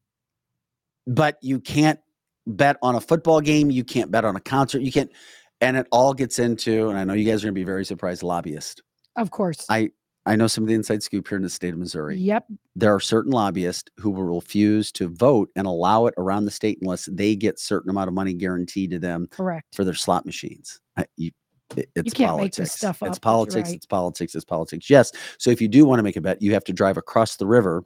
but 1.08 1.38
you 1.42 1.60
can't 1.60 2.00
bet 2.48 2.78
on 2.82 2.96
a 2.96 3.02
football 3.02 3.42
game. 3.42 3.72
You 3.72 3.84
can't 3.84 4.12
bet 4.12 4.26
on 4.26 4.36
a 4.36 4.40
concert. 4.40 4.82
You 4.82 4.92
can't, 4.92 5.12
and 5.60 5.76
it 5.78 5.88
all 5.92 6.14
gets 6.14 6.38
into. 6.40 6.90
And 6.90 6.98
I 6.98 7.04
know 7.04 7.14
you 7.14 7.26
guys 7.26 7.44
are 7.44 7.48
going 7.48 7.56
to 7.56 7.60
be 7.60 7.64
very 7.66 7.86
surprised. 7.86 8.24
Lobbyist. 8.24 8.82
Of 9.16 9.32
course. 9.32 9.66
I 9.70 9.92
I 10.26 10.36
know 10.36 10.48
some 10.48 10.64
of 10.64 10.68
the 10.68 10.76
inside 10.76 11.02
scoop 11.02 11.28
here 11.28 11.38
in 11.38 11.44
the 11.44 11.50
state 11.50 11.74
of 11.74 11.80
Missouri. 11.80 12.18
Yep. 12.18 12.46
there 12.76 12.94
are 12.94 13.00
certain 13.00 13.32
lobbyists 13.32 13.90
who 13.98 14.12
will 14.12 14.36
refuse 14.36 14.92
to 14.94 15.08
vote 15.10 15.50
and 15.56 15.66
allow 15.66 16.06
it 16.06 16.14
around 16.18 16.46
the 16.46 16.52
state 16.52 16.78
unless 16.82 17.06
they 17.12 17.36
get 17.36 17.60
certain 17.60 17.90
amount 17.90 18.08
of 18.08 18.14
money 18.14 18.34
guaranteed 18.34 18.92
to 18.92 19.00
them 19.00 19.28
Correct. 19.32 19.74
for 19.76 19.84
their 19.84 19.94
slot 19.96 20.26
machines. 20.26 20.80
I- 20.98 21.06
you, 21.18 21.32
it- 21.76 21.90
it's 21.96 22.14
can't 22.14 22.30
politics. 22.32 22.72
stuff 22.74 23.02
up, 23.02 23.08
It's 23.08 23.18
that's 23.18 23.18
right. 23.18 23.22
politics. 23.22 23.70
It's 23.72 23.86
politics. 23.86 24.36
It's 24.36 24.46
politics. 24.46 24.90
Yes. 24.90 25.12
So 25.40 25.50
if 25.50 25.62
you 25.62 25.68
do 25.68 25.86
want 25.86 26.00
to 26.00 26.04
make 26.04 26.18
a 26.18 26.22
bet, 26.22 26.42
you 26.42 26.54
have 26.54 26.66
to 26.66 26.74
drive 26.74 26.98
across 26.98 27.38
the 27.38 27.48
river 27.48 27.84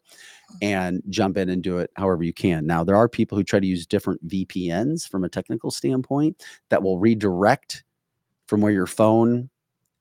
and 0.62 1.02
jump 1.10 1.38
in 1.38 1.50
and 1.50 1.62
do 1.64 1.78
it 1.78 1.90
however 1.96 2.24
you 2.24 2.34
can. 2.34 2.66
Now 2.66 2.84
there 2.84 2.96
are 2.96 3.08
people 3.08 3.38
who 3.38 3.44
try 3.44 3.60
to 3.60 3.68
use 3.68 3.86
different 3.86 4.28
VPNs 4.28 5.08
from 5.08 5.24
a 5.24 5.30
technical 5.30 5.72
standpoint 5.72 6.44
that 6.70 6.82
will 6.84 7.00
redirect 7.00 7.84
from 8.48 8.62
where 8.62 8.72
your 8.72 8.88
phone 8.88 9.50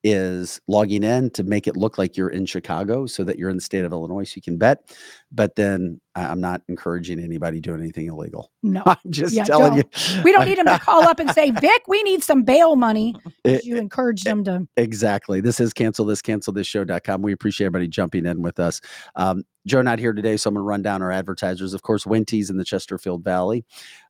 is 0.05 0.61
logging 0.69 1.03
in 1.03 1.31
to 1.31 1.43
make 1.43 1.67
it 1.67 1.77
look 1.77 1.97
like 1.97 2.15
you're 2.17 2.29
in 2.29 2.45
Chicago 2.45 3.07
so 3.07 3.25
that 3.25 3.39
you're 3.39 3.49
in 3.49 3.57
the 3.57 3.63
state 3.63 3.85
of 3.85 3.93
Illinois 3.93 4.25
so 4.25 4.35
you 4.37 4.43
can 4.43 4.59
bet. 4.59 4.95
But 5.33 5.57
then 5.57 5.99
I'm 6.15 6.41
not 6.41 6.61
encouraging 6.69 7.19
anybody 7.19 7.59
doing 7.61 7.81
anything 7.81 8.07
illegal. 8.07 8.51
No. 8.63 8.83
I'm 8.87 8.97
just 9.11 9.35
Yeah, 9.35 9.45
telling 9.45 9.77
you. 9.77 9.85
We 10.23 10.33
don't 10.33 10.47
need 10.47 10.57
them 10.59 10.67
to 10.67 10.79
call 10.79 11.03
up 11.03 11.21
and 11.21 11.31
say, 11.33 11.51
Vic, 11.61 11.83
we 11.87 12.03
need 12.03 12.23
some 12.25 12.45
bail 12.45 12.77
money. 12.77 13.15
It- 13.45 13.65
You 13.65 13.77
encourage 13.77 14.23
them 14.25 14.43
to. 14.45 14.67
Exactly. 14.77 15.41
This 15.43 15.61
is 15.61 15.73
cancel 15.75 16.05
this, 16.07 16.23
cancel 16.23 16.53
this 16.53 16.67
show.com. 16.67 17.21
We 17.23 17.33
appreciate 17.33 17.67
everybody 17.67 17.89
jumping 17.89 18.25
in 18.27 18.41
with 18.43 18.59
us. 18.61 18.81
Um, 19.17 19.45
Joe 19.67 19.81
not 19.83 19.99
here 19.99 20.13
today, 20.13 20.37
so 20.37 20.49
I'm 20.49 20.55
gonna 20.55 20.65
run 20.65 20.83
down 20.83 21.01
our 21.03 21.11
advertisers. 21.11 21.73
Of 21.73 21.83
course, 21.83 22.07
Winty's 22.07 22.51
in 22.51 22.59
the 22.59 22.65
Chesterfield 22.65 23.25
Valley. 23.25 23.65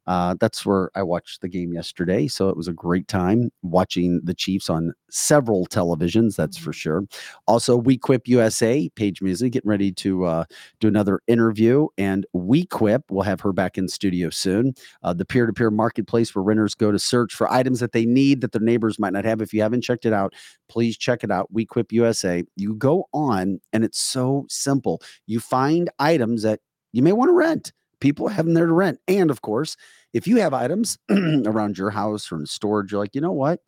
Uh, 0.06 0.35
that's 0.40 0.64
where 0.66 0.90
I 0.94 1.02
watched 1.02 1.40
the 1.40 1.48
game 1.48 1.72
yesterday. 1.72 2.28
So 2.28 2.48
it 2.48 2.56
was 2.56 2.68
a 2.68 2.72
great 2.72 3.09
time 3.09 3.51
watching 3.62 4.20
the 4.24 4.35
Chiefs 4.35 4.68
on 4.68 4.93
several 5.10 5.66
televisions, 5.66 6.36
that's 6.36 6.56
for 6.56 6.72
sure. 6.72 7.05
Also, 7.47 7.81
WeQuip 7.81 8.26
USA, 8.26 8.89
Paige 8.97 9.20
Measley, 9.20 9.51
getting 9.51 9.70
ready 9.70 9.93
to 9.93 10.24
uh, 10.24 10.44
do 10.81 10.89
another 10.89 11.20
interview. 11.26 11.86
And 11.97 12.26
WeQuip, 12.35 13.02
we'll 13.10 13.22
have 13.22 13.40
her 13.40 13.52
back 13.52 13.78
in 13.78 13.89
studio 13.89 14.31
soon. 14.31 14.74
Uh, 15.02 15.12
the 15.12 15.24
peer 15.24 15.47
to 15.47 15.52
peer 15.52 15.70
marketplace 15.70 16.35
where 16.35 16.43
renters 16.43 16.74
go 16.74 16.90
to 16.90 16.98
search 16.98 17.35
for 17.35 17.51
items 17.51 17.81
that 17.81 17.93
they 17.93 18.05
need 18.05 18.40
that 18.40 18.52
their 18.52 18.60
neighbors 18.60 18.98
might 18.98 19.12
not 19.12 19.24
have. 19.24 19.40
If 19.40 19.55
you 19.55 19.62
haven't 19.62 19.82
checked 19.82 20.05
it 20.05 20.12
out, 20.12 20.35
please 20.68 20.97
check 20.97 21.24
it 21.24 21.31
out. 21.31 21.52
WeQuip 21.52 21.93
USA. 21.93 22.43
You 22.56 22.74
go 22.74 23.09
on, 23.12 23.60
and 23.72 23.85
it's 23.85 24.01
so 24.01 24.47
simple. 24.48 25.01
You 25.26 25.40
find 25.40 25.90
items 25.98 26.43
that 26.43 26.60
you 26.93 27.02
may 27.02 27.12
want 27.12 27.28
to 27.28 27.35
rent. 27.35 27.72
People 28.05 28.28
have 28.28 28.44
them 28.44 28.52
there 28.52 28.66
to 28.66 28.72
rent. 28.74 28.98
And 29.09 29.31
of 29.31 29.40
course, 29.40 29.78
if 30.12 30.26
you 30.26 30.36
have 30.36 30.52
items 30.52 30.98
around 31.10 31.78
your 31.78 31.89
house 31.89 32.31
or 32.31 32.36
in 32.36 32.44
storage, 32.44 32.93
you're 32.93 33.01
like, 33.01 33.14
you 33.14 33.22
know 33.22 33.32
what? 33.32 33.60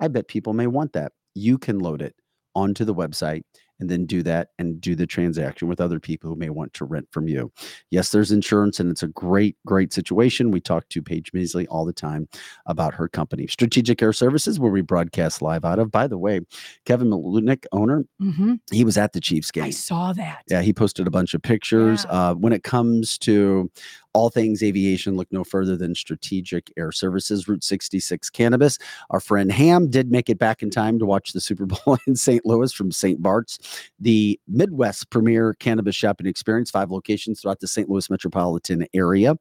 I 0.00 0.08
bet 0.08 0.28
people 0.28 0.54
may 0.54 0.66
want 0.66 0.94
that. 0.94 1.12
You 1.34 1.58
can 1.58 1.78
load 1.78 2.00
it 2.00 2.14
onto 2.54 2.86
the 2.86 2.94
website 2.94 3.42
and 3.82 3.90
then 3.90 4.06
do 4.06 4.22
that 4.22 4.50
and 4.60 4.80
do 4.80 4.94
the 4.94 5.08
transaction 5.08 5.66
with 5.66 5.80
other 5.80 5.98
people 5.98 6.30
who 6.30 6.36
may 6.36 6.48
want 6.50 6.72
to 6.74 6.84
rent 6.84 7.08
from 7.10 7.26
you. 7.26 7.50
Yes, 7.90 8.10
there's 8.10 8.30
insurance 8.30 8.78
and 8.78 8.88
it's 8.92 9.02
a 9.02 9.08
great, 9.08 9.56
great 9.66 9.92
situation. 9.92 10.52
We 10.52 10.60
talk 10.60 10.88
to 10.90 11.02
Paige 11.02 11.32
Measley 11.32 11.66
all 11.68 11.84
the 11.84 11.92
time 11.92 12.28
about 12.66 12.94
her 12.94 13.08
company, 13.08 13.48
Strategic 13.48 14.00
Air 14.00 14.12
Services, 14.12 14.60
where 14.60 14.70
we 14.70 14.82
broadcast 14.82 15.42
live 15.42 15.64
out 15.64 15.80
of. 15.80 15.90
By 15.90 16.06
the 16.06 16.16
way, 16.16 16.42
Kevin 16.86 17.10
Malunick, 17.10 17.64
owner, 17.72 18.04
Mhm. 18.22 18.60
he 18.70 18.84
was 18.84 18.96
at 18.96 19.14
the 19.14 19.20
Chiefs 19.20 19.50
game. 19.50 19.64
I 19.64 19.70
saw 19.70 20.12
that. 20.12 20.44
Yeah, 20.48 20.62
he 20.62 20.72
posted 20.72 21.08
a 21.08 21.10
bunch 21.10 21.34
of 21.34 21.42
pictures. 21.42 22.04
Yeah. 22.04 22.30
Uh, 22.30 22.34
when 22.34 22.52
it 22.52 22.62
comes 22.62 23.18
to 23.18 23.68
all 24.14 24.30
things 24.30 24.62
aviation, 24.62 25.16
look 25.16 25.32
no 25.32 25.44
further 25.44 25.76
than 25.76 25.94
Strategic 25.94 26.72
Air 26.76 26.92
Services, 26.92 27.48
Route 27.48 27.64
66 27.64 28.28
Cannabis. 28.30 28.78
Our 29.10 29.20
friend 29.20 29.50
Ham 29.50 29.90
did 29.90 30.10
make 30.10 30.28
it 30.28 30.38
back 30.38 30.62
in 30.62 30.70
time 30.70 30.98
to 30.98 31.06
watch 31.06 31.32
the 31.32 31.40
Super 31.40 31.66
Bowl 31.66 31.98
in 32.06 32.16
St. 32.16 32.44
Louis 32.44 32.72
from 32.72 32.92
St. 32.92 33.22
Bart's, 33.22 33.58
the 33.98 34.38
Midwest 34.46 35.10
premier 35.10 35.54
cannabis 35.54 35.96
shopping 35.96 36.26
experience, 36.26 36.70
five 36.70 36.90
locations 36.90 37.40
throughout 37.40 37.60
the 37.60 37.68
St. 37.68 37.88
Louis 37.88 38.10
metropolitan 38.10 38.86
area. 38.94 39.34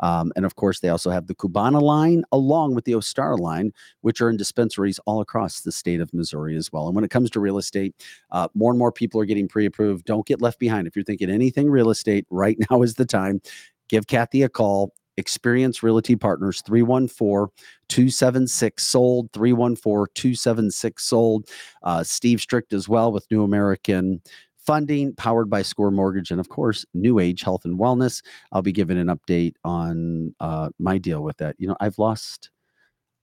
Um, 0.00 0.32
and 0.36 0.44
of 0.44 0.56
course, 0.56 0.80
they 0.80 0.90
also 0.90 1.10
have 1.10 1.26
the 1.26 1.34
Cubana 1.34 1.80
line 1.80 2.24
along 2.32 2.74
with 2.74 2.84
the 2.84 2.94
Ostar 2.94 3.38
line, 3.38 3.72
which 4.02 4.20
are 4.20 4.28
in 4.28 4.36
dispensaries 4.36 5.00
all 5.06 5.20
across 5.20 5.60
the 5.60 5.72
state 5.72 6.00
of 6.00 6.12
Missouri 6.12 6.56
as 6.56 6.72
well. 6.72 6.86
And 6.86 6.94
when 6.94 7.04
it 7.04 7.10
comes 7.10 7.30
to 7.30 7.40
real 7.40 7.58
estate, 7.58 7.94
uh, 8.30 8.48
more 8.54 8.70
and 8.70 8.78
more 8.78 8.92
people 8.92 9.20
are 9.20 9.26
getting 9.26 9.48
pre-approved. 9.48 10.04
Don't 10.04 10.26
get 10.26 10.42
left 10.42 10.58
behind. 10.58 10.86
If 10.86 10.96
you're 10.96 11.04
thinking 11.04 11.30
anything 11.30 11.70
real 11.70 11.90
estate, 11.90 12.26
right 12.30 12.58
now 12.70 12.82
is 12.82 12.94
the 12.94 13.06
time. 13.06 13.40
Give 13.88 14.06
Kathy 14.06 14.42
a 14.42 14.48
call. 14.48 14.92
Experience 15.16 15.82
Realty 15.82 16.14
Partners 16.14 16.62
314 16.62 17.52
276 17.88 18.86
sold 18.86 19.32
314 19.32 20.06
276 20.14 21.04
sold. 21.04 21.48
Uh, 21.82 22.04
Steve 22.04 22.40
Strict 22.40 22.72
as 22.72 22.88
well 22.88 23.10
with 23.10 23.26
New 23.28 23.42
American 23.42 24.22
Funding, 24.68 25.14
powered 25.14 25.50
by 25.50 25.62
Score 25.62 25.90
Mortgage, 25.90 26.30
and 26.30 26.38
of 26.38 26.50
course, 26.50 26.84
New 26.94 27.18
Age 27.18 27.42
Health 27.42 27.64
and 27.64 27.80
Wellness. 27.80 28.22
I'll 28.52 28.62
be 28.62 28.70
giving 28.70 28.98
an 28.98 29.06
update 29.06 29.54
on 29.64 30.34
uh, 30.40 30.68
my 30.78 30.98
deal 30.98 31.22
with 31.22 31.38
that. 31.38 31.56
You 31.58 31.68
know, 31.68 31.76
I've 31.80 31.98
lost, 31.98 32.50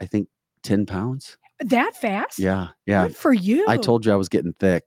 I 0.02 0.06
think, 0.06 0.28
10 0.64 0.88
pounds. 0.88 1.38
That 1.60 1.96
fast? 1.96 2.40
Yeah. 2.40 2.70
Yeah. 2.86 3.08
Good 3.08 3.16
for 3.16 3.32
you. 3.32 3.64
I 3.70 3.78
told 3.78 4.06
you 4.06 4.12
I 4.12 4.16
was 4.16 4.28
getting 4.28 4.54
thick. 4.54 4.84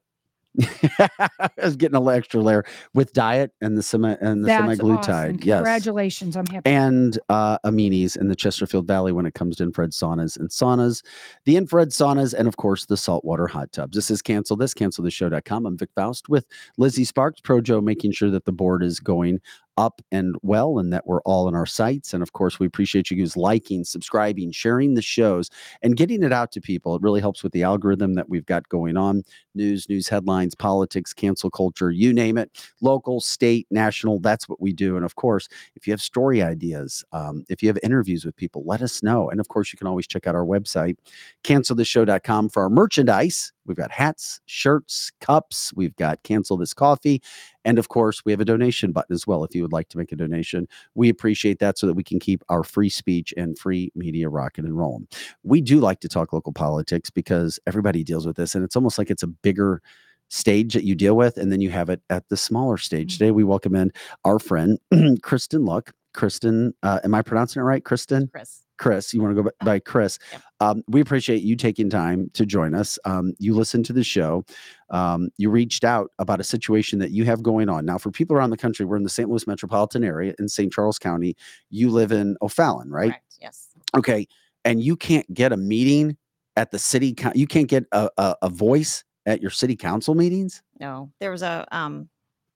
I 0.99 1.51
was 1.63 1.77
getting 1.77 1.97
a 1.97 2.01
little 2.01 2.19
extra 2.19 2.41
layer 2.41 2.65
with 2.95 3.13
diet 3.13 3.53
and 3.61 3.77
the 3.77 3.83
semi 3.83 4.15
and 4.21 4.45
the 4.45 4.49
That's 4.49 4.81
semaglutide. 4.81 5.09
awesome. 5.09 5.41
Yes. 5.43 5.59
Congratulations. 5.59 6.37
I'm 6.37 6.47
happy. 6.47 6.69
And 6.69 7.19
uh, 7.29 7.59
amenities 7.65 8.17
in 8.17 8.29
the 8.29 8.37
Chesterfield 8.37 8.87
Valley 8.87 9.13
when 9.13 9.27
it 9.27 9.35
comes 9.35 9.57
to 9.57 9.63
infrared 9.63 9.91
saunas 9.91 10.39
and 10.39 10.49
saunas, 10.51 11.03
the 11.45 11.57
infrared 11.57 11.91
saunas, 11.91 12.35
and 12.35 12.49
of 12.49 12.57
course 12.57 12.87
the 12.87 12.97
saltwater 12.97 13.47
hot 13.47 13.73
tubs. 13.73 13.95
This 13.95 14.11
is 14.11 14.23
cancel 14.23 14.57
this, 14.57 14.75
cancel 14.75 15.05
the 15.05 15.11
show.com. 15.11 15.67
I'm 15.67 15.77
Vic 15.77 15.91
Faust 15.95 16.29
with 16.29 16.47
Lizzie 16.77 17.05
Sparks, 17.05 17.41
Pro 17.41 17.61
Joe, 17.61 17.81
making 17.81 18.13
sure 18.13 18.31
that 18.31 18.45
the 18.45 18.53
board 18.53 18.83
is 18.83 19.01
going 19.01 19.41
up 19.79 20.03
and 20.11 20.35
well 20.43 20.79
and 20.79 20.93
that 20.93 21.07
we're 21.07 21.23
all 21.23 21.49
in 21.49 21.55
our 21.55 21.65
sites. 21.65 22.13
And 22.13 22.23
of 22.23 22.33
course, 22.33 22.59
we 22.59 22.67
appreciate 22.67 23.11
you 23.11 23.17
guys 23.17 23.37
liking, 23.37 23.85
subscribing, 23.85 24.51
sharing 24.51 24.95
the 24.95 25.03
shows, 25.03 25.49
and 25.83 25.97
getting 25.97 26.25
it 26.25 26.33
out 26.33 26.51
to 26.53 26.61
people. 26.61 26.97
It 26.97 27.03
really 27.03 27.21
helps 27.21 27.45
with 27.45 27.53
the 27.53 27.63
algorithm 27.63 28.15
that 28.15 28.29
we've 28.29 28.45
got 28.45 28.69
going 28.69 28.97
on 28.97 29.23
news, 29.55 29.89
news 29.89 30.09
headlines, 30.09 30.55
politics, 30.55 31.15
cancel 31.15 31.51
culture, 31.51 31.91
you 31.91 32.13
name 32.13 32.37
it, 32.39 32.51
local, 32.81 33.21
state, 33.21 33.67
national. 33.71 34.19
That's 34.19 34.49
what 34.49 34.61
we 34.61 34.73
do. 34.73 34.97
And 34.97 35.05
of 35.05 35.15
course, 35.15 35.49
if 35.77 35.87
you 35.87 35.93
have 35.93 36.01
story 36.01 36.43
ideas, 36.43 37.05
um, 37.13 37.45
if 37.49 37.63
you 37.63 37.69
have 37.69 37.79
interviews 37.83 38.25
with 38.25 38.37
people, 38.37 38.65
let 38.67 38.83
us 38.83 39.03
know. 39.03 39.31
And 39.31 39.39
of 39.39 39.49
course, 39.49 39.73
you 39.73 39.79
can 39.79 39.87
always 39.87 40.07
check 40.07 40.27
out 40.27 40.35
our 40.35 40.45
website, 40.45 40.97
cancelthisshow.com 41.45 42.49
for 42.49 42.63
our 42.63 42.71
merchandise. 42.71 43.53
We've 43.69 43.77
got 43.77 43.91
hats, 43.91 44.41
shirts, 44.47 45.13
cups. 45.21 45.73
We've 45.75 45.95
got 45.97 46.23
cancel 46.23 46.57
this 46.57 46.75
coffee. 46.75 47.23
And 47.65 47.79
of 47.79 47.89
course, 47.89 48.25
we 48.25 48.33
have 48.33 48.41
a 48.41 48.45
donation 48.45 48.93
button 48.93 49.15
as 49.15 49.27
well 49.27 49.45
if 49.45 49.55
you 49.55 49.63
would 49.63 49.73
like 49.73 49.89
to 49.91 49.99
make 49.99 50.11
a 50.11 50.17
donation. 50.17 50.67
We 50.95 51.09
appreciate 51.09 51.59
that 51.59 51.79
so 51.79 51.87
that 51.87 51.95
we 51.95 52.03
can 52.03 52.19
keep 52.19 52.43
our 52.49 52.65
free 52.65 52.89
speech 52.89 53.35
and 53.37 53.59
free 53.59 53.93
media 53.95 54.29
rocking 54.29 54.65
and 54.65 54.77
rolling. 54.77 55.07
We 55.43 55.61
do 55.61 55.79
like 55.81 56.01
to 56.01 56.09
talk 56.09 56.33
local 56.33 56.53
politics 56.53 57.11
because 57.11 57.59
everybody 57.67 58.03
deals 58.03 58.27
with 58.27 58.37
this, 58.37 58.55
and 58.55 58.65
it's 58.65 58.77
almost 58.77 58.99
like 58.99 59.11
it's 59.11 59.23
a 59.23 59.29
bigger 59.29 59.83
stage 60.31 60.75
that 60.75 60.85
you 60.85 60.95
deal 60.95 61.17
with, 61.17 61.37
and 61.37 61.51
then 61.51 61.61
you 61.61 61.71
have 61.71 61.89
it 61.89 62.01
at 62.11 62.29
the 62.29 62.37
smaller 62.37 62.77
stage. 62.77 63.15
Mm. 63.15 63.19
Today, 63.19 63.31
we 63.31 63.45
welcome 63.45 63.75
in 63.75 63.93
our 64.25 64.39
friend 64.39 64.79
Kristen 65.23 65.65
Look. 65.65 65.93
Kristen, 66.19 66.75
uh, 66.83 66.99
am 67.05 67.15
I 67.15 67.23
pronouncing 67.23 67.61
it 67.61 67.65
right? 67.65 67.85
Kristen? 67.85 68.27
Chris. 68.27 68.65
Chris, 68.77 69.15
you 69.15 69.23
want 69.23 69.37
to 69.37 69.41
go 69.41 69.51
by, 69.61 69.65
by 69.65 69.79
Chris. 69.85 70.19
Um, 70.59 70.83
we 70.89 71.01
appreciate 71.01 71.43
you 71.43 71.55
taking 71.55 71.89
time 71.89 72.29
to 72.35 72.45
join 72.45 72.75
us. 72.75 72.99
Um, 73.05 73.35
you 73.39 73.55
listened 73.55 73.85
to 73.85 73.93
the 73.93 74.03
show. 74.03 74.45
Um, 74.91 75.31
you 75.37 75.49
reached 75.49 75.85
out 75.85 76.11
about 76.19 76.41
a 76.41 76.45
situation 76.45 76.99
that 76.99 77.13
you 77.13 77.25
have 77.25 77.41
going 77.45 77.69
on. 77.69 77.85
Now, 77.85 77.99
for 77.99 78.11
people 78.11 78.35
around 78.37 78.51
the 78.51 78.57
country, 78.57 78.85
we're 78.85 78.97
in 78.97 79.05
the 79.05 79.09
St. 79.09 79.29
Louis 79.29 79.47
metropolitan 79.47 80.03
area 80.03 80.35
in 80.41 80.49
St. 80.49 80.73
Charles 80.73 80.99
County. 80.99 81.37
You 81.71 81.89
live 81.89 82.11
in 82.11 82.37
O'Fallon, 82.43 82.91
right? 82.91 83.11
Correct. 83.11 83.37
Yes. 83.41 83.69
Okay. 83.97 84.27
And 84.65 84.83
you 84.83 84.97
can't 84.97 85.33
get 85.33 85.53
a 85.53 85.57
meeting 85.57 86.17
at 86.57 86.73
the 86.73 86.81
city, 86.81 87.15
you 87.37 87.47
can't 87.47 87.69
get 87.69 87.85
a, 87.93 88.11
a, 88.19 88.35
a 88.43 88.49
voice 88.49 89.05
at 89.25 89.41
your 89.41 89.53
city 89.53 89.77
council 89.77 90.17
meetings? 90.17 90.63
No. 90.81 91.13
There 91.21 91.31
was 91.31 91.43
a 91.43 91.65
um, 91.71 92.09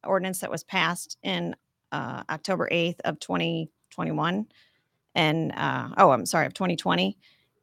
ordinance 0.03 0.41
that 0.41 0.51
was 0.51 0.65
passed 0.65 1.17
in 1.23 1.55
uh, 1.93 2.23
October 2.29 2.69
8th 2.73 3.01
of 3.05 3.21
2021 3.21 4.47
and 5.15 5.53
uh, 5.53 5.89
oh, 5.99 6.11
I'm 6.11 6.27
sorry, 6.27 6.47
of 6.47 6.55
2020. 6.55 7.17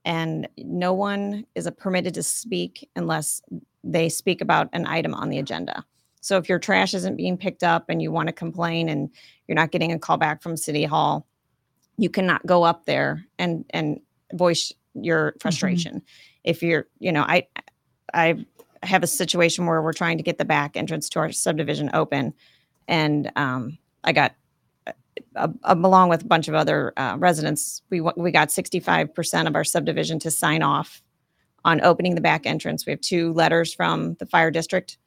And 0.06 0.48
no 0.58 0.94
one 0.94 1.46
is 1.56 1.70
permitted 1.78 2.14
to 2.14 2.24
speak 2.24 2.90
unless 2.96 3.42
they 3.84 4.10
speak 4.10 4.42
about 4.42 4.70
an 4.74 4.86
item 4.86 5.14
on 5.14 5.30
the 5.30 5.40
agenda. 5.40 5.86
So 6.22 6.38
if 6.38 6.50
your 6.50 6.60
trash 6.60 6.94
isn't 6.94 7.16
being 7.16 7.38
picked 7.38 7.64
up 7.64 7.86
and 7.90 8.02
you 8.02 8.12
want 8.12 8.28
to 8.28 8.34
complain 8.34 8.90
and 8.90 9.10
you're 9.48 9.56
not 9.56 9.72
getting 9.72 9.92
a 9.92 10.00
call 10.00 10.18
back 10.18 10.42
from 10.42 10.58
City 10.58 10.84
Hall, 10.84 11.26
you 11.98 12.10
cannot 12.10 12.46
go 12.46 12.64
up 12.64 12.86
there 12.86 13.26
and 13.38 13.66
and 13.72 14.00
voice 14.34 14.72
your 14.94 15.36
frustration. 15.40 16.02
If 16.44 16.64
you're, 16.64 16.88
you 17.00 17.12
know, 17.12 17.24
I 17.24 17.48
I 18.14 18.46
have 18.84 19.04
a 19.04 19.08
situation 19.08 19.66
where 19.66 19.82
we're 19.82 19.94
trying 19.94 20.18
to 20.18 20.24
get 20.24 20.38
the 20.38 20.46
back 20.46 20.78
entrance 20.78 21.10
to 21.10 21.20
our 21.20 21.32
subdivision 21.32 21.90
open, 21.94 22.34
and 22.88 23.32
um, 23.36 23.78
I 24.04 24.12
got 24.12 24.36
uh, 24.88 24.94
uh, 25.36 25.48
along 25.64 26.10
with 26.10 26.24
a 26.24 26.28
bunch 26.28 26.48
of 26.48 26.56
other 26.56 26.94
uh, 26.98 27.16
residents, 27.18 27.82
we 27.90 28.02
we 28.02 28.32
got 28.32 28.50
65% 28.50 29.48
of 29.48 29.56
our 29.56 29.64
subdivision 29.64 30.20
to 30.20 30.32
sign 30.32 30.64
off 30.64 31.02
on 31.66 31.82
opening 31.82 32.16
the 32.16 32.22
back 32.22 32.46
entrance. 32.46 32.86
We 32.86 32.92
have 32.92 33.02
two 33.02 33.34
letters 33.34 33.74
from 33.74 34.16
the 34.16 34.26
fire 34.26 34.52
district 34.52 34.98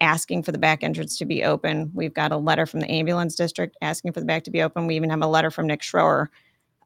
asking 0.00 0.42
for 0.42 0.52
the 0.52 0.58
back 0.58 0.82
entrance 0.82 1.18
to 1.18 1.24
be 1.24 1.44
open. 1.44 1.90
We've 1.94 2.14
got 2.14 2.32
a 2.32 2.36
letter 2.36 2.66
from 2.66 2.80
the 2.80 2.90
ambulance 2.90 3.34
district 3.34 3.76
asking 3.82 4.12
for 4.12 4.20
the 4.20 4.26
back 4.26 4.44
to 4.44 4.50
be 4.50 4.62
open. 4.62 4.86
We 4.86 4.96
even 4.96 5.10
have 5.10 5.22
a 5.22 5.26
letter 5.26 5.50
from 5.50 5.66
Nick 5.66 5.82
Schroer, 5.82 6.28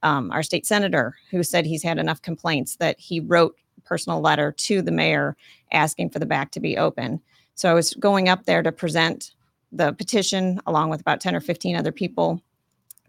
um, 0.02 0.30
our 0.32 0.42
state 0.42 0.66
senator, 0.66 1.14
who 1.30 1.42
said 1.42 1.64
he's 1.64 1.82
had 1.82 1.98
enough 1.98 2.22
complaints 2.22 2.76
that 2.76 2.98
he 2.98 3.20
wrote 3.20 3.56
a 3.78 3.80
personal 3.82 4.20
letter 4.20 4.52
to 4.52 4.82
the 4.82 4.90
mayor 4.90 5.36
asking 5.72 6.10
for 6.10 6.18
the 6.18 6.26
back 6.26 6.50
to 6.52 6.60
be 6.60 6.76
open. 6.76 7.20
So 7.54 7.70
I 7.70 7.74
was 7.74 7.94
going 7.94 8.28
up 8.28 8.44
there 8.46 8.62
to 8.62 8.72
present 8.72 9.33
the 9.74 9.92
petition 9.92 10.60
along 10.66 10.90
with 10.90 11.00
about 11.00 11.20
10 11.20 11.34
or 11.34 11.40
15 11.40 11.76
other 11.76 11.92
people 11.92 12.40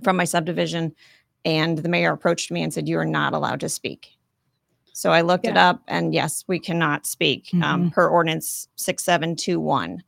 from 0.03 0.17
my 0.17 0.23
subdivision. 0.25 0.93
And 1.45 1.77
the 1.77 1.89
mayor 1.89 2.11
approached 2.11 2.51
me 2.51 2.63
and 2.63 2.73
said, 2.73 2.87
You 2.89 2.97
are 2.99 3.05
not 3.05 3.33
allowed 3.33 3.59
to 3.61 3.69
speak. 3.69 4.09
So 4.93 5.11
I 5.11 5.21
looked 5.21 5.45
it 5.45 5.57
up, 5.57 5.81
and 5.89 6.13
yes, 6.13 6.45
we 6.47 6.57
cannot 6.57 7.05
speak 7.05 7.49
um, 7.61 7.91
per 7.91 8.07
ordinance 8.07 8.67
6721 8.77 10.01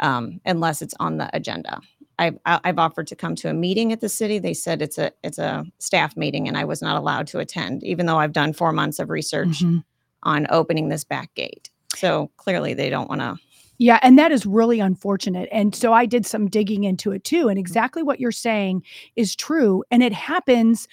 um, 0.00 0.40
unless 0.44 0.82
it's 0.82 0.94
on 1.00 1.16
the 1.16 1.30
agenda. 1.34 1.80
I've, 2.18 2.38
I- 2.44 2.60
I've 2.62 2.78
offered 2.78 3.06
to 3.08 3.16
come 3.16 3.34
to 3.36 3.48
a 3.48 3.54
meeting 3.54 3.90
at 3.92 4.00
the 4.00 4.08
city. 4.08 4.38
They 4.38 4.52
said 4.54 4.82
it's 4.82 4.98
a 4.98 5.12
it's 5.24 5.38
a 5.38 5.64
staff 5.78 6.16
meeting, 6.16 6.46
and 6.46 6.56
I 6.58 6.64
was 6.64 6.82
not 6.82 6.96
allowed 6.96 7.26
to 7.28 7.38
attend, 7.40 7.82
even 7.84 8.06
though 8.06 8.18
I've 8.18 8.32
done 8.32 8.52
four 8.52 8.70
months 8.72 8.98
of 8.98 9.08
research 9.10 9.60
Mhm. 9.64 9.82
on 10.22 10.46
opening 10.50 10.90
this 10.90 11.04
back 11.04 11.34
gate. 11.34 11.70
So 11.96 12.30
clearly, 12.36 12.74
they 12.74 12.90
don't 12.90 13.08
want 13.08 13.20
to. 13.22 13.36
Yeah, 13.78 13.98
and 14.02 14.18
that 14.18 14.32
is 14.32 14.46
really 14.46 14.80
unfortunate. 14.80 15.48
And 15.50 15.74
so 15.74 15.92
I 15.92 16.06
did 16.06 16.24
some 16.26 16.48
digging 16.48 16.84
into 16.84 17.10
it 17.12 17.24
too. 17.24 17.48
And 17.48 17.58
exactly 17.58 18.02
what 18.02 18.20
you're 18.20 18.32
saying 18.32 18.82
is 19.16 19.34
true. 19.34 19.82
And 19.90 20.02
it 20.02 20.12
happens 20.12 20.86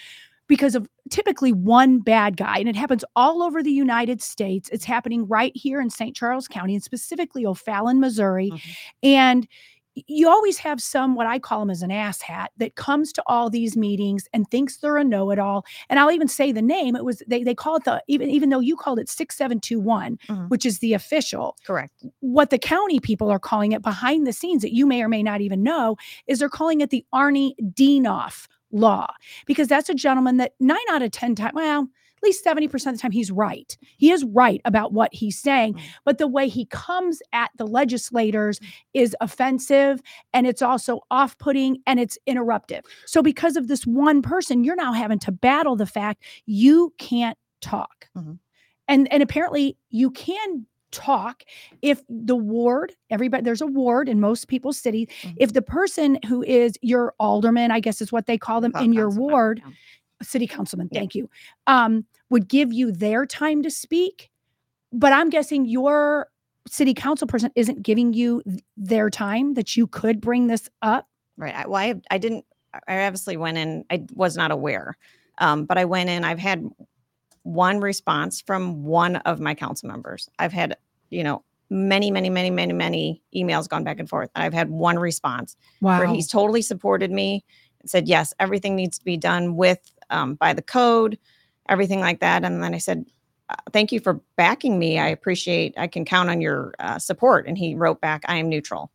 because 0.48 0.76
of 0.76 0.88
typically 1.10 1.54
one 1.54 2.00
bad 2.00 2.38
guy. 2.38 2.58
And 2.58 2.68
it 2.70 2.76
happens 2.76 3.06
all 3.16 3.42
over 3.44 3.64
the 3.64 3.72
United 3.72 4.22
States. 4.22 4.70
It's 4.72 4.86
happening 4.86 5.28
right 5.28 5.54
here 5.56 5.80
in 5.82 5.90
St. 5.90 6.16
Charles 6.16 6.48
County 6.48 6.76
and 6.76 6.84
specifically 6.84 7.46
O'Fallon, 7.46 8.00
Missouri. 8.00 8.52
Mhm. 8.52 8.62
And 9.04 9.48
you 9.96 10.30
always 10.30 10.58
have 10.60 10.82
some 10.82 11.16
what 11.16 11.28
I 11.28 11.38
call 11.40 11.60
them 11.60 11.70
as 11.70 11.82
an 11.82 11.90
asshat 11.90 12.48
that 12.58 12.76
comes 12.76 13.12
to 13.14 13.24
all 13.28 13.50
these 13.50 13.76
meetings 13.76 14.28
and 14.34 14.50
thinks 14.50 14.78
they're 14.78 14.98
a 14.98 15.04
know-it-all. 15.04 15.66
And 15.90 16.00
I'll 16.00 16.12
even 16.12 16.28
say 16.30 16.52
the 16.52 16.62
name. 16.62 16.96
It 16.96 17.04
was 17.04 17.22
they 17.28 17.44
they 17.44 17.54
call 17.56 17.76
it 17.76 17.84
the 17.84 18.02
even 18.08 18.30
even 18.30 18.50
though 18.50 18.60
you 18.62 18.76
called 18.78 19.00
it 19.00 19.10
6721, 19.10 20.18
Mhm. 20.30 20.50
which 20.50 20.66
is 20.66 20.80
the 20.80 20.94
official 20.94 21.58
Correct. 21.66 21.92
what 22.22 22.50
the 22.52 22.58
county 22.60 23.00
people 23.00 23.30
are 23.30 23.40
calling 23.40 23.72
it 23.74 23.82
behind 23.82 24.26
the 24.26 24.34
scenes 24.34 24.62
that 24.62 24.74
you 24.74 24.86
may 24.86 25.04
or 25.04 25.10
may 25.10 25.24
not 25.24 25.42
even 25.42 25.62
know 25.64 25.98
is 26.28 26.40
they're 26.40 26.50
calling 26.50 26.82
it 26.82 26.90
the 26.90 27.06
Arnie 27.14 27.54
Dienoff 27.62 28.48
law 28.72 29.08
because 29.46 29.68
that's 29.68 29.90
a 29.90 29.94
gentleman 29.94 30.38
that 30.38 30.54
nine 30.60 30.78
out 30.90 31.02
of 31.02 31.12
10 31.12 31.36
times, 31.36 31.52
well, 31.54 31.88
at 32.22 32.28
least 32.28 32.46
70% 32.46 32.74
of 32.88 32.94
the 32.96 32.98
time 32.98 33.12
he's 33.12 33.32
right. 33.32 33.76
He 33.98 34.12
is 34.12 34.24
right 34.26 34.62
about 34.66 34.94
what 34.94 35.14
he's 35.14 35.40
saying, 35.40 35.80
but 36.06 36.18
the 36.20 36.28
way 36.28 36.48
he 36.48 36.66
comes 36.66 37.22
at 37.34 37.50
the 37.58 37.66
legislators 37.66 38.60
is 38.94 39.16
offensive 39.22 40.02
and 40.34 40.46
it's 40.46 40.62
also 40.62 41.02
off 41.10 41.38
putting 41.40 41.78
and 41.88 42.00
it's 42.00 42.18
interruptive. 42.28 42.82
So, 43.06 43.22
because 43.24 43.56
of 43.56 43.68
this 43.68 43.86
one 43.88 44.22
person, 44.22 44.64
you're 44.64 44.76
now 44.76 44.94
having 44.94 45.20
to 45.20 45.32
battle 45.32 45.76
the 45.76 45.86
fact 45.88 46.24
you 46.46 46.94
can't 47.00 47.38
talk. 47.62 48.08
Mhm. 48.16 48.38
And, 48.88 49.12
and 49.12 49.24
apparently, 49.24 49.78
you 49.90 50.12
can 50.12 50.66
talk 50.92 51.44
if 51.82 52.02
the 52.10 52.36
ward 52.36 52.92
everybody 53.10 53.42
there's 53.44 53.62
a 53.62 53.66
ward 53.66 54.10
in 54.10 54.20
most 54.20 54.50
people's 54.50 54.78
cities 54.78 55.08
Mhm. 55.24 55.36
if 55.38 55.54
the 55.54 55.62
person 55.62 56.20
who 56.28 56.44
is 56.44 56.74
your 56.82 57.14
alderman 57.18 57.72
i 57.72 57.80
guess 57.80 58.02
is 58.02 58.12
what 58.12 58.26
they 58.26 58.38
call 58.38 58.60
them 58.60 58.74
Call 58.74 58.84
in 58.84 58.92
your 58.92 59.10
ward 59.10 59.64
city 60.22 60.46
councilman 60.48 60.90
Yeah. 60.92 61.00
thank 61.00 61.16
you 61.16 61.30
um 61.66 62.06
would 62.32 62.48
give 62.48 62.74
you 62.74 62.92
their 62.92 63.26
time 63.26 63.62
to 63.62 63.70
speak 63.70 64.32
but 64.92 65.14
i'm 65.14 65.30
guessing 65.30 65.66
your 65.66 66.28
city 66.68 66.94
council 66.94 67.28
person 67.28 67.52
isn't 67.56 67.84
giving 67.84 68.14
you 68.14 68.42
th- 68.48 68.62
their 68.78 69.10
time 69.10 69.54
that 69.54 69.76
you 69.76 69.88
could 69.88 70.20
bring 70.20 70.48
this 70.48 70.70
up 70.82 71.08
Right. 71.42 71.56
I, 71.56 71.68
well, 71.68 71.82
I, 71.82 71.96
I 72.12 72.18
didn't, 72.20 72.46
I 72.88 73.06
obviously 73.06 73.36
went 73.36 73.58
in, 73.58 73.84
I 73.90 74.06
was 74.14 74.38
not 74.38 74.52
aware. 74.52 74.96
Um, 75.40 75.66
but 75.66 75.78
I 75.78 75.86
went 75.86 76.10
in, 76.10 76.24
I've 76.24 76.40
had 76.40 76.64
one 77.44 77.80
response 77.80 78.42
from 78.42 78.84
one 78.84 79.16
of 79.18 79.40
my 79.40 79.56
council 79.56 79.90
members. 79.90 80.30
I've 80.38 80.54
had, 80.54 80.78
you 81.10 81.24
know, 81.24 81.44
many, 81.72 82.12
many, 82.12 82.30
many, 82.30 82.52
many, 82.52 82.74
many 82.74 83.24
emails 83.36 83.68
gone 83.68 83.84
back 83.84 84.00
and 84.00 84.08
forth. 84.08 84.30
And 84.36 84.44
I've 84.44 84.54
had 84.54 84.70
one 84.70 85.00
response 85.00 85.56
wow 85.82 85.98
where 85.98 86.08
he's 86.08 86.28
totally 86.28 86.62
supported 86.62 87.12
me 87.12 87.44
and 87.82 87.90
said, 87.90 88.08
yes, 88.08 88.34
everything 88.40 88.76
needs 88.76 89.00
to 89.00 89.06
be 89.06 89.18
done 89.18 89.56
with, 89.56 89.80
um, 90.12 90.36
by 90.36 90.54
the 90.54 90.62
code, 90.62 91.18
everything 91.70 92.00
like 92.00 92.20
that. 92.20 92.44
And 92.44 92.64
then 92.64 92.74
I 92.74 92.78
said, 92.78 93.06
uh, 93.50 93.56
thank 93.72 93.92
you 93.92 94.00
for 94.00 94.22
backing 94.36 94.80
me. 94.80 95.00
I 95.00 95.08
appreciate, 95.08 95.74
I 95.78 95.88
can 95.88 96.06
count 96.06 96.30
on 96.30 96.42
your 96.42 96.74
uh, 96.80 97.00
support. 97.00 97.48
And 97.48 97.58
he 97.58 97.76
wrote 97.76 98.02
back, 98.02 98.24
I 98.28 98.38
am 98.38 98.50
neutral. 98.50 98.92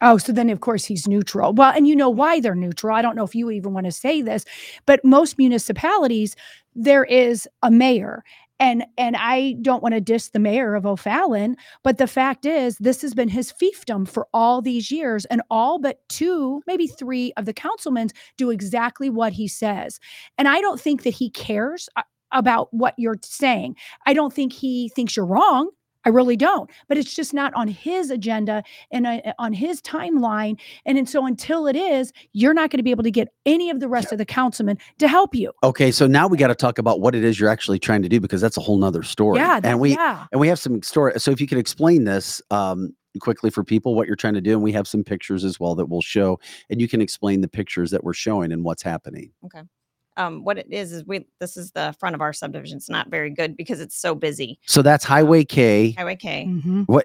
Oh, 0.00 0.18
so 0.18 0.32
then 0.32 0.50
of 0.50 0.60
course 0.60 0.84
he's 0.84 1.08
neutral. 1.08 1.52
Well, 1.52 1.72
and 1.74 1.88
you 1.88 1.96
know 1.96 2.10
why 2.10 2.40
they're 2.40 2.54
neutral. 2.54 2.94
I 2.94 3.00
don't 3.00 3.16
know 3.16 3.24
if 3.24 3.34
you 3.34 3.50
even 3.50 3.72
want 3.72 3.86
to 3.86 3.92
say 3.92 4.20
this, 4.20 4.44
but 4.86 5.04
most 5.04 5.38
municipalities 5.38 6.36
there 6.74 7.04
is 7.04 7.48
a 7.62 7.70
mayor. 7.70 8.24
And 8.60 8.84
and 8.96 9.16
I 9.16 9.56
don't 9.62 9.82
want 9.82 9.94
to 9.94 10.00
diss 10.00 10.28
the 10.28 10.38
mayor 10.38 10.74
of 10.74 10.86
O'Fallon, 10.86 11.56
but 11.82 11.98
the 11.98 12.06
fact 12.06 12.46
is 12.46 12.76
this 12.78 13.02
has 13.02 13.12
been 13.12 13.28
his 13.28 13.52
fiefdom 13.52 14.06
for 14.08 14.28
all 14.32 14.62
these 14.62 14.90
years 14.90 15.24
and 15.26 15.42
all 15.50 15.78
but 15.78 15.98
two, 16.08 16.62
maybe 16.66 16.86
3 16.86 17.32
of 17.36 17.46
the 17.46 17.52
councilmen 17.52 18.08
do 18.36 18.50
exactly 18.50 19.10
what 19.10 19.32
he 19.32 19.48
says. 19.48 19.98
And 20.38 20.46
I 20.48 20.60
don't 20.60 20.80
think 20.80 21.02
that 21.02 21.14
he 21.14 21.30
cares 21.30 21.88
uh, 21.96 22.02
about 22.32 22.72
what 22.72 22.94
you're 22.96 23.18
saying. 23.24 23.76
I 24.06 24.14
don't 24.14 24.32
think 24.32 24.52
he 24.52 24.88
thinks 24.94 25.16
you're 25.16 25.26
wrong. 25.26 25.70
I 26.04 26.10
really 26.10 26.36
don't. 26.36 26.70
But 26.88 26.98
it's 26.98 27.14
just 27.14 27.34
not 27.34 27.52
on 27.54 27.68
his 27.68 28.10
agenda 28.10 28.62
and 28.90 29.06
uh, 29.06 29.20
on 29.38 29.52
his 29.52 29.80
timeline. 29.82 30.58
And, 30.86 30.98
and 30.98 31.08
so 31.08 31.26
until 31.26 31.66
it 31.66 31.76
is, 31.76 32.12
you're 32.32 32.54
not 32.54 32.70
going 32.70 32.78
to 32.78 32.82
be 32.82 32.90
able 32.90 33.04
to 33.04 33.10
get 33.10 33.28
any 33.46 33.70
of 33.70 33.80
the 33.80 33.88
rest 33.88 34.12
of 34.12 34.18
the 34.18 34.24
councilmen 34.24 34.78
to 34.98 35.08
help 35.08 35.34
you. 35.34 35.52
Okay, 35.62 35.90
so 35.90 36.06
now 36.06 36.26
we 36.26 36.36
got 36.36 36.48
to 36.48 36.54
talk 36.54 36.78
about 36.78 37.00
what 37.00 37.14
it 37.14 37.24
is 37.24 37.38
you're 37.38 37.48
actually 37.48 37.78
trying 37.78 38.02
to 38.02 38.08
do 38.08 38.20
because 38.20 38.40
that's 38.40 38.56
a 38.56 38.60
whole 38.60 38.78
nother 38.78 39.02
story. 39.02 39.38
Yeah. 39.38 39.60
that- 39.60 39.68
and 39.68 39.80
we 39.80 39.92
yeah. 39.92 40.26
and 40.32 40.40
we 40.40 40.48
have 40.48 40.58
some 40.58 40.82
story. 40.82 41.18
So 41.18 41.30
if 41.30 41.40
you 41.40 41.46
could 41.46 41.58
explain 41.58 42.04
this 42.04 42.42
um, 42.50 42.94
quickly 43.20 43.50
for 43.50 43.64
people, 43.64 43.94
what 43.94 44.06
you're 44.06 44.16
trying 44.16 44.34
to 44.34 44.40
do, 44.40 44.52
and 44.52 44.62
we 44.62 44.72
have 44.72 44.86
some 44.86 45.04
pictures 45.04 45.44
as 45.44 45.58
well 45.60 45.74
that 45.76 45.86
we'll 45.86 46.02
show, 46.02 46.38
and 46.70 46.80
you 46.80 46.88
can 46.88 47.00
explain 47.00 47.40
the 47.40 47.48
pictures 47.48 47.90
that 47.90 48.04
we're 48.04 48.12
showing 48.12 48.52
and 48.52 48.64
what's 48.64 48.82
happening. 48.82 49.32
Um, 50.16 50.44
what 50.44 50.58
it 50.58 50.66
is 50.70 50.92
is 50.92 51.04
we 51.04 51.26
this 51.40 51.56
is 51.56 51.72
the 51.72 51.94
front 51.98 52.14
of 52.14 52.20
our 52.20 52.32
subdivision. 52.32 52.76
It's 52.76 52.88
not 52.90 53.08
very 53.08 53.30
good 53.30 53.56
because 53.56 53.80
it's 53.80 53.96
so 53.96 54.14
busy. 54.14 54.58
So 54.66 54.82
that's 54.82 55.04
Highway 55.04 55.44
K. 55.44 55.92
Highway 55.92 56.16
K. 56.16 56.46
Mhm. 56.48 56.86
Uh, 56.88 57.00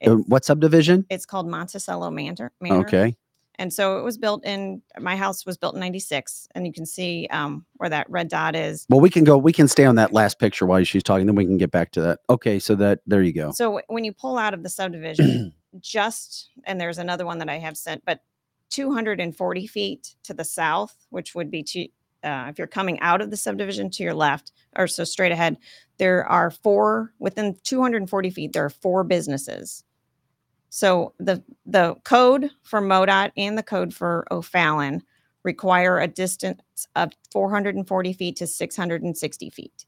It's, 0.00 0.28
what 0.28 0.44
subdivision? 0.44 1.06
it's 1.10 1.24
called 1.26 1.48
Monticello 1.48 2.10
Manor. 2.10 2.52
Manor. 2.60 2.80
Okay. 2.86 3.16
And 3.56 3.72
so 3.72 3.98
it 3.98 4.02
was 4.02 4.18
built 4.18 4.44
in 4.44 4.82
my 4.98 5.14
house 5.14 5.46
was 5.46 5.56
built 5.56 5.74
in 5.74 5.80
'96, 5.80 6.48
and 6.56 6.66
you 6.66 6.72
can 6.72 6.84
see 6.84 7.28
um, 7.30 7.64
where 7.76 7.88
that 7.88 8.10
red 8.10 8.28
dot 8.28 8.56
is. 8.56 8.84
Well, 8.88 8.98
we 9.00 9.08
can 9.10 9.22
go. 9.22 9.38
We 9.38 9.52
can 9.52 9.68
stay 9.68 9.84
on 9.84 9.94
that 9.94 10.12
last 10.12 10.40
picture 10.40 10.66
while 10.66 10.82
she's 10.82 11.04
talking. 11.04 11.26
Then 11.26 11.36
we 11.36 11.44
can 11.44 11.56
get 11.56 11.70
back 11.70 11.92
to 11.92 12.00
that. 12.00 12.18
Okay. 12.28 12.58
So 12.58 12.74
that 12.74 13.00
there 13.06 13.22
you 13.22 13.32
go. 13.32 13.52
So 13.52 13.66
w- 13.66 13.84
when 13.88 14.02
you 14.04 14.12
pull 14.12 14.38
out 14.38 14.54
of 14.54 14.64
the 14.64 14.68
subdivision, 14.68 15.52
just, 15.80 16.50
and 16.64 16.80
there's 16.80 16.98
another 16.98 17.24
one 17.24 17.38
that 17.38 17.48
I 17.48 17.58
have 17.58 17.76
sent, 17.76 18.04
but 18.04 18.20
240 18.70 19.66
feet 19.68 20.16
to 20.24 20.34
the 20.34 20.44
south, 20.44 20.96
which 21.10 21.34
would 21.36 21.48
be 21.50 21.62
to, 21.62 21.86
uh, 22.24 22.46
if 22.48 22.58
you're 22.58 22.66
coming 22.66 22.98
out 23.00 23.20
of 23.20 23.30
the 23.30 23.36
subdivision 23.36 23.90
to 23.90 24.02
your 24.02 24.14
left, 24.14 24.52
or 24.76 24.86
so 24.86 25.04
straight 25.04 25.32
ahead, 25.32 25.56
there 25.98 26.26
are 26.26 26.50
four, 26.50 27.12
within 27.18 27.56
240 27.62 28.30
feet, 28.30 28.52
there 28.52 28.64
are 28.64 28.70
four 28.70 29.04
businesses. 29.04 29.84
So 30.70 31.12
the, 31.20 31.42
the 31.66 31.94
code 32.04 32.50
for 32.62 32.80
MoDOT 32.80 33.30
and 33.36 33.56
the 33.56 33.62
code 33.62 33.94
for 33.94 34.26
O'Fallon 34.32 35.02
require 35.44 36.00
a 36.00 36.08
distance 36.08 36.60
of 36.96 37.12
440 37.30 38.12
feet 38.14 38.36
to 38.36 38.46
660 38.46 39.50
feet. 39.50 39.86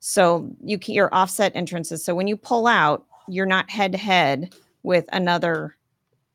So 0.00 0.50
you 0.62 0.78
can, 0.78 0.94
your 0.94 1.14
offset 1.14 1.52
entrances. 1.54 2.04
So 2.04 2.14
when 2.14 2.26
you 2.26 2.36
pull 2.36 2.66
out, 2.66 3.06
you're 3.28 3.46
not 3.46 3.70
head 3.70 3.92
to 3.92 3.98
head 3.98 4.54
with 4.82 5.06
another 5.12 5.76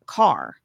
car. 0.06 0.56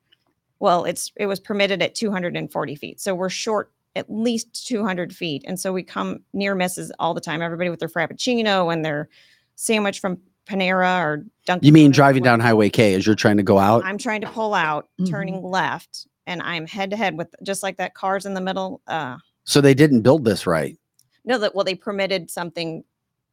Well, 0.59 0.85
it's 0.85 1.11
it 1.17 1.27
was 1.27 1.41
permitted 1.41 1.83
at 1.83 1.95
240 1.95 2.75
feet. 2.77 3.01
So 3.01 3.15
we're 3.15 3.31
short 3.31 3.73
at 3.97 4.11
least 4.11 4.67
200 4.67 5.15
feet. 5.15 5.45
And 5.47 5.59
so 5.59 5.73
we 5.73 5.83
come 5.83 6.21
near 6.33 6.55
misses 6.55 6.93
all 6.99 7.15
the 7.15 7.21
time. 7.21 7.43
Everybody 7.43 7.71
with 7.71 7.81
their 7.81 7.89
Frappuccino 7.89 8.73
and 8.73 8.85
their 8.85 9.09
sandwich 9.57 10.01
from 10.01 10.19
Panera 10.47 11.03
or 11.03 11.25
Dunkin'. 11.47 11.67
You 11.67 11.73
mean 11.73 11.85
Donuts, 11.87 11.97
driving 11.97 12.23
down. 12.23 12.41
Highway 12.41 12.71
K 12.71 12.95
as 12.95 13.07
you're 13.07 13.15
trying 13.15 13.37
to 13.37 13.43
go 13.43 13.59
out? 13.59 13.85
I'm 13.85 13.99
trying 13.99 14.21
to 14.23 14.29
pull 14.29 14.55
out, 14.55 14.89
Mhm. 15.01 15.11
turning 15.11 15.43
left, 15.43 16.07
and 16.27 16.41
I'm 16.43 16.67
head 16.67 16.91
to 16.91 16.97
head 16.97 17.17
with 17.19 17.35
just 17.43 17.63
like 17.63 17.77
that 17.79 17.95
car's 17.95 18.27
in 18.27 18.35
the 18.35 18.41
middle. 18.41 18.81
Uh 18.87 19.17
So 19.45 19.61
they 19.61 19.75
didn't 19.75 20.03
build 20.03 20.25
this 20.25 20.47
right 20.47 20.77
no, 21.25 21.37
that 21.39 21.55
well, 21.55 21.65
they 21.65 21.75
permitted 21.75 22.31
something 22.31 22.83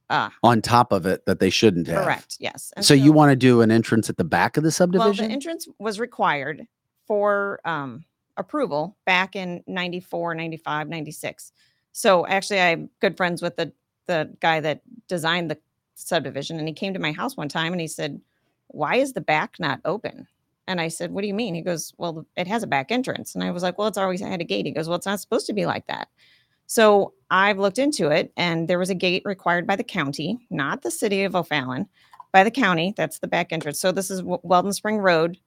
uh 0.10 0.30
on 0.44 0.62
top 0.62 0.92
of 0.92 1.06
it 1.06 1.26
that 1.26 1.40
they 1.40 1.50
shouldn't 1.50 1.88
have. 1.88 2.04
correct, 2.04 2.38
yes. 2.40 2.72
And 2.76 2.84
So 2.86 2.94
you 2.94 3.12
want 3.12 3.30
to 3.32 3.36
do 3.36 3.62
an 3.62 3.72
entrance 3.72 4.10
at 4.10 4.18
the 4.18 4.24
back 4.24 4.58
of 4.58 4.64
the 4.64 4.72
subdivision? 4.72 5.24
well, 5.24 5.28
the 5.30 5.34
entrance 5.34 5.68
was 5.80 6.00
required 6.00 6.68
for 7.08 7.60
um 7.66 8.04
approval 8.38 8.96
back 9.06 9.36
in 9.36 9.64
94, 9.68 10.36
95, 10.36 10.90
96. 10.90 11.52
So 11.92 12.26
actually 12.28 12.62
I'm 12.62 12.90
good 13.02 13.18
friends 13.18 13.42
with 13.42 13.56
the 13.56 13.72
the 14.06 14.34
guy 14.40 14.62
that 14.62 14.82
designed 15.10 15.52
the 15.52 15.58
subdivision 15.96 16.60
and 16.60 16.68
he 16.68 16.74
came 16.74 16.94
to 16.94 17.00
my 17.00 17.12
house 17.12 17.36
one 17.36 17.50
time 17.50 17.74
and 17.74 17.82
he 17.82 17.88
said, 17.88 18.22
"Why 18.68 18.96
is 18.96 19.14
the 19.14 19.22
back 19.22 19.56
not 19.60 19.82
open?" 19.84 20.28
And 20.68 20.80
I 20.80 20.88
said, 20.88 21.12
"What 21.12 21.22
do 21.22 21.28
you 21.28 21.34
mean?" 21.34 21.56
He 21.56 21.62
goes, 21.62 21.94
"Well, 21.98 22.26
it 22.38 22.48
has 22.48 22.64
a 22.64 22.68
back 22.68 22.92
entrance." 22.92 23.36
And 23.36 23.44
I 23.44 23.52
was 23.52 23.64
like, 23.64 23.78
"Well, 23.78 23.88
it's 23.88 23.98
always 23.98 24.22
had 24.22 24.42
a 24.42 24.46
gate." 24.46 24.66
He 24.66 24.72
goes, 24.72 24.88
"Well, 24.88 24.98
it's 24.98 25.06
not 25.06 25.20
supposed 25.20 25.48
to 25.48 25.54
be 25.54 25.66
like 25.66 25.88
that." 25.88 26.08
So 26.68 27.14
I've 27.32 27.60
looked 27.60 27.80
into 27.80 28.10
it, 28.12 28.32
and 28.38 28.68
there 28.68 28.80
was 28.80 28.90
a 28.90 28.96
gate 28.96 29.24
required 29.26 29.66
by 29.66 29.76
the 29.78 29.84
county, 29.84 30.38
not 30.50 30.82
the 30.82 30.92
city 30.92 31.24
of 31.24 31.36
O'Fallon, 31.36 31.88
by 32.34 32.44
the 32.44 32.52
county. 32.52 32.94
That's 32.96 33.20
the 33.20 33.28
back 33.28 33.52
entrance. 33.54 33.80
So 33.80 33.92
this 33.92 34.12
is 34.12 34.22
Weldon 34.24 34.74
Spring 34.74 34.98
Road. 34.98 35.40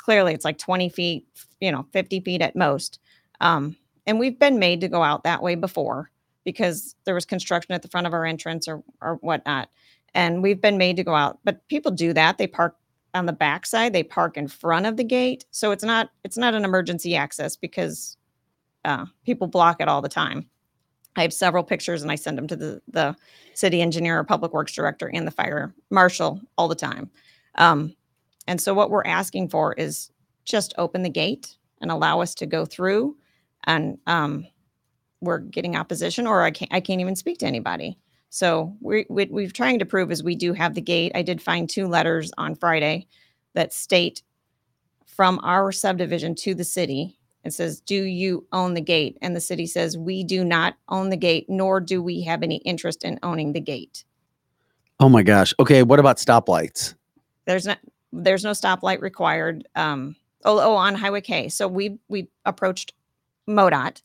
Clearly, 0.00 0.34
it's 0.34 0.44
like 0.44 0.58
20 0.58 0.88
feet, 0.88 1.26
you 1.60 1.70
know, 1.70 1.86
50 1.92 2.20
feet 2.20 2.42
at 2.42 2.56
most. 2.56 2.98
Um, 3.40 3.76
and 4.06 4.18
we've 4.18 4.38
been 4.38 4.58
made 4.58 4.80
to 4.80 4.88
go 4.88 5.02
out 5.02 5.24
that 5.24 5.42
way 5.42 5.54
before 5.54 6.10
because 6.44 6.96
there 7.04 7.14
was 7.14 7.24
construction 7.24 7.74
at 7.74 7.82
the 7.82 7.88
front 7.88 8.06
of 8.06 8.14
our 8.14 8.24
entrance 8.24 8.66
or 8.66 8.82
or 9.00 9.16
whatnot. 9.16 9.68
And 10.14 10.42
we've 10.42 10.60
been 10.60 10.78
made 10.78 10.96
to 10.96 11.04
go 11.04 11.14
out, 11.14 11.38
but 11.44 11.66
people 11.68 11.92
do 11.92 12.12
that. 12.14 12.38
They 12.38 12.46
park 12.46 12.76
on 13.14 13.26
the 13.26 13.32
backside. 13.32 13.92
They 13.92 14.02
park 14.02 14.36
in 14.36 14.48
front 14.48 14.86
of 14.86 14.96
the 14.96 15.04
gate, 15.04 15.44
so 15.50 15.70
it's 15.70 15.84
not 15.84 16.10
it's 16.24 16.38
not 16.38 16.54
an 16.54 16.64
emergency 16.64 17.14
access 17.14 17.56
because 17.56 18.16
uh, 18.84 19.04
people 19.24 19.46
block 19.46 19.80
it 19.80 19.88
all 19.88 20.00
the 20.02 20.08
time. 20.08 20.48
I 21.16 21.22
have 21.22 21.32
several 21.32 21.64
pictures 21.64 22.02
and 22.02 22.10
I 22.10 22.14
send 22.14 22.38
them 22.38 22.46
to 22.46 22.56
the, 22.56 22.82
the 22.88 23.16
city 23.54 23.82
engineer 23.82 24.18
or 24.18 24.24
public 24.24 24.52
works 24.52 24.72
director 24.72 25.10
and 25.12 25.26
the 25.26 25.32
fire 25.32 25.74
marshal 25.90 26.40
all 26.56 26.68
the 26.68 26.74
time. 26.74 27.10
Um, 27.56 27.94
and 28.50 28.60
so 28.60 28.74
what 28.74 28.90
we're 28.90 29.04
asking 29.04 29.48
for 29.48 29.72
is 29.74 30.10
just 30.44 30.74
open 30.76 31.02
the 31.02 31.08
gate 31.08 31.56
and 31.80 31.90
allow 31.90 32.20
us 32.20 32.34
to 32.34 32.46
go 32.46 32.66
through 32.66 33.16
and 33.64 33.96
um, 34.08 34.44
we're 35.20 35.38
getting 35.38 35.76
opposition 35.76 36.26
or 36.26 36.42
I 36.42 36.50
can't, 36.50 36.72
I 36.74 36.80
can't 36.80 37.00
even 37.00 37.14
speak 37.14 37.38
to 37.38 37.46
anybody. 37.46 37.96
So 38.28 38.76
we, 38.80 39.06
we, 39.08 39.26
we've 39.26 39.52
trying 39.52 39.78
to 39.78 39.86
prove 39.86 40.10
is 40.10 40.24
we 40.24 40.34
do 40.34 40.52
have 40.54 40.74
the 40.74 40.80
gate. 40.80 41.12
I 41.14 41.22
did 41.22 41.40
find 41.40 41.70
two 41.70 41.86
letters 41.86 42.32
on 42.38 42.56
Friday 42.56 43.06
that 43.54 43.72
state 43.72 44.22
from 45.06 45.38
our 45.44 45.70
subdivision 45.70 46.34
to 46.34 46.52
the 46.52 46.64
city 46.64 47.20
it 47.44 47.52
says, 47.52 47.80
Do 47.80 47.94
you 47.94 48.46
own 48.52 48.74
the 48.74 48.80
gate? 48.80 49.16
And 49.22 49.34
the 49.34 49.40
city 49.40 49.66
says, 49.66 49.96
We 49.96 50.24
do 50.24 50.44
not 50.44 50.74
own 50.88 51.10
the 51.10 51.16
gate, 51.16 51.46
nor 51.48 51.80
do 51.80 52.02
we 52.02 52.22
have 52.22 52.42
any 52.42 52.56
interest 52.56 53.04
in 53.04 53.18
owning 53.22 53.52
the 53.52 53.60
gate. 53.60 54.04
oh 54.98 55.08
my 55.08 55.22
gosh. 55.22 55.54
Okay. 55.58 55.82
What 55.82 55.98
about 55.98 56.18
stoplights? 56.18 56.94
There's 57.46 57.66
not 57.66 57.78
there's 58.12 58.44
no 58.44 58.50
stoplight 58.52 59.00
required. 59.00 59.66
Um 59.76 60.16
oh, 60.44 60.58
oh 60.60 60.74
on 60.74 60.94
Highway 60.94 61.20
K. 61.20 61.48
So 61.48 61.68
we 61.68 61.98
we 62.08 62.28
approached 62.44 62.92
MoDOT. 63.48 64.02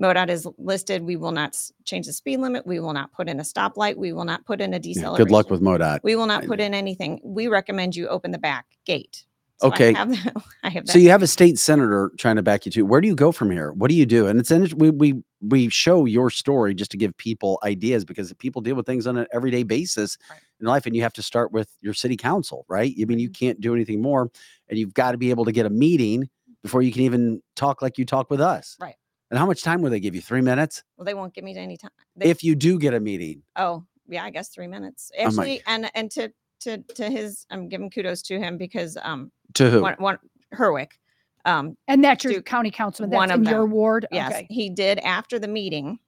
MoDOT 0.00 0.30
is 0.30 0.46
listed. 0.56 1.02
We 1.02 1.16
will 1.16 1.32
not 1.32 1.50
s- 1.50 1.72
change 1.84 2.06
the 2.06 2.12
speed 2.14 2.38
limit. 2.38 2.66
We 2.66 2.80
will 2.80 2.94
not 2.94 3.12
put 3.12 3.28
in 3.28 3.38
a 3.38 3.42
stoplight. 3.42 3.96
We 3.96 4.12
will 4.12 4.24
not 4.24 4.44
put 4.46 4.60
in 4.62 4.72
a 4.72 4.76
Yeah, 4.76 4.80
deceleration. 4.82 5.16
good 5.26 5.30
luck 5.30 5.50
with 5.50 5.60
MoDOT. 5.60 6.00
We 6.02 6.16
will 6.16 6.26
not 6.26 6.46
put 6.46 6.58
in 6.60 6.72
anything. 6.72 7.20
We 7.22 7.48
recommend 7.48 7.94
you 7.96 8.08
open 8.08 8.30
the 8.30 8.38
back 8.38 8.66
gate. 8.86 9.24
So 9.60 9.66
I 9.68 9.74
Okay. 9.74 9.92
have 9.92 10.08
that- 10.10 10.36
I 10.62 10.70
have 10.70 10.86
that. 10.86 10.92
So 10.92 10.98
you 10.98 11.10
have 11.10 11.22
a 11.22 11.26
state 11.26 11.58
senator 11.58 12.12
trying 12.18 12.36
to 12.36 12.42
back 12.42 12.64
you 12.64 12.72
to. 12.72 12.82
Where 12.86 13.02
do 13.02 13.08
you 13.08 13.14
go 13.14 13.30
from 13.30 13.50
here? 13.50 13.72
What 13.72 13.90
do 13.90 13.94
you 13.94 14.06
do? 14.06 14.26
And 14.26 14.40
it's 14.40 14.50
in, 14.50 14.70
we 14.78 14.88
we 14.90 15.22
we 15.42 15.68
show 15.68 16.06
your 16.06 16.30
story 16.30 16.74
just 16.74 16.90
to 16.92 16.96
give 16.96 17.14
people 17.18 17.58
ideas 17.62 18.06
because 18.06 18.32
people 18.34 18.62
deal 18.62 18.76
with 18.76 18.86
things 18.86 19.06
on 19.06 19.18
an 19.18 19.26
everyday 19.32 19.62
basis 19.64 20.16
Right. 20.30 20.40
In 20.60 20.66
life, 20.66 20.86
and 20.86 20.94
you 20.94 21.02
have 21.02 21.12
to 21.14 21.22
start 21.22 21.52
with 21.52 21.68
your 21.80 21.94
city 21.94 22.16
council, 22.16 22.64
right? 22.68 22.94
I 23.00 23.04
mean, 23.04 23.18
you 23.18 23.30
can't 23.30 23.60
do 23.60 23.74
anything 23.74 24.00
more, 24.02 24.30
and 24.68 24.78
you've 24.78 24.94
got 24.94 25.12
to 25.12 25.18
be 25.18 25.30
able 25.30 25.44
to 25.46 25.52
get 25.52 25.66
a 25.66 25.70
meeting 25.70 26.28
before 26.62 26.82
you 26.82 26.92
can 26.92 27.02
even 27.02 27.42
talk 27.56 27.82
like 27.82 27.98
you 27.98 28.04
talk 28.04 28.30
with 28.30 28.40
us. 28.40 28.76
Right. 28.80 28.94
And 29.30 29.38
how 29.38 29.46
much 29.46 29.62
time 29.62 29.80
will 29.80 29.90
they 29.90 30.00
give 30.00 30.14
you? 30.14 30.20
Three 30.20 30.40
minutes 30.42 30.82
well, 30.96 31.04
they 31.04 31.14
won't 31.14 31.32
give 31.34 31.44
me 31.44 31.56
any 31.56 31.76
time. 31.76 31.92
They, 32.16 32.26
if 32.26 32.42
you 32.42 32.54
do 32.54 32.78
get 32.78 32.94
a 32.94 33.00
meeting. 33.00 33.42
Oh, 33.56 33.84
yeah, 34.08 34.24
I 34.24 34.30
guess 34.30 34.48
three 34.48 34.66
minutes. 34.66 35.10
My- 35.16 35.24
Actually, 35.24 35.62
and 35.66 35.90
and 35.94 36.10
to 36.12 36.32
to 36.60 36.78
to 36.96 37.08
his, 37.10 37.46
I'm 37.50 37.68
giving 37.68 37.90
kudos 37.90 38.22
to 38.22 38.38
him 38.38 38.58
because 38.58 38.98
um 39.02 39.30
To 39.54 39.70
who? 39.70 39.80
one 39.82 39.94
one 39.98 40.18
Herwick, 40.52 40.98
um 41.44 41.76
And 41.88 42.02
that's 42.04 42.24
your 42.24 42.34
Do 42.34 42.42
county 42.42 42.70
councilman. 42.72 43.10
one 43.16 43.28
That's 43.28 43.38
of 43.38 43.46
in 43.46 43.50
your 43.50 43.60
them. 43.62 43.70
ward. 43.70 44.06
yes, 44.10 44.32
Okay. 44.32 44.46
he 44.50 44.68
did 44.68 44.98
after 44.98 45.38
the 45.38 45.48
meeting, 45.48 45.98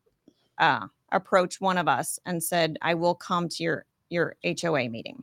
uh 0.59 0.89
approach 1.13 1.61
one 1.61 1.79
of 1.79 1.87
us 1.89 2.19
and 2.27 2.43
said, 2.43 2.77
"I 2.83 2.95
will 2.95 3.15
come 3.15 3.49
to 3.51 3.63
your 3.63 3.85
your 4.13 4.37
HOA 4.45 4.89
meeting." 4.89 5.23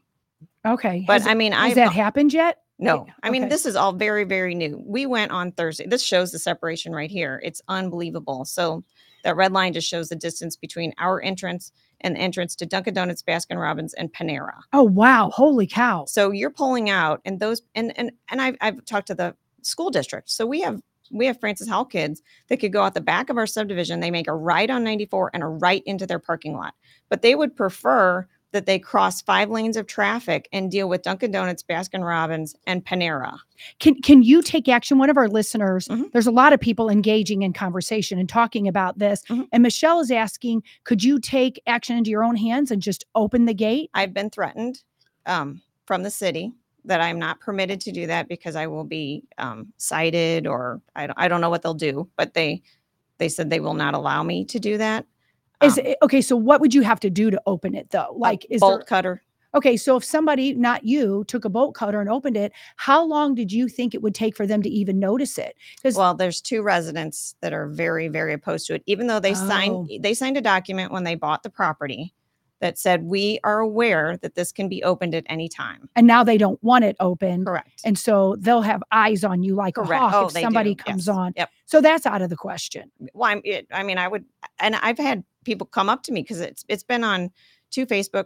Okay. 0.66 1.04
But 1.08 1.22
has, 1.22 1.28
I 1.28 1.34
mean, 1.36 1.54
has 1.54 1.72
I 1.72 1.76
that 1.76 1.94
happened 1.94 2.34
yet? 2.34 2.60
no, 2.80 3.06
I 3.24 3.30
mean 3.30 3.44
okay. 3.44 3.50
this 3.50 3.66
is 3.66 3.76
all 3.76 3.94
very 3.94 4.24
very 4.24 4.56
new. 4.56 4.82
We 4.86 5.06
went 5.06 5.32
on 5.32 5.52
Thursday. 5.52 5.86
This 5.86 6.04
shows 6.04 6.32
the 6.32 6.40
separation 6.40 6.94
right 6.94 7.12
here. 7.12 7.42
It's 7.44 7.62
unbelievable. 7.68 8.46
So 8.46 8.84
that 9.24 9.36
red 9.36 9.52
line 9.52 9.74
just 9.74 9.88
shows 9.88 10.10
the 10.10 10.16
distance 10.16 10.56
between 10.56 10.94
our 10.98 11.22
entrance 11.22 11.72
and 12.02 12.16
the 12.16 12.20
entrance 12.22 12.56
to 12.56 12.66
Dunkin' 12.66 12.94
Donuts, 12.94 13.22
Baskin 13.22 13.60
Robbins, 13.60 13.94
and 13.96 14.12
Panera. 14.14 14.58
Oh 14.72 14.84
wow! 14.84 15.30
Holy 15.34 15.68
cow! 15.68 16.06
So 16.06 16.32
you're 16.32 16.50
pulling 16.50 16.90
out, 16.90 17.22
and 17.26 17.40
those 17.40 17.62
and 17.76 17.98
and 17.98 18.12
and 18.30 18.42
I've 18.42 18.56
I've 18.62 18.86
talked 18.86 19.08
to 19.08 19.16
the 19.16 19.36
school 19.62 19.90
district. 19.90 20.30
So 20.30 20.46
we 20.46 20.62
have 20.62 20.82
we 21.12 21.26
have 21.26 21.40
Francis 21.40 21.68
Howell 21.68 21.86
kids 21.86 22.22
that 22.48 22.58
could 22.58 22.72
go 22.72 22.84
out 22.84 22.94
the 22.94 23.02
back 23.02 23.30
of 23.30 23.38
our 23.38 23.48
subdivision. 23.48 24.00
They 24.00 24.12
make 24.12 24.28
a 24.28 24.34
right 24.34 24.70
on 24.70 24.84
94 24.84 25.32
and 25.34 25.44
a 25.44 25.48
right 25.48 25.84
into 25.86 26.06
their 26.06 26.20
parking 26.20 26.54
lot, 26.54 26.76
but 27.10 27.22
they 27.22 27.36
would 27.36 27.56
prefer 27.56 28.28
that 28.52 28.66
they 28.66 28.80
cross 28.80 29.22
five 29.22 29.50
lanes 29.50 29.78
of 29.78 29.86
traffic 29.86 30.50
and 30.52 30.72
deal 30.72 30.90
with 30.90 31.04
Dunkin' 31.04 31.32
Donuts, 31.32 31.64
Baskin 31.64 32.04
Robbins, 32.06 32.56
and 32.66 32.84
Panera. 32.84 33.38
Can 33.80 34.02
can 34.02 34.24
you 34.24 34.42
take 34.42 34.68
action? 34.68 34.98
One 34.98 35.10
of 35.10 35.18
our 35.18 35.28
listeners, 35.28 35.88
Mhm. 35.88 36.12
there's 36.12 36.28
a 36.28 36.32
lot 36.32 36.54
of 36.54 36.60
people 36.60 36.90
engaging 36.90 37.42
in 37.44 37.54
conversation 37.54 38.18
and 38.18 38.28
talking 38.28 38.68
about 38.68 38.98
this. 39.00 39.22
Mhm. 39.30 39.48
And 39.52 39.64
Michelle 39.64 40.00
is 40.00 40.10
asking, 40.12 40.64
could 40.84 41.04
you 41.04 41.20
take 41.20 41.62
action 41.68 41.98
into 41.98 42.10
your 42.10 42.24
own 42.24 42.36
hands 42.36 42.72
and 42.72 42.82
just 42.82 43.06
open 43.16 43.46
the 43.46 43.54
gate? 43.54 43.90
I've 43.94 44.14
been 44.14 44.30
threatened 44.30 44.82
um, 45.26 45.62
from 45.86 46.04
the 46.04 46.10
city 46.12 46.54
that 46.86 47.02
I'm 47.02 47.20
not 47.20 47.40
permitted 47.40 47.82
to 47.82 47.92
do 47.92 48.08
that 48.08 48.28
because 48.28 48.56
I 48.56 48.66
will 48.66 48.86
be 48.86 49.24
um, 49.38 49.72
cited 49.78 50.48
or 50.48 50.82
I 50.96 51.06
don't, 51.08 51.20
I 51.20 51.28
don't 51.28 51.42
know 51.42 51.50
what 51.50 51.62
they'll 51.62 51.74
do, 51.74 52.10
but 52.16 52.34
they 52.34 52.62
they 53.20 53.28
said 53.30 53.50
they 53.50 53.60
will 53.60 53.74
not 53.74 53.94
allow 53.94 54.24
me 54.24 54.46
to 54.46 54.60
do 54.62 54.78
that. 54.78 55.06
Is 55.62 55.78
Um, 55.78 55.86
it, 55.88 55.98
okay? 56.04 56.22
So 56.22 56.36
what 56.36 56.62
would 56.62 56.74
you 56.74 56.82
have 56.84 57.00
to 57.02 57.10
do 57.10 57.30
to 57.32 57.42
open 57.46 57.76
it 57.76 57.90
though? 57.90 58.14
Like, 58.18 58.46
is 58.50 58.62
bolt 58.62 58.80
there, 58.82 58.86
cutter. 58.86 59.22
okay? 59.56 59.76
So 59.76 59.98
if 59.98 60.04
somebody, 60.06 60.54
not 60.54 60.86
you, 60.86 61.26
took 61.28 61.44
a 61.46 61.50
bolt 61.50 61.76
cutter 61.76 62.00
and 62.00 62.10
opened 62.10 62.38
it, 62.38 62.52
how 62.78 63.04
long 63.04 63.36
did 63.36 63.52
you 63.52 63.68
think 63.68 63.94
it 63.94 64.02
would 64.02 64.16
take 64.16 64.36
for 64.38 64.48
them 64.48 64.62
to 64.62 64.70
even 64.70 65.00
notice 65.00 65.38
it? 65.38 65.56
Because 65.78 65.96
Well, 65.96 66.14
there's 66.14 66.40
two 66.42 66.62
residents 66.62 67.36
that 67.42 67.52
are 67.52 67.68
very, 67.68 68.08
very 68.08 68.34
opposed 68.34 68.68
to 68.68 68.76
it, 68.76 68.84
even 68.86 69.08
though 69.08 69.20
they 69.20 69.32
Oh. 69.32 69.48
signed 69.48 69.90
they 70.02 70.14
signed 70.14 70.38
a 70.38 70.42
document 70.42 70.92
when 70.92 71.04
they 71.04 71.16
bought 71.16 71.44
the 71.44 71.50
property 71.50 72.14
that 72.62 72.78
said 72.78 73.04
we 73.04 73.40
are 73.46 73.60
aware 73.60 74.18
that 74.18 74.36
this 74.36 74.52
can 74.52 74.68
be 74.68 74.84
opened 74.84 75.16
at 75.16 75.24
any 75.28 75.48
time. 75.48 75.90
and 75.96 76.06
now 76.06 76.26
they 76.26 76.38
don't 76.38 76.62
want 76.62 76.84
it 76.84 76.94
open, 77.00 77.46
Correct. 77.46 77.82
and 77.86 77.98
so 77.98 78.36
they'll 78.38 78.62
have 78.62 78.84
eyes 78.92 79.24
on 79.24 79.44
you 79.44 79.56
like 79.56 79.76
Correct. 79.76 79.92
a 79.94 80.10
hawk 80.10 80.14
Oh, 80.14 80.26
if 80.28 80.44
somebody 80.44 80.76
do. 80.76 80.84
comes 80.84 81.08
Yes. 81.08 81.16
on. 81.16 81.34
Yep. 81.38 81.50
So 81.66 81.80
that's 81.80 82.06
out 82.06 82.22
of 82.22 82.30
the 82.30 82.36
question. 82.36 82.92
Well, 83.14 83.30
I'm, 83.32 83.42
it, 83.46 83.66
I 83.72 83.84
mean, 83.84 83.98
I 83.98 84.10
would, 84.10 84.26
and 84.60 84.76
I've 84.76 84.98
had 84.98 85.24
people 85.50 85.68
come 85.68 85.90
up 85.90 86.04
to 86.04 86.12
me 86.12 86.22
because 86.22 86.40
it's 86.42 86.64
it's 86.70 86.84
been 86.84 87.04
on 87.04 87.32
two 87.72 87.86
Facebook 87.86 88.26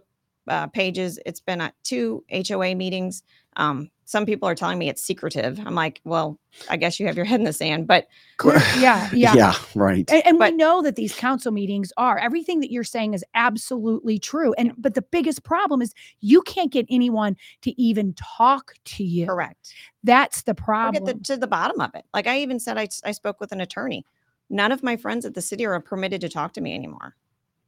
uh, 0.50 0.68
pages. 0.68 1.20
It's 1.26 1.40
been 1.40 1.62
at 1.62 1.74
two 1.84 2.24
HOA 2.30 2.76
meetings. 2.76 3.24
Um, 3.56 3.90
some 4.06 4.26
people 4.26 4.50
are 4.50 4.56
telling 4.56 4.78
me 4.78 4.90
it's 4.90 5.02
secretive. 5.02 5.60
I'm 5.66 5.76
like, 5.76 6.02
well, 6.04 6.38
I 6.70 6.76
guess 6.76 7.00
you 7.00 7.08
have 7.08 7.16
your 7.16 7.24
head 7.26 7.40
in 7.40 7.45
the 7.45 7.54
sand. 7.54 7.88
But 7.88 8.08
yeah, 8.78 9.10
yeah. 9.14 9.34
yeah, 9.36 9.54
right. 9.76 10.10
And, 10.12 10.26
and 10.28 10.38
But- 10.40 10.52
we 10.52 10.58
know 10.58 10.82
that 10.82 10.98
these 10.98 11.16
council 11.16 11.54
meetings 11.54 11.94
are 11.95 12.18
everything 12.18 12.60
that 12.60 12.72
you're 12.72 12.84
saying 12.84 13.14
is 13.14 13.24
absolutely 13.36 14.20
true. 14.20 14.54
And 14.58 14.74
but 14.78 14.95
the 14.95 15.02
biggest 15.04 15.44
problem 15.44 15.82
is 15.82 15.94
you 16.20 16.41
can't 16.41 16.72
get 16.72 16.86
anyone 16.90 17.38
to 17.62 17.82
even 17.82 18.14
talk 18.16 18.74
to 18.86 19.04
you. 19.06 19.26
correct. 19.28 19.74
That's 20.04 20.41
the 20.41 20.52
Or 20.52 20.56
problem. 20.56 21.06
get 21.06 21.18
the, 21.20 21.24
to 21.36 21.38
the 21.38 21.48
bottom 21.48 21.80
of 21.80 21.91
it. 21.95 22.04
Like 22.14 22.28
I 22.28 22.40
even 22.40 22.60
said, 22.60 22.78
I, 22.78 22.90
I 23.06 23.12
spoke 23.14 23.40
with 23.40 23.54
an 23.54 23.62
attorney. 23.62 24.06
None 24.54 24.72
of 24.72 24.84
my 24.84 24.96
friends 24.96 25.26
at 25.26 25.34
the 25.34 25.42
city 25.42 25.66
are 25.66 25.80
permitted 25.80 26.22
to 26.22 26.30
talk 26.30 26.54
to 26.54 26.62
me 26.62 26.74
anymore. 26.76 27.16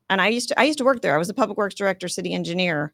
And 0.09 0.21
I 0.21 0.27
used 0.27 0.49
to 0.49 0.59
I 0.59 0.63
used 0.65 0.77
to 0.77 0.85
work 0.85 1.01
there. 1.01 1.15
I 1.15 1.17
was 1.17 1.29
a 1.29 1.33
public 1.33 1.57
works 1.57 1.73
director, 1.75 2.07
city 2.07 2.31
engineer 2.33 2.93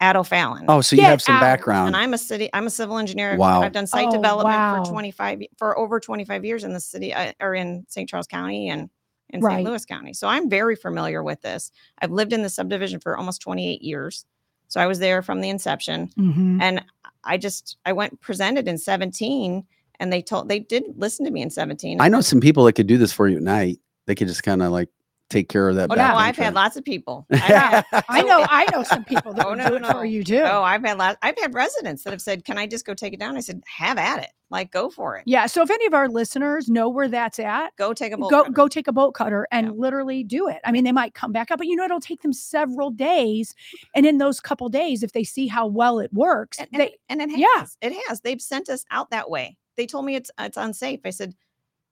at 0.00 0.14
O'Fallon. 0.14 0.66
Oh, 0.68 0.80
so 0.80 0.94
you 0.94 1.02
Get 1.02 1.10
have 1.10 1.22
some 1.22 1.36
out. 1.36 1.40
background. 1.40 1.88
and 1.88 1.96
I'm 1.96 2.14
a 2.14 2.18
city, 2.18 2.48
I'm 2.52 2.66
a 2.66 2.70
civil 2.70 2.96
engineer. 2.98 3.30
I've- 3.30 3.38
Wow. 3.38 3.62
I've 3.62 3.72
done 3.72 3.86
site 3.88 4.08
Oh, 4.08 4.12
development 4.12 4.56
wow. 4.56 4.84
for 4.84 4.90
25, 4.90 5.42
for 5.56 5.76
over 5.78 5.98
25 6.00 6.44
years 6.44 6.62
in 6.64 6.72
the 6.72 6.80
city 6.80 7.12
uh, 7.12 7.32
or 7.40 7.54
in 7.54 7.84
St. 7.88 8.08
Charles 8.08 8.26
County 8.28 8.68
and 8.68 8.88
in 9.30 9.40
Right. 9.40 9.54
St. 9.56 9.64
Louis 9.68 9.84
County. 9.84 10.12
So 10.12 10.28
I'm 10.28 10.48
very 10.48 10.76
familiar 10.76 11.22
with 11.24 11.40
this. 11.42 11.72
I've 12.00 12.10
lived 12.12 12.32
in 12.32 12.42
the 12.42 12.48
subdivision 12.50 13.00
for 13.00 13.16
almost 13.16 13.40
28 13.40 13.82
years. 13.82 14.26
So 14.68 14.80
I 14.80 14.86
was 14.86 14.98
there 15.00 15.22
from 15.22 15.40
the 15.40 15.48
inception 15.48 16.08
Mhm. 16.18 16.60
and 16.60 16.84
I 17.24 17.36
just, 17.36 17.78
I 17.86 17.92
went 17.94 18.20
presented 18.20 18.68
in 18.68 18.78
17 18.78 19.64
and 20.00 20.12
they 20.12 20.22
told, 20.22 20.48
they 20.48 20.58
did 20.60 20.84
listen 20.96 21.24
to 21.24 21.30
me 21.30 21.42
in 21.42 21.50
17. 21.50 22.00
I 22.00 22.08
know 22.08 22.20
some 22.20 22.40
people 22.40 22.64
that 22.64 22.72
could 22.74 22.86
do 22.86 22.98
this 22.98 23.12
for 23.12 23.28
you 23.28 23.36
at 23.38 23.42
night. 23.42 23.78
They 24.06 24.14
could 24.14 24.28
just 24.28 24.42
kind 24.42 24.62
of 24.62 24.72
like 24.72 24.88
take 25.30 25.48
care 25.48 25.68
of 25.70 25.76
that. 25.76 25.90
Oh, 25.90 25.94
no, 25.94 26.02
I've 26.02 26.36
had 26.36 26.52
lots 26.54 26.76
of 26.76 26.84
people. 26.84 27.26
I've 27.32 27.40
had- 27.40 27.84
I 28.08 28.22
know 28.22 28.44
I 28.48 28.66
know 28.72 28.82
some 28.82 29.04
people 29.12 29.32
that 29.32 29.46
Oh, 29.46 29.54
no, 29.54 29.68
do 29.70 29.76
it 29.76 29.82
no. 29.82 29.90
for 29.92 30.04
you 30.04 30.22
too. 30.22 30.40
Oh, 30.44 30.62
I've 30.62 30.82
had 30.84 30.98
lots, 30.98 31.16
I've 31.22 31.38
had 31.38 31.54
residents 31.54 32.04
that 32.04 32.12
have 32.12 32.20
said, 32.20 32.44
can 32.44 32.58
I 32.58 32.66
just 32.66 32.84
go 32.84 32.92
take 32.94 33.14
it 33.14 33.20
down? 33.20 33.36
I 33.36 33.40
said, 33.40 33.62
have 33.66 33.96
at 33.98 34.22
it. 34.22 34.30
Like, 34.50 34.70
go 34.70 34.90
for 34.90 35.16
it. 35.16 35.24
Yeah. 35.26 35.46
So 35.46 35.62
if 35.62 35.70
any 35.70 35.86
of 35.86 35.94
our 35.94 36.08
listeners 36.08 36.68
know 36.68 36.88
where 36.90 37.08
that's 37.08 37.38
at, 37.40 37.74
Go 37.76 37.92
take 37.94 38.12
a 38.12 38.16
bolt 38.18 38.30
go 38.30 38.42
cutter. 38.42 38.52
go 38.52 38.68
take 38.68 38.86
a 38.86 38.92
bolt 38.92 39.14
cutter 39.14 39.48
and 39.50 39.68
Yeah. 39.68 39.72
literally 39.74 40.22
do 40.22 40.48
it. 40.48 40.58
I 40.64 40.70
mean, 40.70 40.84
they 40.84 40.92
might 40.92 41.14
come 41.14 41.32
back 41.32 41.50
up, 41.50 41.58
but 41.58 41.66
you 41.66 41.74
know 41.74 41.84
it'll 41.84 41.98
take 41.98 42.20
them 42.22 42.32
several 42.34 42.90
days. 42.90 43.54
And 43.96 44.04
in 44.06 44.18
those 44.18 44.38
couple 44.40 44.68
days, 44.68 45.02
if 45.02 45.12
they 45.12 45.24
see 45.24 45.46
how 45.48 45.66
well 45.66 45.98
it 45.98 46.12
works, 46.12 46.58
and, 46.58 46.68
and, 46.72 46.80
they 46.82 46.86
it- 46.88 47.00
and 47.08 47.22
it 47.22 47.30
has. 47.30 47.38
yeah. 47.80 47.88
It 47.88 47.96
has. 48.08 48.20
They've 48.20 48.40
sent 48.42 48.68
us 48.68 48.84
out 48.90 49.10
that 49.10 49.30
way. 49.30 49.56
They 49.76 49.86
told 49.86 50.04
me 50.04 50.14
it's 50.16 50.30
it's 50.38 50.56
unsafe. 50.56 51.00
I 51.04 51.10
said, 51.10 51.34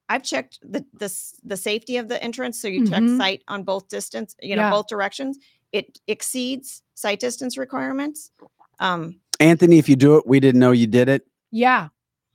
I've 0.08 0.22
checked 0.22 0.58
the 0.62 0.84
the 0.94 1.12
the 1.44 1.56
safety 1.56 1.96
of 1.96 2.08
the 2.08 2.22
entrance. 2.22 2.60
So 2.60 2.68
you 2.68 2.86
check 2.86 3.02
Mhm. 3.02 3.16
site 3.18 3.42
on 3.48 3.62
both 3.64 3.88
distance, 3.88 4.34
you 4.40 4.56
know, 4.56 4.62
Yeah. 4.62 4.70
both 4.70 4.86
directions. 4.88 5.38
It 5.72 5.98
exceeds 6.06 6.82
site 6.94 7.20
distance 7.20 7.56
requirements. 7.58 8.30
Um, 8.78 9.20
Anthony, 9.40 9.78
if 9.78 9.88
you 9.88 9.96
do 9.96 10.16
it, 10.18 10.26
we 10.26 10.38
didn't 10.40 10.60
know 10.60 10.72
you 10.72 10.86
did 10.86 11.08
it. 11.08 11.26
yeah. 11.50 11.88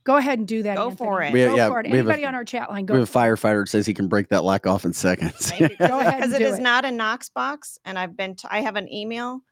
Go 0.04 0.16
ahead 0.16 0.38
and 0.38 0.48
do 0.48 0.62
that. 0.62 0.78
Go 0.78 0.90
for 0.90 1.20
Anthony. 1.20 1.42
it. 1.42 1.44
We- 1.44 1.50
Go 1.50 1.56
yeah, 1.56 1.68
for 1.68 1.80
it. 1.80 1.90
we 1.90 1.98
have 1.98 2.06
a- 2.06 2.10
Anybody 2.10 2.24
on 2.24 2.34
our 2.34 2.44
chat 2.44 2.70
line, 2.70 2.84
We 2.84 2.86
go. 2.86 2.94
have 2.94 3.02
a 3.08 3.12
firefighter 3.12 3.64
that 3.64 3.68
says 3.68 3.84
he 3.84 3.92
can 3.92 4.08
break 4.08 4.28
that 4.30 4.42
lock 4.42 4.66
off 4.66 4.86
in 4.86 4.94
seconds. 4.94 5.50
thank. 5.50 5.76
Go 5.78 6.00
ahead 6.00 6.16
because 6.16 6.32
and 6.32 6.34
it 6.42 6.46
do 6.46 6.50
is 6.52 6.58
it. 6.58 6.62
not 6.62 6.86
a 6.86 6.90
Knox 6.90 7.28
box, 7.28 7.78
and 7.84 7.98
I've 7.98 8.16
been. 8.16 8.34
T- 8.34 8.48
I 8.50 8.62
have 8.62 8.76
an 8.76 8.90
email 8.90 9.42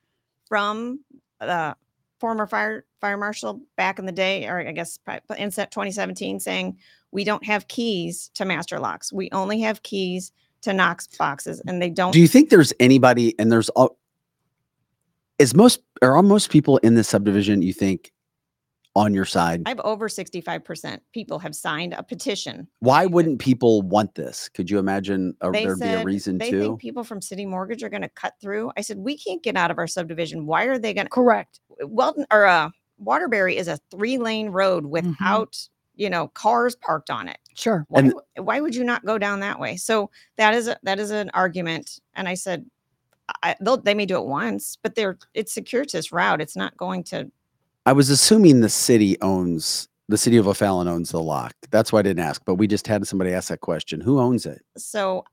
from 0.49 1.01
the 1.41 1.77
former 2.19 2.47
fire 2.47 2.85
fire 3.01 3.17
marshal 3.17 3.61
back 3.77 3.99
in 3.99 4.07
the 4.07 4.13
day, 4.13 4.47
or 4.47 4.59
I 4.59 4.73
guess 4.73 4.99
in 5.39 5.51
se- 5.51 5.69
2017, 5.71 6.41
saying 6.41 6.77
we 7.11 7.25
don't 7.25 7.45
have 7.45 7.69
keys 7.69 8.31
to 8.35 8.45
master 8.45 8.79
locks. 8.79 9.13
We 9.13 9.31
only 9.33 9.61
have 9.61 9.83
keys 9.83 10.33
to 10.63 10.73
Knox 10.73 11.07
boxes, 11.07 11.63
and 11.67 11.81
they 11.81 11.91
don't. 11.91 12.13
Do 12.13 12.21
you 12.21 12.29
think 12.29 12.51
there's 12.51 12.73
anybody 12.81 13.39
and 13.39 13.53
there's 13.53 13.69
all 13.71 13.99
is 15.39 15.55
most 15.55 15.81
or 16.03 16.17
are 16.17 16.23
most 16.23 16.51
people 16.51 16.79
in 16.79 16.95
this 16.95 17.09
subdivision 17.09 17.63
you 17.63 17.73
think 17.73 18.13
on 18.97 19.13
your 19.15 19.27
side? 19.27 19.63
I 19.67 19.69
have 19.69 19.81
over 19.81 20.09
65% 20.09 20.99
people 21.13 21.39
have 21.39 21.55
signed 21.55 21.93
a 21.93 22.03
petition. 22.03 22.67
Why 22.81 23.07
wouldn't 23.07 23.39
people 23.39 23.83
want 23.83 24.15
this? 24.15 24.49
Could 24.49 24.71
you 24.71 24.79
imagine 24.79 25.37
a, 25.43 25.51
there'd 25.53 25.79
be 25.79 25.85
a 25.85 25.89
said 25.99 26.07
reason 26.07 26.39
they 26.39 26.51
to? 26.51 26.61
think 26.61 26.81
people 26.81 27.05
from 27.05 27.21
CitiMortgage 27.21 27.83
are 27.83 27.89
going 27.91 28.03
to 28.03 28.09
cut 28.09 28.33
through. 28.41 28.73
I 28.77 28.81
said, 28.81 28.97
we 28.99 29.17
can't 29.19 29.43
get 29.43 29.57
out 29.57 29.71
of 29.71 29.79
our 29.79 29.87
subdivision. 29.87 30.47
Why 30.47 30.65
are 30.65 30.79
they 30.79 30.95
going 30.95 31.07
to? 31.07 31.11
Correct. 31.11 31.61
Weldon 31.83 32.25
or 32.33 32.47
uh, 32.47 32.71
Waterbury 32.99 33.57
is 33.59 33.69
a 33.69 33.79
three 33.91 34.17
lane 34.19 34.49
road 34.49 34.85
Mm-hmm. 34.85 34.91
without, 34.91 35.59
you 35.95 36.09
know, 36.09 36.29
cars 36.29 36.75
parked 36.75 37.11
on 37.11 37.29
it. 37.29 37.39
Sure. 37.55 37.85
Why, 37.89 38.01
And- 38.01 38.15
why 38.39 38.61
would 38.61 38.75
you 38.75 38.83
not 38.85 39.05
go 39.05 39.19
down 39.19 39.41
that 39.41 39.61
way? 39.61 39.77
So 39.77 40.11
that 40.37 40.55
is 40.55 40.69
a, 40.69 40.79
that 40.85 40.99
is 40.99 41.11
an 41.11 41.31
argument. 41.35 42.01
And 42.15 42.27
I 42.29 42.35
said, 42.35 42.65
I, 43.43 43.57
they'll, 43.61 43.77
they 43.77 43.93
may 43.95 44.07
do 44.07 44.17
it 44.19 44.27
once, 44.27 44.79
but 44.83 44.95
they're 44.95 45.19
it's 45.35 45.53
circuitous 45.53 46.13
route. 46.13 46.41
It's 46.41 46.57
not 46.57 46.77
going 46.79 47.03
to. 47.05 47.31
I 47.87 47.93
was 47.93 48.11
assuming 48.11 48.61
the 48.61 48.69
city 48.69 49.17
owns 49.23 49.89
the 50.09 50.19
city 50.19 50.37
of 50.37 50.47
O'Fallon 50.47 50.87
owns 50.87 51.11
the 51.11 51.21
lock. 51.21 51.55
That's 51.71 51.93
why 51.93 52.01
I 52.01 52.03
didn't 52.03 52.25
ask, 52.25 52.45
but 52.45 52.57
we 52.57 52.67
just 52.67 52.87
had 52.87 53.07
somebody 53.07 53.33
ask 53.33 53.49
that 53.49 53.61
question. 53.61 54.01
Who 54.01 54.21
owns 54.21 54.47
it? 54.47 54.63
So 54.77 55.25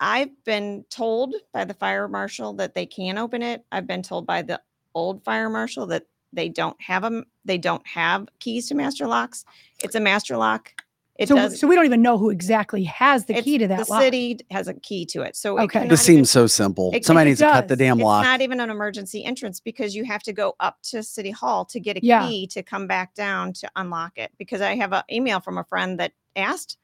I've 0.00 0.30
been 0.44 0.84
told 0.90 1.34
by 1.52 1.64
the 1.64 1.72
fire 1.74 2.08
marshal 2.08 2.52
that 2.54 2.74
they 2.74 2.84
can 2.84 3.16
open 3.16 3.42
it. 3.42 3.64
I've 3.72 3.86
been 3.86 4.02
told 4.02 4.26
by 4.26 4.42
the 4.42 4.60
old 4.94 5.24
fire 5.24 5.48
marshal 5.48 5.86
that 5.86 6.04
they 6.32 6.48
don't 6.50 6.80
have 6.80 7.02
them. 7.02 7.24
They 7.44 7.56
don't 7.58 7.86
have 7.86 8.28
keys 8.38 8.68
to 8.68 8.74
master 8.74 9.06
locks. 9.06 9.44
It's 9.82 9.94
a 9.94 10.00
master 10.00 10.36
lock. 10.36 10.72
It 11.18 11.28
so, 11.28 11.34
does. 11.36 11.58
so 11.58 11.66
we 11.66 11.74
don't 11.74 11.86
even 11.86 12.02
know 12.02 12.18
who 12.18 12.28
exactly 12.30 12.84
has 12.84 13.24
the 13.24 13.32
it's- 13.32 13.44
key 13.44 13.58
to 13.58 13.68
that 13.68 13.86
the 13.86 13.90
lock. 13.92 14.02
city 14.02 14.38
has 14.50 14.68
a 14.68 14.74
key 14.74 15.06
to 15.06 15.22
it. 15.22 15.34
So 15.34 15.56
it 15.56 15.62
Okay. 15.62 15.72
cannot 15.80 15.88
This 15.90 16.06
even- 16.08 16.16
seems 16.24 16.30
so 16.30 16.46
simple. 16.46 16.90
it- 16.94 17.04
Somebody 17.06 17.28
it 17.28 17.32
needs 17.32 17.40
to 17.40 17.46
cut 17.50 17.68
the 17.68 17.74
does. 17.76 17.78
damn 17.78 17.98
it's 17.98 18.04
lock. 18.04 18.24
not 18.24 18.40
even 18.42 18.60
an 18.60 18.68
emergency 18.70 19.24
entrance 19.24 19.58
because 19.58 19.94
you 19.94 20.04
have 20.04 20.22
to 20.24 20.32
go 20.32 20.54
up 20.60 20.78
to 20.90 21.02
city 21.02 21.30
hall 21.30 21.64
to 21.66 21.80
get 21.80 21.96
a 21.96 22.00
Yeah. 22.04 22.26
key 22.28 22.46
to 22.48 22.62
come 22.62 22.86
back 22.86 23.14
down 23.14 23.52
to 23.54 23.70
unlock 23.76 24.18
it 24.18 24.30
because 24.38 24.60
i 24.60 24.74
have 24.74 24.92
an 24.92 25.02
email 25.10 25.40
from 25.40 25.56
a 25.58 25.64
friend 25.64 25.98
that 26.00 26.12
asked 26.36 26.76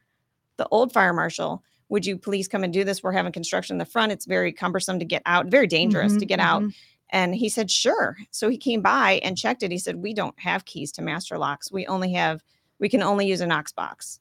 the 0.56 0.66
old 0.68 0.92
fire 0.92 1.12
marshal 1.12 1.62
would 1.90 2.06
you 2.06 2.16
please 2.16 2.48
come 2.48 2.64
and 2.64 2.72
do 2.72 2.84
this 2.84 3.02
we're 3.02 3.12
having 3.12 3.32
construction 3.32 3.74
in 3.74 3.78
the 3.78 3.84
front 3.84 4.12
it's 4.12 4.24
very 4.24 4.50
cumbersome 4.52 4.98
to 4.98 5.04
get 5.04 5.20
out 5.26 5.46
very 5.46 5.66
dangerous 5.66 6.14
to 6.16 6.24
Mhm, 6.24 6.28
get 6.28 6.40
out 6.40 6.62
mhm. 6.62 6.74
and 7.10 7.34
he 7.34 7.50
said 7.50 7.70
sure 7.70 8.16
so 8.30 8.48
he 8.48 8.56
came 8.56 8.80
by 8.80 9.20
and 9.22 9.36
checked 9.36 9.62
it 9.62 9.70
he 9.70 9.78
said 9.78 9.96
we 9.96 10.14
don't 10.14 10.38
have 10.40 10.64
keys 10.64 10.90
to 10.92 11.02
master 11.02 11.36
locks 11.36 11.70
we 11.70 11.86
only 11.86 12.12
have 12.14 12.42
we 12.78 12.88
can 12.88 13.02
only 13.02 13.26
use 13.26 13.40
a 13.42 13.46
knox 13.46 13.72
box 13.72 14.20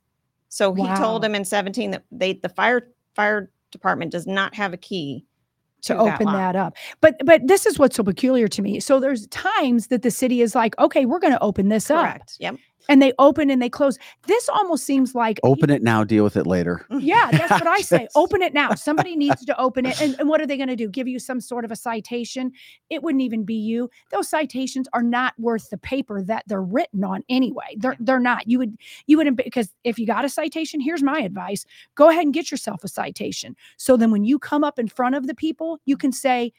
so 0.54 0.74
he 0.74 0.84
told 0.96 1.22
Wow. 1.24 1.28
him 1.28 1.36
in 1.36 1.46
17 1.46 1.92
that 1.92 2.04
they 2.12 2.34
the 2.34 2.50
fire 2.50 2.90
fire 3.16 3.50
department 3.72 4.12
does 4.12 4.28
not 4.28 4.54
have 4.54 4.74
a 4.74 4.78
key 4.78 5.26
to 5.84 5.94
to 5.94 6.00
open 6.00 6.26
lock. 6.28 6.36
that 6.36 6.56
up. 6.56 6.76
But 7.00 7.16
but 7.26 7.48
this 7.48 7.66
is 7.66 7.80
what's 7.80 7.96
so 7.96 8.04
peculiar 8.04 8.48
to 8.50 8.62
me. 8.62 8.80
So 8.80 9.00
there's 9.00 9.26
times 9.28 9.88
that 9.88 10.02
the 10.04 10.12
city 10.12 10.42
is 10.42 10.54
like, 10.54 10.78
okay, 10.78 11.06
we're 11.06 11.20
going 11.20 11.34
to 11.34 11.42
open 11.42 11.70
this 11.70 11.90
up, 11.90 12.06
correct 12.06 12.36
yep 12.40 12.56
and 12.90 13.02
they 13.02 13.14
open 13.20 13.50
and 13.50 13.62
they 13.62 13.70
close. 13.70 13.98
This 14.28 14.50
almost 14.50 14.86
seems 14.86 15.16
like 15.16 15.40
Open 15.44 15.70
it 15.70 15.82
now, 15.82 16.04
deal 16.04 16.24
with 16.24 16.38
it 16.38 16.48
later. 16.48 16.86
Yeah, 16.90 17.30
that's 17.32 17.52
what 17.52 17.68
I 17.68 17.78
say. 17.82 18.08
Open 18.16 18.42
it 18.42 18.54
now. 18.54 18.74
Somebody 18.76 19.16
needs 19.22 19.46
to 19.46 19.60
open 19.60 19.86
it. 19.86 20.02
And, 20.02 20.16
and 20.20 20.30
what 20.30 20.42
are 20.42 20.46
they 20.46 20.58
going 20.58 20.70
to 20.70 20.76
do? 20.76 20.88
Give 20.90 21.08
you 21.08 21.20
some 21.20 21.42
sort 21.42 21.66
of 21.66 21.72
a 21.72 21.76
citation? 21.76 22.52
It 22.90 23.04
wouldn't 23.04 23.22
even 23.22 23.44
be 23.44 23.56
you. 23.56 23.90
Those 24.12 24.30
citations 24.30 24.88
are 24.94 25.04
not 25.04 25.34
worth 25.38 25.70
the 25.70 25.78
paper 25.78 26.22
that 26.24 26.44
they're 26.48 26.62
written 26.62 27.04
on 27.04 27.24
anyway. 27.30 27.76
They're 27.78 27.98
they're 28.00 28.20
not. 28.20 28.48
You 28.48 28.60
would 28.60 28.78
you 29.08 29.18
wouldn't 29.18 29.38
because 29.38 29.70
if 29.84 29.98
you 30.00 30.06
got 30.06 30.26
a 30.26 30.30
citation, 30.30 30.80
here's 30.80 31.04
my 31.04 31.20
advice. 31.20 31.66
Go 31.96 32.10
ahead 32.10 32.24
and 32.24 32.34
get 32.34 32.52
yourself 32.52 32.84
a 32.84 32.88
citation. 32.88 33.56
So 33.78 33.98
then 33.98 34.12
when 34.12 34.24
you 34.24 34.40
come 34.40 34.64
up 34.64 34.80
in 34.80 34.88
front 34.88 35.16
of 35.16 35.28
the 35.28 35.36
people, 35.36 35.80
you 35.86 35.98
can 35.98 36.12
say, 36.12 36.54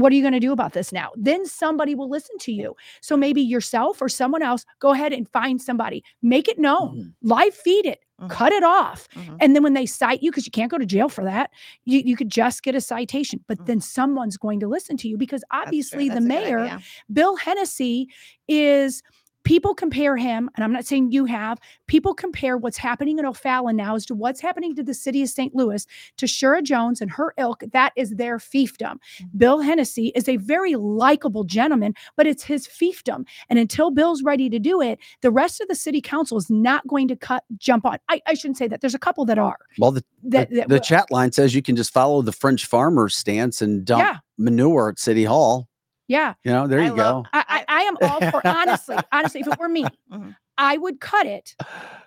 what 0.00 0.12
are 0.12 0.16
you 0.16 0.22
going 0.22 0.32
to 0.34 0.40
do 0.40 0.52
about 0.52 0.72
this 0.72 0.92
now? 0.92 1.10
Then 1.16 1.46
somebody 1.46 1.94
will 1.94 2.08
listen 2.08 2.36
to 2.38 2.52
you. 2.52 2.74
So 3.00 3.16
maybe 3.16 3.40
yourself 3.42 4.00
or 4.00 4.08
someone 4.08 4.42
else, 4.42 4.64
go 4.80 4.90
ahead 4.92 5.12
and 5.12 5.28
find 5.28 5.60
somebody. 5.60 6.02
Make 6.22 6.48
it 6.48 6.58
known. 6.58 7.14
Live 7.22 7.54
feed 7.54 7.86
it. 7.86 8.00
Mhm. 8.20 8.30
Cut 8.30 8.52
it 8.52 8.62
off. 8.64 9.08
Mhm. 9.14 9.36
And 9.40 9.54
then 9.54 9.62
when 9.62 9.74
they 9.74 9.84
cite 9.86 10.22
you, 10.22 10.30
because 10.30 10.46
you 10.46 10.50
can't 10.52 10.70
go 10.70 10.78
to 10.78 10.86
jail 10.86 11.08
for 11.08 11.22
that, 11.24 11.50
you, 11.84 12.00
you 12.04 12.16
could 12.16 12.30
just 12.30 12.62
get 12.62 12.74
a 12.74 12.80
citation. 12.80 13.44
But 13.46 13.58
Mhm. 13.58 13.66
then 13.66 13.80
someone's 13.80 14.36
going 14.38 14.60
to 14.60 14.68
listen 14.68 14.96
to 14.98 15.08
you 15.08 15.18
because 15.18 15.44
obviously 15.52 16.08
the 16.08 16.14
That's 16.14 16.24
a 16.24 16.28
good 16.28 16.28
mayor. 16.28 16.78
Bill 17.12 17.36
Hennessy, 17.36 18.08
is 18.48 19.02
people 19.46 19.74
compare 19.76 20.16
him, 20.16 20.50
and 20.56 20.64
I'm 20.64 20.72
not 20.72 20.84
saying 20.84 21.12
you 21.12 21.24
have, 21.24 21.58
people 21.86 22.12
compare 22.14 22.56
what's 22.58 22.76
happening 22.76 23.20
in 23.20 23.24
O'Fallon 23.24 23.76
now 23.76 23.94
as 23.94 24.04
to 24.06 24.14
what's 24.14 24.40
happening 24.40 24.74
to 24.74 24.82
the 24.82 24.92
city 24.92 25.22
of 25.22 25.28
St. 25.28 25.54
Louis 25.54 25.86
Tishaura 26.18 26.64
Jones 26.64 27.00
and 27.00 27.08
her 27.12 27.32
ilk. 27.38 27.62
That 27.72 27.92
is 27.94 28.10
their 28.16 28.38
fiefdom. 28.38 28.96
Mhm. 29.20 29.28
Bill 29.36 29.60
Hennessy 29.60 30.08
is 30.16 30.28
a 30.28 30.36
very 30.38 30.74
likable 30.74 31.44
gentleman, 31.44 31.94
but 32.16 32.26
it's 32.26 32.42
his 32.42 32.66
fiefdom. 32.66 33.24
And 33.48 33.56
until 33.58 33.92
Bill's 33.92 34.24
ready 34.24 34.50
to 34.50 34.58
do 34.58 34.80
it, 34.80 34.98
the 35.22 35.30
rest 35.30 35.60
of 35.60 35.68
the 35.68 35.76
city 35.76 36.00
council 36.00 36.36
is 36.36 36.50
not 36.50 36.84
going 36.88 37.06
to 37.06 37.14
cut 37.16 37.44
jump 37.56 37.86
on. 37.86 37.98
I, 38.08 38.20
I 38.26 38.34
shouldn't 38.34 38.56
say 38.58 38.66
that. 38.66 38.80
There's 38.80 38.96
a 38.96 38.98
couple 38.98 39.24
that 39.26 39.38
are. 39.38 39.58
Well, 39.78 39.92
the, 39.92 40.04
That, 40.24 40.50
the, 40.50 40.56
that 40.56 40.68
the 40.68 40.80
chat 40.80 41.08
line 41.12 41.30
says 41.30 41.54
you 41.54 41.62
can 41.62 41.76
just 41.76 41.92
follow 41.92 42.20
the 42.20 42.32
French 42.32 42.66
farmer's 42.66 43.14
stance 43.14 43.62
and 43.62 43.84
dump 43.84 44.02
Yeah. 44.02 44.16
manure 44.38 44.88
at 44.88 44.98
City 44.98 45.22
Hall. 45.24 45.68
Yeah. 46.08 46.34
You 46.44 46.52
know, 46.52 46.66
there 46.66 46.80
I 46.80 46.84
you 46.86 46.94
love- 46.94 47.24
go. 47.24 47.28
I, 47.32 47.44
I, 47.48 47.64
I 47.68 47.80
am 47.82 47.96
all 48.02 48.30
for 48.30 48.46
honestly, 48.46 48.96
honestly, 49.12 49.40
if 49.40 49.46
it 49.48 49.58
were 49.58 49.68
me, 49.68 49.84
Mhm. 50.12 50.36
I 50.58 50.76
would 50.78 51.00
cut 51.00 51.26
it, 51.26 51.54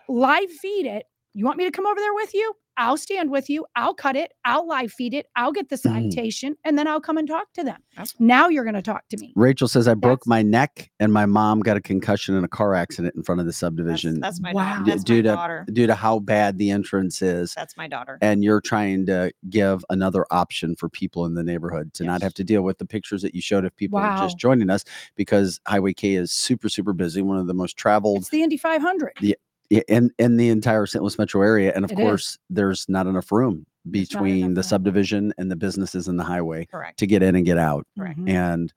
live 0.08 0.50
feed 0.50 0.86
it. 0.88 1.06
You 1.34 1.46
want 1.46 1.58
me 1.58 1.66
to 1.66 1.72
come 1.72 1.86
over 1.86 2.00
there 2.00 2.14
with 2.16 2.34
you? 2.34 2.54
I'll 2.80 2.97
stand 2.97 3.30
with 3.30 3.49
you. 3.49 3.65
I'll 3.76 3.93
cut 3.93 4.15
it. 4.15 4.31
I'll 4.45 4.65
live 4.68 4.91
feed 4.93 5.14
it. 5.14 5.27
I'll 5.35 5.51
get 5.51 5.68
the 5.69 5.76
Mhm. 5.76 6.11
citation 6.11 6.56
and 6.64 6.80
then 6.80 6.88
I'll 6.88 7.01
come 7.01 7.18
and 7.18 7.27
talk 7.27 7.51
to 7.53 7.64
them. 7.64 7.77
That's- 7.97 8.15
Now 8.19 8.47
you're 8.47 8.64
going 8.64 8.76
to 8.76 8.81
talk 8.81 9.03
to 9.10 9.18
me. 9.18 9.34
Rachel 9.35 9.68
says 9.68 9.88
I 9.88 9.93
broke 9.95 10.22
That's- 10.22 10.27
my 10.27 10.41
neck 10.41 10.89
and 10.99 11.11
my 11.11 11.26
mom 11.26 11.60
got 11.60 11.76
a 11.76 11.81
concussion 11.81 12.35
in 12.35 12.43
a 12.45 12.47
car 12.47 12.73
accident 12.76 13.15
in 13.15 13.23
front 13.23 13.41
of 13.41 13.45
the 13.45 13.49
That's, 13.49 13.57
subdivision 13.60 14.22
that's 14.22 14.39
my 14.39 14.53
Wow. 14.53 14.64
daughter. 14.76 14.84
d- 14.85 14.91
That's 14.91 15.03
due 15.03 15.15
my 15.18 15.22
to 15.23 15.27
daughter. 15.35 15.65
due 15.73 15.88
to 15.88 15.95
how 15.95 16.19
bad 16.19 16.57
the 16.57 16.72
entrance 16.72 17.22
is. 17.22 17.53
That's 17.53 17.76
my 17.76 17.88
daughter. 17.89 18.18
and 18.22 18.43
you're 18.45 18.61
trying 18.61 19.06
to 19.07 19.31
give 19.49 19.84
another 19.89 20.26
option 20.31 20.76
for 20.77 20.88
people 20.88 21.26
in 21.26 21.34
the 21.34 21.43
neighborhood 21.43 21.93
to 21.95 22.06
not 22.06 22.22
have 22.22 22.34
to 22.35 22.45
deal 22.45 22.61
with 22.61 22.77
the 22.77 22.85
pictures 22.85 23.22
that 23.23 23.35
you 23.35 23.41
showed 23.41 23.65
if 23.65 23.76
people 23.76 23.99
are 23.99 24.18
just 24.18 24.38
joining 24.38 24.69
us 24.69 24.85
because 25.18 25.60
Highway 25.68 25.93
K 25.93 26.14
is 26.15 26.31
super 26.31 26.69
super 26.69 26.93
busy, 26.93 27.22
one 27.22 27.38
of 27.38 27.47
the 27.47 27.53
most 27.53 27.76
traveled 27.76 28.19
It's 28.19 28.30
the 28.30 28.41
Indy 28.41 28.56
500. 28.57 29.11
i- 29.22 29.35
in 29.70 30.12
in 30.18 30.38
the 30.38 30.50
entire 30.50 30.86
St. 30.86 31.02
Louis 31.02 31.18
metro 31.18 31.41
area, 31.41 31.72
and 31.76 31.86
of 31.86 31.91
It 31.91 32.00
is. 32.00 32.04
course, 32.04 32.38
there's 32.50 32.88
not 32.90 33.08
enough 33.08 33.32
room 33.32 33.66
between 33.91 34.38
enough 34.46 34.50
the 34.56 34.60
room. 34.62 34.64
subdivision 34.64 35.34
and 35.38 35.50
the 35.52 35.56
businesses 35.56 36.08
and 36.08 36.20
the 36.20 36.24
highway 36.24 36.66
Correct. 36.66 37.00
to 37.00 37.08
get 37.08 37.24
in 37.24 37.36
and 37.36 37.46
get 37.46 37.58
out. 37.58 37.86
Correct. 37.98 38.20
Mhm. 38.20 38.30
And 38.30 38.74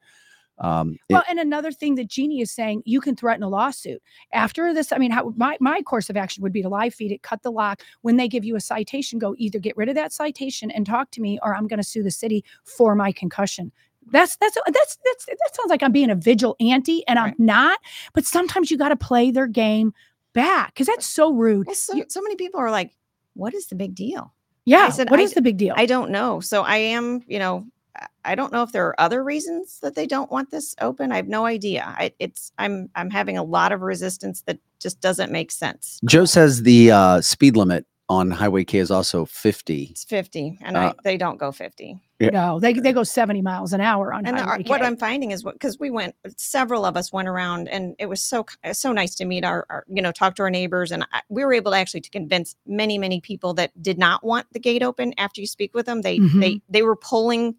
um, 0.58 0.92
it- 1.08 1.14
Well, 1.14 1.24
and 1.28 1.40
another 1.40 1.72
thing 1.72 1.96
that 1.96 2.08
Jeannie 2.08 2.40
is 2.40 2.50
saying, 2.52 2.82
you 2.84 3.00
can 3.00 3.16
threaten 3.16 3.42
a 3.42 3.48
lawsuit 3.48 4.00
after 4.32 4.72
this. 4.72 4.92
I 4.92 4.98
mean, 4.98 5.10
how, 5.10 5.32
my 5.36 5.56
my 5.60 5.82
course 5.82 6.08
of 6.08 6.16
action 6.16 6.42
would 6.42 6.52
be 6.52 6.62
to 6.62 6.68
live 6.68 6.94
feed 6.94 7.10
it, 7.10 7.22
cut 7.22 7.42
the 7.42 7.50
lock. 7.50 7.82
When 8.02 8.16
they 8.16 8.28
give 8.28 8.44
you 8.44 8.54
a 8.54 8.60
citation, 8.60 9.18
go 9.18 9.34
either 9.38 9.58
get 9.58 9.76
rid 9.76 9.88
of 9.88 9.94
that 9.96 10.12
citation 10.12 10.70
and 10.70 10.86
talk 10.86 11.10
to 11.12 11.20
me, 11.20 11.38
or 11.42 11.54
I'm 11.56 11.66
going 11.66 11.78
to 11.78 11.84
sue 11.84 12.02
the 12.02 12.10
city 12.10 12.44
for 12.64 12.94
my 12.94 13.10
concussion. 13.12 13.72
That's 14.12 14.36
that's 14.36 14.56
that's 14.66 14.98
that's 15.04 15.26
that 15.26 15.54
sounds 15.54 15.70
like 15.70 15.82
I'm 15.82 15.92
being 15.92 16.10
a 16.10 16.14
vigilante, 16.16 17.02
and 17.08 17.18
I'm 17.18 17.26
Right. 17.30 17.40
not. 17.40 17.78
But 18.14 18.24
sometimes 18.24 18.70
you 18.70 18.76
got 18.76 18.90
to 18.90 18.96
play 18.96 19.30
their 19.30 19.46
game 19.46 19.92
back 20.32 20.74
because 20.74 20.86
that's 20.86 21.06
so 21.06 21.32
rude. 21.32 21.66
Well, 21.66 21.74
so, 21.76 22.02
so 22.08 22.20
many 22.22 22.36
people 22.36 22.60
are 22.60 22.70
like, 22.70 22.92
what 23.34 23.54
is 23.54 23.66
the 23.66 23.74
big 23.74 23.94
deal? 23.94 24.32
yeah, 24.64 24.90
said 24.90 25.10
what 25.10 25.18
I 25.18 25.24
is 25.24 25.34
the 25.34 25.42
big 25.42 25.56
deal? 25.56 25.74
I 25.76 25.86
don't 25.86 26.10
know. 26.10 26.38
So 26.40 26.62
I 26.62 26.76
am, 26.76 27.22
you 27.26 27.38
know, 27.40 27.66
I- 27.96 28.06
I 28.24 28.34
don't 28.36 28.52
know 28.52 28.62
if 28.62 28.70
there 28.72 28.86
are 28.86 29.00
other 29.00 29.22
reasons 29.24 29.80
that 29.80 29.94
they 29.96 30.06
don't 30.06 30.30
want 30.30 30.50
this 30.52 30.74
open. 30.80 31.10
I 31.12 31.16
have 31.16 31.26
no 31.28 31.44
idea. 31.46 31.84
I, 31.98 32.12
it's 32.20 32.52
I'm 32.58 32.88
I'm 32.94 33.10
having 33.10 33.36
a 33.36 33.42
lot 33.42 33.72
of 33.72 33.80
resistance 33.82 34.42
that 34.42 34.58
just 34.80 35.00
doesn't 35.00 35.32
make 35.32 35.50
sense. 35.50 35.98
Joe 36.06 36.24
says 36.24 36.62
the 36.62 36.90
uh, 36.92 37.20
speed 37.20 37.56
limit 37.56 37.84
on 38.08 38.30
Highway 38.30 38.64
K 38.64 38.78
is 38.78 38.90
also 38.90 39.24
50. 39.24 39.88
It's 39.90 40.04
50 40.04 40.58
and 40.62 40.76
Uh, 40.76 40.80
I, 40.80 40.94
they 41.04 41.16
don't 41.16 41.38
go 41.38 41.50
50. 41.50 41.98
Yeah. 42.22 42.30
no, 42.30 42.60
they 42.60 42.72
they 42.72 42.92
go 42.92 43.02
70 43.02 43.42
miles 43.42 43.72
an 43.72 43.80
hour 43.80 44.12
on 44.12 44.26
And 44.26 44.38
the, 44.38 44.64
what 44.68 44.82
I'm 44.82 44.96
finding 44.96 45.30
is 45.30 45.44
what 45.44 45.54
because 45.54 45.78
we 45.78 45.90
went, 45.90 46.14
several 46.36 46.84
of 46.84 46.96
us 46.96 47.12
went 47.12 47.28
around, 47.28 47.68
and 47.68 47.94
it 47.98 48.06
was 48.06 48.22
so 48.22 48.46
so 48.72 48.92
nice 48.92 49.14
to 49.16 49.24
meet 49.24 49.44
our, 49.44 49.66
our 49.70 49.84
you 49.88 50.02
know, 50.02 50.12
talk 50.12 50.34
to 50.36 50.42
our 50.42 50.50
neighbors, 50.50 50.92
and 50.92 51.04
I, 51.12 51.22
we 51.28 51.44
were 51.44 51.52
able 51.52 51.72
to 51.72 51.78
actually 51.78 52.02
to 52.02 52.10
convince 52.10 52.56
many 52.66 52.98
many 52.98 53.20
people 53.20 53.54
that 53.54 53.70
did 53.82 53.98
not 53.98 54.24
want 54.24 54.46
the 54.52 54.60
gate 54.60 54.82
open. 54.82 55.14
After 55.18 55.40
you 55.40 55.46
speak 55.46 55.74
with 55.74 55.86
them, 55.86 56.02
they 56.02 56.18
they 56.18 56.26
mm-hmm. 56.26 56.58
they 56.68 56.82
were 56.82 56.96
pulling 56.96 57.56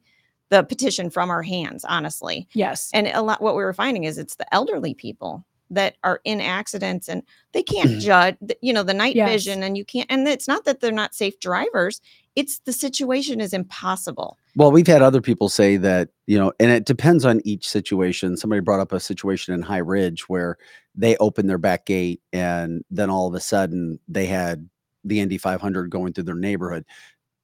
the 0.49 0.63
petition 0.63 1.09
from 1.09 1.31
our 1.31 1.41
hands, 1.41 1.83
honestly. 1.83 2.47
yes, 2.53 2.91
And 2.93 3.07
a 3.07 3.21
lot 3.21 3.41
what 3.41 3.55
we 3.55 3.63
were 3.63 3.73
finding 3.73 4.03
is 4.03 4.17
it's 4.17 4.35
the 4.35 4.53
elderly 4.53 4.93
people 4.93 5.43
that 5.71 5.95
are 6.03 6.21
in 6.23 6.39
accidents 6.39 7.07
and 7.07 7.23
they 7.53 7.63
can't 7.63 7.89
mm-hmm. 7.89 7.99
judge, 7.99 8.37
you 8.61 8.71
know, 8.73 8.83
the 8.83 8.93
night 8.93 9.15
Yes. 9.15 9.29
vision, 9.29 9.63
and 9.63 9.77
you 9.77 9.85
can't. 9.85 10.05
And 10.11 10.27
it's 10.27 10.47
not 10.47 10.65
that 10.65 10.79
they're 10.79 10.91
not 10.91 11.15
safe 11.15 11.39
drivers; 11.39 12.01
it's 12.35 12.59
the 12.59 12.73
situation 12.73 13.39
is 13.39 13.53
impossible. 13.53 14.37
Well, 14.55 14.71
we've 14.71 14.87
had 14.87 15.01
other 15.01 15.21
people 15.21 15.49
say 15.49 15.77
that, 15.77 16.09
you 16.27 16.37
know, 16.37 16.51
and 16.59 16.71
it 16.71 16.85
depends 16.85 17.25
on 17.25 17.41
each 17.43 17.67
situation. 17.67 18.37
Somebody 18.37 18.61
brought 18.61 18.79
up 18.79 18.91
a 18.91 18.99
situation 18.99 19.53
in 19.53 19.61
High 19.61 19.77
Ridge 19.77 20.27
where 20.29 20.57
they 20.95 21.17
opened 21.17 21.49
their 21.49 21.57
back 21.57 21.85
gate 21.85 22.21
and 22.31 22.83
then 22.91 23.09
all 23.09 23.27
of 23.27 23.33
a 23.33 23.39
sudden 23.39 23.99
they 24.07 24.25
had 24.27 24.69
the 25.03 25.19
Indy 25.19 25.37
500 25.37 25.89
going 25.89 26.13
through 26.13 26.23
their 26.25 26.35
neighborhood. 26.35 26.85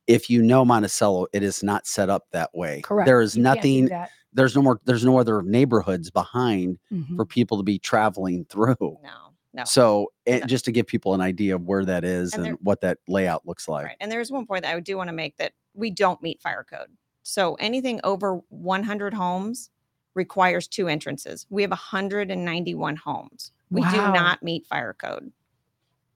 If 0.07 0.29
you 0.29 0.41
know 0.41 0.63
Monticello, 0.65 1.27
it 1.33 1.43
is 1.43 1.61
not 1.63 1.85
set 1.87 2.09
up 2.09 2.27
that 2.31 2.49
way. 2.55 2.81
correct. 2.81 3.05
There 3.05 3.21
is 3.21 3.35
You 3.35 3.43
can't 3.43 3.61
do 3.61 3.69
nothing, 3.69 3.85
that. 3.89 4.09
there's 4.33 4.55
no 4.55 4.61
more, 4.61 4.79
there's 4.85 5.05
no 5.05 5.19
other 5.19 5.41
neighborhoods 5.43 6.09
behind 6.09 6.79
Mhm. 6.91 7.15
for 7.15 7.25
people 7.25 7.57
to 7.57 7.63
be 7.63 7.77
traveling 7.79 8.45
through. 8.45 8.75
No, 8.79 9.28
no. 9.53 9.63
So, 9.65 10.11
it, 10.25 10.41
No. 10.41 10.45
just 10.47 10.65
to 10.65 10.71
give 10.71 10.85
people 10.87 11.13
an 11.13 11.21
idea 11.21 11.55
of 11.55 11.63
where 11.63 11.83
that 11.85 12.03
is 12.03 12.33
And 12.33 12.39
and, 12.43 12.45
there- 12.53 12.57
what 12.61 12.81
that 12.81 12.99
layout 13.07 13.47
looks 13.47 13.67
like. 13.67 13.85
Right. 13.87 13.97
And 13.99 14.11
there's 14.11 14.31
one 14.31 14.45
point 14.45 14.63
that 14.63 14.75
I 14.75 14.79
do 14.79 14.97
want 14.97 15.07
to 15.09 15.13
make 15.13 15.37
that 15.37 15.53
we 15.73 15.89
don't 15.91 16.21
meet 16.21 16.41
fire 16.41 16.65
code. 16.69 16.89
So 17.23 17.55
anything 17.55 17.99
over 18.03 18.41
100 18.49 19.13
homes 19.13 19.69
requires 20.15 20.67
two 20.67 20.87
entrances. 20.87 21.45
We 21.49 21.61
have 21.61 21.71
191 21.71 22.95
homes. 22.95 23.51
We 23.71 23.81
do 23.81 23.97
not 23.97 24.41
meet 24.41 24.65
fire 24.65 24.93
code. 24.93 25.31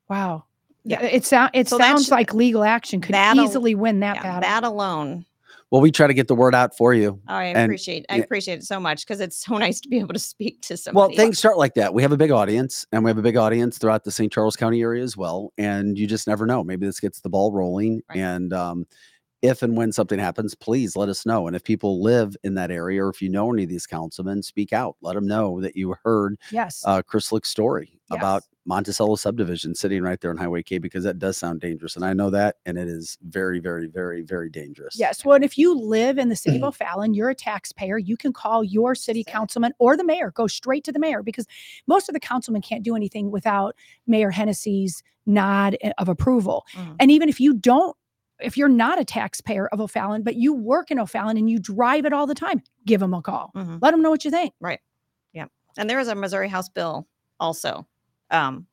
Wow. 0.09 0.45
Yeah. 0.83 1.01
Yeah, 1.01 1.07
it 1.09 1.23
sounds 1.25 1.51
it 1.53 1.67
So 1.69 1.77
sounds 1.77 2.09
like 2.11 2.33
legal 2.33 2.63
action 2.63 2.99
could 2.99 3.13
that 3.15 3.37
al- 3.37 3.45
easily 3.45 3.73
win 3.75 3.99
that 4.01 4.17
Yeah, 4.17 4.23
battle. 4.23 4.41
that 4.41 4.63
alone, 4.63 5.25
Well, 5.73 5.81
we 5.81 5.91
try 5.91 6.05
to 6.05 6.13
get 6.13 6.27
the 6.27 6.35
word 6.35 6.53
out 6.53 6.77
for 6.77 6.93
you. 6.93 7.19
I 7.27 7.45
And- 7.45 7.65
appreciate. 7.65 8.05
I 8.07 8.17
yeah. 8.17 8.23
appreciate 8.23 8.59
it 8.59 8.63
so 8.63 8.79
much 8.79 9.07
because 9.07 9.19
it's 9.19 9.43
so 9.43 9.57
nice 9.57 9.81
to 9.81 9.89
be 9.89 9.97
able 9.97 10.13
to 10.13 10.19
speak 10.19 10.61
to 10.67 10.77
somebody. 10.77 11.07
Well, 11.07 11.17
things 11.17 11.39
start 11.39 11.57
like 11.57 11.73
that. 11.73 11.95
We 11.95 12.03
have 12.03 12.11
a 12.11 12.17
big 12.17 12.29
audience, 12.29 12.85
and 12.91 13.03
we 13.03 13.09
have 13.09 13.17
a 13.17 13.23
big 13.23 13.37
audience 13.37 13.79
throughout 13.79 14.03
the 14.03 14.11
St. 14.11 14.31
Charles 14.31 14.55
County 14.55 14.83
area 14.83 15.01
as 15.01 15.17
well. 15.17 15.51
And 15.57 15.97
you 15.97 16.05
just 16.05 16.27
never 16.27 16.45
know. 16.45 16.63
Maybe 16.63 16.85
this 16.85 16.99
gets 16.99 17.21
the 17.21 17.29
ball 17.29 17.51
rolling. 17.51 18.03
Right. 18.07 18.19
And 18.19 18.53
um, 18.53 18.85
if 19.41 19.63
and 19.63 19.75
when 19.75 19.91
something 19.91 20.19
happens, 20.19 20.53
please 20.53 20.95
let 20.95 21.09
us 21.09 21.25
know. 21.25 21.47
And 21.47 21.55
if 21.55 21.63
people 21.63 22.03
live 22.03 22.37
in 22.43 22.53
that 22.53 22.69
area, 22.69 23.03
or 23.03 23.09
if 23.09 23.19
you 23.19 23.29
know 23.29 23.51
any 23.51 23.63
of 23.63 23.69
these 23.69 23.87
councilmen, 23.87 24.43
speak 24.43 24.73
out. 24.73 24.95
Let 25.01 25.15
them 25.15 25.25
know 25.25 25.59
that 25.61 25.75
you 25.75 25.95
heard 26.03 26.37
yes. 26.51 26.83
uh, 26.85 27.01
Chris 27.01 27.31
Lick's 27.31 27.49
story 27.49 27.99
about 28.11 28.43
Yes. 28.43 28.52
Monticello 28.65 29.15
subdivision 29.15 29.75
sitting 29.75 30.01
right 30.03 30.19
there 30.21 30.31
on 30.31 30.37
Highway 30.37 30.63
K 30.63 30.77
because 30.77 31.03
that 31.03 31.19
does 31.19 31.37
sound 31.37 31.59
dangerous, 31.61 31.95
and 31.95 32.05
I 32.05 32.13
know 32.13 32.29
that, 32.29 32.57
and 32.65 32.77
it 32.77 32.87
is 32.87 33.17
very, 33.23 33.59
very, 33.59 33.87
very, 33.87 34.21
very 34.21 34.49
dangerous. 34.49 34.95
Yes. 34.97 35.25
Well, 35.25 35.35
and 35.35 35.43
if 35.43 35.57
you 35.57 35.77
live 35.77 36.17
in 36.17 36.29
the 36.29 36.35
city 36.35 36.57
of 36.57 36.63
O'Fallon, 36.69 37.13
you're 37.13 37.29
a 37.29 37.35
taxpayer, 37.35 37.97
you 37.97 38.15
can 38.17 38.31
call 38.33 38.63
your 38.63 38.95
city 38.95 39.23
councilman 39.23 39.73
or 39.79 39.97
the 39.97 40.03
mayor. 40.03 40.31
Go 40.31 40.47
straight 40.47 40.83
to 40.85 40.91
the 40.91 40.99
mayor 40.99 41.23
because 41.23 41.45
most 41.87 42.07
of 42.07 42.13
the 42.13 42.19
councilmen 42.19 42.61
can't 42.61 42.83
do 42.83 42.95
anything 42.95 43.31
without 43.31 43.75
Mayor 44.07 44.31
Hennessy's 44.31 45.03
nod 45.25 45.77
eh, 45.81 45.91
of 45.97 46.07
approval. 46.09 46.65
Mhm. 46.73 46.95
And 46.99 47.11
even 47.11 47.29
if 47.29 47.39
you 47.39 47.53
don't, 47.53 47.95
if 48.39 48.57
you're 48.57 48.67
not 48.69 48.99
a 48.99 49.05
taxpayer 49.05 49.67
of 49.67 49.79
O'Fallon, 49.79 50.23
but 50.23 50.35
you 50.35 50.53
work 50.53 50.89
in 50.91 50.99
O'Fallon 50.99 51.37
and 51.37 51.49
you 51.49 51.59
drive 51.59 52.05
it 52.05 52.13
all 52.13 52.27
the 52.27 52.35
time, 52.35 52.61
give 52.85 52.99
them 52.99 53.13
a 53.13 53.21
call. 53.21 53.51
Mhm. 53.55 53.79
Let 53.81 53.91
them 53.91 54.01
know 54.01 54.09
what 54.09 54.25
you 54.25 54.31
think. 54.31 54.53
Right. 54.59 54.79
Yeah. 55.33 55.45
And 55.77 55.89
there 55.89 55.99
is 55.99 56.07
a 56.07 56.15
Missouri 56.15 56.49
House 56.49 56.67
bill 56.69 57.07
also. 57.39 57.87
Um, 58.33 58.67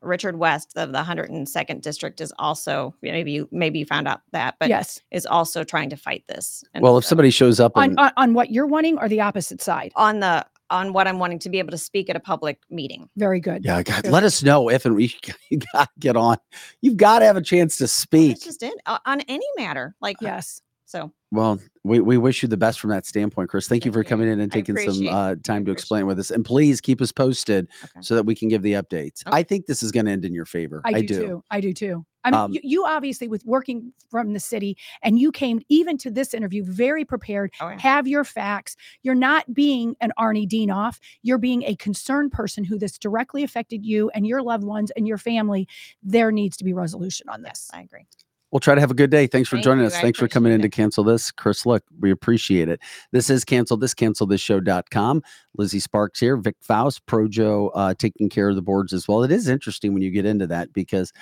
Richard 0.00 0.36
West 0.38 0.74
of 0.76 0.92
the 0.92 1.02
102nd 1.02 1.80
district 1.82 2.20
is 2.20 2.32
also 2.38 2.94
maybe 3.02 3.32
you 3.32 3.48
maybe 3.50 3.80
you 3.80 3.84
found 3.84 4.06
out 4.06 4.20
that, 4.30 4.54
but 4.60 4.68
yes. 4.68 5.00
is 5.10 5.26
also 5.26 5.64
trying 5.64 5.90
to 5.90 5.96
fight 5.96 6.22
this. 6.28 6.62
And 6.72 6.84
Well, 6.84 6.98
if 6.98 7.04
so- 7.04 7.08
somebody 7.08 7.30
shows 7.30 7.58
up 7.58 7.72
On, 7.76 7.98
on 7.98 8.12
on 8.16 8.34
what 8.34 8.50
you're 8.52 8.66
wanting 8.66 8.96
or 8.98 9.08
the 9.08 9.20
opposite 9.20 9.60
side. 9.60 9.90
on 9.96 10.20
the 10.20 10.46
on 10.70 10.92
what 10.92 11.08
I'm 11.08 11.18
wanting 11.18 11.38
to 11.40 11.48
be 11.48 11.58
able 11.58 11.70
to 11.70 11.78
speak 11.78 12.10
at 12.10 12.14
a 12.14 12.20
public 12.20 12.60
meeting. 12.70 13.08
Very 13.16 13.40
good. 13.40 13.64
yeah, 13.64 13.82
God, 13.82 14.06
let 14.06 14.22
us 14.22 14.42
know 14.42 14.68
if 14.70 14.84
and 14.84 14.94
we 14.94 15.12
you 15.50 15.58
got 15.72 15.86
to 15.86 15.98
get 15.98 16.14
on. 16.16 16.36
You've 16.82 16.98
got 16.98 17.18
to 17.20 17.24
have 17.24 17.36
a 17.38 17.42
chance 17.42 17.78
to 17.78 17.88
speak. 17.88 18.32
That's 18.34 18.44
just 18.44 18.62
it 18.62 18.74
uh, 18.86 18.98
on 19.06 19.22
any 19.22 19.46
matter. 19.56 19.96
Like 20.00 20.18
Yes. 20.20 20.60
So. 20.88 21.12
Well, 21.30 21.60
we, 21.84 22.00
we 22.00 22.16
wish 22.16 22.42
you 22.42 22.48
the 22.48 22.56
best 22.56 22.80
from 22.80 22.88
that 22.90 23.04
standpoint, 23.04 23.50
Chris. 23.50 23.68
Thank 23.68 23.84
you 23.84 23.92
for 23.92 24.02
coming 24.02 24.26
in 24.26 24.40
and 24.40 24.50
taking 24.50 24.74
some 24.78 25.06
uh, 25.06 25.34
time 25.44 25.66
to 25.66 25.70
explain 25.70 26.06
with 26.06 26.18
us. 26.18 26.30
And 26.30 26.42
please 26.42 26.80
keep 26.80 27.02
us 27.02 27.12
posted 27.12 27.68
Okay. 27.84 28.00
so 28.00 28.14
that 28.14 28.22
we 28.24 28.34
can 28.34 28.48
give 28.48 28.62
the 28.62 28.72
updates. 28.72 29.26
Okay. 29.26 29.36
I 29.36 29.42
think 29.42 29.66
this 29.66 29.82
is 29.82 29.92
going 29.92 30.06
to 30.06 30.12
end 30.12 30.24
in 30.24 30.32
your 30.32 30.46
favor. 30.46 30.80
I, 30.86 31.02
do, 31.02 31.06
too. 31.26 31.44
I 31.50 31.60
do 31.60 31.74
too. 31.74 32.06
I 32.24 32.30
mean, 32.30 32.40
Um, 32.40 32.52
you, 32.54 32.60
you 32.64 32.86
obviously 32.86 33.28
with 33.28 33.44
working 33.44 33.92
from 34.10 34.32
the 34.32 34.40
city 34.40 34.78
and 35.02 35.18
you 35.18 35.30
came 35.30 35.60
even 35.68 35.98
to 35.98 36.10
this 36.10 36.32
interview 36.32 36.64
very 36.64 37.04
prepared, 37.04 37.52
Oh, 37.60 37.68
yeah. 37.68 37.78
have 37.78 38.08
your 38.08 38.24
facts. 38.24 38.74
You're 39.02 39.14
not 39.14 39.52
being 39.52 39.94
an 40.00 40.12
Arnie 40.18 40.48
Dienoff. 40.48 40.98
You're 41.22 41.36
being 41.36 41.64
a 41.64 41.76
concerned 41.76 42.32
person 42.32 42.64
who 42.64 42.78
this 42.78 42.96
directly 42.96 43.44
affected 43.44 43.84
you 43.84 44.08
and 44.14 44.26
your 44.26 44.42
loved 44.42 44.64
ones 44.64 44.90
and 44.96 45.06
your 45.06 45.18
family. 45.18 45.68
There 46.02 46.32
needs 46.32 46.56
to 46.56 46.64
be 46.64 46.72
resolution 46.72 47.28
on 47.28 47.42
this. 47.42 47.68
I 47.74 47.82
agree. 47.82 48.06
We'll 48.50 48.60
try 48.60 48.74
to 48.74 48.80
have 48.80 48.90
a 48.90 48.94
good 48.94 49.10
day. 49.10 49.26
Thanks 49.26 49.48
for 49.48 49.56
Thank 49.56 49.64
joining 49.64 49.82
you. 49.82 49.88
us. 49.88 49.96
I 49.96 50.00
Thanks 50.00 50.18
for 50.18 50.26
coming 50.26 50.52
in 50.52 50.60
appreciate 50.60 50.70
to 50.70 50.82
cancel 50.82 51.04
this. 51.04 51.30
Chris, 51.30 51.66
look, 51.66 51.84
we 52.00 52.10
appreciate 52.10 52.68
it. 52.68 52.80
This 53.12 53.28
is 53.28 53.44
cancel 53.44 53.76
this, 53.76 53.92
cancel 53.92 54.26
this 54.26 54.40
show.com. 54.40 55.22
Lizzie 55.58 55.80
Sparks 55.80 56.18
here, 56.18 56.36
Vic 56.36 56.56
Faust, 56.62 57.04
Projo 57.06 57.70
uh, 57.74 57.94
taking 57.98 58.30
care 58.30 58.48
of 58.48 58.56
the 58.56 58.62
boards 58.62 58.92
as 58.94 59.06
well. 59.06 59.22
It 59.22 59.32
is 59.32 59.48
interesting 59.48 59.92
when 59.92 60.02
you 60.02 60.10
get 60.10 60.24
into 60.24 60.46
that 60.46 60.72
because, 60.72 61.12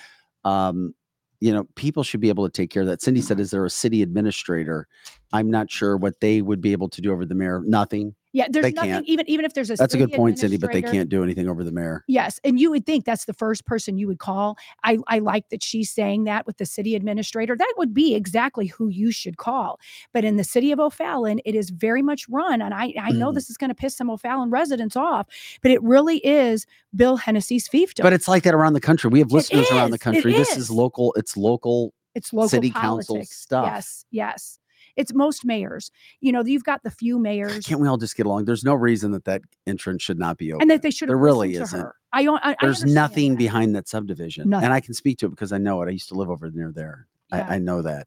um, 0.44 0.94
you 1.40 1.52
know, 1.52 1.64
people 1.74 2.04
should 2.04 2.20
be 2.20 2.28
able 2.28 2.48
to 2.48 2.52
take 2.52 2.70
care 2.70 2.82
of 2.82 2.88
that. 2.88 3.02
Cindy 3.02 3.20
said, 3.20 3.40
Is 3.40 3.50
there 3.50 3.64
a 3.64 3.70
city 3.70 4.02
administrator? 4.02 4.86
I'm 5.32 5.50
not 5.50 5.68
sure 5.68 5.96
what 5.96 6.20
they 6.20 6.42
would 6.42 6.60
be 6.60 6.72
able 6.72 6.88
to 6.90 7.00
do 7.00 7.12
over 7.12 7.26
the 7.26 7.34
mayor. 7.34 7.60
Nothing. 7.64 8.14
Yeah, 8.36 8.48
there's 8.50 8.64
They 8.64 8.72
nothing 8.72 8.90
can't. 8.90 9.06
even 9.06 9.30
even 9.30 9.44
if 9.46 9.54
there's 9.54 9.70
a 9.70 9.76
That's 9.76 9.94
a 9.94 9.96
good 9.96 10.12
point, 10.12 10.38
Cindy, 10.38 10.58
but 10.58 10.70
they 10.70 10.78
administrator- 10.80 11.00
can't 11.00 11.08
do 11.08 11.22
anything 11.24 11.48
over 11.48 11.64
the 11.64 11.72
mayor. 11.72 12.04
Yes, 12.06 12.38
and 12.44 12.60
you 12.60 12.70
would 12.70 12.84
think 12.84 13.06
that's 13.06 13.24
the 13.24 13.32
first 13.32 13.64
person 13.64 13.96
you 13.96 14.06
would 14.08 14.18
call. 14.18 14.58
I 14.84 14.98
I 15.06 15.20
like 15.20 15.48
that 15.48 15.64
she's 15.64 15.90
saying 15.90 16.24
that 16.24 16.46
with 16.46 16.58
the 16.58 16.66
city 16.66 16.94
administrator. 16.94 17.56
That 17.56 17.72
would 17.78 17.94
be 17.94 18.14
exactly 18.14 18.66
who 18.66 18.88
you 18.88 19.10
should 19.10 19.38
call. 19.38 19.80
But 20.12 20.24
in 20.24 20.36
the 20.36 20.44
city 20.44 20.70
of 20.70 20.78
O'Fallon, 20.78 21.40
it 21.46 21.54
is 21.54 21.70
very 21.70 22.02
much 22.02 22.28
run, 22.28 22.60
and 22.60 22.74
I 22.74 22.92
I 23.00 23.10
know 23.10 23.30
Mhm. 23.30 23.34
this 23.36 23.48
is 23.48 23.56
going 23.56 23.70
to 23.70 23.74
piss 23.74 23.96
some 23.96 24.10
O'Fallon 24.10 24.50
residents 24.50 24.96
off, 24.96 25.26
but 25.62 25.70
it 25.70 25.82
really 25.82 26.18
is 26.18 26.66
Bill 26.94 27.16
Hennessy's 27.16 27.66
fiefdom. 27.66 28.02
But 28.02 28.12
it's 28.12 28.28
like 28.28 28.42
that 28.42 28.52
around 28.54 28.74
the 28.74 28.80
country. 28.82 29.08
We 29.08 29.20
have 29.20 29.32
listeners 29.32 29.70
around 29.70 29.92
the 29.92 29.94
is, 29.94 30.00
it 30.02 30.04
country. 30.04 30.32
This 30.34 30.50
is. 30.52 30.58
is 30.64 30.70
local. 30.70 31.14
It's 31.16 31.38
local 31.38 31.94
It's 32.14 32.34
local 32.34 32.50
city 32.50 32.68
council 32.70 33.14
politics. 33.16 33.36
stuff. 33.38 33.66
Yes, 33.66 34.04
yes. 34.10 34.58
It's 34.96 35.12
most 35.14 35.44
mayors. 35.44 35.90
You 36.20 36.32
know, 36.32 36.44
you've 36.44 36.64
got 36.64 36.82
the 36.82 36.90
few 36.90 37.18
mayors, 37.18 37.66
Can't 37.66 37.80
we 37.80 37.88
all 37.88 37.96
just 37.98 38.16
get 38.16 38.26
along? 38.26 38.46
There's 38.46 38.64
no 38.64 38.74
reason 38.74 39.12
that 39.12 39.24
that 39.24 39.42
entrance 39.66 40.02
should 40.02 40.18
not 40.18 40.38
be 40.38 40.52
open. 40.52 40.62
and 40.62 40.70
that 40.70 40.82
they 40.82 40.90
should. 40.90 41.08
there 41.08 41.16
really 41.16 41.54
isn't. 41.54 41.78
Her. 41.80 41.94
I 42.12 42.24
don't. 42.24 42.38
I, 42.44 42.52
I 42.52 42.56
There's 42.60 42.82
understand 42.82 42.94
nothing 42.94 43.30
that. 43.32 43.38
behind 43.38 43.76
that 43.76 43.88
subdivision, 43.88 44.48
Nothing. 44.48 44.64
and 44.64 44.72
I 44.74 44.80
can 44.80 44.94
speak 44.94 45.18
to 45.18 45.26
it 45.26 45.30
because 45.30 45.52
I 45.52 45.58
know 45.58 45.82
it. 45.82 45.86
I 45.86 45.90
used 45.90 46.08
to 46.08 46.14
live 46.14 46.30
over 46.30 46.50
near 46.50 46.72
there. 46.72 47.06
Yeah. 47.30 47.46
I, 47.48 47.54
I 47.56 47.58
know 47.58 47.82
that. 47.82 48.06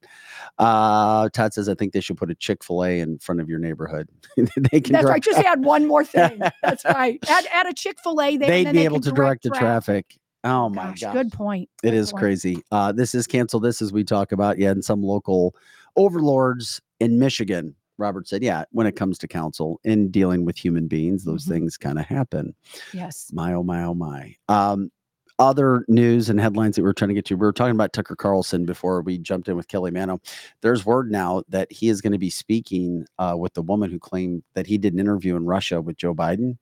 Uh, 0.57 1.29
Todd 1.29 1.53
says 1.53 1.67
I 1.69 1.75
think 1.75 1.93
they 1.93 1.99
should 2.01 2.17
put 2.17 2.31
a 2.31 2.35
Chick 2.35 2.63
Fil 2.63 2.83
A 2.85 2.99
in 3.01 3.19
front 3.19 3.41
of 3.41 3.49
your 3.49 3.59
neighborhood. 3.59 4.07
they 4.37 4.45
can. 4.81 4.93
That's 4.93 5.05
direct- 5.05 5.07
right. 5.07 5.23
Just 5.23 5.39
add 5.39 5.63
one 5.63 5.85
more 5.87 6.03
thing. 6.05 6.39
That's 6.63 6.85
right. 6.85 7.19
Add, 7.27 7.45
add 7.51 7.67
a 7.67 7.73
Chick 7.73 7.97
Fil 8.03 8.21
A. 8.21 8.37
They'd 8.37 8.71
be 8.71 8.83
able 8.85 8.99
to 9.01 9.11
direct 9.11 9.43
the 9.43 9.49
traffic. 9.51 10.17
Oh 10.45 10.69
my 10.69 10.85
Gosh, 10.91 11.01
god, 11.01 11.13
Good 11.13 11.31
point. 11.33 11.69
It 11.83 11.87
good 11.91 11.93
is 11.95 12.11
point. 12.11 12.21
crazy. 12.21 12.63
Uh, 12.71 12.93
this 12.93 13.13
is 13.13 13.27
cancel. 13.27 13.59
This 13.59 13.81
as 13.81 13.91
we 13.91 14.05
talk 14.05 14.31
about. 14.31 14.57
Yeah, 14.57 14.69
and 14.71 14.83
some 14.83 15.03
local 15.03 15.53
overlords 15.95 16.81
in 16.99 17.19
Michigan. 17.19 17.75
Robert 17.97 18.27
said, 18.27 18.41
yeah, 18.43 18.63
when 18.71 18.87
it 18.87 18.95
comes 18.95 19.17
to 19.19 19.27
council 19.27 19.79
in 19.83 20.09
dealing 20.09 20.45
with 20.45 20.57
human 20.57 20.87
beings, 20.87 21.25
those 21.25 21.45
Mhm. 21.45 21.49
things 21.49 21.77
kind 21.77 21.99
of 21.99 22.05
happen. 22.05 22.55
Yes. 22.93 23.29
My 23.33 23.53
oh 23.53 23.63
my 23.63 23.83
oh 23.83 23.93
my. 23.93 24.35
Um, 24.47 24.91
other 25.37 25.85
news 25.87 26.29
and 26.29 26.39
headlines 26.39 26.75
that 26.75 26.83
we 26.83 26.89
are 26.89 26.93
trying 26.93 27.09
to 27.09 27.13
get 27.13 27.23
to. 27.25 27.35
We 27.35 27.41
were 27.45 27.53
talking 27.53 27.75
about 27.75 27.93
Tucker 27.93 28.15
Carlson 28.15 28.65
before 28.65 29.01
we 29.01 29.17
jumped 29.17 29.47
in 29.47 29.55
with 29.55 29.69
Kelly 29.69 29.89
Mano. 29.91 30.19
There's 30.61 30.85
word 30.85 31.11
now 31.11 31.43
that 31.47 31.71
he 31.71 31.87
is 31.87 32.01
going 32.01 32.11
to 32.11 32.17
be 32.17 32.29
speaking 32.29 33.05
uh, 33.19 33.35
with 33.37 33.53
the 33.53 33.61
woman 33.61 33.89
who 33.89 33.99
claimed 33.99 34.43
that 34.53 34.67
he 34.67 34.77
did 34.77 34.93
an 34.93 34.99
interview 34.99 35.37
in 35.37 35.45
Russia 35.45 35.81
with 35.81 35.95
Joe 35.95 36.13
Biden, 36.13 36.57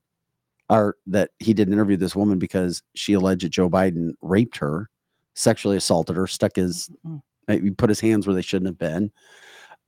or 0.70 0.95
that 1.08 1.32
he 1.40 1.54
did 1.56 1.68
an 1.68 1.74
interview 1.74 1.94
with 1.94 2.02
this 2.02 2.16
woman 2.16 2.38
because 2.38 2.84
she 2.94 3.14
alleged 3.14 3.44
that 3.45 3.49
Joe 3.49 3.68
Biden 3.70 4.12
raped 4.22 4.58
her, 4.58 4.90
sexually 5.34 5.78
assaulted 5.78 6.16
her, 6.16 6.28
stuck 6.28 6.56
his, 6.56 6.88
he 7.48 7.72
put 7.72 7.90
his 7.90 7.99
hands 7.99 8.28
where 8.28 8.36
they 8.36 8.41
shouldn't 8.41 8.68
have 8.68 8.78
been, 8.78 9.11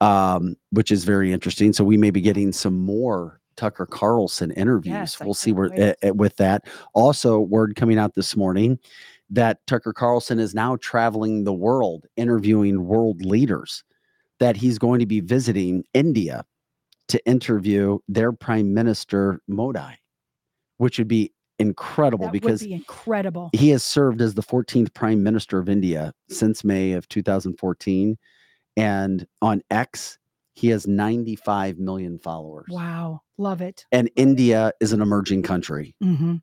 um, 0.02 0.56
which 0.72 0.92
is 0.92 1.04
very 1.04 1.34
interesting. 1.34 1.74
So 1.74 1.84
we 1.84 1.98
may 1.98 2.12
be 2.12 2.22
getting 2.22 2.52
some 2.52 2.80
more 2.80 3.40
Tucker 3.56 3.86
Carlson 3.86 4.52
interviews. 4.52 4.94
Yes, 4.94 5.20
we'll 5.20 5.34
see 5.34 5.52
where 5.52 5.70
uh, 5.74 6.08
uh, 6.08 6.14
with 6.14 6.38
that. 6.38 6.66
Also, 6.94 7.40
word 7.40 7.76
coming 7.76 7.98
out 7.98 8.16
this 8.16 8.38
morning 8.38 8.80
that 9.30 9.66
Tucker 9.68 9.94
Carlson 9.94 10.40
is 10.40 10.56
now 10.56 10.78
traveling 10.78 11.44
the 11.44 11.54
world 11.54 12.06
interviewing 12.16 12.86
world 12.86 13.26
leaders. 13.26 13.84
That 14.40 14.56
he's 14.56 14.80
going 14.80 15.02
to 15.02 15.06
be 15.06 15.20
visiting 15.20 15.84
India 15.94 16.46
to 17.10 17.26
interview 17.26 18.00
their 18.08 18.32
Prime 18.32 18.74
Minister 18.74 19.42
Modi, 19.50 20.00
which 20.78 20.98
would 20.98 21.10
be 21.10 21.34
incredible 21.60 22.26
That 22.26 22.32
because 22.32 22.62
be 22.62 22.74
incredible. 22.74 23.50
he 23.54 23.70
has 23.70 23.84
served 23.84 24.22
as 24.22 24.34
the 24.34 24.44
14th 24.44 24.94
prime 24.94 25.22
minister 25.24 25.60
of 25.60 25.70
India 25.70 26.14
since 26.30 26.64
May 26.64 26.94
of 26.94 27.08
2014. 27.10 28.18
And 28.78 29.28
on 29.42 29.62
X, 29.70 30.18
he 30.54 30.68
has 30.70 30.88
95 30.88 31.78
million 31.80 32.18
followers. 32.20 32.68
Wow. 32.70 33.22
Love 33.38 33.62
it. 33.62 33.86
And 33.92 34.10
India 34.16 34.72
is 34.80 34.94
an 34.94 35.02
emerging 35.02 35.44
country 35.44 35.96
hmm 36.02 36.36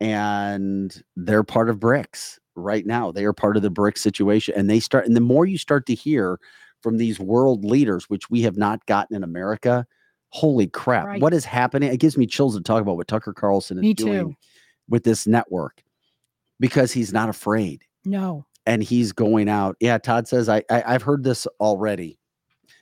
and 0.00 1.02
they're 1.16 1.44
part 1.44 1.70
of 1.70 1.78
BRICS 1.78 2.38
right 2.56 2.84
now. 2.84 3.10
They 3.12 3.24
are 3.24 3.32
part 3.32 3.56
of 3.56 3.62
the 3.62 3.70
BRICS 3.70 3.98
situation. 3.98 4.54
And 4.56 4.68
they 4.68 4.80
start, 4.80 5.06
and 5.06 5.16
the 5.16 5.20
more 5.20 5.46
you 5.46 5.56
start 5.56 5.86
to 5.86 5.94
hear 5.94 6.38
from 6.82 6.98
these 6.98 7.18
world 7.18 7.64
leaders, 7.64 8.04
which 8.10 8.28
we 8.28 8.42
have 8.42 8.56
not 8.56 8.84
gotten 8.86 9.16
in 9.16 9.22
America, 9.24 9.86
holy 10.34 10.66
crap, 10.66 11.06
Right. 11.06 11.20
what 11.22 11.32
is 11.32 11.44
happening? 11.44 11.92
It 11.92 12.00
gives 12.00 12.18
me 12.18 12.26
chills 12.26 12.56
to 12.56 12.60
talk 12.62 12.82
about 12.82 12.96
what 12.96 13.06
Tucker 13.06 13.32
Carlson 13.32 13.78
is 13.78 13.82
Me 13.82 13.94
doing 13.94 14.30
too. 14.30 14.36
with 14.88 15.04
this 15.04 15.28
network 15.28 15.80
because 16.58 16.90
he's 16.90 17.12
not 17.12 17.28
afraid 17.28 17.84
No. 18.04 18.44
and 18.66 18.82
he's 18.82 19.12
going 19.12 19.48
out. 19.48 19.76
Yeah, 19.78 19.98
Todd 19.98 20.26
says 20.26 20.48
I, 20.48 20.64
I 20.68 20.82
I've 20.86 21.02
heard 21.02 21.22
this 21.22 21.46
already. 21.60 22.18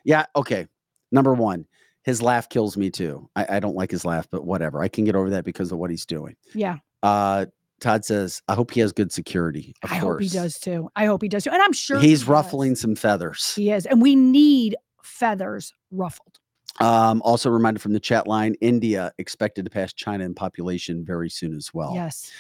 Yeah, 0.05 0.25
okay. 0.35 0.67
Number 1.11 1.35
one, 1.35 1.67
his 2.05 2.23
laugh 2.23 2.49
kills 2.49 2.79
me 2.79 2.91
too. 2.91 3.29
I, 3.37 3.57
I 3.57 3.61
don't 3.61 3.77
like 3.77 3.91
his 3.91 4.05
laugh, 4.07 4.27
but 4.31 4.47
whatever. 4.47 4.83
I 4.83 4.89
can 4.89 5.05
get 5.05 5.15
over 5.15 5.29
that 5.31 5.45
because 5.45 5.71
of 5.73 5.79
what 5.79 5.91
he's 5.91 6.07
doing. 6.07 6.35
Yeah. 6.55 6.79
Uh 7.03 7.47
Todd 7.81 8.05
says, 8.07 8.41
I 8.49 8.55
hope 8.55 8.71
he 8.71 8.81
has 8.81 8.93
good 8.93 9.13
security. 9.13 9.75
Of 9.83 9.93
I 9.93 9.99
course. 10.01 10.23
hope 10.25 10.33
he 10.33 10.39
does 10.39 10.59
too. 10.59 10.89
I 10.97 11.05
hope 11.05 11.21
he 11.21 11.29
does 11.29 11.45
too. 11.45 11.51
And 11.51 11.61
I'm 11.61 11.73
sure 11.75 11.99
He's 11.99 12.23
he 12.23 12.31
ruffling 12.31 12.77
some 12.77 12.95
feathers. 12.95 13.55
He 13.57 13.73
is. 13.73 13.85
And 13.87 14.01
we 14.01 14.15
need 14.17 14.77
feathers 15.03 15.75
ruffled. 15.91 16.39
Um, 16.81 17.23
also 17.25 17.51
reminded 17.51 17.81
from 17.81 17.93
the 17.93 18.01
chat 18.01 18.27
line, 18.27 18.55
India 18.61 19.13
expected 19.19 19.65
to 19.65 19.71
pass 19.71 19.93
China 19.93 20.25
in 20.25 20.35
population 20.35 21.05
very 21.05 21.29
soon 21.29 21.55
as 21.55 21.73
well. 21.73 21.93
Yes. 21.95 22.31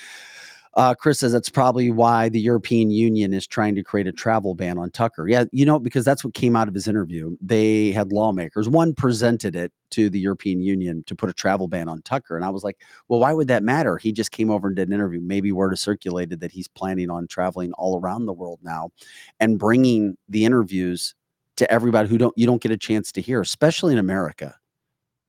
Uh, 0.75 0.95
Chris 0.95 1.19
says 1.19 1.33
that's 1.33 1.51
probably 1.51 1.91
why 1.91 2.31
the 2.31 2.41
European 2.41 2.91
Union 2.91 3.35
is 3.35 3.47
trying 3.47 3.75
to 3.75 3.83
create 3.83 4.07
a 4.07 4.13
travel 4.13 4.55
ban 4.55 4.79
on 4.79 4.91
Tucker. 4.91 5.29
Yeah, 5.29 5.45
you 5.53 5.67
know, 5.67 5.79
because 5.79 6.05
that's 6.05 6.25
what 6.25 6.33
came 6.33 6.57
out 6.57 6.67
of 6.67 6.73
his 6.73 6.89
interview. 6.89 7.37
They 7.43 7.93
had 7.93 8.11
lawmakers. 8.11 8.71
One 8.71 8.95
presented 8.95 9.55
it 9.55 9.71
to 9.91 10.09
the 10.09 10.19
European 10.19 10.63
Union 10.63 11.05
to 11.07 11.15
put 11.15 11.29
a 11.29 11.35
travel 11.35 11.69
ban 11.69 11.91
on 11.91 12.01
Tucker. 12.03 12.37
And 12.37 12.45
I 12.45 12.49
was 12.49 12.65
like, 12.65 12.79
well, 13.09 13.21
why 13.21 13.35
would 13.35 13.49
that 13.49 13.63
matter? 13.63 13.99
He 13.99 14.13
just 14.13 14.31
came 14.31 14.51
over 14.51 14.69
and 14.69 14.75
did 14.75 14.89
an 14.89 14.95
interview. 14.95 15.21
Maybe 15.21 15.53
word 15.53 15.73
has 15.73 15.83
circulated 15.83 16.41
that 16.41 16.53
he's 16.53 16.69
planning 16.69 17.11
on 17.11 17.27
traveling 17.27 17.75
all 17.75 18.01
around 18.01 18.25
the 18.25 18.33
world 18.33 18.61
now 18.63 18.93
and 19.41 19.59
bringing 19.59 20.17
the 20.31 20.47
interviews 20.47 21.15
to 21.57 21.71
everybody 21.71 22.09
who 22.09 22.19
don't 22.19 22.37
you 22.37 22.47
don't 22.47 22.63
get 22.63 22.73
a 22.73 22.77
chance 22.77 23.13
to 23.13 23.21
hear, 23.21 23.41
especially 23.41 23.93
in 23.93 23.99
America 23.99 24.55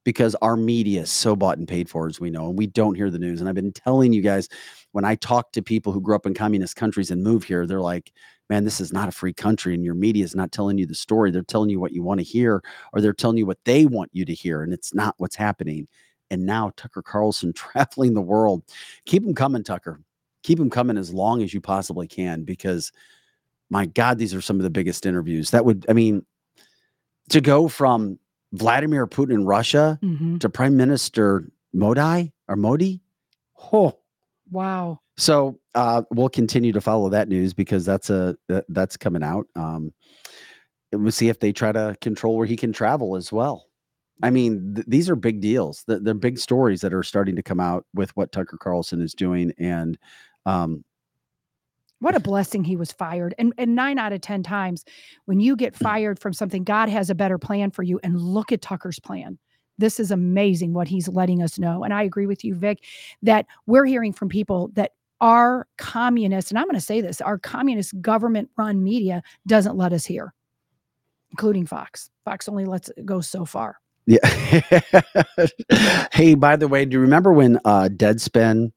because 0.04 0.36
our 0.36 0.58
media 0.58 1.02
is 1.02 1.12
so 1.12 1.36
bought 1.36 1.58
and 1.58 1.68
paid 1.68 1.90
for, 1.90 2.08
as 2.08 2.20
we 2.20 2.30
know, 2.30 2.48
and 2.50 2.58
we 2.58 2.68
don't 2.68 2.96
hear 2.96 3.10
the 3.10 3.20
news. 3.20 3.40
And 3.40 3.48
I've 3.48 3.56
been 3.56 3.72
telling 3.72 4.14
you 4.14 4.22
guys 4.22 4.50
when 4.92 5.06
I 5.06 5.16
talk 5.16 5.52
to 5.54 5.62
people 5.62 5.94
who 5.94 6.02
grew 6.02 6.16
up 6.16 6.26
in 6.26 6.34
communist 6.34 6.76
countries 6.76 7.10
and 7.10 7.24
move 7.24 7.44
here, 7.44 7.66
they're 7.66 7.82
like, 7.82 8.12
man, 8.50 8.66
this 8.66 8.82
is 8.82 8.92
not 8.92 9.08
a 9.08 9.14
free 9.14 9.34
country, 9.34 9.74
and 9.74 9.84
your 9.84 9.94
media 9.94 10.24
is 10.24 10.36
not 10.36 10.52
telling 10.52 10.78
you 10.78 10.86
the 10.86 10.96
story. 10.96 11.32
They're 11.32 11.42
telling 11.42 11.70
you 11.70 11.80
what 11.80 11.94
you 11.94 12.04
want 12.04 12.20
to 12.20 12.26
hear, 12.26 12.62
or 12.92 13.02
they're 13.02 13.14
telling 13.14 13.38
you 13.38 13.46
what 13.46 13.60
they 13.66 13.86
want 13.86 14.10
you 14.14 14.26
to 14.26 14.34
hear, 14.34 14.64
and 14.64 14.74
it's 14.74 14.94
not 14.94 15.16
what's 15.18 15.36
happening. 15.36 15.88
And 16.30 16.46
now 16.46 16.72
Tucker 16.76 17.02
Carlson 17.02 17.54
traveling 17.56 18.14
the 18.14 18.22
world. 18.22 18.64
Keep 19.06 19.24
him 19.24 19.34
coming, 19.34 19.64
Tucker. 19.64 20.02
Keep 20.44 20.60
him 20.60 20.70
coming 20.70 20.98
as 20.98 21.14
long 21.14 21.42
as 21.42 21.54
you 21.54 21.62
possibly 21.62 22.08
can, 22.08 22.44
because 22.44 22.92
my 23.74 23.86
God, 23.88 24.18
these 24.20 24.34
are 24.34 24.42
some 24.42 24.58
of 24.58 24.64
the 24.64 24.70
biggest 24.70 25.06
interviews. 25.06 25.50
That 25.52 25.66
would, 25.66 25.86
I 25.90 25.94
mean, 25.94 26.26
to 27.30 27.42
go 27.42 27.68
from 27.68 28.20
Vladimir 28.54 29.08
Putin 29.08 29.34
in 29.34 29.46
Russia 29.46 29.98
hmm 30.02 30.38
to 30.38 30.50
Prime 30.50 30.76
Minister 30.78 31.50
Modi 31.74 32.32
or 32.48 32.56
Modi. 32.56 33.02
Oh, 33.72 33.98
Wow. 34.52 35.00
so 35.18 35.60
uh, 35.74 36.04
we'll 36.12 36.30
continue 36.30 36.72
to 36.74 36.82
follow 36.82 37.10
that 37.10 37.28
news 37.30 37.54
because 37.54 37.84
that's 37.86 38.10
a 38.10 38.38
that, 38.50 38.66
that's 38.70 38.96
coming 38.98 39.24
out. 39.24 39.48
Um, 39.56 39.92
we'll 40.92 41.12
see 41.12 41.30
if 41.30 41.40
they 41.40 41.52
try 41.52 41.72
to 41.72 41.96
control 42.02 42.38
where 42.38 42.46
he 42.46 42.56
can 42.58 42.74
travel 42.74 43.16
as 43.16 43.32
well. 43.32 43.66
I 44.22 44.30
mean, 44.30 44.76
th- 44.76 44.88
these 44.88 45.10
are 45.10 45.16
big 45.16 45.42
deals. 45.42 45.84
Th- 45.86 46.00
They're 46.04 46.14
big 46.14 46.38
stories 46.38 46.82
that 46.82 46.94
are 46.94 47.04
starting 47.04 47.36
to 47.38 47.44
come 47.44 47.60
out 47.60 47.86
with 47.96 48.16
what 48.16 48.32
Tucker 48.32 48.58
Carlson 48.58 49.02
is 49.02 49.14
doing, 49.16 49.52
and 49.58 49.98
um, 50.46 50.84
What 52.04 52.16
a 52.16 52.20
blessing 52.20 52.66
he 52.66 52.76
was 52.76 52.92
fired. 52.92 53.34
And 53.38 53.54
and 53.58 53.76
nine 53.76 53.98
out 53.98 54.12
of 54.12 54.20
10 54.20 54.44
times 54.44 54.84
when 55.24 55.40
you 55.40 55.56
get 55.56 55.74
fired 55.88 56.20
from 56.20 56.34
something, 56.34 56.66
God 56.66 56.90
has 56.90 57.10
a 57.10 57.16
better 57.16 57.38
plan 57.38 57.72
for 57.72 57.82
you. 57.82 57.98
And 58.04 58.20
look 58.20 58.52
at 58.52 58.62
Tucker's 58.62 59.00
plan. 59.00 59.40
This 59.78 60.02
is 60.02 60.12
amazing 60.12 60.74
what 60.74 60.90
he's 60.90 61.08
letting 61.08 61.42
us 61.42 61.58
know. 61.58 61.86
And 61.86 61.94
I 61.94 62.04
agree 62.04 62.28
with 62.28 62.44
you, 62.44 62.56
Vic, 62.56 62.84
that 63.22 63.46
we're 63.68 63.86
hearing 63.86 64.12
from 64.12 64.28
people 64.28 64.70
that 64.74 64.92
our 65.22 65.66
communist, 65.78 66.52
and 66.52 66.60
I'm 66.60 66.66
going 66.66 66.76
to 66.76 66.82
say 66.82 67.00
this, 67.00 67.22
our 67.22 67.40
communist 67.40 68.00
government 68.02 68.50
run 68.58 68.84
media 68.84 69.24
doesn't 69.48 69.78
let 69.78 69.94
us 69.94 70.06
hear, 70.06 70.34
including 71.32 71.66
Fox. 71.66 72.10
Fox 72.26 72.50
only 72.50 72.66
lets 72.66 72.90
it 72.90 73.06
go 73.06 73.22
so 73.22 73.46
far. 73.46 73.78
Yeah. 74.06 74.28
hey, 76.12 76.36
by 76.36 76.58
the 76.58 76.68
way, 76.68 76.84
do 76.84 76.96
you 76.96 77.00
remember 77.00 77.32
when 77.32 77.60
uh 77.64 77.88
Deadspin 77.90 78.74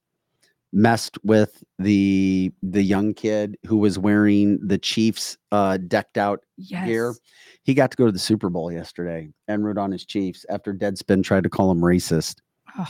messed 0.72 1.16
with 1.24 1.62
the 1.78 2.52
the 2.62 2.82
young 2.82 3.14
kid 3.14 3.56
who 3.66 3.76
was 3.78 3.98
wearing 3.98 4.58
the 4.66 4.78
Chiefs 4.78 5.36
uh 5.52 5.76
decked 5.78 6.18
out 6.18 6.40
Yes. 6.56 6.86
gear? 6.86 7.14
He 7.62 7.74
got 7.74 7.90
to 7.90 7.96
go 7.96 8.06
to 8.06 8.12
the 8.12 8.18
Super 8.18 8.48
Bowl 8.50 8.70
yesterday 8.72 9.28
and 9.48 9.64
root 9.64 9.78
on 9.78 9.92
his 9.92 10.04
Chiefs 10.04 10.44
after 10.48 10.72
Deadspin 10.72 11.22
tried 11.24 11.42
to 11.44 11.50
call 11.50 11.70
him 11.70 11.80
racist. 11.80 12.36
Ugh, 12.78 12.88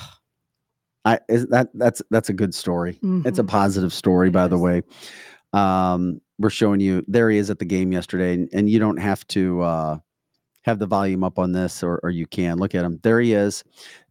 I 1.04 1.20
is 1.28 1.46
that 1.48 1.68
that's 1.74 2.02
that's 2.10 2.28
a 2.28 2.34
good 2.34 2.54
story. 2.54 2.98
It's 3.24 3.38
a 3.38 3.42
mhm. 3.42 3.48
positive 3.48 3.92
story, 3.92 4.28
It 4.28 4.32
by 4.32 4.48
the 4.48 4.58
way. 4.58 4.82
Um, 5.52 6.20
we're 6.38 6.50
showing 6.50 6.80
you 6.80 7.04
there 7.08 7.30
he 7.30 7.38
is 7.38 7.48
at 7.50 7.58
the 7.58 7.64
game 7.64 7.92
yesterday, 7.92 8.34
and, 8.34 8.48
and 8.52 8.68
you 8.68 8.78
don't 8.78 8.98
have 8.98 9.26
to 9.28 9.62
uh, 9.62 9.98
have 10.62 10.78
the 10.78 10.86
volume 10.86 11.24
up 11.24 11.38
on 11.38 11.52
this, 11.52 11.82
or, 11.82 12.00
or 12.02 12.10
you 12.10 12.26
can 12.26 12.58
look 12.58 12.74
at 12.74 12.84
him. 12.84 12.98
There 13.02 13.20
he 13.20 13.32
is. 13.32 13.64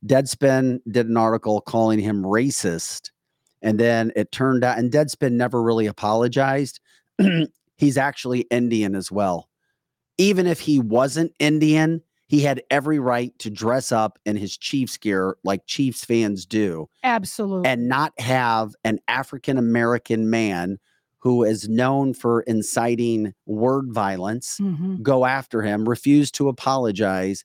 Deadspin 0.06 0.80
did 0.90 1.08
an 1.08 1.18
article 1.18 1.62
calling 1.62 2.00
him 2.00 2.24
racist, 2.24 3.12
and 3.66 3.80
then 3.80 4.12
it 4.16 4.32
turned 4.32 4.64
out, 4.64 4.78
and 4.78 4.92
Deadspin 4.92 5.34
never 5.34 5.62
really 5.62 5.88
apologized. 5.88 6.80
He's 7.78 7.98
actually 7.98 8.42
Indian 8.52 8.96
as 8.96 9.12
well. 9.12 9.50
Even 10.18 10.48
if 10.48 10.62
he 10.62 10.80
wasn't 10.80 11.34
Indian, 11.40 12.02
he 12.28 12.40
had 12.42 12.62
every 12.72 13.00
right 13.00 13.38
to 13.40 13.50
dress 13.50 13.92
up 13.92 14.18
in 14.26 14.38
his 14.38 14.56
Chiefs 14.58 14.98
gear 14.98 15.36
like 15.44 15.66
Chiefs 15.66 16.06
fans 16.06 16.46
do 16.46 16.88
Absolutely. 17.04 17.68
and 17.70 17.90
not 17.90 18.14
have 18.20 18.76
an 18.86 19.00
African 19.10 19.58
American 19.58 20.30
man 20.30 20.80
who 21.20 21.44
is 21.44 21.68
known 21.68 22.14
for 22.14 22.42
inciting 22.44 23.34
word 23.48 23.92
violence, 23.92 24.60
Mhm. 24.62 25.02
go 25.02 25.26
after 25.26 25.64
him, 25.64 25.90
refused 25.90 26.36
to 26.36 26.48
apologize, 26.50 27.44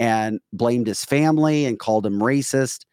and 0.00 0.40
blamed 0.52 0.88
his 0.88 1.04
family 1.04 1.64
and 1.64 1.78
called 1.78 2.04
him 2.04 2.18
racist. 2.20 2.84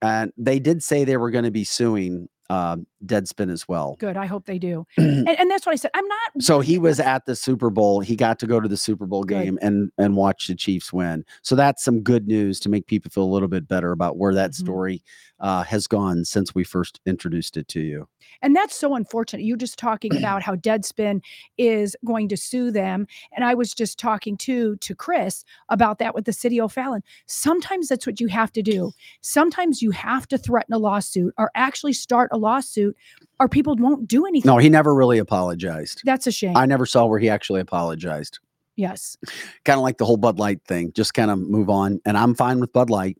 And 0.00 0.32
they 0.36 0.58
did 0.58 0.82
say 0.82 1.04
they 1.04 1.16
were 1.16 1.30
going 1.30 1.44
to 1.44 1.50
be 1.50 1.64
suing 1.64 2.28
uh, 2.50 2.76
Deadspin 3.04 3.50
as 3.50 3.68
well. 3.68 3.96
Good. 3.98 4.16
I 4.16 4.26
hope 4.26 4.46
they 4.46 4.58
do. 4.58 4.86
and, 4.96 5.28
and 5.28 5.50
that's 5.50 5.66
what 5.66 5.72
I 5.72 5.76
said. 5.76 5.90
I'm 5.94 6.06
not. 6.06 6.18
So 6.42 6.60
he 6.60 6.78
was 6.78 6.98
at 7.00 7.26
the 7.26 7.36
Super 7.36 7.70
Bowl. 7.70 8.00
He 8.00 8.16
got 8.16 8.38
to 8.40 8.46
go 8.46 8.58
to 8.60 8.68
the 8.68 8.76
Super 8.76 9.06
Bowl 9.06 9.24
Good. 9.24 9.42
game 9.44 9.58
and 9.62 9.90
and 9.98 10.16
watch 10.16 10.46
the 10.48 10.54
Chiefs 10.54 10.92
win. 10.92 11.24
So 11.42 11.54
that's 11.54 11.84
some 11.84 12.00
good 12.00 12.26
news 12.26 12.58
to 12.60 12.68
make 12.68 12.86
people 12.86 13.10
feel 13.10 13.24
a 13.24 13.32
little 13.32 13.48
bit 13.48 13.68
better 13.68 13.92
about 13.92 14.16
where 14.16 14.34
that 14.34 14.50
Mhm. 14.52 14.54
story 14.54 15.02
uh, 15.40 15.62
has 15.62 15.86
gone 15.86 16.24
since 16.24 16.54
we 16.54 16.64
first 16.64 17.00
introduced 17.06 17.56
it 17.56 17.68
to 17.68 17.80
you. 17.80 18.08
And 18.42 18.56
that's 18.56 18.74
so 18.74 18.94
unfortunate. 18.96 19.44
You're 19.44 19.56
just 19.56 19.78
talking 19.78 20.16
about 20.16 20.42
how 20.42 20.56
Deadspin 20.56 21.20
is 21.58 21.94
going 22.04 22.28
to 22.28 22.36
sue 22.36 22.70
them. 22.72 23.06
And 23.36 23.44
I 23.44 23.54
was 23.54 23.72
just 23.74 23.98
talking 23.98 24.36
to 24.38 24.76
to 24.76 24.94
Chris 24.94 25.44
about 25.68 25.98
that 25.98 26.14
with 26.14 26.24
the 26.24 26.32
city 26.32 26.60
O'Fallon. 26.60 27.02
Sometimes 27.26 27.88
that's 27.88 28.06
what 28.06 28.20
you 28.20 28.26
have 28.28 28.52
to 28.52 28.62
do. 28.62 28.90
Sometimes 29.20 29.82
you 29.82 29.90
have 29.92 30.26
to 30.28 30.38
threaten 30.38 30.74
a 30.74 30.78
lawsuit 30.78 31.34
or 31.38 31.50
actually 31.54 31.92
start 31.92 32.30
a 32.32 32.37
lawsuit, 32.38 32.96
or 33.40 33.48
people 33.48 33.76
won't 33.76 34.08
do 34.08 34.26
anything. 34.26 34.48
No, 34.48 34.58
he 34.58 34.68
never 34.68 34.94
really 34.94 35.18
apologized. 35.18 36.02
That's 36.04 36.26
a 36.26 36.32
shame. 36.32 36.56
I 36.56 36.66
never 36.66 36.86
saw 36.86 37.06
where 37.06 37.18
he 37.18 37.28
actually 37.28 37.60
apologized. 37.60 38.38
yes. 38.76 39.16
Kind 39.64 39.78
of 39.78 39.82
like 39.82 39.98
the 39.98 40.04
whole 40.06 40.16
Bud 40.16 40.38
Light 40.38 40.60
thing. 40.66 40.92
Just 40.94 41.14
kind 41.14 41.30
of 41.30 41.38
move 41.38 41.68
on. 41.68 42.00
And 42.06 42.16
I'm 42.16 42.34
fine 42.34 42.60
with 42.60 42.72
Bud 42.72 42.90
Light. 42.90 43.18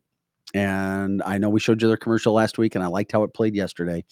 And 0.53 1.21
I 1.23 1.37
know 1.37 1.49
we 1.49 1.59
showed 1.59 1.81
you 1.81 1.87
their 1.87 1.97
commercial 1.97 2.33
last 2.33 2.57
week, 2.57 2.73
and 2.75 2.83
I 2.83 2.87
liked 2.87 3.11
how 3.11 3.23
it 3.23 3.33
played 3.33 3.55
yesterday. 3.55 4.03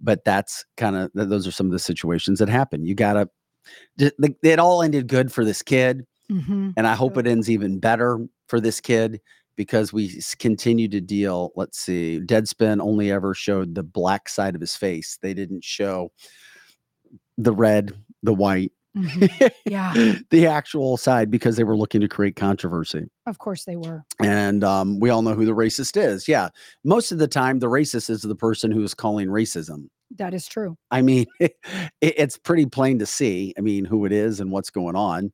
But 0.00 0.24
that's 0.24 0.64
kind 0.76 0.96
of 0.96 1.10
those 1.14 1.46
are 1.46 1.50
some 1.52 1.66
of 1.66 1.72
the 1.72 1.78
situations 1.78 2.38
that 2.40 2.48
happen. 2.48 2.84
You 2.84 2.94
gotta. 2.94 3.28
th- 3.98 4.12
th- 4.20 4.36
It 4.42 4.58
all 4.58 4.82
ended 4.82 5.06
good 5.08 5.30
for 5.32 5.44
this 5.44 5.62
kid. 5.62 6.06
Mhm. 6.30 6.74
and 6.76 6.86
I 6.86 6.94
hope 6.94 7.16
it 7.16 7.26
ends 7.26 7.48
even 7.48 7.78
better 7.78 8.18
for 8.48 8.60
this 8.60 8.82
kid 8.82 9.18
because 9.58 9.92
we 9.92 10.22
continue 10.38 10.88
to 10.88 11.00
deal. 11.02 11.52
Let's 11.56 11.78
see, 11.78 12.20
Deadspin 12.24 12.80
only 12.80 13.12
ever 13.12 13.34
showed 13.34 13.74
the 13.74 13.82
black 13.82 14.30
side 14.30 14.54
of 14.54 14.62
his 14.62 14.74
face. 14.76 15.18
They 15.20 15.34
didn't 15.34 15.64
show 15.64 16.12
the 17.36 17.52
red, 17.52 17.92
the 18.22 18.32
white, 18.32 18.72
Mhm. 18.96 19.50
Yeah. 19.66 19.92
the 20.30 20.46
actual 20.46 20.96
side 20.96 21.30
because 21.30 21.56
they 21.56 21.64
were 21.64 21.76
looking 21.76 22.00
to 22.00 22.08
create 22.08 22.36
controversy. 22.36 23.04
Of 23.26 23.38
course 23.38 23.64
they 23.64 23.76
were. 23.76 24.02
And 24.20 24.64
um, 24.64 24.98
we 24.98 25.10
all 25.10 25.22
know 25.22 25.34
who 25.34 25.44
the 25.44 25.54
racist 25.54 25.96
is. 25.96 26.26
Yeah, 26.26 26.48
most 26.84 27.12
of 27.12 27.18
the 27.18 27.28
time, 27.28 27.58
the 27.58 27.68
racist 27.68 28.10
is 28.10 28.22
the 28.22 28.34
person 28.34 28.70
who 28.70 28.82
is 28.82 28.94
calling 28.94 29.28
racism. 29.28 29.88
That 30.16 30.32
is 30.34 30.46
true. 30.46 30.76
I 30.90 31.02
mean, 31.02 31.26
it, 31.40 31.52
it's 32.00 32.38
pretty 32.38 32.66
plain 32.66 32.98
to 33.00 33.06
see. 33.06 33.54
I 33.58 33.60
mean, 33.60 33.84
who 33.84 34.04
it 34.06 34.12
is 34.12 34.40
and 34.40 34.50
what's 34.50 34.70
going 34.70 34.96
on. 34.96 35.32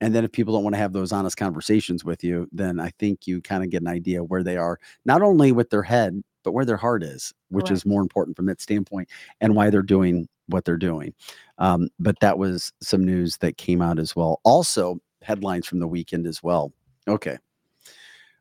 And 0.00 0.14
then 0.14 0.24
if 0.24 0.32
people 0.32 0.54
don't 0.54 0.62
want 0.62 0.74
to 0.74 0.80
have 0.80 0.92
those 0.92 1.12
honest 1.12 1.36
conversations 1.36 2.04
with 2.04 2.22
you, 2.22 2.48
then 2.52 2.78
I 2.78 2.90
think 2.98 3.26
you 3.26 3.40
kind 3.40 3.64
of 3.64 3.70
get 3.70 3.82
an 3.82 3.88
idea 3.88 4.22
where 4.22 4.44
they 4.44 4.56
are, 4.56 4.78
not 5.04 5.22
only 5.22 5.52
with 5.52 5.70
their 5.70 5.82
head, 5.82 6.22
but 6.44 6.52
where 6.52 6.64
their 6.64 6.76
heart 6.76 7.02
is, 7.02 7.32
which 7.50 7.70
is 7.70 7.84
more 7.84 8.00
important 8.00 8.36
from 8.36 8.46
that 8.46 8.60
standpoint 8.60 9.08
and 9.40 9.54
why 9.54 9.70
they're 9.70 9.82
doing 9.82 10.28
what 10.46 10.64
they're 10.64 10.76
doing. 10.76 11.12
Um, 11.58 11.88
but 11.98 12.18
that 12.20 12.38
was 12.38 12.72
some 12.80 13.04
news 13.04 13.36
that 13.38 13.58
came 13.58 13.82
out 13.82 13.98
as 13.98 14.14
well. 14.14 14.40
Also, 14.44 15.00
headlines 15.22 15.66
from 15.66 15.80
the 15.80 15.88
weekend 15.88 16.26
as 16.26 16.42
well. 16.42 16.72
Okay. 17.06 17.38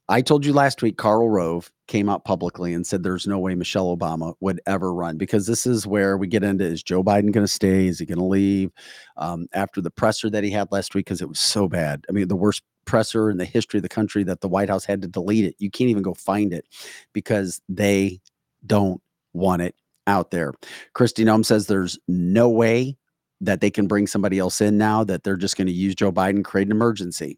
I 0.10 0.22
told 0.22 0.46
you 0.46 0.54
last 0.54 0.82
week, 0.82 0.98
Karl 0.98 1.30
Rove 1.30 1.70
came 1.88 2.08
out 2.08 2.24
publicly 2.24 2.74
and 2.74 2.88
said 2.88 3.04
there's 3.04 3.28
no 3.28 3.40
way 3.40 3.56
Michelle 3.56 3.96
Obama 3.96 4.36
would 4.40 4.62
ever 4.66 4.94
run 4.94 5.18
because 5.18 5.48
this 5.48 5.66
is 5.66 5.86
where 5.86 6.18
we 6.18 6.28
get 6.28 6.44
into 6.44 6.64
is 6.64 6.82
Joe 6.82 7.04
Biden 7.04 7.32
going 7.34 7.46
to 7.46 7.48
stay? 7.48 7.88
Is 7.88 8.00
he 8.00 8.06
going 8.06 8.18
to 8.18 8.24
leave? 8.24 8.72
Um, 9.18 9.48
after 9.54 9.82
the 9.82 9.92
presser 9.92 10.30
that 10.30 10.44
he 10.44 10.52
had 10.52 10.72
last 10.72 10.96
week, 10.96 11.06
because 11.06 11.22
it 11.22 11.28
was 11.28 11.40
so 11.40 11.68
bad. 11.68 12.06
I 12.08 12.14
mean, 12.14 12.28
the 12.30 12.36
worst 12.36 12.64
presser 12.86 13.30
in 13.30 13.38
the 13.38 13.46
history 13.46 13.80
of 13.80 13.84
the 13.84 13.90
country 13.90 14.24
that 14.24 14.40
the 14.40 14.48
White 14.48 14.70
House 14.70 14.86
had 14.86 15.02
to 15.02 15.08
delete 15.10 15.46
it. 15.46 15.56
You 15.60 15.70
can't 15.70 15.90
even 15.90 16.04
go 16.04 16.14
find 16.14 16.54
it 16.54 16.66
because 17.14 17.62
they 17.68 18.22
don't 18.66 19.02
want 19.34 19.62
it 19.62 19.76
out 20.08 20.32
there. 20.32 20.54
Kristi 20.96 21.26
Noem 21.26 21.46
says 21.46 21.68
there's 21.68 22.00
no 22.08 22.50
way 22.50 22.98
that 23.42 23.62
they 23.62 23.70
can 23.70 23.88
bring 23.88 24.08
somebody 24.08 24.40
else 24.40 24.62
in 24.62 24.78
now, 24.78 25.04
that 25.04 25.24
they're 25.24 25.36
just 25.36 25.58
going 25.58 25.68
to 25.68 25.74
use 25.74 25.94
Joe 25.94 26.12
Biden, 26.12 26.44
create 26.44 26.68
an 26.68 26.72
emergency. 26.72 27.38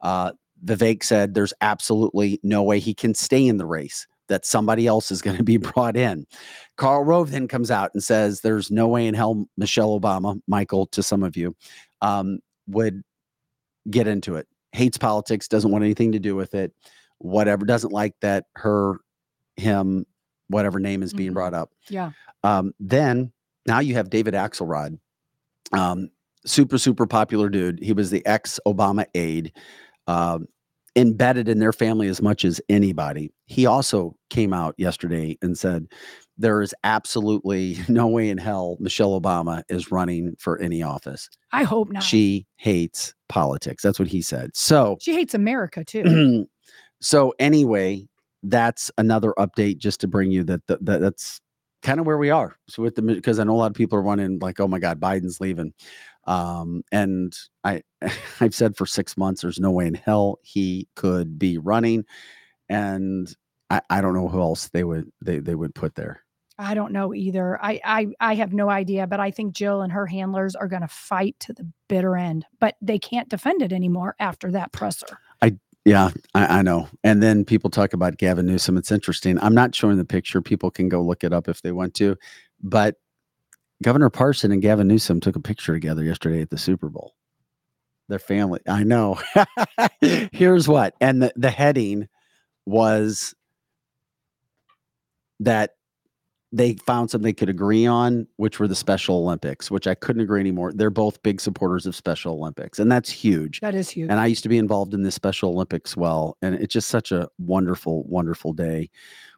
Uh, 0.00 0.32
Vivek 0.66 1.02
said 1.04 1.34
there's 1.34 1.54
absolutely 1.60 2.40
no 2.42 2.62
way 2.62 2.78
he 2.80 2.92
can 2.94 3.14
stay 3.14 3.46
in 3.46 3.56
the 3.58 3.66
race, 3.66 4.06
that 4.28 4.44
somebody 4.44 4.86
else 4.86 5.10
is 5.10 5.22
going 5.22 5.36
to 5.36 5.44
be 5.44 5.56
brought 5.56 5.96
in. 5.96 6.26
Karl 6.76 7.04
Rove 7.04 7.30
then 7.30 7.46
comes 7.48 7.70
out 7.70 7.90
and 7.94 8.02
says 8.02 8.40
there's 8.40 8.70
no 8.70 8.88
way 8.88 9.06
in 9.06 9.14
hell 9.14 9.46
Michelle 9.56 9.98
Obama, 9.98 10.40
Michael, 10.46 10.86
to 10.86 11.02
some 11.02 11.22
of 11.22 11.36
you, 11.36 11.54
um, 12.02 12.40
would 12.66 13.02
get 13.88 14.06
into 14.08 14.34
it. 14.34 14.48
Hates 14.72 14.98
politics, 14.98 15.48
doesn't 15.48 15.70
want 15.70 15.84
anything 15.84 16.12
to 16.12 16.18
do 16.18 16.34
with 16.34 16.54
it, 16.54 16.72
whatever, 17.18 17.64
doesn't 17.64 17.92
like 17.92 18.14
that 18.20 18.46
her, 18.56 18.98
him, 19.56 20.04
whatever 20.48 20.78
name 20.80 21.02
is 21.02 21.14
being 21.14 21.30
Mhm. 21.30 21.34
brought 21.34 21.54
up. 21.54 21.70
Yeah. 21.88 22.10
Um, 22.42 22.72
then 22.80 23.32
now 23.66 23.78
you 23.80 23.94
have 23.94 24.10
David 24.10 24.34
Axelrod, 24.34 24.98
um, 25.72 26.10
super 26.44 26.78
super 26.78 27.06
popular 27.06 27.48
dude. 27.48 27.80
He 27.82 27.92
was 27.92 28.10
the 28.10 28.24
ex 28.26 28.60
Obama 28.66 29.06
aide, 29.14 29.52
um, 30.06 30.46
embedded 30.96 31.48
in 31.48 31.58
their 31.58 31.72
family 31.72 32.08
as 32.08 32.22
much 32.22 32.44
as 32.44 32.60
anybody. 32.68 33.32
He 33.46 33.66
also 33.66 34.16
came 34.30 34.52
out 34.52 34.74
yesterday 34.78 35.36
and 35.42 35.56
said 35.56 35.86
there 36.38 36.62
is 36.62 36.74
absolutely 36.84 37.78
no 37.88 38.06
way 38.06 38.30
in 38.30 38.38
hell 38.38 38.76
Michelle 38.80 39.18
Obama 39.20 39.62
is 39.68 39.90
running 39.90 40.34
for 40.38 40.58
any 40.58 40.82
office. 40.82 41.28
I 41.52 41.62
hope 41.62 41.90
not. 41.90 42.02
She, 42.02 42.46
hates 42.58 43.14
politics. 43.28 43.82
That's 43.82 43.98
what 43.98 44.08
he 44.08 44.22
said. 44.22 44.56
So 44.56 44.96
she 45.00 45.12
hates 45.12 45.34
America 45.34 45.84
too. 45.84 46.46
so 47.00 47.34
anyway, 47.38 48.08
that's 48.42 48.90
another 48.98 49.34
update 49.38 49.78
just 49.78 50.00
to 50.00 50.08
bring 50.08 50.30
you 50.30 50.42
that, 50.44 50.66
that, 50.66 50.84
that 50.84 51.00
that's 51.00 51.40
kind 51.82 52.00
of 52.00 52.06
where 52.06 52.18
we 52.18 52.30
are. 52.30 52.56
So 52.68 52.82
with 52.82 52.94
the 52.94 53.02
because 53.02 53.38
I 53.38 53.44
know 53.44 53.54
a 53.54 53.58
lot 53.58 53.70
of 53.70 53.74
people 53.74 53.98
are 53.98 54.02
running 54.02 54.38
like, 54.40 54.58
oh 54.58 54.68
my 54.68 54.78
God, 54.78 55.00
Biden's 55.00 55.40
leaving. 55.40 55.72
Um, 56.26 56.82
and 56.92 57.36
I 57.64 57.82
I've 58.40 58.54
said 58.54 58.76
for 58.76 58.86
six 58.86 59.16
months 59.16 59.42
there's 59.42 59.60
no 59.60 59.70
way 59.70 59.86
in 59.86 59.94
hell 59.94 60.38
he 60.42 60.88
could 60.96 61.38
be 61.38 61.58
running. 61.58 62.04
And 62.68 63.34
I, 63.70 63.80
I 63.90 64.00
don't 64.00 64.14
know 64.14 64.28
who 64.28 64.40
else 64.40 64.68
they 64.68 64.84
would 64.84 65.10
they 65.22 65.38
they 65.38 65.54
would 65.54 65.74
put 65.74 65.94
there. 65.94 66.22
I 66.58 66.74
don't 66.74 66.92
know 66.92 67.12
either. 67.12 67.62
I, 67.62 67.80
I 67.84 68.06
I 68.18 68.34
have 68.36 68.52
no 68.52 68.70
idea, 68.70 69.06
but 69.06 69.20
I 69.20 69.30
think 69.30 69.54
Jill 69.54 69.82
and 69.82 69.92
her 69.92 70.06
handlers 70.06 70.56
are 70.56 70.68
going 70.68 70.82
to 70.82 70.88
fight 70.88 71.36
to 71.40 71.52
the 71.52 71.70
bitter 71.88 72.16
end. 72.16 72.46
But 72.60 72.76
they 72.80 72.98
can't 72.98 73.28
defend 73.28 73.62
it 73.62 73.72
anymore 73.72 74.16
after 74.18 74.50
that 74.52 74.72
presser. 74.72 75.18
I 75.42 75.58
yeah, 75.84 76.10
I, 76.34 76.58
I 76.58 76.62
know. 76.62 76.88
And 77.04 77.22
then 77.22 77.44
people 77.44 77.70
talk 77.70 77.92
about 77.92 78.16
Gavin 78.16 78.46
Newsom. 78.46 78.76
It's 78.76 78.90
interesting. 78.90 79.38
I'm 79.40 79.54
not 79.54 79.74
showing 79.74 79.98
the 79.98 80.04
picture. 80.04 80.40
People 80.40 80.70
can 80.70 80.88
go 80.88 81.02
look 81.02 81.22
it 81.22 81.32
up 81.32 81.46
if 81.48 81.62
they 81.62 81.72
want 81.72 81.94
to. 81.94 82.16
But 82.62 82.96
Governor 83.82 84.10
Parson 84.10 84.52
and 84.52 84.62
Gavin 84.62 84.88
Newsom 84.88 85.20
took 85.20 85.36
a 85.36 85.40
picture 85.40 85.74
together 85.74 86.02
yesterday 86.02 86.40
at 86.40 86.50
the 86.50 86.58
Super 86.58 86.88
Bowl. 86.88 87.14
Their 88.08 88.18
family. 88.18 88.60
I 88.68 88.84
know. 88.84 89.20
Here's 90.32 90.68
what. 90.68 90.94
And 91.00 91.22
the, 91.22 91.32
the 91.36 91.50
heading 91.50 92.08
was 92.64 93.34
that 95.40 95.72
they 96.52 96.74
found 96.86 97.10
something 97.10 97.24
they 97.24 97.32
could 97.32 97.50
agree 97.50 97.86
on, 97.86 98.26
which 98.36 98.60
were 98.60 98.68
the 98.68 98.74
Special 98.74 99.16
Olympics, 99.16 99.70
which 99.70 99.86
I 99.86 99.94
couldn't 99.94 100.22
agree 100.22 100.40
anymore. 100.40 100.72
They're 100.72 100.88
both 100.88 101.22
big 101.22 101.40
supporters 101.40 101.84
of 101.84 101.94
Special 101.96 102.34
Olympics, 102.34 102.78
and 102.78 102.90
that's 102.90 103.10
huge. 103.10 103.60
That 103.60 103.74
is 103.74 103.90
huge. 103.90 104.08
And 104.08 104.20
I 104.20 104.26
used 104.26 104.44
to 104.44 104.48
be 104.48 104.56
involved 104.56 104.94
in 104.94 105.02
the 105.02 105.10
Special 105.10 105.50
Olympics 105.50 105.96
well, 105.96 106.38
and 106.42 106.54
it's 106.54 106.72
just 106.72 106.88
such 106.88 107.12
a 107.12 107.28
wonderful, 107.38 108.04
wonderful 108.04 108.52
day 108.52 108.90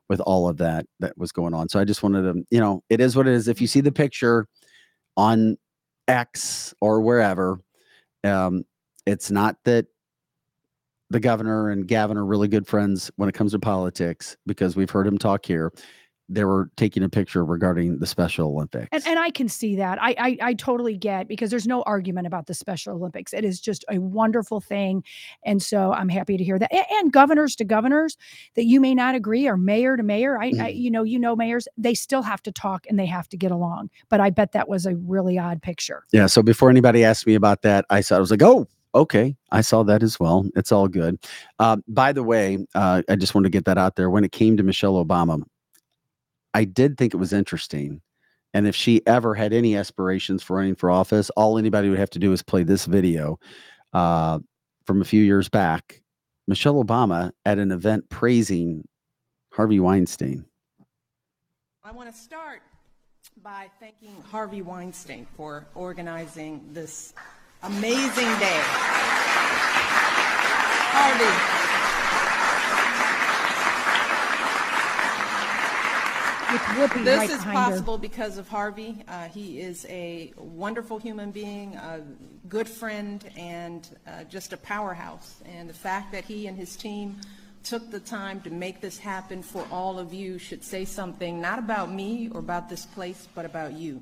with 0.08 0.20
all 0.20 0.48
of 0.48 0.56
that 0.58 0.86
that 1.00 1.16
was 1.18 1.32
going 1.32 1.54
on. 1.54 1.68
So 1.68 1.78
I 1.78 1.84
just 1.84 2.02
wanted 2.02 2.22
to, 2.22 2.44
you 2.50 2.60
know, 2.60 2.82
it 2.88 3.00
is 3.00 3.16
what 3.16 3.26
it 3.26 3.34
is. 3.34 3.48
If 3.48 3.60
you 3.60 3.66
see 3.66 3.80
the 3.80 3.92
picture 3.92 4.46
on 5.16 5.56
X 6.06 6.74
or 6.80 7.00
wherever, 7.00 7.58
um, 8.24 8.64
it's 9.06 9.30
not 9.30 9.56
that 9.64 9.86
the 11.10 11.20
governor 11.20 11.70
and 11.70 11.86
Gavin 11.86 12.16
are 12.16 12.24
really 12.24 12.48
good 12.48 12.66
friends 12.66 13.10
when 13.16 13.28
it 13.28 13.34
comes 13.34 13.52
to 13.52 13.58
politics 13.58 14.36
because 14.46 14.76
we've 14.76 14.90
heard 14.90 15.06
him 15.06 15.18
talk 15.18 15.44
here. 15.44 15.72
They 16.28 16.44
were 16.44 16.70
taking 16.76 17.02
a 17.02 17.08
picture 17.08 17.44
regarding 17.44 17.98
the 17.98 18.06
Special 18.06 18.48
Olympics. 18.48 18.88
and, 18.92 19.06
and 19.06 19.18
I 19.18 19.30
can 19.30 19.48
see 19.48 19.76
that. 19.76 20.02
I, 20.02 20.14
I 20.18 20.38
I 20.42 20.54
totally 20.54 20.96
get 20.96 21.28
because 21.28 21.50
there's 21.50 21.66
no 21.66 21.82
argument 21.82 22.26
about 22.26 22.46
the 22.46 22.54
Special 22.54 22.94
Olympics. 22.94 23.32
It 23.32 23.44
is 23.44 23.60
just 23.60 23.84
a 23.90 23.98
wonderful 23.98 24.60
thing, 24.60 25.04
and 25.44 25.62
so 25.62 25.92
I'm 25.92 26.08
happy 26.08 26.36
to 26.36 26.44
hear 26.44 26.58
that. 26.58 26.72
And, 26.72 26.84
and 26.90 27.12
governors 27.12 27.56
to 27.56 27.64
governors 27.64 28.16
that 28.56 28.64
you 28.64 28.80
may 28.80 28.94
not 28.94 29.14
agree, 29.14 29.46
or 29.46 29.56
mayor 29.56 29.96
to 29.96 30.02
mayor. 30.02 30.38
I, 30.40 30.52
I 30.60 30.68
you 30.68 30.90
know 30.90 31.02
you 31.02 31.18
know 31.18 31.34
mayors 31.34 31.68
they 31.76 31.94
still 31.94 32.22
have 32.22 32.42
to 32.42 32.52
talk 32.52 32.86
and 32.88 32.98
they 32.98 33.06
have 33.06 33.28
to 33.30 33.36
get 33.36 33.50
along. 33.50 33.90
But 34.08 34.20
I 34.20 34.30
bet 34.30 34.52
that 34.52 34.68
was 34.68 34.86
a 34.86 34.96
really 34.96 35.38
odd 35.38 35.62
picture. 35.62 36.04
Yeah. 36.12 36.26
So 36.26 36.42
before 36.42 36.70
anybody 36.70 37.04
asked 37.04 37.26
me 37.26 37.34
about 37.34 37.62
that, 37.62 37.84
I 37.90 38.00
saw 38.00 38.16
I 38.16 38.20
was 38.20 38.30
like, 38.30 38.42
oh, 38.42 38.66
okay, 38.94 39.36
I 39.50 39.60
saw 39.60 39.82
that 39.84 40.02
as 40.02 40.18
well. 40.18 40.46
It's 40.56 40.72
all 40.72 40.88
good. 40.88 41.18
Uh, 41.58 41.76
by 41.88 42.12
the 42.12 42.22
way, 42.22 42.66
uh, 42.74 43.02
I 43.08 43.16
just 43.16 43.34
want 43.34 43.44
to 43.44 43.50
get 43.50 43.64
that 43.66 43.78
out 43.78 43.96
there. 43.96 44.10
When 44.10 44.24
it 44.24 44.32
came 44.32 44.56
to 44.56 44.62
Michelle 44.62 45.02
Obama, 45.04 45.42
I 46.58 46.64
did 46.64 46.98
think 46.98 47.14
it 47.14 47.18
was 47.18 47.32
interesting 47.32 48.02
And 48.52 48.66
if 48.66 48.74
she 48.74 49.06
ever 49.06 49.36
had 49.36 49.52
any 49.52 49.76
aspirations 49.76 50.42
for 50.42 50.56
running 50.56 50.74
for 50.74 50.90
office, 50.90 51.30
all 51.36 51.56
anybody 51.56 51.88
would 51.88 52.00
have 52.00 52.10
to 52.10 52.18
do 52.18 52.32
is 52.32 52.42
play 52.42 52.64
this 52.64 52.84
video 52.84 53.38
uh, 53.92 54.40
from 54.84 55.00
a 55.00 55.04
few 55.04 55.22
years 55.22 55.48
back. 55.48 56.02
Michelle 56.48 56.82
Obama 56.82 57.30
at 57.44 57.58
an 57.58 57.70
event 57.70 58.08
praising 58.08 58.88
Harvey 59.52 59.78
Weinstein. 59.78 60.46
I 61.84 61.92
want 61.92 62.12
to 62.12 62.18
start 62.20 62.62
by 63.40 63.70
thanking 63.78 64.16
Harvey 64.28 64.62
Weinstein 64.62 65.28
for 65.36 65.64
organizing 65.76 66.64
this 66.72 67.14
amazing 67.62 68.32
day. 68.40 68.60
Harvey, 70.90 71.77
Whoopi 76.56 77.04
this 77.04 77.18
right 77.18 77.30
is 77.30 77.36
behind 77.38 77.58
her. 77.58 77.70
possible 77.70 77.98
because 77.98 78.38
of 78.38 78.48
Harvey. 78.48 79.04
Uh, 79.06 79.28
he 79.28 79.60
is 79.60 79.84
a 79.88 80.32
wonderful 80.36 80.98
human 80.98 81.30
being, 81.30 81.76
a 81.76 82.00
good 82.48 82.68
friend, 82.68 83.24
and 83.36 83.88
uh, 84.06 84.24
just 84.24 84.52
a 84.52 84.56
powerhouse. 84.56 85.42
And 85.44 85.68
the 85.68 85.74
fact 85.74 86.10
that 86.12 86.24
he 86.24 86.46
and 86.46 86.56
his 86.56 86.76
team 86.76 87.20
took 87.64 87.90
the 87.90 88.00
time 88.00 88.40
to 88.42 88.50
make 88.50 88.80
this 88.80 88.98
happen 88.98 89.42
for 89.42 89.66
all 89.70 89.98
of 89.98 90.14
you 90.14 90.38
should 90.38 90.64
say 90.64 90.84
something 90.86 91.40
not 91.40 91.58
about 91.58 91.92
me 91.92 92.30
or 92.32 92.38
about 92.38 92.68
this 92.70 92.86
place, 92.86 93.28
but 93.34 93.44
about 93.44 93.74
you. 93.74 94.00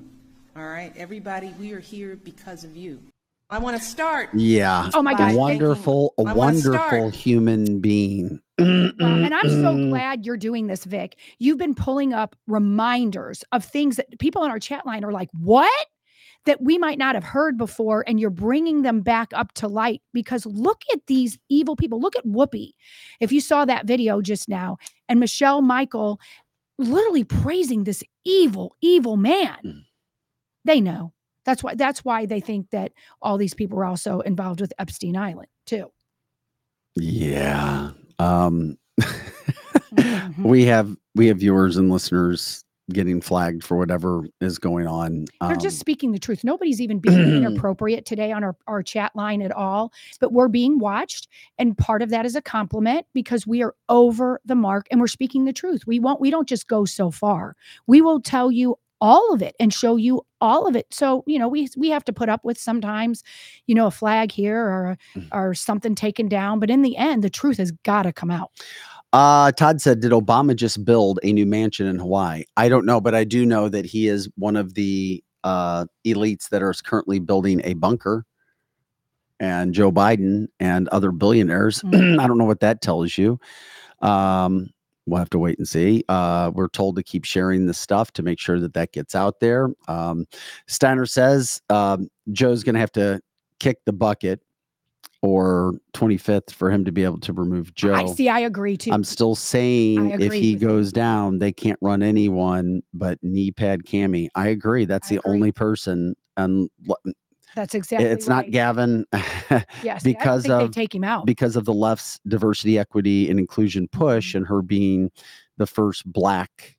All 0.55 0.67
right, 0.67 0.93
everybody, 0.95 1.53
we 1.59 1.73
are 1.73 1.79
here 1.79 2.15
because 2.15 2.63
of 2.63 2.77
you. 2.77 3.01
I 3.49 3.59
want 3.59 3.77
to 3.77 3.83
start. 3.83 4.29
Yeah. 4.33 4.89
Oh 4.93 5.01
my 5.01 5.13
by 5.13 5.19
gosh. 5.19 5.35
wonderful, 5.35 6.13
a 6.17 6.21
I 6.21 6.33
wanna 6.33 6.37
wonderful 6.37 7.09
human 7.09 7.79
being. 7.79 8.41
And 8.59 9.33
I'm 9.33 9.49
so 9.49 9.75
Mm. 9.75 9.89
glad 9.89 10.25
you're 10.25 10.35
doing 10.37 10.67
this, 10.67 10.83
Vic. 10.83 11.17
You've 11.39 11.57
been 11.59 11.75
pulling 11.75 12.13
up 12.13 12.35
reminders 12.47 13.43
of 13.51 13.63
things 13.63 13.95
that 13.97 14.17
people 14.19 14.41
on 14.41 14.49
our 14.49 14.59
chat 14.59 14.85
line 14.85 15.03
are 15.05 15.11
like, 15.11 15.29
what? 15.33 15.71
That 16.45 16.61
we 16.61 16.77
might 16.77 16.97
not 16.97 17.13
have 17.15 17.23
heard 17.23 17.57
before. 17.57 18.03
And 18.07 18.19
you're 18.19 18.29
bringing 18.31 18.81
them 18.81 19.01
back 19.01 19.29
up 19.33 19.53
to 19.55 19.67
light 19.67 20.01
because 20.13 20.45
look 20.45 20.81
at 20.93 21.05
these 21.07 21.37
evil 21.49 21.75
people. 21.75 21.99
Look 21.99 22.15
at 22.15 22.25
Whoopi. 22.25 22.71
If 23.19 23.31
you 23.31 23.41
saw 23.41 23.63
that 23.65 23.85
video 23.85 24.21
just 24.21 24.49
now, 24.49 24.77
and 25.07 25.19
Michelle 25.19 25.61
Michael 25.61 26.19
literally 26.79 27.23
praising 27.23 27.83
this 27.83 28.03
evil, 28.25 28.75
evil 28.81 29.17
man. 29.17 29.57
Mm. 29.63 29.81
They 30.65 30.81
know. 30.81 31.13
That's 31.47 31.63
why 31.63 31.73
that's 31.73 32.05
why 32.05 32.27
they 32.27 32.39
think 32.41 32.69
that 32.69 32.91
all 33.23 33.39
these 33.39 33.55
people 33.55 33.79
are 33.79 33.85
also 33.85 34.19
involved 34.19 34.61
with 34.61 34.71
Epstein 34.77 35.17
Island, 35.17 35.47
too. 35.65 35.91
Yeah. 36.95 37.91
Um 38.19 38.77
Mhm. 39.93 40.43
we 40.43 40.65
have 40.65 40.95
we 41.15 41.27
have 41.27 41.37
viewers 41.39 41.77
and 41.77 41.89
listeners 41.89 42.63
getting 42.91 43.19
flagged 43.21 43.63
for 43.63 43.77
whatever 43.77 44.25
is 44.41 44.59
going 44.59 44.87
on. 44.87 45.25
They're 45.41 45.55
just 45.57 45.75
Um, 45.75 45.79
speaking 45.79 46.11
the 46.13 46.19
truth. 46.19 46.43
Nobody's 46.43 46.79
even 46.81 46.99
being 46.99 47.19
inappropriate 47.43 48.05
today 48.05 48.31
on 48.31 48.43
our, 48.45 48.55
our 48.67 48.81
chat 48.83 49.13
line 49.15 49.41
at 49.41 49.51
all, 49.51 49.91
but 50.21 50.31
we're 50.31 50.47
being 50.47 50.79
watched. 50.79 51.27
And 51.57 51.77
part 51.77 52.01
of 52.01 52.09
that 52.11 52.25
is 52.25 52.35
a 52.35 52.41
compliment 52.41 53.05
because 53.13 53.45
we 53.47 53.61
are 53.61 53.75
over 53.89 54.39
the 54.45 54.55
mark 54.55 54.87
and 54.89 55.01
we're 55.01 55.07
speaking 55.07 55.43
the 55.45 55.51
truth. 55.53 55.85
We 55.85 55.99
won't, 55.99 56.21
we 56.21 56.29
don't 56.31 56.47
just 56.47 56.67
go 56.67 56.85
so 56.85 57.11
far. 57.11 57.55
We 57.87 58.01
will 58.01 58.21
tell 58.21 58.51
you 58.51 58.77
all 59.01 59.33
of 59.33 59.41
it 59.41 59.55
and 59.59 59.73
show 59.73 59.95
you 59.95 60.21
all 60.41 60.67
of 60.67 60.75
it. 60.75 60.87
So, 60.91 61.23
you 61.27 61.37
know, 61.39 61.47
we 61.47 61.69
we 61.77 61.89
have 61.89 62.03
to 62.05 62.13
put 62.13 62.29
up 62.29 62.43
with 62.43 62.57
sometimes, 62.57 63.23
you 63.67 63.75
know, 63.75 63.87
a 63.87 63.91
flag 63.91 64.31
here 64.31 64.59
or 64.59 64.97
Mm. 65.15 65.27
or 65.31 65.53
something 65.53 65.95
taken 65.95 66.27
down. 66.27 66.59
But 66.59 66.69
in 66.69 66.81
the 66.81 66.97
end, 66.97 67.23
the 67.23 67.29
truth 67.29 67.57
has 67.57 67.71
got 67.83 68.03
to 68.03 68.13
come 68.13 68.31
out. 68.31 68.51
Uh, 69.13 69.51
Todd 69.53 69.81
said, 69.81 70.01
Did 70.01 70.11
Obama 70.11 70.55
just 70.55 70.83
build 70.83 71.19
a 71.23 71.31
new 71.31 71.45
mansion 71.45 71.87
in 71.87 71.97
Hawaii? 71.97 72.43
I 72.57 72.69
don't 72.69 72.85
know, 72.85 72.99
but 72.99 73.15
I 73.15 73.23
do 73.23 73.45
know 73.45 73.69
that 73.69 73.85
he 73.85 74.07
is 74.07 74.29
one 74.35 74.55
of 74.55 74.73
the 74.73 75.23
uh, 75.43 75.85
elites 76.05 76.49
that 76.49 76.61
are 76.61 76.73
currently 76.83 77.19
building 77.19 77.61
a 77.63 77.73
bunker. 77.75 78.25
And 79.39 79.73
Joe 79.73 79.91
Biden 79.91 80.47
and 80.59 80.87
other 80.89 81.11
billionaires. 81.11 81.81
Mm. 81.85 82.19
I 82.19 82.27
don't 82.27 82.37
know 82.37 82.45
what 82.45 82.59
that 82.61 82.81
tells 82.81 83.17
you. 83.17 83.39
Um, 84.01 84.69
we'll 85.07 85.19
have 85.19 85.29
to 85.31 85.39
wait 85.39 85.57
and 85.57 85.67
see. 85.67 86.03
Uh, 86.09 86.51
we're 86.53 86.67
told 86.67 86.95
to 86.97 87.03
keep 87.03 87.25
sharing 87.25 87.65
this 87.65 87.79
stuff 87.79 88.11
to 88.13 88.21
make 88.21 88.39
sure 88.39 88.59
that 88.59 88.73
that 88.73 88.91
gets 88.91 89.15
out 89.15 89.39
there. 89.39 89.69
Um, 89.87 90.25
Steiner 90.67 91.05
says 91.05 91.61
um, 91.69 92.09
Joe's 92.31 92.63
going 92.63 92.75
to 92.75 92.79
have 92.79 92.91
to 92.93 93.21
kick 93.59 93.77
the 93.85 93.93
bucket 93.93 94.41
or 95.23 95.73
25th 95.93 96.51
for 96.51 96.69
him 96.69 96.85
to 96.85 96.91
be 96.91 97.03
able 97.03 97.19
to 97.21 97.33
remove 97.33 97.73
Joe. 97.73 97.93
I 97.93 98.05
see. 98.05 98.29
I 98.29 98.39
agree 98.41 98.77
too. 98.77 98.91
I'm 98.91 99.03
still 99.03 99.33
saying 99.33 100.11
if 100.11 100.19
he 100.19 100.27
with 100.53 100.61
you. 100.61 100.67
goes 100.67 100.91
down, 100.91 101.39
they 101.39 101.51
can't 101.51 101.79
run 101.81 102.03
anyone 102.03 102.83
but 102.93 103.17
knee 103.23 103.51
pad 103.51 103.83
Cammy. 103.83 104.27
I 104.35 104.49
agree. 104.49 104.85
That's 104.85 105.07
I 105.07 105.15
the 105.15 105.19
agree. 105.21 105.33
only 105.33 105.51
person, 105.51 106.15
and 106.35 106.69
That's 107.57 107.75
exactly. 107.75 108.07
it's 108.07 108.27
not. 108.27 108.49
Gavin 108.51 109.05
Yes, 109.83 110.03
because 110.03 110.45
I 110.45 110.47
don't 110.49 110.59
think 110.59 110.69
of 110.69 110.75
take 110.75 110.95
him 110.95 111.03
out. 111.03 111.25
because 111.25 111.55
of 111.55 111.65
the 111.65 111.73
left's 111.73 112.19
diversity, 112.27 112.77
equity, 112.79 113.29
and 113.29 113.39
inclusion 113.39 113.87
push, 113.91 114.29
Mm-hmm. 114.29 114.37
and 114.37 114.47
her 114.47 114.61
being 114.61 115.11
the 115.57 115.67
first 115.67 116.09
black 116.09 116.77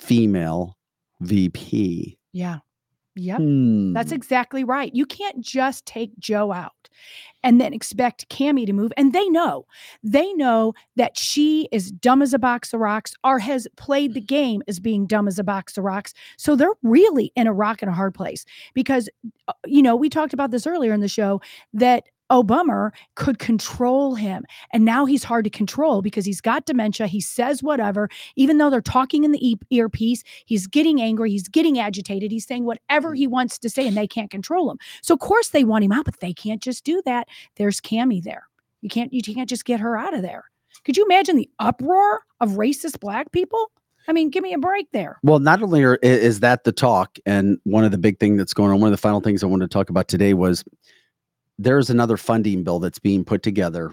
female 0.00 0.76
VP. 1.20 2.18
yeah. 2.32 2.58
Yep. 3.16 3.44
That's 3.92 4.10
Hmm. 4.10 4.14
exactly 4.14 4.64
right. 4.64 4.92
You 4.94 5.06
can't 5.06 5.40
just 5.40 5.86
take 5.86 6.18
Joe 6.18 6.52
out 6.52 6.72
and 7.44 7.60
then 7.60 7.72
expect 7.72 8.28
Cammy 8.28 8.66
to 8.66 8.72
move. 8.72 8.92
And 8.96 9.12
they 9.12 9.28
know, 9.28 9.66
they 10.02 10.32
know 10.34 10.74
that 10.96 11.16
she 11.18 11.68
is 11.70 11.92
dumb 11.92 12.22
as 12.22 12.34
a 12.34 12.38
box 12.38 12.72
of 12.72 12.80
rocks 12.80 13.14
or 13.22 13.38
has 13.38 13.68
played 13.76 14.14
the 14.14 14.20
game 14.20 14.62
as 14.66 14.80
being 14.80 15.06
dumb 15.06 15.28
as 15.28 15.38
a 15.38 15.44
box 15.44 15.76
of 15.78 15.84
rocks. 15.84 16.14
So 16.38 16.56
they're 16.56 16.74
really 16.82 17.32
in 17.36 17.46
a 17.46 17.52
rock 17.52 17.82
and 17.82 17.90
a 17.90 17.94
hard 17.94 18.14
place 18.14 18.44
because, 18.74 19.08
uh, 19.48 19.52
you 19.66 19.82
know, 19.82 19.94
we 19.94 20.08
talked 20.08 20.32
about 20.32 20.50
this 20.50 20.66
earlier 20.66 20.92
in 20.92 21.00
the 21.00 21.08
show 21.08 21.40
that 21.74 22.04
Obama 22.30 22.90
could 23.16 23.38
control 23.38 24.14
him. 24.14 24.44
And 24.72 24.84
now 24.84 25.04
he's 25.04 25.24
hard 25.24 25.44
to 25.44 25.50
control 25.50 26.02
because 26.02 26.24
he's 26.24 26.40
got 26.40 26.66
dementia. 26.66 27.06
He 27.06 27.20
says 27.20 27.62
whatever, 27.62 28.08
even 28.36 28.58
though 28.58 28.70
they're 28.70 28.80
talking 28.80 29.24
in 29.24 29.32
the 29.32 29.46
e- 29.46 29.58
earpiece, 29.70 30.22
he's 30.46 30.66
getting 30.66 31.00
angry, 31.00 31.30
he's 31.30 31.48
getting 31.48 31.78
agitated, 31.78 32.30
he's 32.30 32.46
saying 32.46 32.64
whatever 32.64 33.14
he 33.14 33.26
wants 33.26 33.58
to 33.58 33.70
say, 33.70 33.86
and 33.86 33.96
they 33.96 34.06
can't 34.06 34.30
control 34.30 34.70
him. 34.70 34.78
So 35.02 35.14
of 35.14 35.20
course 35.20 35.50
they 35.50 35.64
want 35.64 35.84
him 35.84 35.92
out, 35.92 36.06
but 36.06 36.20
they 36.20 36.32
can't 36.32 36.62
just 36.62 36.84
do 36.84 37.02
that. 37.04 37.28
There's 37.56 37.80
Cammy 37.80 38.22
there. 38.22 38.48
You 38.80 38.88
can't 38.88 39.12
you 39.12 39.22
can't 39.22 39.48
just 39.48 39.64
get 39.64 39.80
her 39.80 39.96
out 39.96 40.14
of 40.14 40.22
there. 40.22 40.44
Could 40.84 40.96
you 40.96 41.04
imagine 41.04 41.36
the 41.36 41.48
uproar 41.58 42.22
of 42.40 42.50
racist 42.50 43.00
black 43.00 43.32
people? 43.32 43.70
I 44.06 44.12
mean, 44.12 44.28
give 44.28 44.42
me 44.42 44.52
a 44.52 44.58
break 44.58 44.90
there. 44.92 45.18
Well, 45.22 45.38
not 45.38 45.62
only 45.62 45.82
are, 45.82 45.96
is 46.02 46.40
that 46.40 46.64
the 46.64 46.72
talk, 46.72 47.18
and 47.24 47.58
one 47.64 47.84
of 47.84 47.90
the 47.90 47.98
big 47.98 48.20
thing 48.20 48.36
that's 48.36 48.52
going 48.52 48.70
on, 48.70 48.80
one 48.80 48.88
of 48.88 48.92
the 48.92 49.00
final 49.00 49.20
things 49.20 49.42
I 49.42 49.46
wanted 49.46 49.70
to 49.70 49.72
talk 49.72 49.88
about 49.88 50.08
today 50.08 50.34
was 50.34 50.62
there's 51.58 51.90
another 51.90 52.16
funding 52.16 52.64
bill 52.64 52.78
that's 52.78 52.98
being 52.98 53.24
put 53.24 53.42
together, 53.42 53.92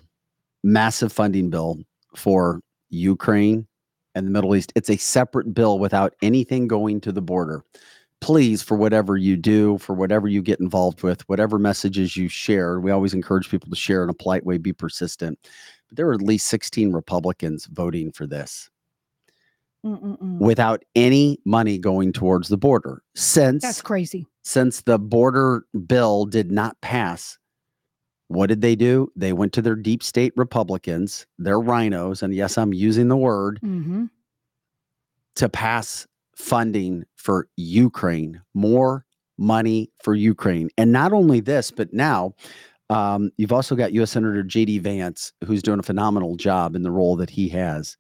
massive 0.64 1.12
funding 1.12 1.50
bill 1.50 1.80
for 2.16 2.62
Ukraine 2.90 3.68
and 4.16 4.28
the 4.28 4.32
Middle 4.32 4.56
East. 4.56 4.74
It's 4.76 4.90
a 4.90 4.98
separate 4.98 5.54
bill 5.54 5.80
without 5.80 6.14
anything 6.22 6.68
going 6.68 7.02
to 7.02 7.12
the 7.12 7.22
border. 7.22 7.64
Please, 8.20 8.62
for 8.62 8.78
whatever 8.78 9.18
you 9.18 9.36
do, 9.36 9.78
for 9.80 9.94
whatever 9.96 10.28
you 10.28 10.42
get 10.44 10.60
involved 10.60 11.02
with, 11.02 11.28
whatever 11.28 11.58
messages 11.58 12.16
you 12.16 12.28
share, 12.28 12.80
we 12.80 12.92
always 12.92 13.14
encourage 13.16 13.50
people 13.50 13.70
to 13.70 13.76
share 13.76 14.04
in 14.04 14.10
a 14.10 14.14
polite 14.14 14.46
way, 14.46 14.58
be 14.58 14.74
persistent. 14.74 15.40
But 15.88 15.98
there 15.98 16.08
are 16.08 16.14
at 16.14 16.22
least 16.22 16.48
16 16.48 16.92
Republicans 16.92 17.66
voting 17.66 18.12
for 18.12 18.28
this 18.28 18.70
Mm-mm-mm. 19.84 20.38
without 20.38 20.84
any 20.96 21.40
money 21.46 21.80
going 21.80 22.14
towards 22.14 22.50
the 22.50 22.58
border 22.58 23.02
since 23.16 23.64
That's 23.64 23.82
crazy. 23.82 24.28
since 24.44 24.82
the 24.82 25.00
border 25.00 25.66
bill 25.88 26.26
did 26.26 26.52
not 26.52 26.80
pass 26.82 27.40
what 28.32 28.48
did 28.48 28.62
they 28.62 28.76
do? 28.76 29.12
They 29.16 29.34
went 29.34 29.54
to 29.54 29.62
their 29.62 29.76
deep 29.76 30.04
state 30.04 30.34
republicans 30.36 31.26
their 31.38 31.60
RINOs 31.60 32.24
and 32.24 32.34
yes 32.34 32.58
i'm 32.58 32.74
using 32.74 33.08
the 33.08 33.18
word 33.18 33.60
hmm 33.62 34.06
to 35.34 35.48
pass 35.48 36.08
funding 36.36 37.06
for 37.16 37.48
ukraine 37.56 38.42
more 38.54 39.06
money 39.38 39.90
for 40.04 40.14
ukraine. 40.14 40.70
And 40.78 40.92
not 40.92 41.14
only 41.14 41.40
this 41.40 41.72
but 41.72 41.94
now 41.94 42.34
um, 42.90 43.32
you've 43.38 43.54
also 43.54 43.76
got 43.76 43.94
u.s 43.94 44.12
senator 44.12 44.44
j.d 44.44 44.80
vance 44.80 45.32
who's 45.46 45.64
doing 45.64 45.80
a 45.80 45.84
phenomenal 45.84 46.36
job 46.36 46.76
in 46.76 46.84
the 46.84 46.92
role 46.92 47.16
that 47.16 47.30
he 47.30 47.48
has 47.50 47.98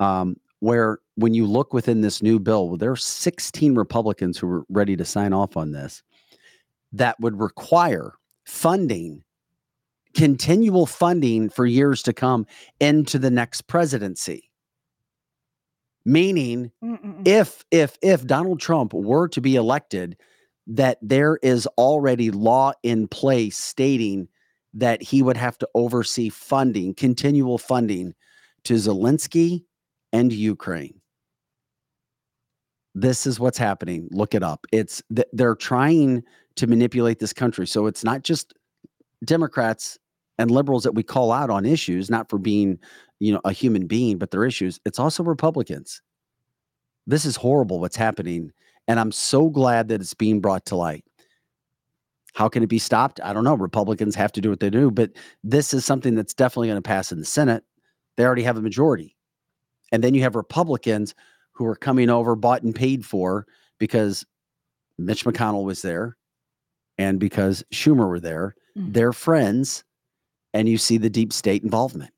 um, 0.00 0.36
where 0.60 0.98
when 1.16 1.34
you 1.34 1.46
look 1.46 1.72
within 1.72 2.00
this 2.00 2.22
new 2.22 2.38
bill, 2.38 2.68
well, 2.68 2.78
there 2.78 2.90
are 2.90 2.96
16 2.96 3.74
Republicans 3.74 4.38
who 4.38 4.48
are 4.50 4.64
ready 4.68 4.96
to 4.96 5.04
sign 5.04 5.32
off 5.32 5.56
on 5.56 5.72
this 5.72 6.02
that 6.92 7.18
would 7.20 7.38
require 7.40 8.12
funding, 8.46 9.22
continual 10.16 10.86
funding 10.86 11.50
for 11.50 11.66
years 11.66 12.02
to 12.02 12.12
come 12.12 12.46
into 12.80 13.18
the 13.18 13.30
next 13.30 13.66
presidency. 13.66 14.50
Meaning, 16.06 16.72
Mm-mm-mm. 16.82 17.28
if 17.28 17.64
if 17.70 17.98
if 18.00 18.26
Donald 18.26 18.60
Trump 18.60 18.94
were 18.94 19.28
to 19.28 19.40
be 19.40 19.56
elected, 19.56 20.16
that 20.68 20.98
there 21.02 21.38
is 21.42 21.66
already 21.78 22.30
law 22.30 22.72
in 22.82 23.08
place 23.08 23.58
stating 23.58 24.28
that 24.72 25.02
he 25.02 25.22
would 25.22 25.36
have 25.36 25.58
to 25.58 25.68
oversee 25.74 26.28
funding, 26.28 26.94
continual 26.94 27.58
funding 27.58 28.14
to 28.64 28.74
Zelensky 28.74 29.64
and 30.12 30.32
Ukraine. 30.32 31.00
This 32.94 33.26
is 33.26 33.38
what's 33.38 33.58
happening. 33.58 34.08
Look 34.10 34.34
it 34.34 34.42
up. 34.42 34.66
It's 34.72 35.02
th- 35.14 35.28
they're 35.32 35.54
trying 35.54 36.22
to 36.54 36.66
manipulate 36.66 37.18
this 37.18 37.34
country. 37.34 37.66
So 37.66 37.86
it's 37.86 38.04
not 38.04 38.22
just 38.22 38.54
Democrats 39.24 39.98
and 40.38 40.50
liberals 40.50 40.82
that 40.84 40.94
we 40.94 41.02
call 41.02 41.32
out 41.32 41.50
on 41.50 41.64
issues, 41.64 42.10
not 42.10 42.28
for 42.28 42.38
being, 42.38 42.78
you 43.20 43.32
know, 43.32 43.40
a 43.44 43.52
human 43.52 43.86
being, 43.86 44.18
but 44.18 44.30
their 44.30 44.44
issues. 44.44 44.78
It's 44.84 44.98
also 44.98 45.22
Republicans. 45.22 46.02
This 47.06 47.24
is 47.24 47.36
horrible 47.36 47.80
what's 47.80 47.96
happening. 47.96 48.52
And 48.88 49.00
I'm 49.00 49.12
so 49.12 49.48
glad 49.48 49.88
that 49.88 50.00
it's 50.00 50.14
being 50.14 50.40
brought 50.40 50.66
to 50.66 50.76
light. 50.76 51.04
How 52.34 52.48
can 52.48 52.62
it 52.62 52.68
be 52.68 52.78
stopped? 52.78 53.18
I 53.24 53.32
don't 53.32 53.44
know. 53.44 53.54
Republicans 53.54 54.14
have 54.14 54.32
to 54.32 54.40
do 54.40 54.50
what 54.50 54.60
they 54.60 54.68
do, 54.68 54.90
but 54.90 55.12
this 55.42 55.72
is 55.72 55.86
something 55.86 56.14
that's 56.14 56.34
definitely 56.34 56.68
going 56.68 56.76
to 56.76 56.82
pass 56.82 57.10
in 57.10 57.18
the 57.18 57.24
Senate. 57.24 57.64
They 58.16 58.24
already 58.26 58.42
have 58.42 58.58
a 58.58 58.62
majority. 58.62 59.16
And 59.90 60.04
then 60.04 60.12
you 60.14 60.22
have 60.22 60.36
Republicans 60.36 61.14
who 61.52 61.64
are 61.64 61.76
coming 61.76 62.10
over, 62.10 62.36
bought 62.36 62.62
and 62.62 62.74
paid 62.74 63.06
for 63.06 63.46
because 63.78 64.26
Mitch 64.98 65.24
McConnell 65.24 65.64
was 65.64 65.80
there 65.80 66.16
and 66.98 67.18
because 67.18 67.64
Schumer 67.72 68.08
were 68.08 68.20
there. 68.20 68.54
Mhm. 68.76 68.92
They're 68.92 69.12
friends, 69.14 69.84
and 70.56 70.68
you 70.68 70.78
see 70.78 70.96
the 70.96 71.10
deep 71.10 71.34
state 71.34 71.62
involvement. 71.62 72.12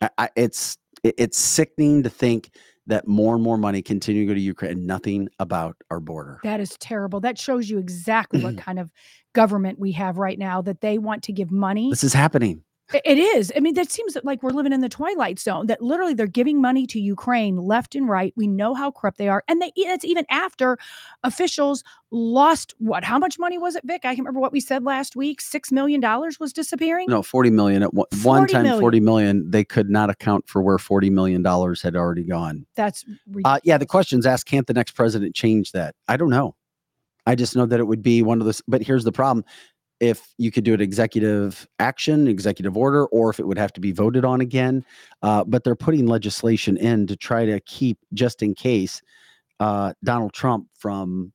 I, 0.00 0.10
I, 0.16 0.28
it's 0.36 0.78
it's 1.02 1.36
sickening 1.36 2.04
to 2.04 2.08
think 2.08 2.50
that 2.86 3.08
more 3.08 3.34
and 3.34 3.42
more 3.42 3.58
money 3.58 3.82
continue 3.82 4.22
to 4.22 4.26
go 4.28 4.34
to 4.34 4.40
Ukraine 4.40 4.72
and 4.72 4.86
nothing 4.86 5.28
about 5.38 5.76
our 5.90 6.00
border. 6.00 6.38
That 6.44 6.60
is 6.60 6.76
terrible. 6.78 7.20
That 7.20 7.38
shows 7.38 7.68
you 7.68 7.78
exactly 7.78 8.42
what 8.42 8.56
kind 8.68 8.78
of 8.78 8.90
government 9.32 9.78
we 9.80 9.92
have 9.92 10.16
right 10.16 10.38
now 10.38 10.62
that 10.62 10.80
they 10.80 10.98
want 10.98 11.24
to 11.24 11.32
give 11.32 11.50
money. 11.50 11.90
This 11.90 12.04
is 12.04 12.14
happening. 12.14 12.62
It 12.92 13.18
is. 13.18 13.50
I 13.56 13.60
mean, 13.60 13.74
that 13.74 13.90
seems 13.90 14.16
like 14.24 14.42
we're 14.42 14.50
living 14.50 14.72
in 14.72 14.80
the 14.80 14.90
twilight 14.90 15.38
zone. 15.38 15.66
That 15.66 15.80
literally 15.80 16.12
they're 16.12 16.26
giving 16.26 16.60
money 16.60 16.86
to 16.88 17.00
Ukraine 17.00 17.56
left 17.56 17.94
and 17.94 18.08
right. 18.08 18.34
We 18.36 18.46
know 18.46 18.74
how 18.74 18.90
corrupt 18.90 19.16
they 19.16 19.28
are, 19.28 19.42
and 19.48 19.62
they 19.62 19.72
it's 19.74 20.04
even 20.04 20.26
after 20.28 20.76
officials 21.22 21.82
lost 22.10 22.74
what? 22.78 23.02
How 23.02 23.18
much 23.18 23.38
money 23.38 23.56
was 23.56 23.74
it, 23.74 23.84
Vic? 23.86 24.04
I 24.04 24.08
can't 24.08 24.18
remember 24.20 24.40
what 24.40 24.52
we 24.52 24.60
said 24.60 24.84
last 24.84 25.16
week. 25.16 25.40
Six 25.40 25.72
million 25.72 26.00
dollars 26.00 26.38
was 26.38 26.52
disappearing. 26.52 27.06
No, 27.08 27.22
40 27.22 27.50
million 27.50 27.82
at 27.82 27.94
one, 27.94 28.06
one 28.22 28.46
time, 28.46 28.64
million. 28.64 28.80
40 28.80 29.00
million. 29.00 29.50
They 29.50 29.64
could 29.64 29.88
not 29.88 30.10
account 30.10 30.46
for 30.46 30.60
where 30.60 30.78
40 30.78 31.08
million 31.08 31.42
dollars 31.42 31.80
had 31.80 31.96
already 31.96 32.24
gone. 32.24 32.66
That's 32.76 33.04
Uh, 33.44 33.60
yeah, 33.64 33.78
the 33.78 33.86
question's 33.86 34.26
asked, 34.26 34.46
can't 34.46 34.66
the 34.66 34.74
next 34.74 34.92
president 34.92 35.34
change 35.34 35.72
that? 35.72 35.94
I 36.06 36.18
don't 36.18 36.30
know. 36.30 36.54
I 37.26 37.34
just 37.34 37.56
know 37.56 37.66
that 37.66 37.80
it 37.80 37.84
would 37.84 38.02
be 38.02 38.22
one 38.22 38.40
of 38.40 38.44
those. 38.44 38.62
But 38.68 38.82
here's 38.82 39.04
the 39.04 39.12
problem 39.12 39.44
if 40.00 40.34
you 40.38 40.50
could 40.50 40.64
do 40.64 40.74
an 40.74 40.80
executive 40.80 41.66
action, 41.78 42.26
executive 42.28 42.76
order, 42.76 43.06
or 43.06 43.30
if 43.30 43.38
it 43.38 43.46
would 43.46 43.58
have 43.58 43.72
to 43.74 43.80
be 43.80 43.92
voted 43.92 44.24
on 44.24 44.40
again. 44.40 44.84
Uh, 45.22 45.44
but 45.44 45.64
they're 45.64 45.76
putting 45.76 46.06
legislation 46.06 46.76
in 46.76 47.06
to 47.06 47.16
try 47.16 47.46
to 47.46 47.60
keep, 47.60 47.98
just 48.12 48.42
in 48.42 48.54
case, 48.54 49.00
uh, 49.60 49.92
Donald 50.02 50.32
Trump 50.32 50.66
from 50.78 51.32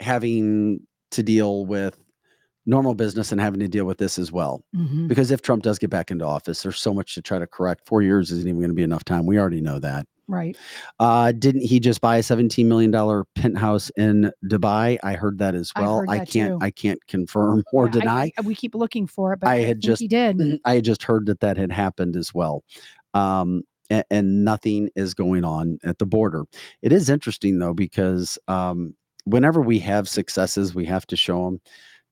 having 0.00 0.80
to 1.10 1.22
deal 1.22 1.66
with 1.66 1.98
normal 2.64 2.94
business 2.94 3.32
and 3.32 3.40
having 3.40 3.58
to 3.60 3.68
deal 3.68 3.84
with 3.84 3.98
this 3.98 4.18
as 4.18 4.30
well. 4.30 4.64
Mhm. 4.74 5.08
Because 5.08 5.32
if 5.32 5.42
Trump 5.42 5.64
does 5.64 5.78
get 5.78 5.90
back 5.90 6.10
into 6.12 6.24
office, 6.24 6.62
there's 6.62 6.78
so 6.78 6.94
much 6.94 7.14
to 7.14 7.22
try 7.22 7.38
to 7.38 7.46
correct. 7.46 7.86
Four 7.86 8.02
years 8.02 8.30
isn't 8.30 8.48
even 8.48 8.60
going 8.60 8.70
to 8.70 8.74
be 8.74 8.84
enough 8.84 9.04
time. 9.04 9.26
We 9.26 9.38
already 9.38 9.60
know 9.60 9.80
that. 9.80 10.06
Right. 10.28 10.56
Uh, 10.98 11.32
didn't 11.32 11.62
he 11.62 11.80
just 11.80 12.00
buy 12.00 12.16
a 12.16 12.20
$17 12.22 12.64
million 12.66 13.24
penthouse 13.34 13.90
in 13.90 14.30
Dubai? 14.46 14.98
I 15.02 15.14
heard 15.14 15.38
that 15.38 15.54
as 15.54 15.72
well. 15.76 16.00
heard 16.00 16.10
I 16.10 16.24
can't, 16.24 16.52
too. 16.52 16.58
I 16.60 16.70
can't 16.70 17.04
confirm 17.06 17.64
or 17.72 17.86
Yeah, 17.86 17.92
deny. 17.92 18.32
I- 18.38 18.42
we 18.42 18.54
keep 18.54 18.74
looking 18.74 19.06
for 19.06 19.32
it, 19.32 19.40
but 19.40 19.48
I 19.48 19.54
I, 19.54 19.60
had 19.60 19.80
just- 19.80 20.00
he 20.00 20.08
did. 20.08 20.60
I 20.64 20.74
had 20.76 20.84
just 20.84 21.02
heard 21.02 21.26
that 21.26 21.40
that 21.40 21.56
had 21.56 21.72
happened 21.72 22.16
as 22.16 22.32
well. 22.34 22.64
Um, 23.14 23.62
a- 23.90 24.04
and, 24.10 24.44
nothing 24.44 24.88
is 24.96 25.12
going 25.14 25.44
on 25.44 25.78
at 25.84 25.98
the 25.98 26.06
border. 26.06 26.44
It 26.82 26.92
is 26.92 27.10
interesting 27.10 27.58
though, 27.58 27.74
because 27.74 28.38
um, 28.48 28.94
whenever 29.24 29.60
we 29.60 29.78
have 29.80 30.08
successes, 30.08 30.74
we 30.74 30.84
have 30.86 31.06
to 31.08 31.16
show 31.16 31.44
them. 31.44 31.60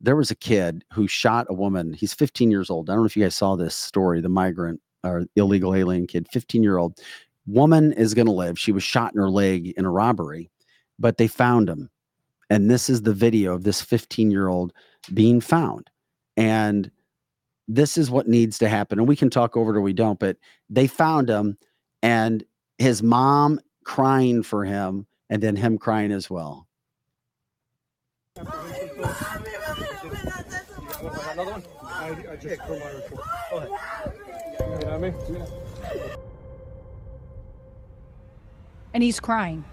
There 0.03 0.17
was 0.17 0.31
a 0.31 0.35
kid 0.37 0.85
who 0.93 1.07
shot 1.09 1.47
a 1.51 1.55
woman. 1.55 1.93
He's 1.93 2.15
15 2.15 2.51
years 2.51 2.71
old. 2.71 2.89
I 2.89 2.95
don't 2.95 3.03
know 3.03 3.07
if 3.07 3.17
you 3.17 3.23
guys 3.23 3.35
saw 3.35 3.55
this 3.57 3.75
story, 3.77 4.21
the 4.21 4.29
migrant 4.31 4.81
or 5.05 5.25
illegal 5.37 5.75
alien 5.75 6.07
kid, 6.07 6.27
15 6.33 6.63
year 6.63 6.79
old 6.79 6.99
woman 7.51 7.93
is 7.93 8.15
going 8.15 8.27
to 8.27 8.33
live. 8.33 8.59
She 8.59 8.73
was 8.73 8.83
shot 8.83 9.15
in 9.15 9.21
her 9.21 9.31
leg 9.31 9.69
in 9.77 9.85
a 9.85 9.91
robbery, 9.91 10.51
but 10.99 11.17
they 11.17 11.27
found 11.27 11.69
him. 11.69 11.91
And 12.49 12.71
this 12.71 12.91
is 12.91 13.03
the 13.03 13.13
video 13.13 13.55
of 13.55 13.65
this 13.65 13.81
15 13.81 14.31
year 14.31 14.49
old 14.49 14.73
being 15.15 15.41
found. 15.41 15.89
And 16.37 16.91
this 17.69 17.97
is 17.97 18.11
what 18.11 18.29
needs 18.29 18.59
to 18.59 18.69
happen. 18.69 18.99
And 18.99 19.07
we 19.07 19.17
can 19.17 19.31
talk 19.31 19.57
over 19.57 19.73
it 19.73 19.77
or 19.77 19.81
we 19.81 19.93
don't, 19.93 20.19
but 20.19 20.37
they 20.69 20.87
found 20.87 21.29
him 21.29 21.57
and 22.03 22.45
his 22.79 23.03
mom 23.03 23.61
crying 23.85 24.43
for 24.43 24.65
him 24.65 25.07
and 25.29 25.43
then 25.43 25.55
him 25.55 25.79
crying 25.79 26.11
as 26.11 26.29
well. 26.29 26.67
And 38.95 39.03
he's 39.03 39.21
crying. 39.21 39.65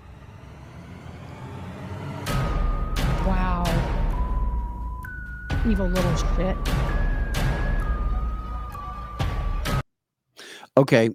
Wow. 3.26 3.64
Evil 5.68 5.88
little 5.88 6.16
shit. 6.36 6.58
Okay. 10.78 11.10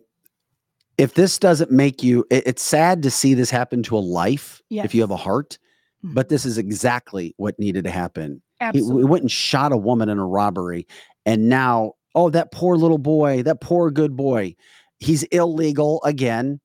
If 0.99 1.15
this 1.15 1.39
doesn't 1.39 1.71
make 1.71 2.03
you, 2.03 2.25
it- 2.31 2.47
it's 2.47 2.63
sad 2.63 3.03
to 3.05 3.11
see 3.11 3.35
this 3.35 3.51
happen 3.51 3.83
to 3.85 3.97
a 3.97 4.01
life 4.01 4.61
yes. 4.69 4.85
if 4.85 4.95
you 4.95 5.01
have 5.01 5.11
a 5.11 5.17
heart, 5.17 5.59
mm-hmm. 6.05 6.15
but 6.15 6.29
this 6.29 6.45
is 6.45 6.59
exactly 6.59 7.35
what 7.39 7.59
needed 7.59 7.85
to 7.85 7.91
happen. 7.91 8.43
He, 8.61 8.67
Absolutely. 8.67 9.03
he 9.03 9.07
went 9.07 9.23
and 9.23 9.31
shot 9.31 9.73
a 9.73 9.77
woman 9.77 10.09
in 10.09 10.19
a 10.19 10.27
robbery. 10.27 10.87
And 11.25 11.49
now, 11.49 11.95
oh, 12.15 12.31
that 12.31 12.53
poor 12.53 12.77
little 12.77 12.99
boy, 12.99 13.43
that 13.45 13.61
poor 13.61 13.91
good 13.91 14.17
boy, 14.17 14.55
he's 14.99 15.23
illegal 15.25 16.03
again. 16.05 16.61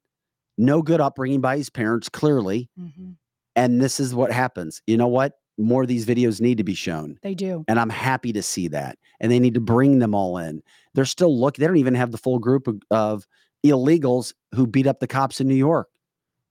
No 0.58 0.82
good 0.82 1.00
upbringing 1.02 1.42
by 1.42 1.58
his 1.58 1.70
parents, 1.70 2.10
clearly. 2.10 2.70
Mhm. 2.80 3.16
And 3.56 3.82
this 3.82 4.00
is 4.00 4.14
what 4.14 4.32
happens. 4.32 4.82
You 4.88 4.98
know 4.98 5.08
what? 5.08 5.34
More 5.58 5.82
of 5.82 5.88
these 5.88 6.06
videos 6.06 6.40
need 6.40 6.58
to 6.60 6.64
be 6.64 6.76
shown. 6.76 7.18
They 7.24 7.34
do. 7.34 7.66
And 7.68 7.80
I'm 7.80 7.90
happy 7.90 8.32
to 8.34 8.44
see 8.44 8.68
that. 8.70 8.98
And 9.20 9.32
they 9.32 9.40
need 9.40 9.56
to 9.56 9.60
bring 9.60 10.00
them 10.00 10.14
all 10.14 10.38
in. 10.38 10.62
They're 10.94 11.06
still 11.06 11.36
looking, 11.40 11.64
they 11.64 11.68
don't 11.68 11.78
even 11.78 11.96
have 11.96 12.12
the 12.12 12.18
full 12.18 12.38
group 12.40 12.68
of, 12.68 12.80
of 12.92 13.28
illegals 13.66 14.34
who 14.54 14.68
beat 14.68 14.86
up 14.88 15.00
the 15.00 15.08
cops 15.08 15.42
in 15.42 15.48
New 15.48 15.56
York. 15.56 15.90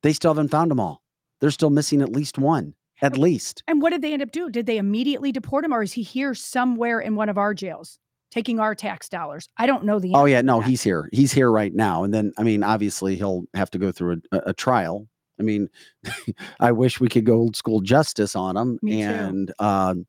They 0.02 0.12
still 0.12 0.32
haven't 0.32 0.48
found 0.50 0.70
them 0.70 0.80
all. 0.80 1.02
They're 1.40 1.50
still 1.50 1.70
missing 1.70 2.02
at 2.02 2.10
least 2.10 2.38
one, 2.38 2.74
at 3.02 3.16
least. 3.16 3.62
And 3.68 3.80
what 3.80 3.90
did 3.90 4.02
they 4.02 4.12
end 4.12 4.22
up 4.22 4.32
doing? 4.32 4.50
Did 4.50 4.66
they 4.66 4.78
immediately 4.78 5.30
deport 5.30 5.64
him 5.64 5.72
or 5.72 5.82
is 5.82 5.92
he 5.92 6.02
here 6.02 6.34
somewhere 6.34 6.98
in 7.00 7.14
one 7.14 7.28
of 7.28 7.38
our 7.38 7.54
jails 7.54 7.98
taking 8.30 8.60
our 8.60 8.74
tax 8.74 9.08
dollars? 9.08 9.48
I 9.56 9.66
don't 9.66 9.84
know 9.84 9.98
the 9.98 10.12
Oh 10.14 10.24
yeah, 10.24 10.42
no, 10.42 10.60
he's 10.60 10.82
here. 10.82 11.08
He's 11.12 11.32
here 11.32 11.50
right 11.50 11.74
now. 11.74 12.04
And 12.04 12.12
then, 12.12 12.32
I 12.38 12.42
mean, 12.42 12.62
obviously, 12.62 13.16
he'll 13.16 13.44
have 13.54 13.70
to 13.70 13.78
go 13.78 13.92
through 13.92 14.22
a, 14.32 14.38
a, 14.46 14.52
trial. 14.52 15.08
I 15.38 15.42
mean, 15.42 15.68
I 16.60 16.72
wish 16.72 17.00
we 17.00 17.08
could 17.08 17.24
go 17.24 17.34
old 17.34 17.56
school 17.56 17.80
justice 17.80 18.36
on 18.36 18.56
him. 18.56 18.78
Me 18.82 19.02
and, 19.02 19.52
um, 19.58 20.06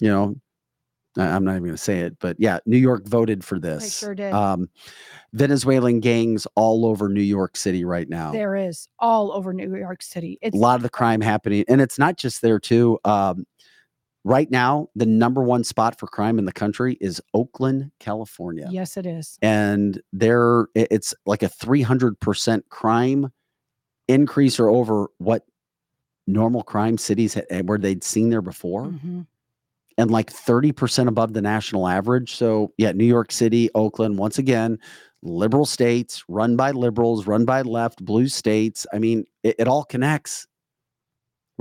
you 0.00 0.08
know, 0.08 0.36
I- 1.16 1.28
I'm 1.28 1.44
not 1.44 1.52
even 1.52 1.64
going 1.64 1.74
to 1.74 1.78
say 1.78 2.00
it, 2.00 2.16
but 2.20 2.36
yeah, 2.38 2.58
New 2.66 2.78
York 2.78 3.06
voted 3.06 3.44
for 3.44 3.58
this. 3.58 3.98
sure 3.98 4.14
did. 4.14 4.32
Um, 4.32 4.68
Venezuelan 5.34 6.00
gangs 6.00 6.46
all 6.56 6.86
over 6.86 7.08
New 7.08 7.22
York 7.22 7.56
City 7.56 7.84
right 7.84 8.08
now. 8.08 8.32
There 8.32 8.56
is 8.56 8.88
all 8.98 9.32
over 9.32 9.52
New 9.52 9.76
York 9.76 10.02
City. 10.02 10.38
It's 10.42 10.54
a 10.54 10.58
lot 10.58 10.76
of 10.76 10.82
the 10.82 10.90
crime 10.90 11.20
happening, 11.20 11.64
and 11.68 11.80
it's 11.80 11.98
not 11.98 12.16
just 12.16 12.42
there 12.42 12.58
too. 12.58 12.98
Um, 13.04 13.46
right 14.24 14.50
now, 14.50 14.88
the 14.94 15.06
number 15.06 15.42
one 15.42 15.64
spot 15.64 15.98
for 15.98 16.06
crime 16.06 16.38
in 16.38 16.44
the 16.44 16.52
country 16.52 16.96
is 17.00 17.20
Oakland, 17.34 17.90
California. 17.98 18.68
yes, 18.70 18.96
it 18.96 19.06
is. 19.06 19.38
and 19.42 20.00
there 20.12 20.66
it's 20.74 21.14
like 21.26 21.42
a 21.42 21.48
300% 21.48 22.62
crime 22.68 23.32
increase 24.08 24.58
or 24.60 24.68
over 24.68 25.06
what 25.18 25.44
normal 26.26 26.62
crime 26.62 26.98
cities 26.98 27.34
ha- 27.34 27.62
where 27.64 27.78
they'd 27.78 28.04
seen 28.04 28.30
there 28.30 28.42
before 28.42 28.86
Mhm. 28.86 29.26
and 29.98 30.10
like 30.10 30.30
30% 30.32 31.08
above 31.08 31.32
the 31.32 31.42
national 31.42 31.88
average 31.88 32.34
so 32.34 32.72
yeah 32.78 32.92
new 32.92 33.04
york 33.04 33.32
city 33.32 33.70
oakland 33.74 34.18
once 34.18 34.38
again 34.38 34.78
liberal 35.22 35.66
states 35.66 36.22
run 36.28 36.56
by 36.56 36.70
liberals 36.72 37.26
run 37.26 37.44
by 37.44 37.62
left 37.62 38.04
blue 38.04 38.28
states 38.28 38.86
i 38.92 38.98
mean 38.98 39.24
it, 39.42 39.54
it 39.58 39.68
all 39.68 39.84
connects 39.84 40.46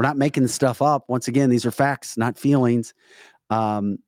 we're 0.02 0.08
not 0.08 0.18
making 0.18 0.42
this 0.42 0.54
stuff 0.54 0.82
up 0.82 1.04
once 1.08 1.28
again 1.28 1.52
these 1.52 1.64
are 1.66 1.72
facts 1.72 2.18
not 2.18 2.38
feelings 2.40 2.94
um 3.52 4.00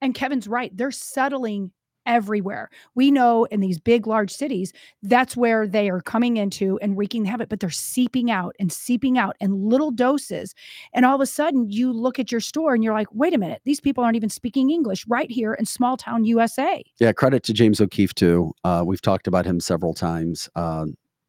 And 0.00 0.12
Kevin's 0.14 0.48
right. 0.48 0.76
They're 0.76 0.90
settling 0.90 1.70
everywhere. 2.06 2.70
We 2.94 3.10
know 3.10 3.44
in 3.44 3.60
these 3.60 3.78
big, 3.78 4.06
large 4.06 4.30
cities, 4.32 4.72
that's 5.02 5.36
where 5.36 5.66
they 5.68 5.90
are 5.90 6.00
coming 6.00 6.38
into 6.38 6.78
and 6.80 6.96
wreaking 6.96 7.26
havoc, 7.26 7.50
but 7.50 7.60
they're 7.60 7.68
seeping 7.68 8.30
out 8.30 8.56
and 8.58 8.72
seeping 8.72 9.18
out 9.18 9.36
in 9.40 9.68
little 9.68 9.90
doses. 9.90 10.54
And 10.94 11.04
all 11.04 11.14
of 11.14 11.20
a 11.20 11.26
sudden, 11.26 11.68
you 11.68 11.92
look 11.92 12.18
at 12.18 12.32
your 12.32 12.40
store 12.40 12.72
and 12.74 12.82
you're 12.82 12.94
like, 12.94 13.08
wait 13.12 13.34
a 13.34 13.38
minute, 13.38 13.60
these 13.64 13.80
people 13.80 14.02
aren't 14.02 14.16
even 14.16 14.30
speaking 14.30 14.70
English 14.70 15.06
right 15.06 15.30
here 15.30 15.52
in 15.52 15.66
small 15.66 15.96
town 15.98 16.24
USA. 16.24 16.82
Yeah, 16.98 17.12
credit 17.12 17.42
to 17.44 17.52
James 17.52 17.78
O'Keefe 17.80 18.14
too. 18.14 18.52
Uh, 18.64 18.82
we've 18.86 19.02
talked 19.02 19.26
about 19.26 19.44
him 19.44 19.60
several 19.60 19.92
times. 19.92 20.48
Uh, 20.56 20.86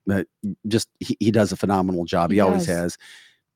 But 0.08 0.28
just 0.68 0.88
he, 1.02 1.18
he 1.20 1.30
does 1.32 1.52
a 1.52 1.58
phenomenal 1.58 2.06
job. 2.06 2.32
He, 2.32 2.38
He 2.38 2.40
always 2.40 2.66
does. 2.68 2.78
has. 2.78 2.98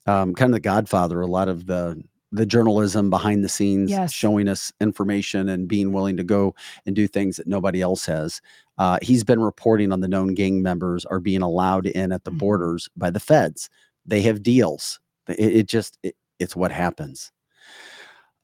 Um, 0.06 0.34
kind 0.36 0.50
of 0.50 0.54
the 0.54 0.60
Godfather. 0.60 1.22
A 1.22 1.28
lot 1.28 1.48
of 1.50 1.66
the 1.66 2.02
the 2.36 2.46
journalism 2.48 3.12
behind 3.12 3.44
the 3.44 3.48
scenes, 3.50 3.92
Yes. 3.92 4.12
showing 4.12 4.48
us 4.48 4.74
information 4.82 5.48
and 5.50 5.68
being 5.68 5.92
willing 5.94 6.18
to 6.18 6.24
go 6.24 6.56
and 6.88 6.96
do 6.96 7.08
things 7.08 7.38
that 7.38 7.46
nobody 7.46 7.80
else 7.80 8.08
has. 8.08 8.42
Uh, 8.80 8.98
he's 9.04 9.24
been 9.24 9.40
reporting 9.40 9.92
on 9.92 10.00
the 10.00 10.08
known 10.08 10.34
gang 10.34 10.64
members 10.64 11.06
are 11.06 11.20
being 11.20 11.44
allowed 11.44 11.86
in 11.86 12.12
at 12.12 12.24
the 12.24 12.32
Mhm. 12.32 12.40
borders 12.40 12.90
by 12.98 13.12
the 13.12 13.20
feds. 13.20 13.70
They 14.04 14.24
have 14.24 14.42
deals. 14.42 15.00
It, 15.30 15.40
it 15.58 15.68
just 15.68 16.00
it, 16.02 16.16
it's 16.40 16.56
what 16.56 16.72
happens. 16.72 17.32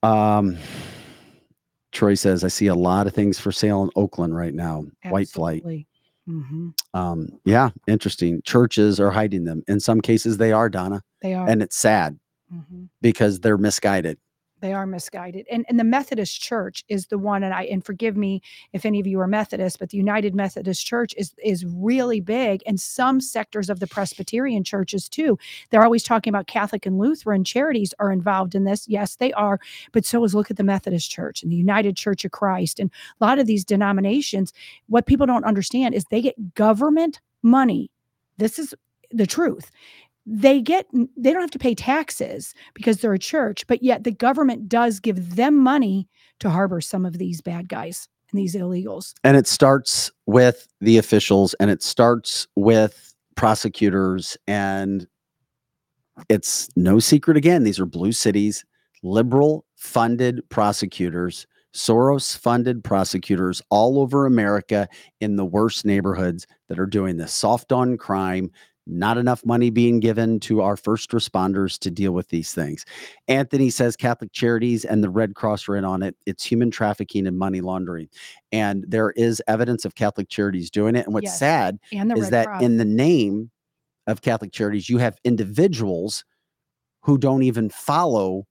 Um, 0.03 0.56
Troy 1.91 2.14
says, 2.14 2.44
I 2.44 2.48
see 2.49 2.68
a 2.68 2.76
lot 2.76 3.07
of 3.07 3.14
things 3.15 3.40
for 3.40 3.52
sale 3.52 3.81
in 3.81 3.90
Oakland 3.95 4.36
right 4.36 4.53
now. 4.53 4.86
White 5.11 5.30
flight. 5.30 5.64
Hmm 6.30 6.69
Um, 6.93 7.27
yeah, 7.45 7.69
interesting. 7.88 8.41
Churches 8.43 8.99
are 8.99 9.11
hiding 9.11 9.43
them. 9.45 9.64
In 9.68 9.80
some 9.80 10.01
cases, 10.01 10.38
they 10.38 10.51
are, 10.51 10.69
Donna. 10.69 11.01
They 11.22 11.34
are. 11.34 11.47
And 11.47 11.61
it's 11.61 11.76
sad 11.77 12.19
Mhm. 12.53 12.89
because 13.01 13.39
they're 13.39 13.57
misguided. 13.57 14.18
They 14.61 14.73
are 14.73 14.86
misguided 14.86 15.45
and 15.52 15.65
and 15.69 15.80
the 15.80 15.84
methodist 15.84 16.41
church 16.41 16.84
is 16.90 17.07
the 17.07 17.18
one 17.18 17.44
and 17.44 17.53
i 17.53 17.64
and 17.64 17.86
forgive 17.86 18.15
me 18.18 18.41
if 18.73 18.86
any 18.86 18.99
of 18.99 19.07
you 19.07 19.19
are 19.19 19.27
methodist 19.27 19.80
but 19.80 19.90
the 19.90 19.98
united 19.98 20.36
methodist 20.36 20.86
church 20.86 21.14
is 21.18 21.34
is 21.44 21.65
really 21.65 22.19
big 22.19 22.61
and 22.65 22.80
some 22.80 23.22
sectors 23.22 23.69
of 23.69 23.80
the 23.80 23.88
presbyterian 23.88 24.64
churches 24.64 25.10
too. 25.10 25.38
They're 25.69 25.84
always 25.84 26.03
talking 26.03 26.31
about 26.31 26.48
catholic 26.48 26.86
and 26.86 26.98
lutheran 26.98 27.44
charities 27.44 27.94
are 27.99 28.11
involved 28.11 28.56
in 28.56 28.64
this. 28.64 28.88
Yes 28.88 29.15
they 29.15 29.34
are 29.34 29.60
but 29.91 30.06
so 30.06 30.23
is 30.23 30.36
look 30.36 30.52
at 30.52 30.57
the 30.57 30.64
methodist 30.64 31.10
church 31.10 31.44
and 31.44 31.52
the 31.52 31.56
united 31.56 31.95
church 31.95 32.26
of 32.26 32.31
christ 32.31 32.80
and 32.80 32.91
a 33.19 33.26
lot 33.26 33.40
of 33.40 33.48
these 33.48 33.65
denominations 33.65 34.53
what 34.88 35.06
people 35.06 35.26
don't 35.26 35.45
understand 35.45 35.94
is 35.94 36.06
they 36.06 36.22
get 36.22 36.53
government 36.56 37.19
money. 37.44 37.90
This 38.38 38.60
is 38.60 38.73
the 39.11 39.26
truth 39.26 39.72
they 40.31 40.61
get 40.61 40.85
they 41.18 41.31
don't 41.31 41.41
have 41.41 41.49
to 41.49 41.57
pay 41.60 41.73
taxes 41.73 42.53
because 42.76 43.01
they're 43.01 43.14
a 43.14 43.19
church 43.19 43.65
but 43.65 43.81
yet 43.81 44.03
the 44.03 44.11
government 44.11 44.69
does 44.69 44.99
give 44.99 45.35
them 45.35 45.57
money 45.57 46.07
to 46.39 46.49
harbor 46.49 46.80
some 46.80 47.06
of 47.06 47.18
these 47.18 47.41
bad 47.41 47.68
guys 47.68 48.07
and 48.31 48.39
these 48.39 48.56
illegals 48.56 49.14
And 49.23 49.35
it 49.35 49.47
starts 49.47 50.11
with 50.27 50.68
the 50.81 50.97
officials 50.97 51.56
and 51.56 51.72
it 51.72 51.81
starts 51.81 52.47
with 52.56 53.10
prosecutors. 53.35 54.38
And 54.47 55.07
it's 56.27 56.69
no 56.76 56.99
secret 56.99 57.38
again, 57.38 57.64
these 57.64 57.80
are 57.80 57.85
blue 57.85 58.11
cities, 58.11 58.65
liberal 59.01 59.65
funded 59.76 60.41
prosecutors, 60.49 61.47
Soros 61.73 62.35
funded 62.35 62.84
prosecutors 62.84 63.61
all 63.69 63.99
over 63.99 64.26
America 64.26 64.89
in 65.22 65.35
the 65.35 65.45
worst 65.45 65.85
neighborhoods 65.85 66.47
that 66.68 66.80
are 66.80 66.85
doing 66.85 67.18
this 67.18 67.34
soft 67.34 67.72
on 67.72 67.95
crime. 67.95 68.51
Not 68.90 69.18
enough 69.18 69.45
money 69.45 69.70
being 69.70 69.99
given 69.99 70.40
to 70.41 70.61
our 70.61 70.76
first 70.76 71.11
responders 71.11 71.78
to 71.80 71.91
deal 71.91 72.11
with 72.11 72.30
these 72.30 72.53
things. 72.53 72.86
Anthony 73.28 73.70
says 73.70 73.95
Catholic 73.95 74.32
Charities 74.34 74.84
and 74.84 75.03
the 75.03 75.10
Red 75.10 75.36
Cross 75.36 75.70
are 75.70 75.76
in 75.76 75.86
on 75.86 76.02
it. 76.03 76.16
It's 76.26 76.44
human 76.44 76.72
trafficking 76.72 77.28
and 77.28 77.38
money 77.38 77.61
laundering. 77.61 78.10
And 78.52 78.84
there 78.88 79.11
is 79.11 79.41
evidence 79.48 79.86
of 79.86 79.95
Catholic 79.95 80.30
Charities 80.30 80.72
doing 80.72 80.95
it. 80.95 81.06
And 81.06 81.14
what's 81.14 81.26
Yes. 81.26 81.40
sad 81.40 81.78
and 81.91 82.11
is 82.16 82.24
Red 82.26 82.32
that 82.32 82.48
Cross. 82.48 82.64
in 82.64 82.78
the 82.78 82.86
name 82.86 83.52
of 84.07 84.22
Catholic 84.22 84.52
Charities, 84.52 84.90
you 84.90 84.98
have 84.98 85.18
individuals 85.24 86.26
who 87.03 87.18
don't 87.18 87.44
even 87.44 87.70
follow 87.70 88.45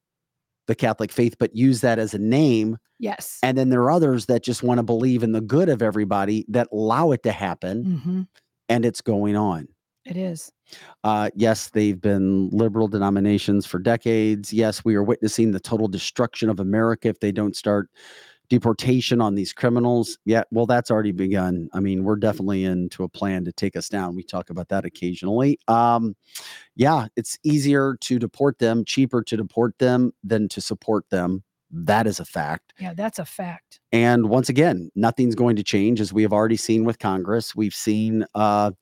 the 0.68 0.74
Catholic 0.74 1.10
faith, 1.10 1.36
but 1.38 1.54
use 1.56 1.80
that 1.80 1.98
as 1.98 2.14
a 2.14 2.18
name. 2.18 2.76
yes 2.98 3.38
And 3.42 3.56
then 3.58 3.70
there 3.70 3.80
are 3.82 3.90
others 3.90 4.26
that 4.26 4.42
just 4.42 4.62
want 4.62 4.78
to 4.78 4.82
believe 4.82 5.22
in 5.22 5.32
the 5.32 5.40
good 5.40 5.68
of 5.68 5.82
everybody 5.82 6.44
that 6.48 6.68
allow 6.72 7.10
it 7.12 7.22
to 7.24 7.32
happen, 7.32 8.02
hmm 8.04 8.22
and 8.68 8.84
it's 8.84 9.00
going 9.00 9.34
on. 9.34 9.66
It 10.08 10.16
is 10.16 10.50
Uh, 11.04 11.30
yes, 11.34 11.70
they've 11.70 12.00
been 12.00 12.50
liberal 12.50 12.88
denominations 12.88 13.66
for 13.66 13.78
decades. 13.78 14.52
Yes, 14.52 14.84
we 14.84 14.94
are 14.94 15.02
witnessing 15.02 15.52
the 15.52 15.60
total 15.60 15.88
destruction 15.88 16.48
of 16.50 16.60
America 16.60 17.08
if 17.08 17.20
they 17.20 17.32
don't 17.32 17.56
start 17.56 17.88
deportation 18.48 19.20
on 19.20 19.34
these 19.34 19.52
criminals. 19.52 20.18
Yeah, 20.24 20.42
well, 20.50 20.66
that's 20.66 20.90
already 20.90 21.12
begun. 21.12 21.68
I 21.74 21.80
mean, 21.80 22.04
we're 22.04 22.16
definitely 22.16 22.64
into 22.64 23.04
a 23.04 23.08
plan 23.08 23.44
to 23.44 23.52
take 23.52 23.76
us 23.76 23.88
down. 23.88 24.16
We 24.16 24.22
talk 24.22 24.50
about 24.50 24.68
that 24.68 24.84
occasionally. 24.84 25.58
Um, 25.68 26.16
yeah, 26.76 27.06
it's 27.16 27.38
easier 27.44 27.96
to 28.02 28.18
deport 28.18 28.58
them, 28.58 28.84
cheaper 28.84 29.22
to 29.24 29.36
deport 29.36 29.78
them 29.78 30.12
than 30.24 30.48
to 30.50 30.60
support 30.60 31.08
them. 31.10 31.44
That 31.70 32.06
is 32.06 32.20
a 32.20 32.24
fact. 32.24 32.72
yeah 32.78 32.94
that's 32.94 33.18
a 33.18 33.26
fact 33.26 33.80
And 33.92 34.28
once 34.28 34.48
again, 34.48 34.90
nothing's 34.94 35.34
going 35.34 35.56
to 35.56 35.62
change 35.62 36.00
as 36.00 36.12
we 36.12 36.22
have 36.22 36.32
already 36.32 36.56
seen 36.56 36.84
with 36.84 36.98
Congress. 36.98 37.54
We've 37.56 37.74
seen 37.74 38.24
uh, 38.34 38.72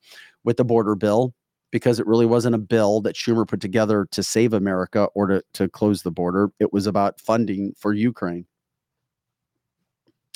with 0.47 0.55
the 0.55 0.63
border 0.63 0.95
bill 0.95 1.33
because 1.71 1.99
it 1.99 2.07
really 2.07 2.25
wasn't 2.25 2.55
a 2.55 2.57
bill 2.57 3.01
that 3.01 3.17
Schumer 3.17 3.45
put 3.45 3.59
together 3.59 4.07
to 4.11 4.23
save 4.23 4.53
America 4.53 5.09
or 5.13 5.27
to, 5.27 5.43
to 5.55 5.67
close 5.67 6.03
the 6.03 6.09
border. 6.09 6.49
It 6.61 6.71
was 6.71 6.87
about 6.87 7.19
funding 7.19 7.73
for 7.77 7.91
Ukraine. 7.93 8.45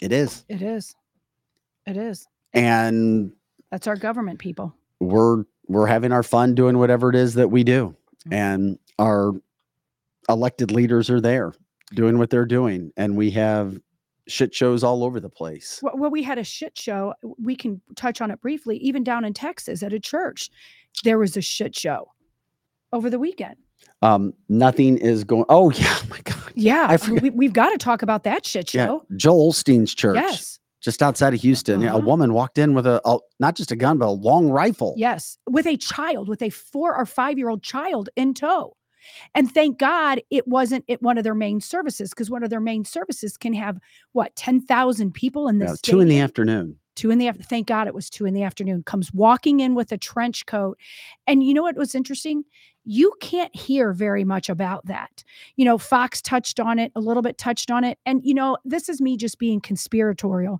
It 0.01 0.11
is. 0.11 0.43
it 0.49 0.61
is 0.61 0.93
it 1.85 1.95
is 1.95 2.27
And 2.53 3.31
that's 3.71 3.87
our 3.87 3.95
government 3.95 4.39
people 4.39 4.75
we're 4.99 5.45
we're 5.67 5.87
having 5.87 6.11
our 6.11 6.23
fun 6.23 6.55
doing 6.55 6.77
whatever 6.77 7.09
it 7.09 7.15
is 7.15 7.35
that 7.35 7.49
we 7.49 7.63
do. 7.63 7.95
Mhm. 8.27 8.33
And 8.33 8.79
our 8.99 9.31
elected 10.27 10.71
leaders 10.71 11.09
are 11.09 11.21
there 11.21 11.53
doing 11.93 12.17
what 12.17 12.29
they're 12.29 12.45
doing. 12.45 12.91
And 12.97 13.15
we 13.15 13.31
have 13.31 13.79
shit 14.27 14.53
shows 14.53 14.83
all 14.83 15.03
over 15.03 15.19
the 15.19 15.29
place. 15.29 15.79
well, 15.81 15.93
well 15.97 16.11
we 16.11 16.23
had 16.23 16.37
a 16.37 16.43
shit 16.43 16.77
show 16.77 17.13
we 17.39 17.55
can 17.55 17.81
touch 17.95 18.21
on 18.21 18.31
it 18.31 18.39
briefly 18.41 18.77
even 18.77 19.03
down 19.03 19.25
in 19.25 19.33
texas 19.33 19.81
at 19.83 19.93
a 19.93 19.99
church 19.99 20.49
there 21.03 21.17
was 21.17 21.35
a 21.35 21.41
shit 21.41 21.75
show 21.75 22.11
over 22.93 23.09
the 23.09 23.19
weekend 23.19 23.55
Um, 24.01 24.33
nothing 24.49 24.97
is 24.97 25.23
going. 25.23 25.45
Oh 25.49 25.71
yeah, 25.83 25.97
my 26.09 26.19
God. 26.23 26.51
yeah 26.55 26.85
I 26.89 26.97
forgot- 26.97 27.23
we, 27.23 27.29
we've 27.31 27.53
got 27.53 27.69
to 27.69 27.77
talk 27.77 28.01
about 28.03 28.23
that 28.25 28.45
shit 28.45 28.73
Yeah, 28.73 28.85
show 28.87 29.05
Joel 29.17 29.51
Osteen's 29.51 29.93
church, 29.95 30.15
yes 30.17 30.57
just 30.83 31.03
outside 31.03 31.31
of 31.35 31.39
Houston. 31.41 31.83
A 31.83 31.89
Uh-huh. 31.89 31.99
woman 31.99 32.33
walked 32.33 32.57
in 32.57 32.73
with 32.73 32.87
a, 32.87 32.99
a 33.05 33.19
not 33.39 33.55
just 33.55 33.71
a 33.71 33.75
gun, 33.75 33.99
but 33.99 34.07
a 34.07 34.17
long 34.29 34.49
rifle. 34.49 34.95
Yes, 34.97 35.37
with 35.47 35.67
a 35.67 35.77
child, 35.77 36.27
with 36.27 36.41
a 36.41 36.49
four 36.49 36.95
or 36.97 37.05
five 37.05 37.37
year 37.37 37.49
old 37.49 37.61
child 37.61 38.09
in 38.15 38.33
tow. 38.33 38.75
And 39.35 39.51
thank 39.51 39.77
God 39.77 40.21
it 40.29 40.47
wasn't 40.47 40.85
at 40.89 41.01
one 41.01 41.17
of 41.17 41.23
their 41.23 41.35
main 41.35 41.61
services 41.61 42.09
because 42.09 42.29
one 42.29 42.43
of 42.43 42.49
their 42.49 42.59
main 42.59 42.85
services 42.85 43.37
can 43.37 43.53
have 43.53 43.79
what, 44.13 44.35
10,000 44.35 45.13
people 45.13 45.47
in 45.47 45.59
Yeah, 45.59 45.67
this 45.67 45.81
two 45.81 45.99
in 45.99 46.07
the 46.07 46.19
afternoon. 46.19 46.77
two 46.95 47.11
in 47.11 47.17
the 47.19 47.27
afternoon. 47.27 47.47
Thank 47.49 47.67
God 47.67 47.87
it 47.87 47.93
was 47.93 48.09
two 48.09 48.25
in 48.25 48.33
the 48.33 48.43
afternoon. 48.43 48.83
Comes 48.83 49.13
walking 49.13 49.59
in 49.59 49.75
with 49.75 49.91
a 49.91 49.97
trench 49.97 50.45
coat. 50.45 50.77
And 51.27 51.43
you 51.43 51.53
know 51.53 51.63
what 51.63 51.75
was 51.77 51.95
interesting? 51.95 52.43
You 52.83 53.13
can't 53.21 53.55
hear 53.55 53.93
very 53.93 54.23
much 54.23 54.49
about 54.49 54.85
that. 54.87 55.23
You 55.55 55.65
know, 55.65 55.77
Fox 55.77 56.21
touched 56.21 56.59
on 56.59 56.79
it, 56.79 56.91
a 56.95 56.99
little 56.99 57.21
bit 57.21 57.37
touched 57.37 57.69
on 57.69 57.83
it. 57.83 57.99
And, 58.05 58.21
you 58.23 58.33
know, 58.33 58.57
this 58.65 58.89
is 58.89 58.99
me 58.99 59.17
just 59.17 59.37
being 59.37 59.61
conspiratorial, 59.61 60.59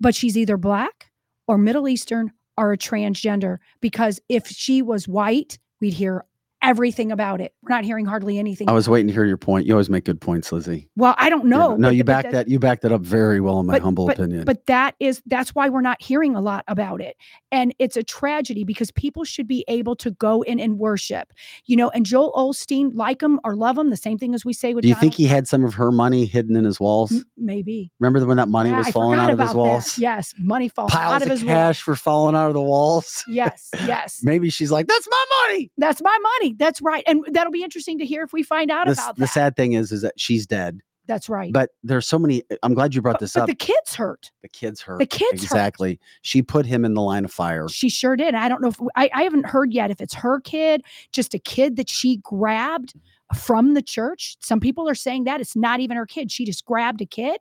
but 0.00 0.14
she's 0.14 0.36
either 0.36 0.56
black 0.56 1.10
or 1.46 1.58
Middle 1.58 1.88
Eastern 1.88 2.32
or 2.56 2.72
a 2.72 2.76
transgender 2.78 3.58
because 3.80 4.20
if 4.28 4.48
she 4.48 4.82
was 4.82 5.06
white, 5.08 5.58
we'd 5.80 5.94
hear 5.94 6.24
everything 6.62 7.10
about 7.12 7.40
it. 7.40 7.54
We're 7.62 7.74
not 7.74 7.84
hearing 7.84 8.04
hardly 8.06 8.38
anything. 8.38 8.68
I 8.68 8.72
was 8.72 8.88
waiting 8.88 9.06
to 9.08 9.12
hear 9.12 9.24
your 9.24 9.36
point. 9.36 9.66
You 9.66 9.72
always 9.74 9.88
make 9.90 10.04
good 10.04 10.20
points, 10.20 10.52
Lizzie. 10.52 10.88
well, 10.96 11.14
I 11.18 11.30
don't 11.30 11.44
Yeah, 11.44 11.56
know. 11.56 11.76
no, 11.76 11.88
but 11.88 11.96
you 11.96 12.04
back 12.04 12.30
that. 12.30 12.48
You 12.48 12.58
back 12.58 12.80
that 12.82 12.92
up 12.92 13.00
very 13.02 13.40
well, 13.40 13.60
in 13.60 13.66
my 13.66 13.74
but- 13.74 13.82
humble 13.82 14.06
but- 14.06 14.18
opinion. 14.18 14.44
But 14.44 14.66
that 14.66 14.94
is 15.00 15.22
that's 15.26 15.54
why 15.54 15.68
we're 15.68 15.80
not 15.80 16.02
hearing 16.02 16.34
a 16.36 16.40
lot 16.40 16.64
about 16.68 17.00
it. 17.00 17.16
And 17.52 17.74
it's 17.78 17.96
a 17.96 18.02
tragedy 18.02 18.64
because 18.64 18.90
people 18.92 19.24
should 19.24 19.48
be 19.48 19.64
able 19.68 19.96
to 19.96 20.10
go 20.12 20.42
in 20.42 20.60
and 20.60 20.78
worship. 20.78 21.32
You 21.66 21.76
know, 21.76 21.88
and 21.90 22.04
Joel 22.06 22.32
Olstein, 22.34 22.90
like 22.94 23.22
him 23.22 23.40
or 23.44 23.56
love 23.56 23.76
him, 23.78 23.90
the 23.90 23.96
same 23.96 24.18
thing 24.18 24.34
as 24.34 24.44
we 24.44 24.52
say 24.52 24.74
with 24.74 24.82
Do 24.82 24.88
you 24.88 24.94
think 24.94 25.14
he 25.14 25.26
had 25.26 25.48
some 25.48 25.64
of 25.64 25.74
her 25.74 25.90
money 25.90 26.26
hidden 26.26 26.56
in 26.56 26.64
his 26.64 26.78
walls? 26.78 27.12
M- 27.12 27.24
maybe. 27.36 27.90
Remember 28.00 28.24
when 28.26 28.36
that 28.36 28.48
money 28.48 28.70
Yeah, 28.70 28.78
was 28.78 28.88
I 28.88 28.90
falling 28.92 29.18
out 29.18 29.30
of 29.30 29.38
his 29.38 29.50
about 29.50 29.52
that. 29.52 29.58
walls? 29.58 29.98
Yes, 29.98 30.34
money 30.38 30.68
falls 30.68 30.90
Piles 30.92 31.12
out 31.14 31.22
of 31.22 31.26
of 31.28 31.32
his 31.32 31.42
cash 31.42 31.76
walls. 31.76 31.78
for 31.78 31.96
falling 31.96 32.34
out 32.36 32.48
of 32.48 32.54
the 32.54 32.60
walls. 32.62 33.24
Yes, 33.28 33.70
yes. 33.86 34.20
Maybe 34.24 34.50
she's 34.50 34.70
like, 34.70 34.86
"That's 34.86 35.08
my 35.10 35.24
money." 35.48 35.70
That's 35.78 36.02
my 36.02 36.18
money. 36.38 36.49
That's 36.58 36.80
right. 36.82 37.04
And 37.06 37.24
that'll 37.32 37.52
be 37.52 37.62
interesting 37.64 37.98
to 37.98 38.06
hear 38.06 38.22
if 38.22 38.32
we 38.32 38.42
find 38.42 38.70
out 38.70 38.86
The, 38.86 38.92
about 38.92 39.16
that. 39.16 39.20
the 39.20 39.26
sad 39.28 39.56
thing 39.56 39.72
is, 39.74 39.92
is 39.92 40.02
that 40.02 40.18
she's 40.18 40.46
dead. 40.46 40.80
That's 41.06 41.28
right. 41.28 41.52
But 41.52 41.70
there's 41.82 42.06
so 42.06 42.18
many. 42.20 42.44
Uh, 42.52 42.56
I'm 42.62 42.72
glad 42.74 42.94
you 42.94 43.02
brought 43.02 43.14
but, 43.14 43.20
this 43.20 43.32
but 43.32 43.42
up. 43.42 43.46
the 43.48 43.54
kids 43.56 43.94
hurt. 43.96 44.30
The 44.42 44.48
kids 44.48 44.80
hurt. 44.80 44.98
The 45.00 45.06
kids 45.06 45.42
hurt. 45.42 45.44
exactly. 45.44 45.98
She 46.22 46.40
put 46.40 46.66
him 46.66 46.84
in 46.84 46.94
the 46.94 47.02
line 47.02 47.24
of 47.24 47.32
fire. 47.32 47.68
She 47.68 47.88
sure 47.88 48.14
did. 48.14 48.34
I 48.36 48.48
don't 48.48 48.62
know 48.62 48.68
if 48.68 48.78
I, 48.94 49.10
I 49.12 49.22
haven't 49.24 49.46
heard 49.46 49.72
yet 49.72 49.90
if 49.90 50.00
it's 50.00 50.14
her 50.14 50.40
kid, 50.40 50.82
just 51.12 51.34
a 51.34 51.38
kid 51.40 51.74
that 51.76 51.88
she 51.88 52.18
grabbed 52.18 52.94
from 53.36 53.74
the 53.74 53.82
church. 53.82 54.36
Some 54.40 54.60
people 54.60 54.88
are 54.88 54.94
saying 54.94 55.24
that 55.24 55.40
it's 55.40 55.56
not 55.56 55.80
even 55.80 55.96
her 55.96 56.06
kid. 56.06 56.30
She 56.30 56.44
just 56.44 56.64
grabbed 56.64 57.00
a 57.00 57.06
kid 57.06 57.40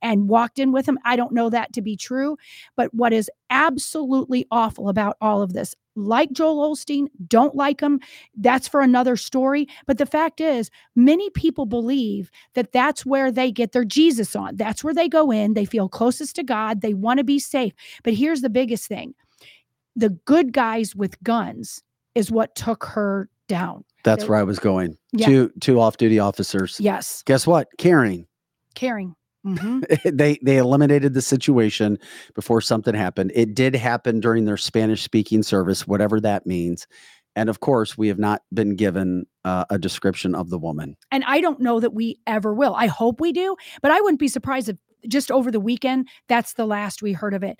and 0.00 0.28
walked 0.28 0.58
in 0.58 0.72
with 0.72 0.86
him. 0.86 0.98
I 1.04 1.16
don't 1.16 1.32
know 1.32 1.50
that 1.50 1.72
to 1.74 1.82
be 1.82 1.96
true. 1.96 2.38
But 2.76 2.92
what 2.94 3.12
is 3.12 3.30
absolutely 3.50 4.46
awful 4.50 4.88
about 4.88 5.16
all 5.20 5.42
of 5.42 5.52
this, 5.52 5.74
like 6.04 6.32
Joel 6.32 6.70
Olstein, 6.70 7.06
don't 7.26 7.54
like 7.54 7.80
him. 7.80 8.00
That's 8.36 8.66
for 8.68 8.80
another 8.80 9.16
story. 9.16 9.66
But 9.86 9.98
the 9.98 10.06
fact 10.06 10.40
is, 10.40 10.70
many 10.96 11.30
people 11.30 11.66
believe 11.66 12.30
that 12.54 12.72
that's 12.72 13.04
where 13.06 13.30
they 13.30 13.50
get 13.52 13.72
their 13.72 13.84
Jesus 13.84 14.34
on. 14.34 14.56
That's 14.56 14.82
where 14.82 14.94
they 14.94 15.08
go 15.08 15.30
in. 15.30 15.54
They 15.54 15.64
feel 15.64 15.88
closest 15.88 16.36
to 16.36 16.42
God. 16.42 16.80
They 16.80 16.94
want 16.94 17.18
to 17.18 17.24
be 17.24 17.38
safe. 17.38 17.72
But 18.02 18.14
here's 18.14 18.40
the 18.40 18.50
biggest 18.50 18.86
thing 18.86 19.14
the 19.96 20.10
good 20.24 20.52
guys 20.52 20.94
with 20.94 21.20
guns 21.22 21.82
is 22.14 22.30
what 22.30 22.54
took 22.54 22.84
her 22.84 23.28
down. 23.48 23.84
That's 24.04 24.22
There- 24.22 24.30
where 24.30 24.38
I 24.38 24.44
was 24.44 24.58
going. 24.58 24.96
Yeah. 25.12 25.26
Two 25.26 25.52
two 25.60 25.80
off 25.80 25.96
duty 25.96 26.18
officers. 26.18 26.78
Yes, 26.80 27.22
Guess 27.26 27.46
what? 27.46 27.68
Caring. 27.78 28.26
caring. 28.74 29.14
Hmm 29.44 29.80
they 30.04 30.38
they 30.42 30.58
eliminated 30.58 31.14
the 31.14 31.22
situation 31.22 31.98
before 32.34 32.60
something 32.60 32.94
happened. 32.94 33.32
It 33.34 33.54
did 33.54 33.74
happen 33.74 34.20
during 34.20 34.44
their 34.44 34.56
Spanish 34.56 35.02
speaking 35.02 35.42
service, 35.42 35.86
whatever 35.86 36.20
that 36.20 36.46
means. 36.46 36.86
And 37.36 37.48
of 37.48 37.60
course, 37.60 37.96
we 37.96 38.08
have 38.08 38.18
not 38.18 38.42
been 38.52 38.74
given 38.76 39.24
uh, 39.44 39.64
a 39.70 39.78
description 39.78 40.34
of 40.34 40.50
the 40.50 40.58
woman. 40.58 40.96
And 41.10 41.24
I 41.26 41.40
don't 41.40 41.60
know 41.60 41.80
that 41.80 41.94
we 41.94 42.18
ever 42.26 42.52
will. 42.52 42.74
I 42.74 42.86
hope 42.86 43.20
we 43.20 43.32
do, 43.32 43.56
but 43.82 43.92
I 43.92 44.00
wouldn't 44.00 44.20
be 44.20 44.28
surprised 44.28 44.68
if 44.68 44.76
just 45.08 45.30
over 45.30 45.50
the 45.50 45.60
weekend, 45.60 46.08
that's 46.28 46.54
the 46.54 46.66
last 46.66 47.02
we 47.02 47.12
heard 47.12 47.34
of 47.34 47.42
it. 47.42 47.58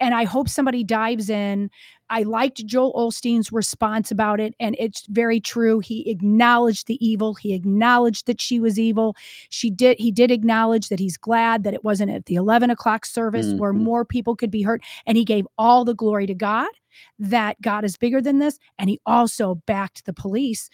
And 0.00 0.14
I 0.14 0.24
hope 0.24 0.48
somebody 0.48 0.82
dives 0.82 1.28
in. 1.28 1.70
I 2.10 2.24
liked 2.24 2.66
Joel 2.66 2.92
Olstein's 2.94 3.52
response 3.52 4.10
about 4.10 4.40
it, 4.40 4.54
and 4.60 4.76
it's 4.78 5.06
very 5.08 5.40
true. 5.40 5.78
He 5.78 6.10
acknowledged 6.10 6.86
the 6.88 7.04
evil. 7.04 7.34
He 7.34 7.54
acknowledged 7.54 8.26
that 8.26 8.40
she 8.40 8.60
was 8.60 8.78
evil. 8.78 9.16
She 9.48 9.70
did. 9.70 9.98
He 9.98 10.10
did 10.10 10.30
acknowledge 10.30 10.88
that 10.88 10.98
he's 10.98 11.16
glad 11.16 11.64
that 11.64 11.72
it 11.74 11.84
wasn't 11.84 12.10
at 12.10 12.26
the 12.26 12.34
eleven 12.34 12.68
o'clock 12.68 13.06
service 13.06 13.54
where 13.54 13.72
Mhm. 13.72 13.78
more 13.82 14.04
people 14.04 14.36
could 14.36 14.50
be 14.50 14.62
hurt, 14.62 14.82
and 15.06 15.16
he 15.16 15.24
gave 15.24 15.46
all 15.56 15.84
the 15.84 15.94
glory 15.94 16.26
to 16.26 16.34
God. 16.34 16.68
That 17.20 17.60
God 17.62 17.84
is 17.84 17.96
bigger 17.96 18.20
than 18.20 18.40
this, 18.40 18.58
and 18.76 18.90
he 18.90 19.00
also 19.06 19.54
backed 19.66 20.04
the 20.06 20.12
police 20.12 20.68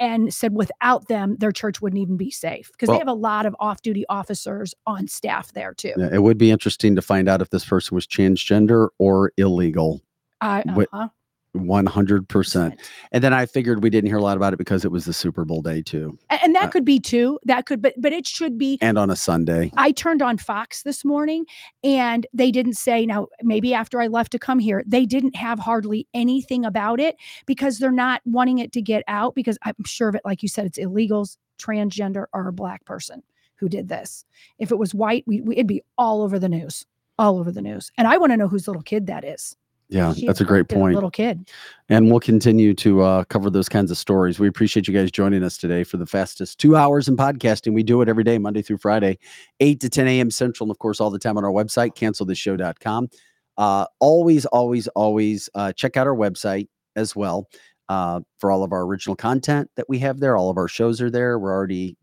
and 0.00 0.32
said 0.32 0.54
without 0.54 1.06
them 1.08 1.36
their 1.38 1.52
church 1.52 1.82
wouldn't 1.82 2.00
even 2.00 2.16
be 2.16 2.30
safe 2.30 2.70
because 2.72 2.88
Well- 2.88 2.96
they 2.96 3.00
have 3.00 3.08
a 3.08 3.12
lot 3.12 3.44
of 3.44 3.54
off-duty 3.60 4.04
officers 4.08 4.74
on 4.86 5.06
staff 5.06 5.52
there 5.52 5.74
too 5.74 5.92
Yeah, 5.98 6.08
it 6.12 6.22
would 6.22 6.38
be 6.38 6.50
interesting 6.50 6.96
to 6.96 7.02
find 7.02 7.28
out 7.28 7.42
if 7.42 7.50
this 7.50 7.64
person 7.64 7.94
was 7.94 8.06
transgender 8.06 8.88
or 8.98 9.32
illegal. 9.36 10.00
I- 10.44 10.62
uh-huh, 10.92 11.08
100%. 11.56 12.76
And 13.12 13.22
then 13.24 13.32
I 13.32 13.46
figured 13.46 13.82
we 13.82 13.90
didn't 13.90 14.08
hear 14.08 14.16
a 14.18 14.22
lot 14.22 14.36
about 14.36 14.52
it 14.52 14.56
because 14.56 14.84
it 14.84 14.90
was 14.90 15.04
the 15.04 15.12
Super 15.12 15.44
Bowl 15.44 15.62
day 15.62 15.82
too. 15.82 16.18
A- 16.30 16.42
and 16.42 16.54
that 16.54 16.64
Uh, 16.64 16.68
could 16.70 16.84
be 16.84 16.98
too 16.98 17.38
that 17.44 17.66
could 17.66 17.80
but 17.80 17.94
but 17.98 18.12
it 18.12 18.26
should 18.26 18.58
be 18.58 18.78
And 18.80 18.98
on 18.98 19.08
a 19.10 19.16
Sunday. 19.16 19.70
I 19.76 19.92
turned 19.92 20.20
on 20.22 20.36
Fox 20.38 20.82
this 20.82 21.04
morning 21.04 21.46
and 21.84 22.26
they 22.32 22.50
didn't 22.50 22.74
say 22.74 23.06
now 23.06 23.28
maybe 23.42 23.72
after 23.72 24.00
I 24.00 24.08
left 24.08 24.32
to 24.32 24.38
come 24.38 24.58
here 24.58 24.82
they 24.86 25.06
didn't 25.06 25.36
have 25.36 25.58
hardly 25.60 26.08
anything 26.12 26.64
about 26.64 26.98
it 27.00 27.16
because 27.46 27.78
they're 27.78 27.92
not 27.92 28.20
wanting 28.24 28.58
it 28.58 28.72
to 28.72 28.82
get 28.82 29.04
out 29.06 29.34
because 29.36 29.58
I'm 29.62 29.74
sure 29.86 30.08
of 30.08 30.14
it 30.16 30.22
like 30.24 30.42
you 30.42 30.48
said 30.48 30.66
it's 30.66 30.78
illegals 30.78 31.36
transgender 31.60 32.26
or 32.32 32.48
a 32.48 32.52
black 32.52 32.84
person 32.84 33.22
who 33.56 33.68
did 33.68 33.88
this 33.88 34.24
if 34.58 34.72
it 34.72 34.78
was 34.78 34.92
white 34.92 35.22
we, 35.26 35.40
we 35.40 35.54
it'd 35.54 35.68
be 35.68 35.82
all 35.96 36.22
over 36.22 36.38
the 36.38 36.48
news 36.48 36.84
all 37.16 37.38
over 37.38 37.52
the 37.52 37.62
news 37.62 37.92
and 37.96 38.08
I 38.08 38.16
want 38.16 38.32
to 38.32 38.36
know 38.36 38.48
whose 38.48 38.66
little 38.66 38.82
kid 38.82 39.06
that 39.06 39.24
is 39.24 39.54
Yeah, 39.88 40.14
She 40.14 40.26
that's 40.26 40.40
a 40.40 40.44
great 40.44 40.68
point. 40.68 40.94
little 40.94 41.10
kid 41.10 41.50
And 41.88 42.10
we'll 42.10 42.20
continue 42.20 42.74
to 42.74 43.02
uh, 43.02 43.24
cover 43.24 43.50
those 43.50 43.68
kinds 43.68 43.90
of 43.90 43.98
stories. 43.98 44.38
We 44.40 44.48
appreciate 44.48 44.88
you 44.88 44.94
guys 44.94 45.10
joining 45.10 45.42
us 45.44 45.58
today 45.58 45.84
for 45.84 45.98
the 45.98 46.06
fastest 46.06 46.58
two 46.58 46.74
hours 46.74 47.06
in 47.06 47.16
podcasting. 47.16 47.74
We 47.74 47.82
do 47.82 48.00
it 48.00 48.08
every 48.08 48.24
day, 48.24 48.38
Monday 48.38 48.62
through 48.62 48.78
Friday, 48.78 49.18
8 49.60 49.80
to 49.80 49.88
10 49.90 50.08
a.m. 50.08 50.30
Central. 50.30 50.66
And 50.66 50.70
of 50.70 50.78
course, 50.78 51.00
all 51.00 51.10
the 51.10 51.18
time 51.18 51.36
on 51.36 51.44
our 51.44 51.52
website, 51.52 51.94
cancelthisshow.com. 51.96 53.08
Uh, 53.56 53.86
always, 54.00 54.46
always, 54.46 54.88
always 54.88 55.48
uh, 55.54 55.72
check 55.72 55.96
out 55.96 56.06
our 56.06 56.16
website 56.16 56.68
as 56.96 57.14
well 57.14 57.48
uh, 57.88 58.20
for 58.38 58.50
all 58.50 58.64
of 58.64 58.72
our 58.72 58.82
original 58.82 59.14
content 59.14 59.70
that 59.76 59.88
we 59.88 59.98
have 59.98 60.18
there. 60.18 60.36
All 60.36 60.50
of 60.50 60.56
our 60.56 60.68
shows 60.68 61.00
are 61.00 61.10
there. 61.10 61.38
We're 61.38 61.52
already 61.52 61.96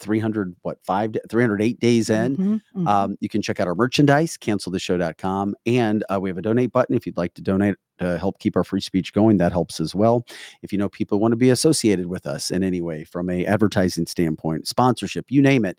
300, 0.00 0.56
what, 0.62 0.78
five, 0.84 1.14
308 1.28 1.78
days 1.78 2.10
in. 2.10 2.36
Mhm, 2.36 2.60
mhm. 2.74 2.88
Um, 2.88 3.16
you 3.20 3.28
can 3.28 3.42
check 3.42 3.60
out 3.60 3.68
our 3.68 3.74
merchandise, 3.74 4.36
canceltheshow.com. 4.36 5.54
And 5.66 6.04
uh, 6.12 6.18
we 6.20 6.30
have 6.30 6.38
a 6.38 6.42
donate 6.42 6.72
button 6.72 6.96
if 6.96 7.06
you'd 7.06 7.16
like 7.16 7.34
to 7.34 7.42
donate 7.42 7.76
to 7.98 8.18
help 8.18 8.38
keep 8.38 8.56
our 8.56 8.64
free 8.64 8.80
speech 8.80 9.12
going. 9.12 9.36
That 9.36 9.52
helps 9.52 9.78
as 9.80 9.94
well. 9.94 10.24
If 10.62 10.72
you 10.72 10.78
know 10.78 10.88
people 10.88 11.20
want 11.20 11.32
to 11.32 11.36
be 11.36 11.50
associated 11.50 12.06
with 12.06 12.26
us 12.26 12.50
in 12.50 12.64
any 12.64 12.80
way 12.80 13.04
from 13.04 13.30
a 13.30 13.44
advertising 13.46 14.06
standpoint, 14.06 14.66
sponsorship, 14.66 15.26
you 15.28 15.42
name 15.42 15.64
it, 15.64 15.78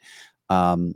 um, 0.50 0.94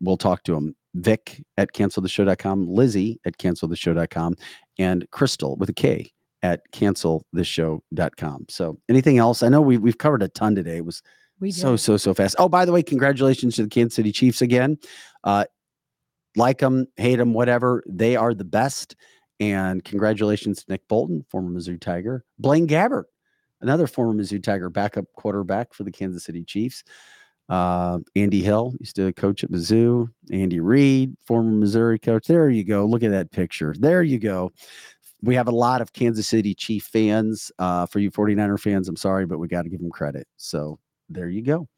we'll 0.00 0.16
talk 0.16 0.44
to 0.44 0.54
them. 0.54 0.74
Vic 0.94 1.44
at 1.56 1.72
canceltheshow.com, 1.74 2.66
Lizzie 2.66 3.20
at 3.24 3.36
canceltheshow.com, 3.38 4.34
and 4.78 5.08
Crystal 5.10 5.56
with 5.56 5.68
a 5.68 5.74
K 5.74 6.12
at 6.42 6.60
canceltheshow.com. 6.72 8.46
So 8.48 8.78
anything 8.88 9.18
else? 9.18 9.42
I 9.42 9.48
know 9.48 9.60
we, 9.60 9.76
we've 9.76 9.98
covered 9.98 10.22
a 10.22 10.28
ton 10.28 10.54
today. 10.54 10.78
It 10.78 10.84
was 10.84 11.02
we 11.40 11.50
so 11.50 11.72
did. 11.72 11.78
so 11.78 11.96
so 11.96 12.14
fast. 12.14 12.36
Oh, 12.38 12.48
by 12.48 12.64
the 12.64 12.72
way, 12.72 12.82
congratulations 12.82 13.56
to 13.56 13.62
the 13.62 13.68
Kansas 13.68 13.94
City 13.94 14.12
Chiefs 14.12 14.42
again. 14.42 14.78
Uh, 15.24 15.44
like 16.36 16.58
them, 16.58 16.86
hate 16.96 17.16
them, 17.16 17.34
whatever. 17.34 17.82
They 17.86 18.16
are 18.16 18.34
the 18.34 18.44
best. 18.44 18.96
And 19.40 19.84
congratulations 19.84 20.64
to 20.64 20.72
Nick 20.72 20.86
Bolton, 20.88 21.24
former 21.28 21.50
Mizzou 21.50 21.80
Tiger. 21.80 22.24
Blaine 22.38 22.66
Gabbert, 22.66 23.04
another 23.60 23.86
former 23.86 24.20
Mizzou 24.20 24.42
Tiger 24.42 24.68
backup 24.68 25.04
quarterback 25.14 25.72
for 25.74 25.84
the 25.84 25.92
Kansas 25.92 26.24
City 26.24 26.44
Chiefs. 26.44 26.82
Uh, 27.48 27.98
Andy 28.14 28.42
Hill 28.42 28.74
used 28.78 28.96
to 28.96 29.12
coach 29.14 29.42
at 29.42 29.50
Mizzou. 29.50 30.08
Andy 30.30 30.60
Reid, 30.60 31.16
former 31.24 31.50
Missouri 31.50 31.98
coach. 31.98 32.26
There 32.26 32.50
you 32.50 32.64
go. 32.64 32.84
Look 32.84 33.02
at 33.02 33.10
that 33.10 33.30
picture. 33.30 33.74
There 33.78 34.02
you 34.02 34.18
go. 34.18 34.52
We 35.22 35.34
have 35.34 35.48
a 35.48 35.52
lot 35.52 35.80
of 35.80 35.92
Kansas 35.92 36.28
City 36.28 36.54
Chief 36.54 36.84
fans. 36.84 37.50
Uh, 37.58 37.86
for 37.86 38.00
you 38.00 38.10
49er 38.10 38.60
fans, 38.60 38.88
I'm 38.88 38.96
sorry, 38.96 39.24
but 39.24 39.38
we 39.38 39.48
got 39.48 39.62
to 39.62 39.68
give 39.68 39.80
them 39.80 39.90
credit. 39.90 40.26
So 40.36 40.78
there 41.08 41.28
you 41.28 41.42
go. 41.42 41.68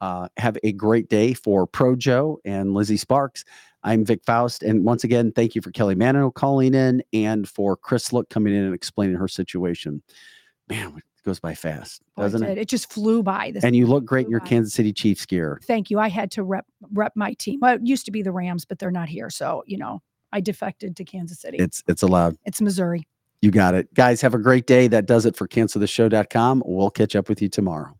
Uh, 0.00 0.28
have 0.38 0.56
a 0.62 0.72
great 0.72 1.08
day 1.08 1.34
for 1.34 1.66
Pro 1.66 1.94
Joe 1.94 2.40
and 2.44 2.72
Lizzie 2.72 2.96
Sparks. 2.96 3.44
I'm 3.82 4.04
Vic 4.04 4.22
Faust. 4.24 4.62
And 4.62 4.84
once 4.84 5.04
again, 5.04 5.32
thank 5.32 5.54
you 5.54 5.62
for 5.62 5.70
Kelly 5.70 5.94
Mano 5.94 6.30
calling 6.30 6.74
in 6.74 7.02
and 7.12 7.48
for 7.48 7.76
Chris 7.76 8.12
Look 8.12 8.28
coming 8.30 8.54
in 8.54 8.64
and 8.64 8.74
explaining 8.74 9.16
her 9.16 9.28
situation. 9.28 10.02
Man, 10.68 10.94
it 10.96 11.24
goes 11.24 11.40
by 11.40 11.54
fast, 11.54 12.02
doesn't 12.16 12.42
did. 12.42 12.50
it? 12.50 12.58
It 12.58 12.68
just 12.68 12.92
flew 12.92 13.22
by. 13.22 13.50
This 13.50 13.64
And 13.64 13.74
you 13.74 13.86
look 13.86 14.04
great 14.04 14.26
in 14.26 14.30
your 14.30 14.40
by. 14.40 14.46
Kansas 14.46 14.74
City 14.74 14.92
Chiefs 14.92 15.26
gear. 15.26 15.60
Thank 15.64 15.90
you. 15.90 15.98
I 15.98 16.08
had 16.08 16.30
to 16.32 16.42
rep 16.42 16.66
rep 16.92 17.12
my 17.14 17.34
team. 17.34 17.58
Well, 17.60 17.74
it 17.74 17.82
used 17.84 18.04
to 18.06 18.10
be 18.10 18.22
the 18.22 18.32
Rams, 18.32 18.64
but 18.64 18.78
they're 18.78 18.90
not 18.90 19.08
here. 19.08 19.30
So, 19.30 19.64
you 19.66 19.78
know, 19.78 20.00
I 20.32 20.40
defected 20.40 20.96
to 20.96 21.04
Kansas 21.04 21.40
City. 21.40 21.58
It's 21.58 21.82
it's 21.88 22.02
allowed. 22.02 22.36
it's 22.44 22.60
Missouri. 22.60 23.06
You 23.42 23.50
got 23.50 23.74
it. 23.74 23.92
Guys, 23.94 24.20
have 24.20 24.34
a 24.34 24.38
great 24.38 24.66
day. 24.66 24.86
That 24.86 25.06
does 25.06 25.24
it 25.24 25.34
for 25.34 25.48
canceltheshow.com. 25.48 26.62
We'll 26.66 26.90
catch 26.90 27.16
up 27.16 27.28
with 27.28 27.40
you 27.40 27.48
tomorrow. 27.48 27.96